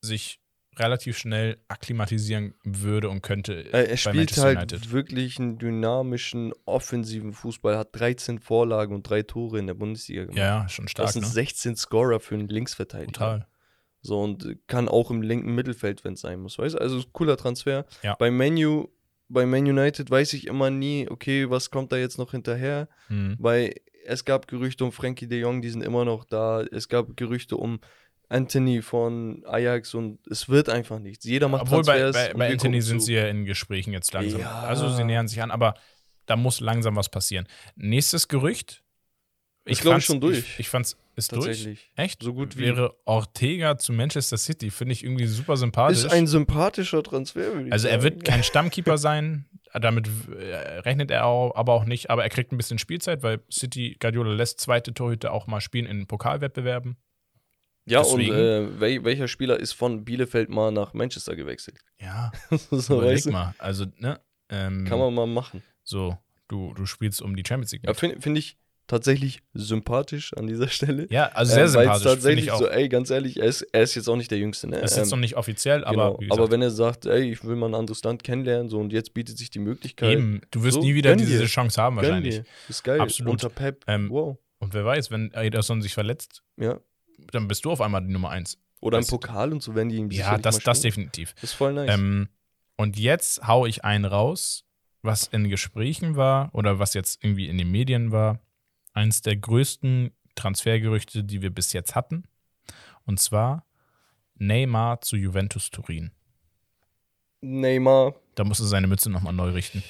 sich 0.00 0.40
relativ 0.78 1.18
schnell 1.18 1.58
akklimatisieren 1.68 2.54
würde 2.64 3.08
und 3.08 3.22
könnte 3.22 3.54
Er, 3.72 3.84
er 3.84 3.88
bei 3.88 3.96
spielt 3.96 4.36
halt 4.36 4.58
United. 4.72 4.92
wirklich 4.92 5.38
einen 5.38 5.58
dynamischen, 5.58 6.52
offensiven 6.64 7.32
Fußball, 7.32 7.76
hat 7.76 7.88
13 7.92 8.38
Vorlagen 8.38 8.94
und 8.94 9.02
drei 9.08 9.22
Tore 9.22 9.58
in 9.58 9.66
der 9.66 9.74
Bundesliga 9.74 10.22
gemacht. 10.22 10.38
Ja, 10.38 10.68
schon 10.68 10.86
das 10.86 10.92
stark, 10.92 11.10
sind 11.10 11.22
ne? 11.22 11.28
16 11.28 11.76
Scorer 11.76 12.20
für 12.20 12.34
einen 12.34 12.48
Linksverteidiger. 12.48 13.12
Total. 13.12 13.46
So 14.00 14.22
und 14.22 14.44
äh, 14.46 14.56
kann 14.66 14.88
auch 14.88 15.10
im 15.10 15.22
linken 15.22 15.54
Mittelfeld, 15.54 16.04
wenn 16.04 16.14
es 16.14 16.20
sein 16.20 16.40
muss. 16.40 16.58
Weißt 16.58 16.78
also 16.80 17.02
cooler 17.12 17.36
Transfer. 17.36 17.84
Ja. 18.02 18.14
Bei 18.18 18.30
Menu, 18.30 18.88
bei 19.28 19.44
Man 19.46 19.66
United 19.66 20.10
weiß 20.10 20.32
ich 20.34 20.46
immer 20.46 20.70
nie, 20.70 21.08
okay, 21.10 21.50
was 21.50 21.70
kommt 21.70 21.92
da 21.92 21.96
jetzt 21.96 22.18
noch 22.18 22.30
hinterher? 22.30 22.88
Mhm. 23.08 23.36
Weil 23.38 23.74
es 24.06 24.24
gab 24.24 24.48
Gerüchte 24.48 24.84
um 24.84 24.92
Frankie 24.92 25.26
de 25.26 25.40
Jong, 25.40 25.60
die 25.60 25.68
sind 25.70 25.82
immer 25.82 26.04
noch 26.04 26.24
da. 26.24 26.62
Es 26.62 26.88
gab 26.88 27.16
Gerüchte 27.16 27.56
um 27.56 27.80
Anthony 28.28 28.82
von 28.82 29.42
Ajax 29.46 29.94
und 29.94 30.18
es 30.28 30.48
wird 30.48 30.68
einfach 30.68 30.98
nichts. 30.98 31.24
Jeder 31.24 31.48
macht 31.48 31.62
Obwohl 31.62 31.82
bei, 31.82 31.98
Transfers. 32.00 32.28
bei, 32.28 32.34
bei 32.34 32.46
wir 32.48 32.52
Anthony 32.52 32.80
sind 32.82 33.00
zu. 33.00 33.06
sie 33.06 33.14
ja 33.14 33.26
in 33.28 33.44
Gesprächen 33.44 33.92
jetzt 33.92 34.12
langsam. 34.12 34.40
Ja. 34.40 34.60
Also 34.62 34.90
sie 34.90 35.04
nähern 35.04 35.28
sich 35.28 35.40
an, 35.40 35.50
aber 35.50 35.74
da 36.26 36.36
muss 36.36 36.60
langsam 36.60 36.94
was 36.96 37.08
passieren. 37.08 37.46
Nächstes 37.76 38.28
Gerücht. 38.28 38.82
Ich, 39.64 39.82
fand's- 39.82 40.04
schon 40.06 40.20
durch. 40.20 40.38
Ich, 40.38 40.60
ich 40.60 40.68
fand's, 40.68 40.96
ist 41.16 41.32
durch. 41.32 41.44
Tatsächlich. 41.46 41.90
Echt? 41.96 42.22
So 42.22 42.32
gut 42.34 42.56
wie- 42.56 42.62
Wäre 42.62 42.96
Ortega 43.04 43.76
zu 43.78 43.92
Manchester 43.92 44.36
City, 44.38 44.70
finde 44.70 44.92
ich 44.92 45.04
irgendwie 45.04 45.26
super 45.26 45.56
sympathisch. 45.58 46.04
Ist 46.04 46.12
ein 46.12 46.26
sympathischer 46.26 47.02
Transfer, 47.02 47.52
würde 47.54 47.66
ich 47.66 47.72
also 47.72 47.88
er 47.88 48.00
sagen. 48.00 48.02
wird 48.14 48.24
kein 48.26 48.42
Stammkeeper 48.42 48.96
sein, 48.98 49.44
damit 49.74 50.08
äh, 50.38 50.54
rechnet 50.80 51.10
er 51.10 51.26
auch, 51.26 51.54
aber 51.54 51.74
auch 51.74 51.84
nicht, 51.84 52.08
aber 52.08 52.22
er 52.22 52.30
kriegt 52.30 52.52
ein 52.52 52.56
bisschen 52.56 52.78
Spielzeit, 52.78 53.22
weil 53.22 53.40
City 53.52 53.96
Guardiola 54.00 54.32
lässt 54.32 54.60
zweite 54.60 54.94
Torhüter 54.94 55.32
auch 55.32 55.46
mal 55.46 55.60
spielen 55.60 55.84
in 55.86 56.06
Pokalwettbewerben. 56.06 56.96
Ja, 57.90 58.02
deswegen- 58.02 58.30
und 58.30 58.38
äh, 58.38 58.80
wel 58.80 59.04
welcher 59.04 59.28
Spieler 59.28 59.58
ist 59.58 59.72
von 59.72 60.04
Bielefeld 60.04 60.48
mal 60.50 60.70
nach 60.72 60.94
Manchester 60.94 61.34
gewechselt? 61.36 61.78
Ja, 62.00 62.32
so, 62.70 62.96
überleg 62.96 63.16
weißt 63.16 63.26
du? 63.26 63.30
mal. 63.30 63.54
Also, 63.58 63.86
ne? 63.98 64.20
Ähm, 64.50 64.84
Kann 64.86 64.98
man 64.98 65.12
mal 65.14 65.26
machen. 65.26 65.62
So, 65.84 66.16
du, 66.48 66.72
du 66.74 66.86
spielst 66.86 67.20
um 67.22 67.36
die 67.36 67.44
Champions 67.46 67.72
League. 67.72 67.82
Ja, 67.86 67.94
finde 67.94 68.20
find 68.20 68.38
ich 68.38 68.56
tatsächlich 68.86 69.42
sympathisch 69.52 70.32
an 70.34 70.46
dieser 70.46 70.68
Stelle. 70.68 71.06
Ja, 71.10 71.26
also 71.26 71.52
sehr 71.52 71.64
weil's 71.64 71.72
sympathisch, 71.72 72.02
tatsächlich 72.04 72.44
ich 72.46 72.50
auch. 72.52 72.58
so, 72.60 72.68
ey, 72.68 72.88
ganz 72.88 73.10
ehrlich, 73.10 73.38
er 73.38 73.46
ist, 73.46 73.60
er 73.60 73.82
ist 73.82 73.94
jetzt 73.94 74.08
auch 74.08 74.16
nicht 74.16 74.30
der 74.30 74.38
Jüngste, 74.38 74.66
ne? 74.66 74.80
Das 74.80 74.92
ist 74.92 74.96
jetzt 74.96 75.06
Ähm, 75.08 75.18
noch 75.18 75.20
nicht 75.20 75.36
offiziell, 75.36 75.84
aber, 75.84 76.16
genau. 76.18 76.34
aber 76.34 76.50
wenn 76.50 76.62
er 76.62 76.70
sagt, 76.70 77.04
ey, 77.04 77.30
ich 77.32 77.44
will 77.44 77.56
mal 77.56 77.68
ein 77.68 77.74
anderes 77.74 78.02
Land 78.02 78.24
kennenlernen, 78.24 78.70
so 78.70 78.78
und 78.78 78.90
jetzt 78.92 79.12
bietet 79.12 79.36
sich 79.36 79.50
die 79.50 79.58
Möglichkeit. 79.58 80.12
eben, 80.12 80.40
du 80.50 80.62
wirst 80.62 80.76
so, 80.76 80.80
nie 80.80 80.94
wieder 80.94 81.14
diese 81.16 81.40
dir. 81.40 81.46
Chance 81.46 81.82
haben 81.82 81.96
wahrscheinlich. 81.96 82.36
dir. 82.36 82.44
Ist 82.70 82.82
geil. 82.82 83.00
Absolut. 83.02 83.32
Unter 83.32 83.50
Pep. 83.50 83.84
Ähm, 83.86 84.08
wow. 84.08 84.38
Und 84.60 84.72
wer 84.74 84.84
weiß, 84.86 85.10
wenn 85.10 85.30
Ederson 85.34 85.82
sich 85.82 85.92
verletzt, 85.94 86.42
Ja. 86.56 86.80
Dann 87.32 87.48
bist 87.48 87.64
du 87.64 87.70
auf 87.70 87.80
einmal 87.80 88.02
die 88.02 88.12
Nummer 88.12 88.30
eins. 88.30 88.58
Oder 88.80 88.98
im 88.98 89.04
Weißt- 89.04 89.10
Pokal 89.10 89.52
und 89.52 89.62
so 89.62 89.74
werden 89.74 89.88
die 89.88 89.96
ihm 89.96 90.10
Ja, 90.10 90.38
das, 90.38 90.60
das 90.60 90.80
definitiv. 90.80 91.34
Das 91.34 91.44
ist 91.44 91.52
voll 91.54 91.72
nice. 91.74 91.90
Ähm, 91.92 92.28
und 92.76 92.96
jetzt 92.98 93.46
hau 93.46 93.66
ich 93.66 93.84
einen 93.84 94.04
raus, 94.04 94.64
was 95.02 95.26
in 95.26 95.48
Gesprächen 95.48 96.16
war 96.16 96.54
oder 96.54 96.78
was 96.78 96.94
jetzt 96.94 97.22
irgendwie 97.24 97.48
in 97.48 97.58
den 97.58 97.70
Medien 97.70 98.12
war. 98.12 98.40
Eins 98.92 99.20
der 99.22 99.36
größten 99.36 100.12
Transfergerüchte, 100.36 101.24
die 101.24 101.42
wir 101.42 101.50
bis 101.50 101.72
jetzt 101.72 101.94
hatten. 101.94 102.24
Und 103.04 103.18
zwar 103.20 103.66
Neymar 104.36 105.00
zu 105.00 105.16
Juventus 105.16 105.70
Turin. 105.70 106.12
Neymar. 107.40 108.14
Da 108.34 108.44
musste 108.44 108.64
seine 108.64 108.86
Mütze 108.86 109.10
nochmal 109.10 109.32
neu 109.32 109.50
richten. 109.50 109.82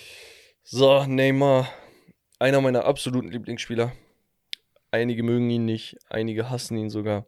So, 0.63 1.05
Neymar. 1.05 1.69
Einer 2.39 2.61
meiner 2.61 2.85
absoluten 2.85 3.31
Lieblingsspieler. 3.31 3.93
Einige 4.91 5.23
mögen 5.23 5.51
ihn 5.51 5.65
nicht, 5.65 5.97
einige 6.09 6.51
hassen 6.51 6.77
ihn 6.79 6.91
sogar. 6.91 7.27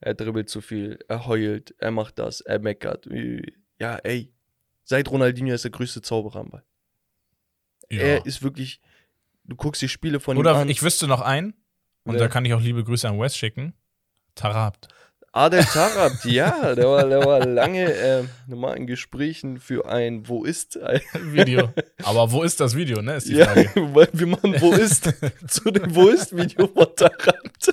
Er 0.00 0.14
dribbelt 0.14 0.48
zu 0.48 0.60
viel, 0.60 0.98
er 1.08 1.26
heult, 1.26 1.74
er 1.78 1.90
macht 1.90 2.18
das, 2.18 2.40
er 2.40 2.58
meckert. 2.58 3.08
Ja, 3.78 3.96
ey. 3.96 4.32
Seit 4.84 5.10
Ronaldinho 5.10 5.54
ist 5.54 5.64
der 5.64 5.70
größte 5.70 6.02
Zauberer 6.02 6.40
am 6.40 6.50
Ball. 6.50 6.64
Ja. 7.90 8.00
Er 8.00 8.26
ist 8.26 8.42
wirklich. 8.42 8.80
Du 9.44 9.56
guckst 9.56 9.82
die 9.82 9.88
Spiele 9.88 10.20
von 10.20 10.36
ihm 10.36 10.40
Oder 10.40 10.56
an. 10.56 10.68
ich 10.68 10.82
wüsste 10.82 11.06
noch 11.06 11.20
einen, 11.20 11.54
und 12.04 12.14
Wer? 12.14 12.20
da 12.20 12.28
kann 12.28 12.44
ich 12.44 12.54
auch 12.54 12.60
liebe 12.60 12.84
Grüße 12.84 13.08
an 13.08 13.18
Wes 13.18 13.36
schicken. 13.36 13.74
Tarabt. 14.34 14.88
Adel 15.36 15.64
Tarabt, 15.64 16.24
ja, 16.26 16.76
der 16.76 16.86
war, 16.88 17.08
der 17.08 17.24
war 17.24 17.44
lange 17.44 17.92
äh, 17.92 18.22
mal 18.46 18.76
in 18.76 18.86
Gesprächen 18.86 19.58
für 19.58 19.84
ein 19.88 20.28
Wo 20.28 20.44
ist? 20.44 20.78
Video. 21.24 21.70
Aber 22.04 22.30
wo 22.30 22.44
ist 22.44 22.60
das 22.60 22.76
Video, 22.76 23.02
ne? 23.02 23.16
Ist 23.16 23.28
die 23.28 23.34
Ja, 23.34 23.46
Frage. 23.46 23.68
weil 23.94 24.08
wir 24.12 24.28
machen 24.28 24.54
Wo 24.60 24.70
ist 24.72 25.12
zu 25.48 25.70
dem 25.72 25.92
Wo 25.92 26.06
ist 26.08 26.36
Video 26.36 26.68
von 26.68 26.86
Tarabt. 26.94 27.72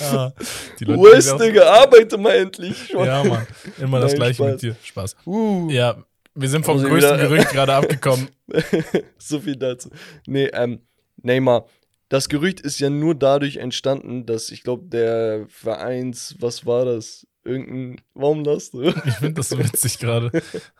Ah, 0.00 0.32
die 0.78 0.86
Wo 0.88 1.06
Leute- 1.06 1.16
ist, 1.16 1.38
Digga? 1.38 1.62
Arbeite 1.82 2.18
mal 2.18 2.34
endlich 2.36 2.88
schon. 2.88 3.06
Ja, 3.06 3.24
Mann. 3.24 3.46
Immer 3.78 4.00
das 4.00 4.12
Nein, 4.12 4.18
gleiche 4.18 4.34
Spaß. 4.34 4.52
mit 4.52 4.62
dir. 4.62 4.76
Spaß. 4.82 5.16
Uh, 5.26 5.70
Ja, 5.70 5.96
wir 6.34 6.48
sind 6.50 6.66
vom 6.66 6.76
ich 6.78 6.84
größten 6.84 7.16
wieder- 7.18 7.28
Gerücht 7.28 7.50
gerade 7.50 7.74
abgekommen. 7.74 8.28
so 9.18 9.40
viel 9.40 9.56
dazu. 9.56 9.90
Nee, 10.26 10.46
ähm, 10.52 10.80
Neymar. 11.22 11.66
Das 12.10 12.28
Gerücht 12.28 12.60
ist 12.60 12.80
ja 12.80 12.90
nur 12.90 13.14
dadurch 13.14 13.58
entstanden, 13.58 14.26
dass 14.26 14.50
ich 14.50 14.64
glaube, 14.64 14.84
der 14.88 15.46
Vereins, 15.48 16.34
was 16.40 16.66
war 16.66 16.84
das? 16.84 17.24
Irgendein, 17.44 18.00
warum 18.14 18.42
das? 18.44 18.72
Ich 18.74 19.14
finde 19.14 19.34
das 19.34 19.48
so 19.48 19.58
witzig 19.58 19.98
gerade. 19.98 20.30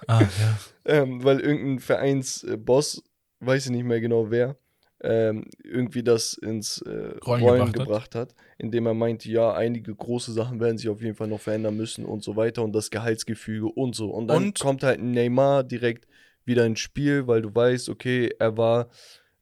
Ah, 0.08 0.22
ja. 0.22 0.58
ähm, 0.84 1.22
weil 1.24 1.38
irgendein 1.40 1.78
Vereinsboss, 1.78 3.02
weiß 3.38 3.66
ich 3.66 3.70
nicht 3.70 3.84
mehr 3.84 4.00
genau 4.00 4.30
wer, 4.30 4.56
ähm, 5.02 5.44
irgendwie 5.62 6.02
das 6.02 6.34
ins 6.34 6.82
äh, 6.82 7.16
Rollen 7.24 7.42
Rollen, 7.44 7.72
gebracht 7.72 8.16
hat. 8.16 8.30
hat. 8.30 8.34
indem 8.58 8.86
er 8.86 8.94
meinte, 8.94 9.30
ja, 9.30 9.54
einige 9.54 9.94
große 9.94 10.32
Sachen 10.32 10.58
werden 10.58 10.78
sich 10.78 10.88
auf 10.88 11.00
jeden 11.00 11.14
Fall 11.14 11.28
noch 11.28 11.40
verändern 11.40 11.76
müssen 11.76 12.04
und 12.04 12.24
so 12.24 12.34
weiter 12.34 12.64
und 12.64 12.72
das 12.72 12.90
Gehaltsgefüge 12.90 13.66
und 13.68 13.94
so. 13.94 14.10
Und 14.10 14.26
dann 14.26 14.46
Und? 14.46 14.58
kommt 14.58 14.82
halt 14.82 15.00
Neymar 15.00 15.62
direkt 15.62 16.08
wieder 16.44 16.66
ins 16.66 16.80
Spiel, 16.80 17.28
weil 17.28 17.40
du 17.40 17.54
weißt, 17.54 17.88
okay, 17.88 18.30
er 18.38 18.56
war 18.56 18.88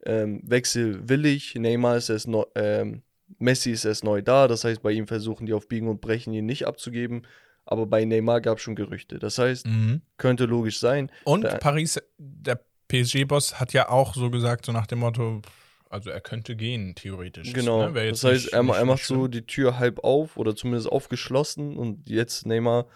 ähm, 0.07 0.40
wechselwillig, 0.44 1.55
Neymar 1.57 1.96
ist 1.96 2.09
erst 2.09 2.28
neu, 2.28 2.44
ähm, 2.55 3.03
Messi 3.38 3.70
ist 3.72 3.84
erst 3.84 4.05
neu 4.05 4.22
da, 4.22 4.49
das 4.49 4.64
heißt, 4.64 4.82
bei 4.82 4.92
ihm 4.92 5.07
versuchen 5.07 5.46
die 5.46 5.53
auf 5.53 5.68
Biegen 5.68 5.88
und 5.88 6.01
Brechen 6.01 6.32
ihn 6.32 6.46
nicht 6.46 6.66
abzugeben, 6.66 7.26
aber 7.66 7.86
bei 7.86 8.05
Neymar 8.05 8.40
gab 8.40 8.57
es 8.59 8.62
schon 8.62 8.74
Gerüchte. 8.76 9.18
Das 9.18 9.38
heißt, 9.38 9.66
Mhm. 9.66 10.01
könnte 10.16 10.46
logisch 10.46 10.78
sein. 10.80 11.11
Und 11.24 11.42
Da- 11.44 11.59
Paris, 11.59 12.01
der 12.16 12.61
PSG-Boss 12.88 13.61
hat 13.61 13.72
ja 13.74 13.88
auch 13.90 14.14
so 14.14 14.30
gesagt, 14.30 14.64
so 14.66 14.72
nach 14.72 14.86
dem 14.86 15.01
Motto, 15.01 15.42
also 15.90 16.09
er 16.11 16.20
könnte 16.22 16.57
gehen, 16.57 16.94
theoretisch. 16.94 17.53
Genau. 17.53 17.90
Ne? 17.90 18.09
Das 18.11 18.24
heißt, 18.24 18.44
nicht- 18.46 18.53
er, 18.55 18.62
nicht- 18.62 18.74
er 18.76 18.84
macht 18.86 19.05
so 19.05 19.28
die 19.28 19.46
Tür 19.46 19.78
halb 19.78 20.03
auf 20.05 20.38
oder 20.38 20.57
zumindest 20.57 20.90
aufgeschlossen 20.90 21.76
und 21.76 22.09
jetzt 22.09 22.46
Neymar, 22.46 22.86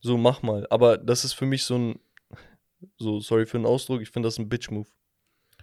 so 0.00 0.18
mach 0.18 0.42
mal. 0.42 0.66
Aber 0.68 0.98
das 0.98 1.24
ist 1.24 1.32
für 1.32 1.46
mich 1.46 1.64
so 1.64 1.78
ein, 1.78 1.98
so 2.98 3.20
sorry 3.20 3.46
für 3.46 3.58
den 3.58 3.66
Ausdruck, 3.66 4.02
ich 4.02 4.10
finde 4.10 4.26
das 4.26 4.38
ein 4.38 4.48
Bitch-Move. 4.50 4.88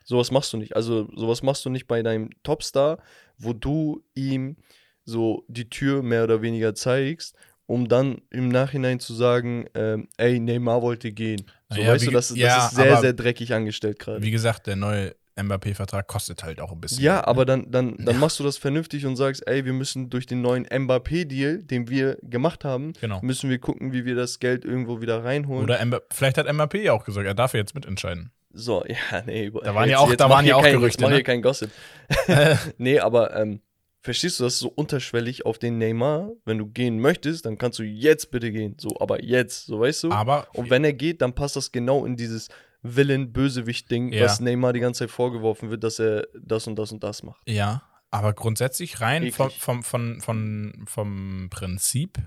Sowas 0.10 0.32
machst 0.32 0.52
du 0.54 0.58
nicht. 0.58 0.76
Also 0.76 1.08
sowas 1.16 1.44
machst 1.44 1.64
du 1.66 1.70
nicht 1.70 1.86
bei 1.86 2.02
deinem 2.02 2.32
Topstar, 2.42 2.98
wo 3.38 3.54
du 3.54 4.04
ihm 4.16 4.58
so 5.06 5.46
die 5.48 5.70
Tür 5.70 6.02
mehr 6.02 6.24
oder 6.24 6.42
weniger 6.42 6.74
zeigst, 6.74 7.36
um 7.68 7.88
dann 7.88 8.20
im 8.32 8.50
Nachhinein 8.50 9.00
zu 9.00 9.14
sagen, 9.14 9.68
ähm, 9.76 10.08
ey, 10.18 10.40
Neymar 10.40 10.82
wollte 10.82 11.12
gehen. 11.12 11.44
So 11.70 11.80
Naja, 11.80 11.94
weißt 11.94 12.02
wie 12.02 12.06
du, 12.08 12.12
das, 12.14 12.36
ja, 12.36 12.56
das 12.56 12.72
ist 12.72 12.78
sehr, 12.78 12.98
sehr 12.98 13.14
dreckig 13.14 13.54
angestellt 13.54 14.00
gerade. 14.00 14.24
Wie 14.24 14.32
gesagt, 14.32 14.66
der 14.66 14.78
neue 14.78 15.16
Mbappé-Vertrag 15.36 16.08
kostet 16.08 16.44
halt 16.44 16.60
auch 16.60 16.72
ein 16.72 16.82
bisschen. 16.82 17.04
Ja, 17.04 17.18
ne? 17.18 17.28
aber 17.28 17.46
dann, 17.46 17.70
dann, 17.70 17.96
dann 18.00 18.18
machst 18.18 18.40
du 18.40 18.44
das 18.44 18.58
vernünftig 18.58 19.06
und 19.06 19.16
sagst, 19.16 19.48
ey, 19.48 19.64
wir 19.64 19.74
müssen 19.74 20.10
durch 20.10 20.26
den 20.26 20.42
neuen 20.42 20.66
Mbappé-Deal, 20.66 21.62
den 21.62 21.88
wir 21.88 22.18
gemacht 22.24 22.66
haben, 22.66 22.94
Genau. 23.00 23.22
müssen 23.22 23.52
wir 23.52 23.60
gucken, 23.60 23.94
wie 23.94 24.06
wir 24.06 24.16
das 24.16 24.40
Geld 24.40 24.66
irgendwo 24.66 25.02
wieder 25.02 25.24
reinholen. 25.24 25.66
Oder 25.66 25.86
Mba 25.86 26.02
vielleicht 26.12 26.40
hat 26.40 26.48
Mbappé 26.48 26.82
ja 26.82 26.94
auch 26.94 27.06
gesagt, 27.06 27.28
er 27.28 27.36
darf 27.36 27.54
ja 27.54 27.60
jetzt 27.60 27.76
mitentscheiden. 27.76 28.32
So, 28.52 28.84
ja, 28.88 29.22
nee. 29.26 29.50
Da 29.52 29.76
waren 29.76 29.90
ja 29.90 29.96
jetzt- 29.96 29.98
auch- 30.00 30.10
jetzt 30.10 30.20
da 30.20 30.30
waren 30.30 30.46
ja 30.46 30.56
auch 30.56 30.62
kein, 30.64 30.74
Gerüchte, 30.74 30.98
Jetzt 30.98 31.02
mach 31.02 31.10
ne? 31.10 31.16
hier 31.16 31.24
kein 31.24 31.42
Gossip. 31.42 31.70
nee, 32.78 33.00
aber 33.00 33.36
ähm, 33.36 33.62
verstehst 34.02 34.40
du, 34.40 34.44
das 34.46 34.60
so 34.60 34.70
unterschwellig 34.70 35.46
auf 35.46 35.60
den 35.60 35.78
Neymar. 35.78 36.32
Wenn 36.46 36.58
du 36.58 36.66
gehen 36.68 37.00
möchtest, 37.00 37.46
dann 37.46 37.58
kannst 37.58 37.80
du 37.80 37.84
jetzt 37.84 38.32
bitte 38.32 38.52
gehen. 38.52 38.76
So, 38.80 38.98
aber 39.00 39.24
jetzt, 39.24 39.66
so 39.66 39.80
weißt 39.82 40.04
du? 40.06 40.12
Aber 40.12 40.48
Und 40.54 40.70
wenn 40.70 40.84
er 40.84 40.94
geht, 40.94 41.22
dann 41.22 41.34
passt 41.36 41.56
das 41.56 41.72
genau 41.72 42.06
in 42.06 42.16
dieses 42.16 42.48
Villain-Bösewicht-Ding, 42.82 44.14
Ja. 44.14 44.24
was 44.26 44.40
Neymar 44.40 44.72
die 44.74 44.80
ganze 44.80 45.00
Zeit 45.00 45.12
vorgeworfen 45.12 45.70
wird, 45.70 45.84
dass 45.84 46.00
er 46.00 46.28
das 46.42 46.66
und 46.66 46.78
das 46.78 46.92
und 46.92 47.04
das 47.04 47.24
macht. 47.24 47.42
Ja, 47.48 47.84
aber 48.10 48.34
grundsätzlich 48.34 49.02
rein 49.02 49.32
vom, 49.32 49.52
vom, 49.52 49.84
vom, 49.84 50.22
vom, 50.22 50.74
vom 50.88 51.48
Prinzip, 51.52 52.18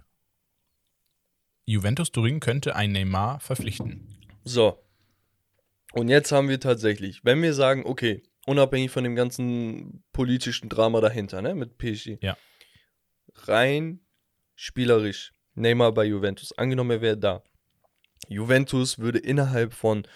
Juventus 1.65 2.11
Turin 2.13 2.41
könnte 2.41 2.77
ein 2.77 2.93
Neymar 2.93 3.41
verpflichten. 3.41 4.09
So. 4.45 4.79
Und 5.93 6.09
jetzt 6.09 6.33
haben 6.33 6.49
wir 6.49 6.61
tatsächlich, 6.61 7.25
wenn 7.25 7.43
wir 7.43 7.55
sagen, 7.55 7.85
okay, 7.85 8.23
unabhängig 8.47 8.91
von 8.91 9.05
dem 9.05 9.15
ganzen 9.15 10.05
politischen 10.13 10.69
Drama 10.69 11.01
dahinter, 11.01 11.43
ne, 11.43 11.55
mit 11.55 11.79
PSG. 11.79 12.19
Ja. 12.21 12.37
Rein 13.35 14.01
spielerisch, 14.55 15.33
Neymar 15.55 15.93
bei 15.93 16.05
Juventus. 16.05 16.57
Angenommen, 16.57 16.91
er 16.91 17.01
wäre 17.01 17.19
da. 17.19 17.43
Juventus 18.29 18.99
würde 18.99 19.19
innerhalb 19.19 19.73
von 19.73 20.07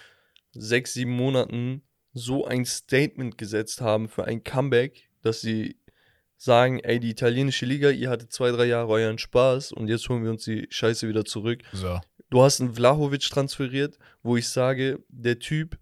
sechs, 0.52 0.94
sieben 0.94 1.12
Monaten 1.12 1.82
so 2.12 2.46
ein 2.46 2.64
Statement 2.64 3.36
gesetzt 3.36 3.80
haben 3.80 4.08
für 4.08 4.24
ein 4.24 4.42
Comeback, 4.42 5.10
dass 5.22 5.40
sie 5.40 5.76
sagen, 6.36 6.80
ey, 6.80 7.00
die 7.00 7.10
italienische 7.10 7.66
Liga, 7.66 7.90
ihr 7.90 8.10
hattet 8.10 8.32
zwei, 8.32 8.50
drei 8.50 8.66
Jahre 8.66 8.88
euren 8.92 9.18
Spaß 9.18 9.72
und 9.72 9.88
jetzt 9.88 10.08
holen 10.08 10.22
wir 10.22 10.30
uns 10.30 10.44
die 10.44 10.66
Scheiße 10.70 11.08
wieder 11.08 11.24
zurück. 11.24 11.62
So. 11.72 11.98
Du 12.30 12.42
hast 12.42 12.60
einen 12.60 12.74
Vlahovic 12.74 13.22
transferiert, 13.22 13.98
wo 14.22 14.36
ich 14.36 14.48
sage, 14.48 15.04
der 15.08 15.38
Typ 15.38 15.78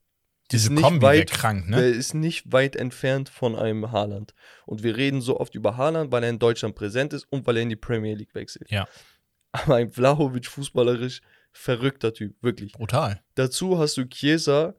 Diese 0.51 0.67
ist 0.67 0.71
nicht 0.73 0.83
Kombi 0.83 1.03
weit, 1.03 1.31
krank, 1.31 1.67
der 1.71 1.81
ne? 1.81 1.87
ist 1.89 2.15
nicht 2.15 2.53
weit 2.53 2.77
entfernt 2.77 3.29
von 3.29 3.57
einem 3.57 3.93
Haaland. 3.93 4.35
Und 4.67 4.83
wir 4.83 4.97
reden 4.97 5.21
so 5.21 5.41
oft 5.41 5.55
über 5.55 5.77
Haaland, 5.77 6.13
weil 6.13 6.23
er 6.23 6.31
in 6.31 6.39
Deutschland 6.39 6.75
präsent 6.75 7.13
ist 7.13 7.27
und 7.31 7.47
weil 7.47 7.57
er 7.57 7.63
in 7.63 7.71
die 7.71 7.77
Premier 7.77 8.15
League 8.15 8.35
wechselt. 8.35 8.71
Ja. 8.71 8.87
Aber 9.53 9.77
ein 9.77 9.91
Vlahovic 9.91 10.47
fußballerisch 10.47 11.21
verrückter 11.53 12.13
Typ, 12.13 12.37
wirklich. 12.43 12.73
Brutal. 12.73 13.23
Dazu 13.37 13.79
hast 13.79 13.97
du 13.97 14.05
Chiesa 14.07 14.75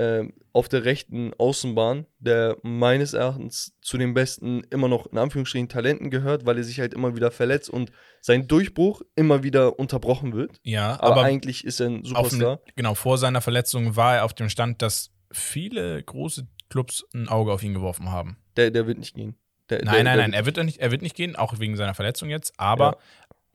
ähm, 0.00 0.32
auf 0.54 0.70
der 0.70 0.86
rechten 0.86 1.34
Außenbahn, 1.34 2.06
der 2.20 2.56
meines 2.62 3.12
Erachtens 3.12 3.76
zu 3.82 3.98
den 3.98 4.14
besten 4.14 4.62
immer 4.70 4.88
noch 4.88 5.06
in 5.12 5.18
Anführungsstrichen 5.18 5.68
Talenten 5.68 6.08
gehört, 6.10 6.46
weil 6.46 6.56
er 6.56 6.64
sich 6.64 6.80
halt 6.80 6.94
immer 6.94 7.14
wieder 7.14 7.30
verletzt 7.30 7.68
und 7.68 7.92
sein 8.22 8.48
Durchbruch 8.48 9.02
immer 9.14 9.42
wieder 9.42 9.78
unterbrochen 9.78 10.32
wird. 10.32 10.58
Ja, 10.62 10.94
Aber, 10.94 11.12
aber, 11.16 11.22
eigentlich 11.24 11.64
ist 11.66 11.80
er 11.80 11.88
ein 11.88 12.00
auf 12.14 12.30
Superstar. 12.30 12.54
ne, 12.64 12.72
genau, 12.76 12.94
vor 12.94 13.18
seiner 13.18 13.42
Verletzung 13.42 13.94
war 13.94 14.16
er 14.16 14.24
auf 14.24 14.32
dem 14.32 14.48
Stand, 14.48 14.80
dass 14.80 15.10
viele 15.30 16.02
große 16.02 16.48
Clubs 16.70 17.04
ein 17.12 17.28
Auge 17.28 17.52
auf 17.52 17.62
ihn 17.62 17.74
geworfen 17.74 18.10
haben. 18.10 18.38
Der, 18.56 18.70
der 18.70 18.86
wird 18.86 18.98
nicht 18.98 19.14
gehen. 19.14 19.36
Der, 19.68 19.84
Nein, 19.84 19.96
der, 19.96 20.04
nein, 20.04 20.18
nein, 20.18 20.32
er 20.32 20.46
wird, 20.46 20.56
nicht, 20.64 20.78
er 20.78 20.90
wird 20.92 21.02
nicht 21.02 21.14
gehen, 21.14 21.36
auch 21.36 21.58
wegen 21.58 21.76
seiner 21.76 21.94
Verletzung 21.94 22.30
jetzt. 22.30 22.58
Aber 22.58 22.96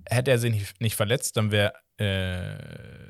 hätte 0.08 0.30
er 0.30 0.38
sich 0.38 0.52
nicht, 0.54 0.80
nicht 0.80 0.96
verletzt, 0.96 1.38
dann 1.38 1.52
wäre 1.52 1.74
äh, 1.98 3.05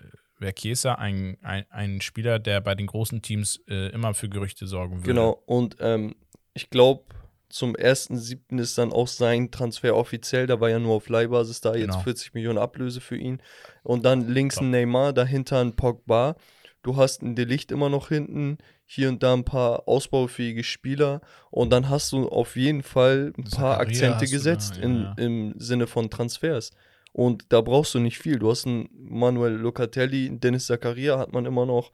Chiesa 0.53 0.95
ein, 0.95 1.37
ein, 1.41 1.65
ein 1.69 2.01
Spieler, 2.01 2.39
der 2.39 2.61
bei 2.61 2.75
den 2.75 2.87
großen 2.87 3.21
Teams 3.21 3.61
äh, 3.67 3.89
immer 3.89 4.13
für 4.13 4.29
Gerüchte 4.29 4.67
sorgen 4.67 4.97
würde. 4.97 5.07
Genau, 5.07 5.41
und 5.45 5.77
ähm, 5.79 6.15
ich 6.53 6.69
glaube, 6.69 7.03
zum 7.49 7.75
1.7. 7.75 8.59
ist 8.59 8.77
dann 8.77 8.91
auch 8.91 9.07
sein 9.07 9.51
Transfer 9.51 9.95
offiziell. 9.95 10.47
Da 10.47 10.59
war 10.59 10.69
ja 10.69 10.79
nur 10.79 10.95
auf 10.95 11.09
Leihbasis 11.09 11.61
da, 11.61 11.75
jetzt 11.75 11.91
Genau. 11.91 11.99
40 11.99 12.33
Millionen 12.33 12.57
Ablöse 12.57 13.01
für 13.01 13.15
ihn. 13.15 13.41
Und 13.83 14.03
dann 14.03 14.27
links 14.27 14.57
ein 14.57 14.71
Neymar, 14.71 15.13
dahinter 15.13 15.61
ein 15.61 15.75
Pogba. 15.75 16.35
Du 16.81 16.97
hast 16.97 17.23
ein 17.23 17.35
Delicht 17.35 17.71
immer 17.71 17.89
noch 17.89 18.09
hinten, 18.09 18.57
hier 18.85 19.09
und 19.09 19.23
da 19.23 19.33
ein 19.33 19.45
paar 19.45 19.87
ausbaufähige 19.87 20.63
Spieler. 20.63 21.21
Und 21.49 21.71
dann 21.71 21.89
hast 21.89 22.11
du 22.11 22.27
auf 22.29 22.55
jeden 22.55 22.83
Fall 22.83 23.33
ein 23.37 23.43
paar 23.45 23.79
Zakaria 23.79 23.79
Akzente 23.79 24.27
gesetzt 24.27 24.77
da, 24.77 24.81
ja, 24.81 24.83
in, 24.85 25.13
im 25.17 25.53
Sinne 25.57 25.87
von 25.87 26.09
Transfers. 26.09 26.71
Und 27.17 27.45
da 27.47 27.61
brauchst 27.61 27.95
du 27.95 27.99
nicht 27.99 28.17
viel. 28.17 28.39
Du 28.39 28.49
hast 28.49 28.67
einen 28.67 28.89
Manuel 28.91 29.53
Locatelli, 29.53 30.37
Dennis 30.37 30.65
Zakaria 30.65 31.17
hat 31.17 31.31
man 31.31 31.45
immer 31.45 31.65
noch. 31.65 31.93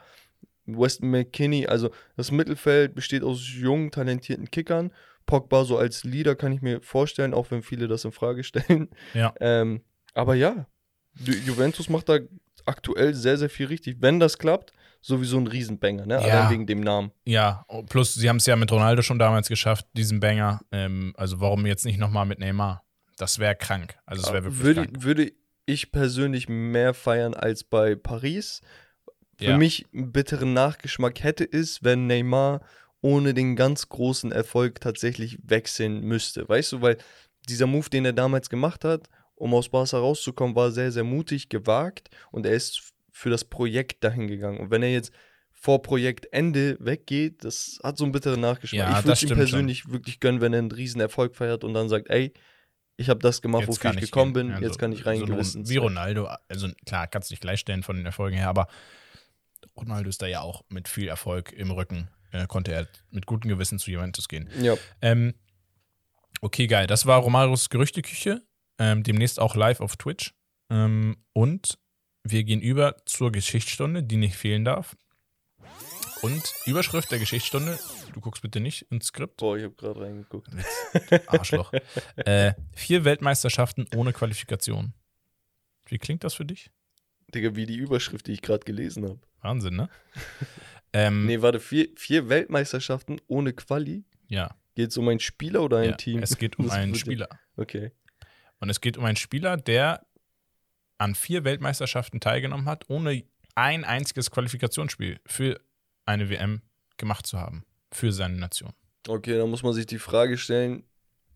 Weston 0.66 1.12
McKinney, 1.12 1.68
also 1.68 1.92
das 2.18 2.32
Mittelfeld 2.32 2.96
besteht 2.96 3.22
aus 3.22 3.48
jungen, 3.48 3.92
talentierten 3.92 4.50
Kickern. 4.50 4.92
Pogba 5.28 5.64
so 5.64 5.78
als 5.78 6.04
Leader 6.04 6.36
kann 6.36 6.54
ich 6.54 6.64
mir 6.64 6.82
vorstellen, 6.82 7.36
auch 7.36 7.52
wenn 7.52 7.62
viele 7.62 7.88
das 7.88 8.04
in 8.04 8.12
Frage 8.12 8.44
stellen. 8.44 8.90
Ja. 9.14 9.32
Ähm, 9.40 9.82
aber 10.16 10.34
ja, 10.34 10.66
Ju- 11.24 11.38
Juventus 11.46 11.88
macht 11.88 12.10
da 12.10 12.18
aktuell 12.66 13.14
sehr, 13.14 13.38
sehr 13.38 13.50
viel 13.52 13.68
richtig. 13.68 13.98
Wenn 14.00 14.20
das 14.20 14.40
klappt, 14.40 14.74
sowieso 15.02 15.38
ein 15.38 15.46
Riesenbanger, 15.46 16.08
ne? 16.08 16.16
Ja. 16.16 16.22
Allein 16.22 16.50
wegen 16.52 16.66
dem 16.66 16.82
Namen. 16.82 17.12
Ja, 17.26 17.64
plus 17.90 18.16
sie 18.16 18.28
haben 18.28 18.38
es 18.38 18.48
ja 18.48 18.56
mit 18.56 18.72
Ronaldo 18.72 19.04
schon 19.04 19.20
damals 19.20 19.50
geschafft, 19.50 19.86
diesen 19.94 20.20
Banger. 20.20 20.62
Ähm, 20.72 21.14
also 21.16 21.40
warum 21.40 21.68
jetzt 21.68 21.86
nicht 21.86 22.00
nochmal 22.00 22.26
mit 22.26 22.40
Neymar? 22.40 22.84
Das 23.22 23.38
wäre 23.38 23.56
krank. 23.56 24.00
Also 24.08 24.24
es 24.24 24.34
wäre 24.34 24.46
wirklich 24.46 24.64
würde, 24.64 24.82
krank. 24.84 25.04
würde 25.04 25.32
ich 25.68 25.92
persönlich 25.92 26.50
mehr 26.50 26.96
feiern 26.96 27.36
als 27.36 27.64
bei 27.64 27.96
Paris. 27.96 28.62
Für 29.38 29.46
Ja. 29.46 29.58
mich 29.58 29.86
einen 29.94 30.12
bitteren 30.12 30.54
Nachgeschmack 30.54 31.22
hätte 31.24 31.44
es, 31.50 31.84
wenn 31.84 32.08
Neymar 32.08 32.62
ohne 33.02 33.36
den 33.36 33.56
ganz 33.56 33.90
großen 33.90 34.32
Erfolg 34.32 34.82
tatsächlich 34.82 35.38
wechseln 35.44 36.02
müsste. 36.02 36.50
Weißt 36.50 36.72
du, 36.72 36.82
weil 36.82 36.98
dieser 37.48 37.68
Move, 37.68 37.90
den 37.92 38.06
er 38.06 38.14
damals 38.14 38.50
gemacht 38.50 38.84
hat, 38.84 39.08
um 39.36 39.54
aus 39.54 39.70
Barca 39.70 39.98
rauszukommen, 40.00 40.56
war 40.56 40.72
sehr, 40.72 40.92
sehr 40.92 41.04
mutig, 41.04 41.50
gewagt 41.50 42.10
und 42.32 42.46
er 42.48 42.54
ist 42.54 42.94
für 43.12 43.30
das 43.30 43.46
Projekt 43.46 44.04
dahin 44.04 44.28
gegangen. 44.28 44.60
Und 44.60 44.72
wenn 44.72 44.82
er 44.82 44.92
jetzt 44.92 45.12
vor 45.52 45.84
Projektende 45.84 46.76
weggeht, 46.80 47.44
das 47.44 47.80
hat 47.84 47.98
so 47.98 48.04
einen 48.04 48.14
bitteren 48.14 48.42
Nachgeschmack. 48.42 48.80
Ja, 48.80 49.00
ich 49.00 49.06
würde 49.06 49.26
ihm 49.26 49.36
persönlich 49.36 49.92
wirklich 49.92 50.20
gönnen, 50.20 50.42
wenn 50.42 50.54
er 50.54 50.60
einen 50.60 50.72
riesen 50.72 51.02
Erfolg 51.02 51.36
feiert 51.36 51.64
und 51.64 51.76
dann 51.76 51.88
sagt, 51.88 52.10
ey, 52.10 52.34
ich 53.02 53.10
habe 53.10 53.20
das 53.20 53.42
gemacht, 53.42 53.62
Jetzt 53.62 53.70
wofür 53.84 53.94
ich 53.96 54.02
gekommen 54.02 54.34
gehen. 54.34 54.48
bin, 54.48 54.54
Also, 54.54 54.66
jetzt 54.66 54.78
kann 54.80 54.92
ich 54.92 55.06
rein 55.06 55.20
so. 55.44 55.68
Wie 55.70 55.78
Ronaldo, 55.78 56.30
also 56.48 56.70
klar, 56.86 57.08
kannst 57.08 57.30
du 57.30 57.34
nicht 57.34 57.42
gleichstellen 57.42 57.84
von 57.84 57.96
den 57.98 58.06
Erfolgen 58.06 58.38
her, 58.38 58.48
aber 58.48 58.68
Ronaldo 59.78 60.10
ist 60.10 60.22
da 60.22 60.28
ja 60.28 60.42
auch 60.42 60.64
mit 60.70 60.88
viel 60.88 61.08
Erfolg 61.08 61.52
im 61.54 61.72
Rücken, 61.72 62.08
äh, 62.32 62.48
konnte 62.48 62.72
er 62.74 62.88
mit 63.10 63.26
gutem 63.26 63.50
Gewissen 63.50 63.80
zu 63.80 63.92
Juventus 63.92 64.28
gehen. 64.28 64.50
Ja, 64.62 64.76
Ähm, 65.02 65.34
okay, 66.42 66.68
geil. 66.68 66.88
Das 66.88 67.06
war 67.06 67.20
Romaros 67.20 67.70
Gerüchteküche. 67.70 68.42
Ähm, 68.80 69.04
demnächst 69.04 69.40
auch 69.40 69.56
live 69.56 69.80
auf 69.82 69.96
Twitch. 69.98 70.34
Ähm, 70.70 71.18
und 71.34 71.78
wir 72.24 72.44
gehen 72.44 72.62
über 72.62 72.96
zur 73.06 73.32
Geschichtsstunde, 73.32 74.04
die 74.04 74.18
nicht 74.18 74.36
fehlen 74.36 74.66
darf. 74.66 74.96
Und 76.22 76.54
Überschrift 76.66 77.12
der 77.12 77.20
Geschichtsstunde, 77.20 77.80
du 78.14 78.22
guckst 78.22 78.42
bitte 78.42 78.60
nicht 78.60 78.84
ins 78.92 79.08
Skript, 79.08 79.38
boah, 79.38 79.58
ich 79.58 79.64
habe 79.64 79.74
gerade 79.74 80.02
reingeguckt. 80.02 80.50
Arschloch. 81.28 81.74
äh, 82.16 82.54
vier 82.76 83.06
Weltmeisterschaften 83.06 83.88
ohne 83.96 84.14
Qualifikation. 84.14 84.94
Wie 85.86 85.98
klingt 85.98 86.24
das 86.24 86.36
für 86.36 86.46
dich? 86.46 86.72
Digga, 87.34 87.56
wie 87.56 87.66
die 87.66 87.78
Überschrift, 87.78 88.28
die 88.28 88.34
ich 88.34 88.42
gerade 88.42 88.66
gelesen 88.66 89.04
habe. 89.04 89.20
Wahnsinn, 89.42 89.76
ne? 89.76 89.90
ähm, 90.94 91.26
Nee, 91.26 91.42
warte, 91.42 91.60
vier, 91.60 91.90
vier 91.96 92.30
Weltmeisterschaften 92.30 93.20
ohne 93.28 93.54
Quali? 93.54 94.04
Ja, 94.28 94.56
Geht 94.76 94.92
es 94.92 94.98
um 94.98 95.08
einen 95.08 95.20
Spieler 95.20 95.64
oder 95.64 95.78
ein 95.78 95.90
ja, 95.90 95.96
Team? 95.96 96.24
es 96.24 96.38
geht 96.38 96.58
um 96.58 96.66
Das 96.68 96.76
einen 96.76 96.96
Spieler. 96.96 97.28
Okay. 97.58 97.92
Und 98.60 98.70
es 98.70 98.80
geht 98.80 98.98
um 98.98 99.06
einen 99.06 99.18
Spieler, 99.18 99.58
der 99.58 100.06
an 100.98 101.16
vier 101.16 101.44
Weltmeisterschaften 101.44 102.20
teilgenommen 102.20 102.68
hat, 102.68 102.90
ohne 102.90 103.24
ein 103.56 103.84
einziges 103.84 104.32
Qualifikationsspiel 104.32 105.20
für 105.26 105.60
eine 106.06 106.30
WM 106.30 106.62
gemacht 106.98 107.26
zu 107.28 107.40
haben. 107.40 107.66
Für 107.92 108.12
seine 108.12 108.38
Nation. 108.38 108.74
Okay, 109.08 109.38
dann 109.38 109.50
muss 109.50 109.64
man 109.64 109.74
sich 109.74 109.86
die 109.86 110.00
Frage 110.00 110.38
stellen, 110.38 110.84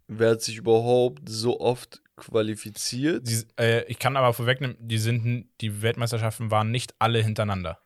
wer 0.08 0.32
hat 0.32 0.42
sich 0.42 0.58
überhaupt 0.58 1.28
so 1.28 1.60
oft 1.60 2.02
qualifiziert? 2.16 3.28
Die, 3.28 3.44
äh, 3.60 3.84
ich 3.86 4.00
kann 4.00 4.16
aber 4.16 4.34
vorwegnehmen, 4.34 4.78
die, 4.80 4.98
sind, 4.98 5.50
die 5.62 5.82
Weltmeisterschaften 5.82 6.52
waren 6.52 6.72
nicht 6.72 6.94
alle 7.00 7.22
hintereinander. 7.22 7.80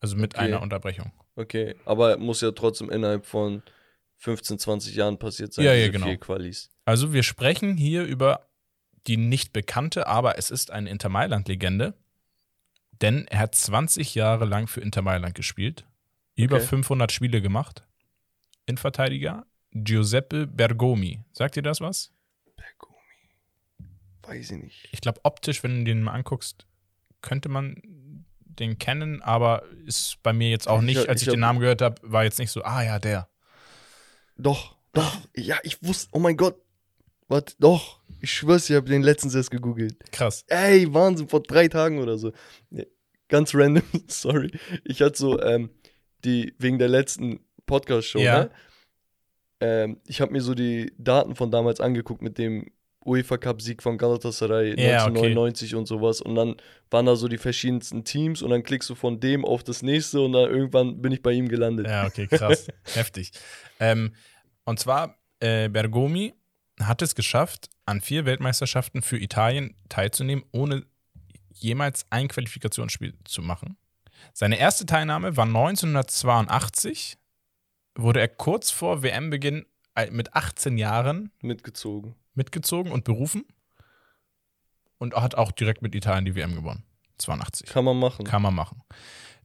Also 0.00 0.16
mit 0.16 0.34
Okay. 0.34 0.44
einer 0.44 0.62
Unterbrechung. 0.62 1.12
Okay, 1.34 1.74
aber 1.84 2.18
muss 2.18 2.40
ja 2.40 2.50
trotzdem 2.52 2.90
innerhalb 2.90 3.26
von 3.26 3.62
15, 4.18 4.58
20 4.58 4.94
Jahren 4.94 5.18
passiert 5.18 5.52
sein, 5.52 5.64
Ja, 5.64 5.72
ja, 5.74 5.88
genau. 5.88 6.06
vier 6.06 6.18
Qualis. 6.18 6.70
Also 6.84 7.12
wir 7.12 7.22
sprechen 7.22 7.76
hier 7.76 8.04
über 8.04 8.48
die 9.06 9.16
nicht 9.16 9.52
bekannte, 9.52 10.06
aber 10.06 10.38
es 10.38 10.50
ist 10.50 10.70
eine 10.70 10.90
Inter 10.90 11.08
Mailand-Legende. 11.08 11.94
Denn 13.00 13.26
er 13.28 13.40
hat 13.40 13.54
20 13.54 14.14
Jahre 14.14 14.44
lang 14.44 14.66
für 14.66 14.80
Inter 14.80 15.02
Mailand 15.02 15.34
gespielt. 15.34 15.86
Über 16.34 16.56
Okay. 16.56 16.66
500 16.66 17.12
Spiele 17.12 17.40
gemacht. 17.42 17.84
Innenverteidiger 18.66 19.46
Giuseppe 19.72 20.46
Bergomi. 20.46 21.24
Sagt 21.32 21.56
dir 21.56 21.62
das 21.62 21.80
was? 21.80 22.12
Bergomi. 22.56 22.94
Weiß 24.22 24.50
ich 24.50 24.62
nicht. 24.62 24.88
Ich 24.92 25.00
glaube, 25.00 25.20
optisch, 25.24 25.62
wenn 25.62 25.78
du 25.78 25.84
den 25.84 26.02
mal 26.02 26.12
anguckst, 26.12 26.66
könnte 27.22 27.48
man 27.48 27.76
den 28.44 28.78
kennen, 28.78 29.22
aber 29.22 29.62
ist 29.86 30.18
bei 30.22 30.32
mir 30.32 30.50
jetzt 30.50 30.68
auch 30.68 30.80
Ich 30.80 30.84
nicht, 30.86 30.98
hab- 31.00 31.08
als 31.08 31.22
ich 31.22 31.28
ich 31.28 31.32
den 31.34 31.40
Namen 31.40 31.60
gehört 31.60 31.80
habe, 31.82 31.96
war 32.02 32.24
jetzt 32.24 32.38
nicht 32.38 32.50
so, 32.50 32.62
ah 32.64 32.82
ja, 32.82 32.98
der. 32.98 33.28
Doch, 34.36 34.76
doch. 34.92 35.16
Ja, 35.36 35.58
ich 35.62 35.82
wusste. 35.82 36.08
Oh 36.12 36.18
mein 36.18 36.36
Gott. 36.36 36.56
Warte, 37.28 37.54
doch. 37.58 38.00
Ich 38.20 38.32
schwör's, 38.32 38.68
ich 38.68 38.74
habe 38.76 38.88
den 38.88 39.02
letztens 39.02 39.34
erst 39.34 39.50
gegoogelt. 39.50 39.96
Krass. 40.10 40.44
Ey, 40.48 40.92
Wahnsinn, 40.92 41.28
vor 41.28 41.42
drei 41.42 41.68
Tagen 41.68 41.98
oder 42.00 42.18
so. 42.18 42.32
Ganz 43.28 43.54
random, 43.54 43.82
sorry. 44.08 44.50
Ich 44.84 45.00
hatte 45.02 45.16
so, 45.18 45.40
ähm, 45.40 45.70
die, 46.24 46.54
wegen 46.58 46.78
der 46.78 46.88
letzten 46.88 47.40
Podcast-Show, 47.66 48.18
Ja. 48.18 48.40
ne? 48.44 48.50
Ähm, 49.60 50.00
ich 50.06 50.20
habe 50.20 50.32
mir 50.32 50.40
so 50.40 50.54
die 50.54 50.92
Daten 50.98 51.34
von 51.36 51.50
damals 51.50 51.80
angeguckt 51.80 52.22
mit 52.22 52.38
dem 52.38 52.70
UEFA 53.04 53.38
Cup-Sieg 53.38 53.82
von 53.82 53.98
Galatasaray 53.98 54.70
Ja, 54.80 55.04
1999 55.06 55.74
und 55.74 55.86
sowas. 55.86 56.20
Und 56.20 56.34
dann 56.34 56.56
waren 56.90 57.06
da 57.06 57.16
so 57.16 57.28
die 57.28 57.38
verschiedensten 57.38 58.04
Teams 58.04 58.42
und 58.42 58.50
dann 58.50 58.62
klickst 58.62 58.88
du 58.90 58.94
von 58.94 59.20
dem 59.20 59.44
auf 59.44 59.62
das 59.64 59.82
nächste 59.82 60.20
und 60.20 60.32
dann 60.32 60.50
irgendwann 60.50 61.00
bin 61.02 61.12
ich 61.12 61.22
bei 61.22 61.32
ihm 61.32 61.48
gelandet. 61.48 61.86
Ja, 61.86 62.06
okay, 62.06 62.26
krass. 62.26 62.68
Heftig. 62.94 63.32
Ähm, 63.80 64.14
und 64.64 64.78
zwar, 64.78 65.18
äh, 65.40 65.68
Bergomi 65.68 66.34
hat 66.80 67.02
es 67.02 67.14
geschafft, 67.14 67.68
an 67.86 68.00
vier 68.00 68.24
Weltmeisterschaften 68.24 69.02
für 69.02 69.18
Italien 69.18 69.74
teilzunehmen, 69.88 70.44
ohne 70.52 70.84
jemals 71.50 72.06
ein 72.10 72.28
Qualifikationsspiel 72.28 73.14
zu 73.24 73.42
machen. 73.42 73.76
Seine 74.32 74.58
erste 74.58 74.86
Teilnahme 74.86 75.36
war 75.36 75.46
1982, 75.46 77.18
wurde 77.94 78.20
er 78.20 78.28
kurz 78.28 78.70
vor 78.70 79.02
WM-Beginn 79.02 79.66
mit 80.10 80.34
18 80.34 80.78
Jahren 80.78 81.32
Mitgezogen. 81.40 82.14
mitgezogen 82.34 82.92
und 82.92 83.04
berufen 83.04 83.44
und 84.98 85.14
hat 85.14 85.34
auch 85.34 85.50
direkt 85.50 85.82
mit 85.82 85.94
Italien 85.94 86.24
die 86.24 86.36
WM 86.36 86.54
gewonnen. 86.54 86.84
82. 87.18 87.68
Kann 87.68 87.84
man 87.84 87.98
machen. 87.98 88.24
Kann 88.24 88.42
man 88.42 88.54
machen. 88.54 88.82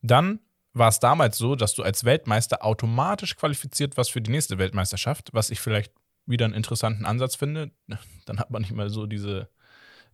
Dann 0.02 0.40
war 0.74 0.90
es 0.90 1.00
damals 1.00 1.38
so, 1.38 1.56
dass 1.56 1.74
du 1.76 1.84
als 1.84 2.04
Weltmeister 2.04 2.64
automatisch 2.64 3.36
qualifiziert 3.36 3.98
warst 3.98 4.12
für 4.12 4.22
die 4.22 4.32
nächste 4.32 4.58
Weltmeisterschaft, 4.58 5.30
was 5.34 5.50
ich 5.50 5.60
vielleicht 5.60 5.92
wieder 6.26 6.46
einen 6.46 6.54
interessanten 6.54 7.06
Ansatz 7.06 7.36
finde. 7.36 7.72
Dann 8.26 8.40
hat 8.40 8.52
man 8.52 8.62
nicht 8.62 8.72
mal 8.72 8.90
so 8.90 9.06
diese 9.06 9.50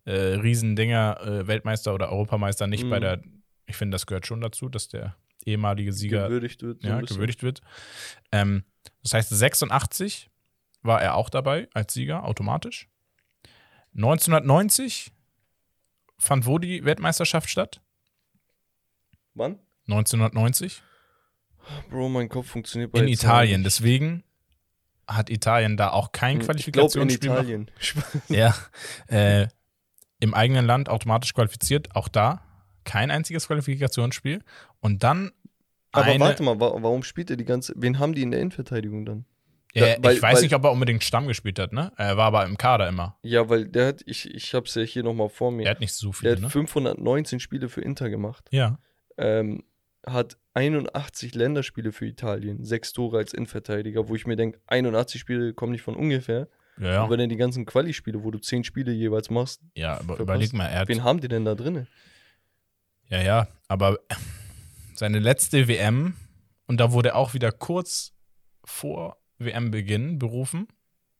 äh, 0.05 0.11
Riesendinger, 0.11 1.19
äh, 1.21 1.47
Weltmeister 1.47 1.93
oder 1.93 2.11
Europameister 2.11 2.67
nicht 2.67 2.85
Mhm. 2.85 2.89
bei 2.89 2.99
der, 2.99 3.21
ich 3.67 3.75
finde, 3.75 3.95
das 3.95 4.05
gehört 4.05 4.25
schon 4.25 4.41
dazu, 4.41 4.69
dass 4.69 4.87
der 4.87 5.15
ehemalige 5.45 5.93
Sieger 5.93 6.27
gewürdigt 6.27 6.61
wird. 6.63 6.81
so 6.81 6.87
ja, 6.87 7.01
gewürdigt 7.01 7.43
wird. 7.43 7.61
Ähm, 8.31 8.63
das 9.03 9.13
heißt, 9.13 9.29
86 9.29 10.29
war 10.81 11.01
er 11.01 11.15
auch 11.15 11.29
dabei 11.29 11.67
als 11.73 11.93
Sieger, 11.93 12.23
automatisch. 12.23 12.87
1990 13.95 15.11
fand 16.17 16.45
wo 16.45 16.57
die 16.59 16.83
Weltmeisterschaft 16.85 17.49
statt? 17.49 17.81
Wann? 19.33 19.59
1990 19.87 20.83
Bro, 21.89 22.09
mein 22.09 22.29
Kopf 22.29 22.47
funktioniert 22.47 22.91
bei 22.91 22.99
in 22.99 23.07
Italien. 23.07 23.63
Deswegen 23.63 24.23
hat 25.09 25.29
Italien 25.29 25.75
da 25.77 25.89
auch 25.91 26.11
kein 26.11 26.37
in 26.39 26.45
Qualifikationsspiel. 26.45 27.29
Italien. 27.31 27.71
Ja, 28.29 28.55
äh, 29.07 29.47
im 30.19 30.33
eigenen 30.33 30.65
Land 30.65 30.87
automatisch 30.89 31.33
qualifiziert. 31.33 31.95
Auch 31.95 32.07
da 32.07 32.41
kein 32.83 33.11
einziges 33.11 33.47
Qualifikationsspiel. 33.47 34.41
Und 34.79 35.03
dann 35.03 35.31
Aber 35.91 36.19
warte 36.19 36.43
mal, 36.43 36.59
wa 36.59 36.73
warum 36.81 37.03
spielt 37.03 37.29
er 37.29 37.37
die 37.37 37.45
ganze. 37.45 37.73
Wen 37.75 37.99
haben 37.99 38.13
die 38.13 38.21
in 38.21 38.31
der 38.31 38.39
Innenverteidigung 38.41 39.05
dann? 39.05 39.25
Ja, 39.73 39.85
Ja, 39.87 39.95
weil- 40.01 40.15
ich 40.15 40.21
weiß 40.21 40.35
weil- 40.37 40.43
nicht, 40.43 40.55
ob 40.55 40.63
er 40.63 40.71
unbedingt 40.71 41.03
Stamm 41.03 41.27
gespielt 41.27 41.59
hat, 41.59 41.73
ne? 41.73 41.91
Er 41.97 42.17
war 42.17 42.25
aber 42.27 42.45
im 42.45 42.57
Kader 42.57 42.87
immer. 42.87 43.17
Ja, 43.21 43.49
weil 43.49 43.65
der 43.67 43.87
hat, 43.87 44.01
ich, 44.05 44.33
ich 44.33 44.53
hab's 44.53 44.73
ja 44.75 44.81
hier 44.83 45.03
nochmal 45.03 45.29
vor 45.29 45.51
mir. 45.51 45.65
Er 45.65 45.71
hat 45.71 45.79
nicht 45.79 45.93
so 45.93 46.07
der 46.07 46.13
viele, 46.13 46.31
hat 46.33 46.41
ne? 46.41 46.49
519 46.49 47.39
Spiele 47.39 47.69
für 47.69 47.81
Inter 47.81 48.09
gemacht. 48.09 48.47
Ja. 48.51 48.79
Ähm, 49.17 49.63
hat 50.13 50.37
81 50.53 51.35
Länderspiele 51.35 51.91
für 51.91 52.05
Italien, 52.05 52.63
sechs 52.63 52.91
Tore 52.93 53.17
als 53.17 53.33
Innenverteidiger, 53.33 54.07
wo 54.09 54.15
ich 54.15 54.25
mir 54.27 54.35
denke, 54.35 54.59
81 54.67 55.19
Spiele 55.21 55.53
kommen 55.53 55.71
nicht 55.71 55.81
von 55.81 55.95
ungefähr. 55.95 56.47
Ja, 56.77 56.91
ja. 56.93 57.03
Und 57.03 57.09
wenn 57.09 57.19
er 57.19 57.27
die 57.27 57.35
ganzen 57.35 57.65
Quali-Spiele, 57.65 58.23
wo 58.23 58.31
du 58.31 58.39
10 58.39 58.63
Spiele 58.63 58.91
jeweils 58.91 59.29
machst, 59.29 59.61
ja 59.75 59.93
aber 59.95 60.15
verpasst. 60.15 60.21
überleg 60.21 60.53
mal, 60.53 60.65
er 60.67 60.79
hat. 60.81 60.87
wen 60.87 61.03
haben 61.03 61.19
die 61.19 61.27
denn 61.27 61.43
da 61.45 61.55
drin? 61.55 61.87
Ja, 63.09 63.21
ja, 63.21 63.47
aber 63.67 63.99
seine 64.95 65.19
letzte 65.19 65.67
WM, 65.67 66.15
und 66.67 66.77
da 66.79 66.91
wurde 66.91 67.09
er 67.09 67.15
auch 67.15 67.33
wieder 67.33 67.51
kurz 67.51 68.13
vor 68.63 69.17
WM-Beginn 69.39 70.19
berufen, 70.19 70.67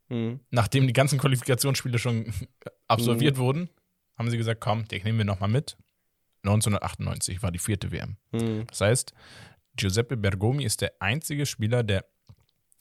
Hm. 0.10 0.40
nachdem 0.50 0.88
die 0.88 0.94
ganzen 0.94 1.20
Qualifikationsspiele 1.20 2.00
schon 2.00 2.34
absolviert 2.88 3.36
Mhm. 3.38 3.42
wurden, 3.42 3.70
haben 4.18 4.30
sie 4.30 4.38
gesagt, 4.38 4.60
komm, 4.62 4.88
den 4.88 5.04
nehmen 5.04 5.18
wir 5.20 5.26
nochmal 5.26 5.50
mit. 5.50 5.78
1998 6.44 7.42
war 7.44 7.52
die 7.52 7.60
vierte 7.60 7.92
WM. 7.92 8.18
Hm. 8.32 8.66
Das 8.68 8.82
heißt, 8.82 9.14
Giuseppe 9.76 10.18
Bergomi 10.18 10.64
ist 10.64 10.82
der 10.82 10.94
einzige 11.00 11.46
Spieler, 11.46 11.84
der 11.84 12.06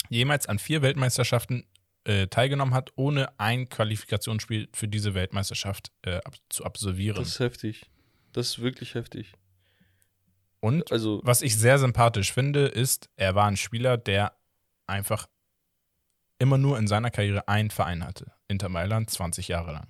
jemals 0.08 0.46
an 0.46 0.58
vier 0.58 0.82
Weltmeisterschaften 0.82 1.64
äh, 2.04 2.26
teilgenommen 2.28 2.74
hat, 2.74 2.90
ohne 2.96 3.38
ein 3.38 3.68
Qualifikationsspiel 3.68 4.68
für 4.72 4.88
diese 4.88 5.14
Weltmeisterschaft 5.14 5.92
äh, 6.02 6.16
ab 6.16 6.36
zu 6.48 6.64
absolvieren. 6.64 7.18
Das 7.18 7.28
ist 7.28 7.40
heftig. 7.40 7.90
Das 8.32 8.48
ist 8.48 8.58
wirklich 8.60 8.94
heftig. 8.94 9.32
Und 10.60 10.90
Also, 10.90 11.20
was 11.22 11.42
ich 11.42 11.56
sehr 11.56 11.78
sympathisch 11.78 12.32
finde, 12.32 12.66
ist, 12.66 13.10
er 13.16 13.34
war 13.34 13.46
ein 13.46 13.56
Spieler, 13.56 13.96
der 13.96 14.36
einfach 14.86 15.28
immer 16.38 16.58
nur 16.58 16.78
in 16.78 16.86
seiner 16.86 17.10
Karriere 17.10 17.46
einen 17.48 17.70
Verein 17.70 18.04
hatte. 18.04 18.32
Inter 18.48 18.68
Mailand 18.68 19.10
20 19.10 19.48
Jahre 19.48 19.72
lang. 19.72 19.88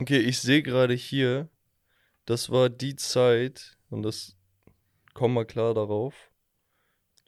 okay, 0.00 0.18
ich 0.18 0.38
sehe 0.38 0.62
gerade 0.62 0.94
hier, 0.94 1.48
das 2.28 2.50
war 2.50 2.68
die 2.68 2.94
Zeit, 2.96 3.78
und 3.90 4.02
das 4.02 4.36
kommen 5.14 5.34
wir 5.34 5.44
klar 5.44 5.72
darauf, 5.74 6.14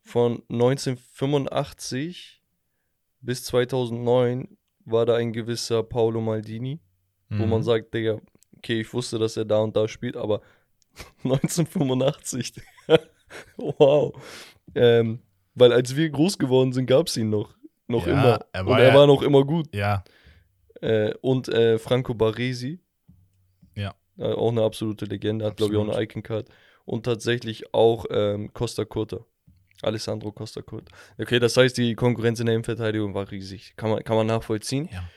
von 0.05 0.43
1985 0.49 2.43
bis 3.21 3.45
2009 3.45 4.57
war 4.85 5.07
da 5.07 5.17
ein 5.17 5.33
gewisser 5.33 5.83
Paolo 5.83 6.21
Maldini, 6.21 6.81
wo 7.29 7.45
Mhm. 7.45 7.51
man 7.51 7.63
sagt, 7.63 7.95
Digga, 7.95 8.21
okay, 8.57 8.81
ich 8.81 8.93
wusste, 8.93 9.19
dass 9.19 9.37
er 9.37 9.45
da 9.45 9.59
und 9.61 9.77
da 9.77 9.87
spielt, 9.89 10.17
aber 10.17 10.41
1985, 11.25 12.55
wow. 13.57 14.13
Ähm, 14.75 15.21
weil 15.55 15.73
als 15.73 15.95
wir 15.97 16.09
groß 16.11 16.39
geworden 16.39 16.73
sind, 16.73 16.87
gab 16.87 17.07
es 17.09 17.17
ihn 17.17 17.31
noch. 17.31 17.55
Noch 17.87 18.07
Ja, 18.07 18.13
immer. 18.13 18.39
er 18.53 18.67
und 18.67 18.79
er 18.79 18.89
ja- 18.89 18.95
war 18.95 19.07
noch 19.07 19.23
immer 19.23 19.45
gut. 19.45 19.75
Ja, 19.75 20.05
Äh, 20.83 21.13
und 21.21 21.49
äh, 21.49 21.79
Franco 21.79 22.15
Baresi. 22.15 22.81
Äh, 24.19 24.33
auch 24.33 24.51
eine 24.51 24.63
absolute 24.63 25.05
Legende, 25.07 25.45
hat 25.45 25.57
glaube 25.57 25.75
ich 25.75 25.79
auch 25.79 25.89
eine 25.89 26.03
Icon-Card. 26.03 26.49
Und 26.85 27.05
tatsächlich 27.05 27.73
auch 27.75 28.07
ähm, 28.11 28.53
Costa 28.53 28.85
Curta. 28.85 29.25
Alessandro 29.83 30.33
Costa 30.33 30.63
Curta. 30.63 30.93
Okay, 31.19 31.39
das 31.39 31.57
heißt, 31.57 31.77
die 31.79 31.95
Konkurrenz 31.95 32.41
in 32.41 32.47
der 32.47 32.55
Innenverteidigung 32.55 33.15
war 33.15 33.31
riesig. 33.31 33.75
Kann 33.77 33.91
man, 33.91 34.05
kann 34.05 34.17
man 34.17 34.27
nachvollziehen. 34.27 34.89
Ja. 34.93 35.09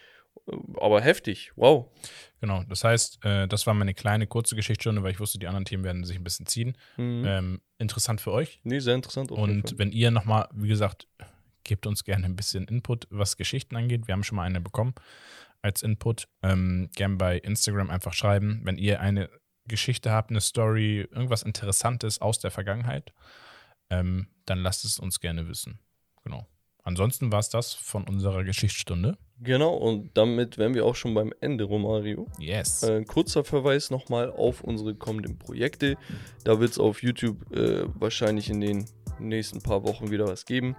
Aber 0.80 1.00
heftig, 1.00 1.54
wow. 1.56 1.88
genau. 2.42 2.64
Das 2.68 2.84
heißt, 2.84 3.24
äh, 3.24 3.48
das 3.48 3.66
war 3.66 3.74
meine 3.74 3.94
kleine 3.94 4.28
kurze 4.28 4.56
Geschichtsstunde, 4.56 5.02
weil 5.02 5.12
ich 5.12 5.20
wusste, 5.22 5.40
die 5.40 5.48
anderen 5.48 5.64
Themen 5.64 5.86
werden 5.86 6.04
sich 6.04 6.18
ein 6.18 6.24
bisschen 6.24 6.46
ziehen. 6.46 6.78
Mhm. 6.98 7.24
Ähm, 7.26 7.62
interessant 7.78 8.20
für 8.20 8.32
euch. 8.34 8.60
Nee, 8.64 8.80
sehr 8.80 8.96
interessant. 8.96 9.32
Und 9.32 9.78
wenn 9.78 9.92
ihr 9.92 10.12
nochmal, 10.12 10.50
wie 10.54 10.68
gesagt, 10.68 11.08
gebt 11.64 11.88
uns 11.88 12.04
gerne 12.04 12.26
ein 12.26 12.36
bisschen 12.36 12.66
Input, 12.66 13.08
was 13.10 13.38
Geschichten 13.38 13.76
angeht. 13.76 14.08
Wir 14.08 14.14
haben 14.14 14.24
schon 14.24 14.36
mal 14.36 14.44
eine 14.44 14.62
bekommen 14.62 14.94
als 15.64 15.82
Input. 15.82 16.28
Ähm, 16.44 16.90
gern 16.96 17.18
bei 17.18 17.38
Instagram 17.38 17.90
einfach 17.90 18.14
schreiben, 18.14 18.62
wenn 18.64 18.78
ihr 18.78 19.00
eine 19.00 19.30
Geschichte 19.66 20.12
habt, 20.12 20.30
eine 20.30 20.42
Story, 20.42 21.08
irgendwas 21.12 21.42
Interessantes 21.42 22.22
aus 22.22 22.40
der 22.40 22.52
Vergangenheit, 22.52 23.14
ähm, 23.90 24.28
dann 24.46 24.60
lasst 24.60 24.86
es 24.86 25.00
uns 25.00 25.20
gerne 25.20 25.48
wissen. 25.48 25.80
Genau. 26.24 26.48
Ansonsten 26.84 27.32
war 27.32 27.40
es 27.40 27.50
das 27.50 27.74
von 27.74 28.04
unserer 28.04 28.44
Geschichtsstunde. 28.44 29.18
Genau, 29.40 29.74
und 29.74 30.12
damit 30.18 30.58
wären 30.58 30.74
wir 30.74 30.86
auch 30.86 30.96
schon 30.96 31.14
beim 31.14 31.34
Ende, 31.40 31.64
Romario. 31.64 32.28
Yes. 32.40 32.84
Äh, 32.84 33.06
kurzer 33.06 33.46
Verweis 33.46 33.90
nochmal 33.90 34.30
auf 34.30 34.62
unsere 34.62 34.94
kommenden 34.94 35.38
Projekte. 35.38 35.98
Da 36.44 36.60
wird 36.60 36.72
es 36.72 36.80
auf 36.80 37.02
YouTube 37.02 37.50
äh, 37.56 37.86
wahrscheinlich 37.96 38.50
in 38.50 38.60
den 38.60 38.86
nächsten 39.20 39.62
paar 39.62 39.84
Wochen 39.84 40.12
wieder 40.12 40.28
was 40.28 40.46
geben. 40.46 40.76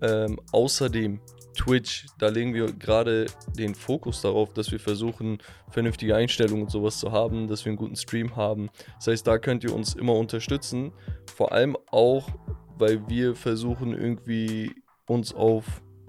Ähm, 0.00 0.40
außerdem 0.52 1.20
Twitch, 1.54 2.06
da 2.18 2.28
legen 2.28 2.54
wir 2.54 2.72
gerade 2.72 3.26
den 3.56 3.74
Fokus 3.74 4.20
darauf, 4.20 4.52
dass 4.52 4.70
wir 4.70 4.80
versuchen, 4.80 5.38
vernünftige 5.70 6.14
Einstellungen 6.14 6.64
und 6.64 6.70
sowas 6.70 6.98
zu 6.98 7.12
haben, 7.12 7.48
dass 7.48 7.64
wir 7.64 7.70
einen 7.70 7.78
guten 7.78 7.96
Stream 7.96 8.36
haben. 8.36 8.70
Das 8.96 9.06
heißt, 9.08 9.26
da 9.26 9.38
könnt 9.38 9.64
ihr 9.64 9.74
uns 9.74 9.94
immer 9.94 10.14
unterstützen. 10.14 10.92
Vor 11.34 11.52
allem 11.52 11.76
auch, 11.90 12.28
weil 12.76 13.08
wir 13.08 13.34
versuchen, 13.34 13.92
irgendwie 13.92 14.74
uns 15.06 15.34
auf 15.34 15.64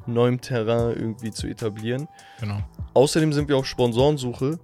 neuem 0.07 0.41
Terrain 0.41 0.95
irgendwie 0.95 1.31
zu 1.31 1.47
etablieren. 1.47 2.07
genau. 2.39 2.59
Außerdem 2.93 3.33
sind 3.33 3.49
wir 3.49 3.57
auf 3.57 3.65
Sponsorensuche. 3.65 4.59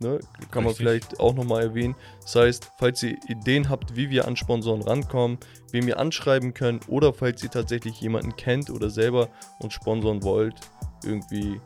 Ne? 0.00 0.20
Kann 0.52 0.62
man 0.62 0.70
Richtig. 0.70 0.76
vielleicht 0.76 1.20
auch 1.20 1.34
nochmal 1.34 1.64
erwähnen. 1.64 1.96
Das 2.22 2.36
heißt, 2.36 2.70
falls 2.78 3.02
ihr 3.02 3.16
Ideen 3.28 3.68
habt, 3.68 3.96
wie 3.96 4.10
wir 4.10 4.28
an 4.28 4.36
Sponsoren 4.36 4.82
rankommen, 4.82 5.38
wen 5.72 5.86
wir 5.86 5.98
anschreiben 5.98 6.54
können 6.54 6.78
oder 6.86 7.12
falls 7.12 7.42
ihr 7.42 7.50
tatsächlich 7.50 8.00
jemanden 8.00 8.36
kennt 8.36 8.70
oder 8.70 8.90
selber 8.90 9.28
uns 9.58 9.74
sponsoren 9.74 10.22
wollt, 10.22 10.54
irgendwie, 11.04 11.60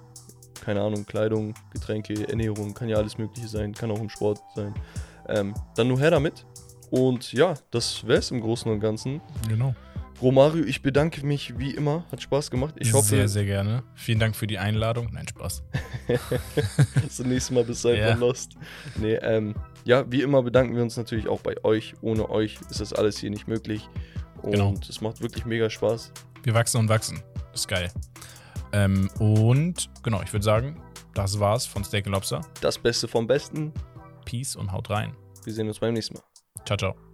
keine 0.65 0.81
Ahnung, 0.81 1.05
Kleidung, 1.05 1.53
Getränke, 1.75 2.27
Ernährung, 2.27 2.73
kann 2.73 2.89
ja 2.89 2.97
alles 2.97 3.19
Mögliche 3.19 3.49
sein, 3.49 3.75
kann 3.75 3.91
auch 3.91 4.01
im 4.01 4.09
Sport 4.09 4.41
sein, 4.55 4.75
ähm, 5.29 5.55
dann 5.77 5.89
nur 5.89 5.99
her 5.99 6.11
damit. 6.11 6.47
Und 6.91 7.33
ja, 7.35 7.55
das 7.71 8.07
wäre 8.07 8.19
es 8.19 8.31
im 8.31 8.41
Großen 8.41 8.71
und 8.71 8.81
Ganzen. 8.81 9.21
Genau. 9.49 9.75
Romario, 10.23 10.65
ich 10.65 10.83
bedanke 10.83 11.27
mich 11.27 11.59
wie 11.59 11.73
immer. 11.73 12.05
Hat 12.13 12.23
Spaß 12.23 12.51
gemacht. 12.51 12.75
Ich 12.79 12.93
hoffe, 12.93 13.09
sehr, 13.09 13.29
sehr 13.29 13.45
gerne. 13.45 13.83
Vielen 13.95 14.21
Dank 14.21 14.37
für 14.37 14.47
die 14.47 14.59
Einladung. 14.59 15.09
Nein, 15.13 15.27
Spaß. 15.29 15.63
das 17.03 17.19
nächste 17.21 17.55
Mal 17.55 17.65
bist 17.65 17.85
du 17.85 17.89
einfach 17.89 18.11
Ja. 18.11 18.15
lost. 18.15 18.53
Nee, 18.97 19.15
ähm, 19.17 19.55
ja, 19.85 20.05
wie 20.11 20.23
immer 20.23 20.43
bedanken 20.43 20.77
wir 20.77 20.83
uns 20.83 20.97
natürlich 20.97 21.27
auch 21.29 21.41
bei 21.41 21.63
euch. 21.65 21.95
Ohne 22.03 22.31
euch 22.31 22.59
ist 22.71 22.81
das 22.81 22.93
alles 22.93 23.19
hier 23.19 23.31
nicht 23.31 23.49
möglich. 23.49 23.89
Und 24.43 24.53
Genau. 24.53 24.75
es 24.89 25.01
macht 25.01 25.21
wirklich 25.21 25.45
mega 25.45 25.69
Spaß. 25.69 26.13
Wir 26.45 26.55
wachsen 26.55 26.79
und 26.79 26.89
wachsen. 26.89 27.21
Ist 27.53 27.69
geil. 27.69 27.91
Ähm, 28.73 29.11
und 29.19 29.91
genau, 30.03 30.23
ich 30.23 30.33
würde 30.33 30.45
sagen, 30.45 30.81
das 31.15 31.39
war's 31.41 31.67
von 31.67 31.85
Steak 31.85 32.07
Lobster. 32.07 32.41
Das 32.61 32.79
Beste 32.79 33.07
vom 33.09 33.27
Besten. 33.27 33.73
Peace 34.25 34.57
und 34.57 34.73
haut 34.73 34.89
rein. 34.91 35.15
Wir 35.45 35.53
sehen 35.53 35.69
uns 35.69 35.79
beim 35.81 35.95
nächsten 35.95 36.15
Mal. 36.15 36.23
Ciao, 36.65 36.77
ciao. 36.77 37.12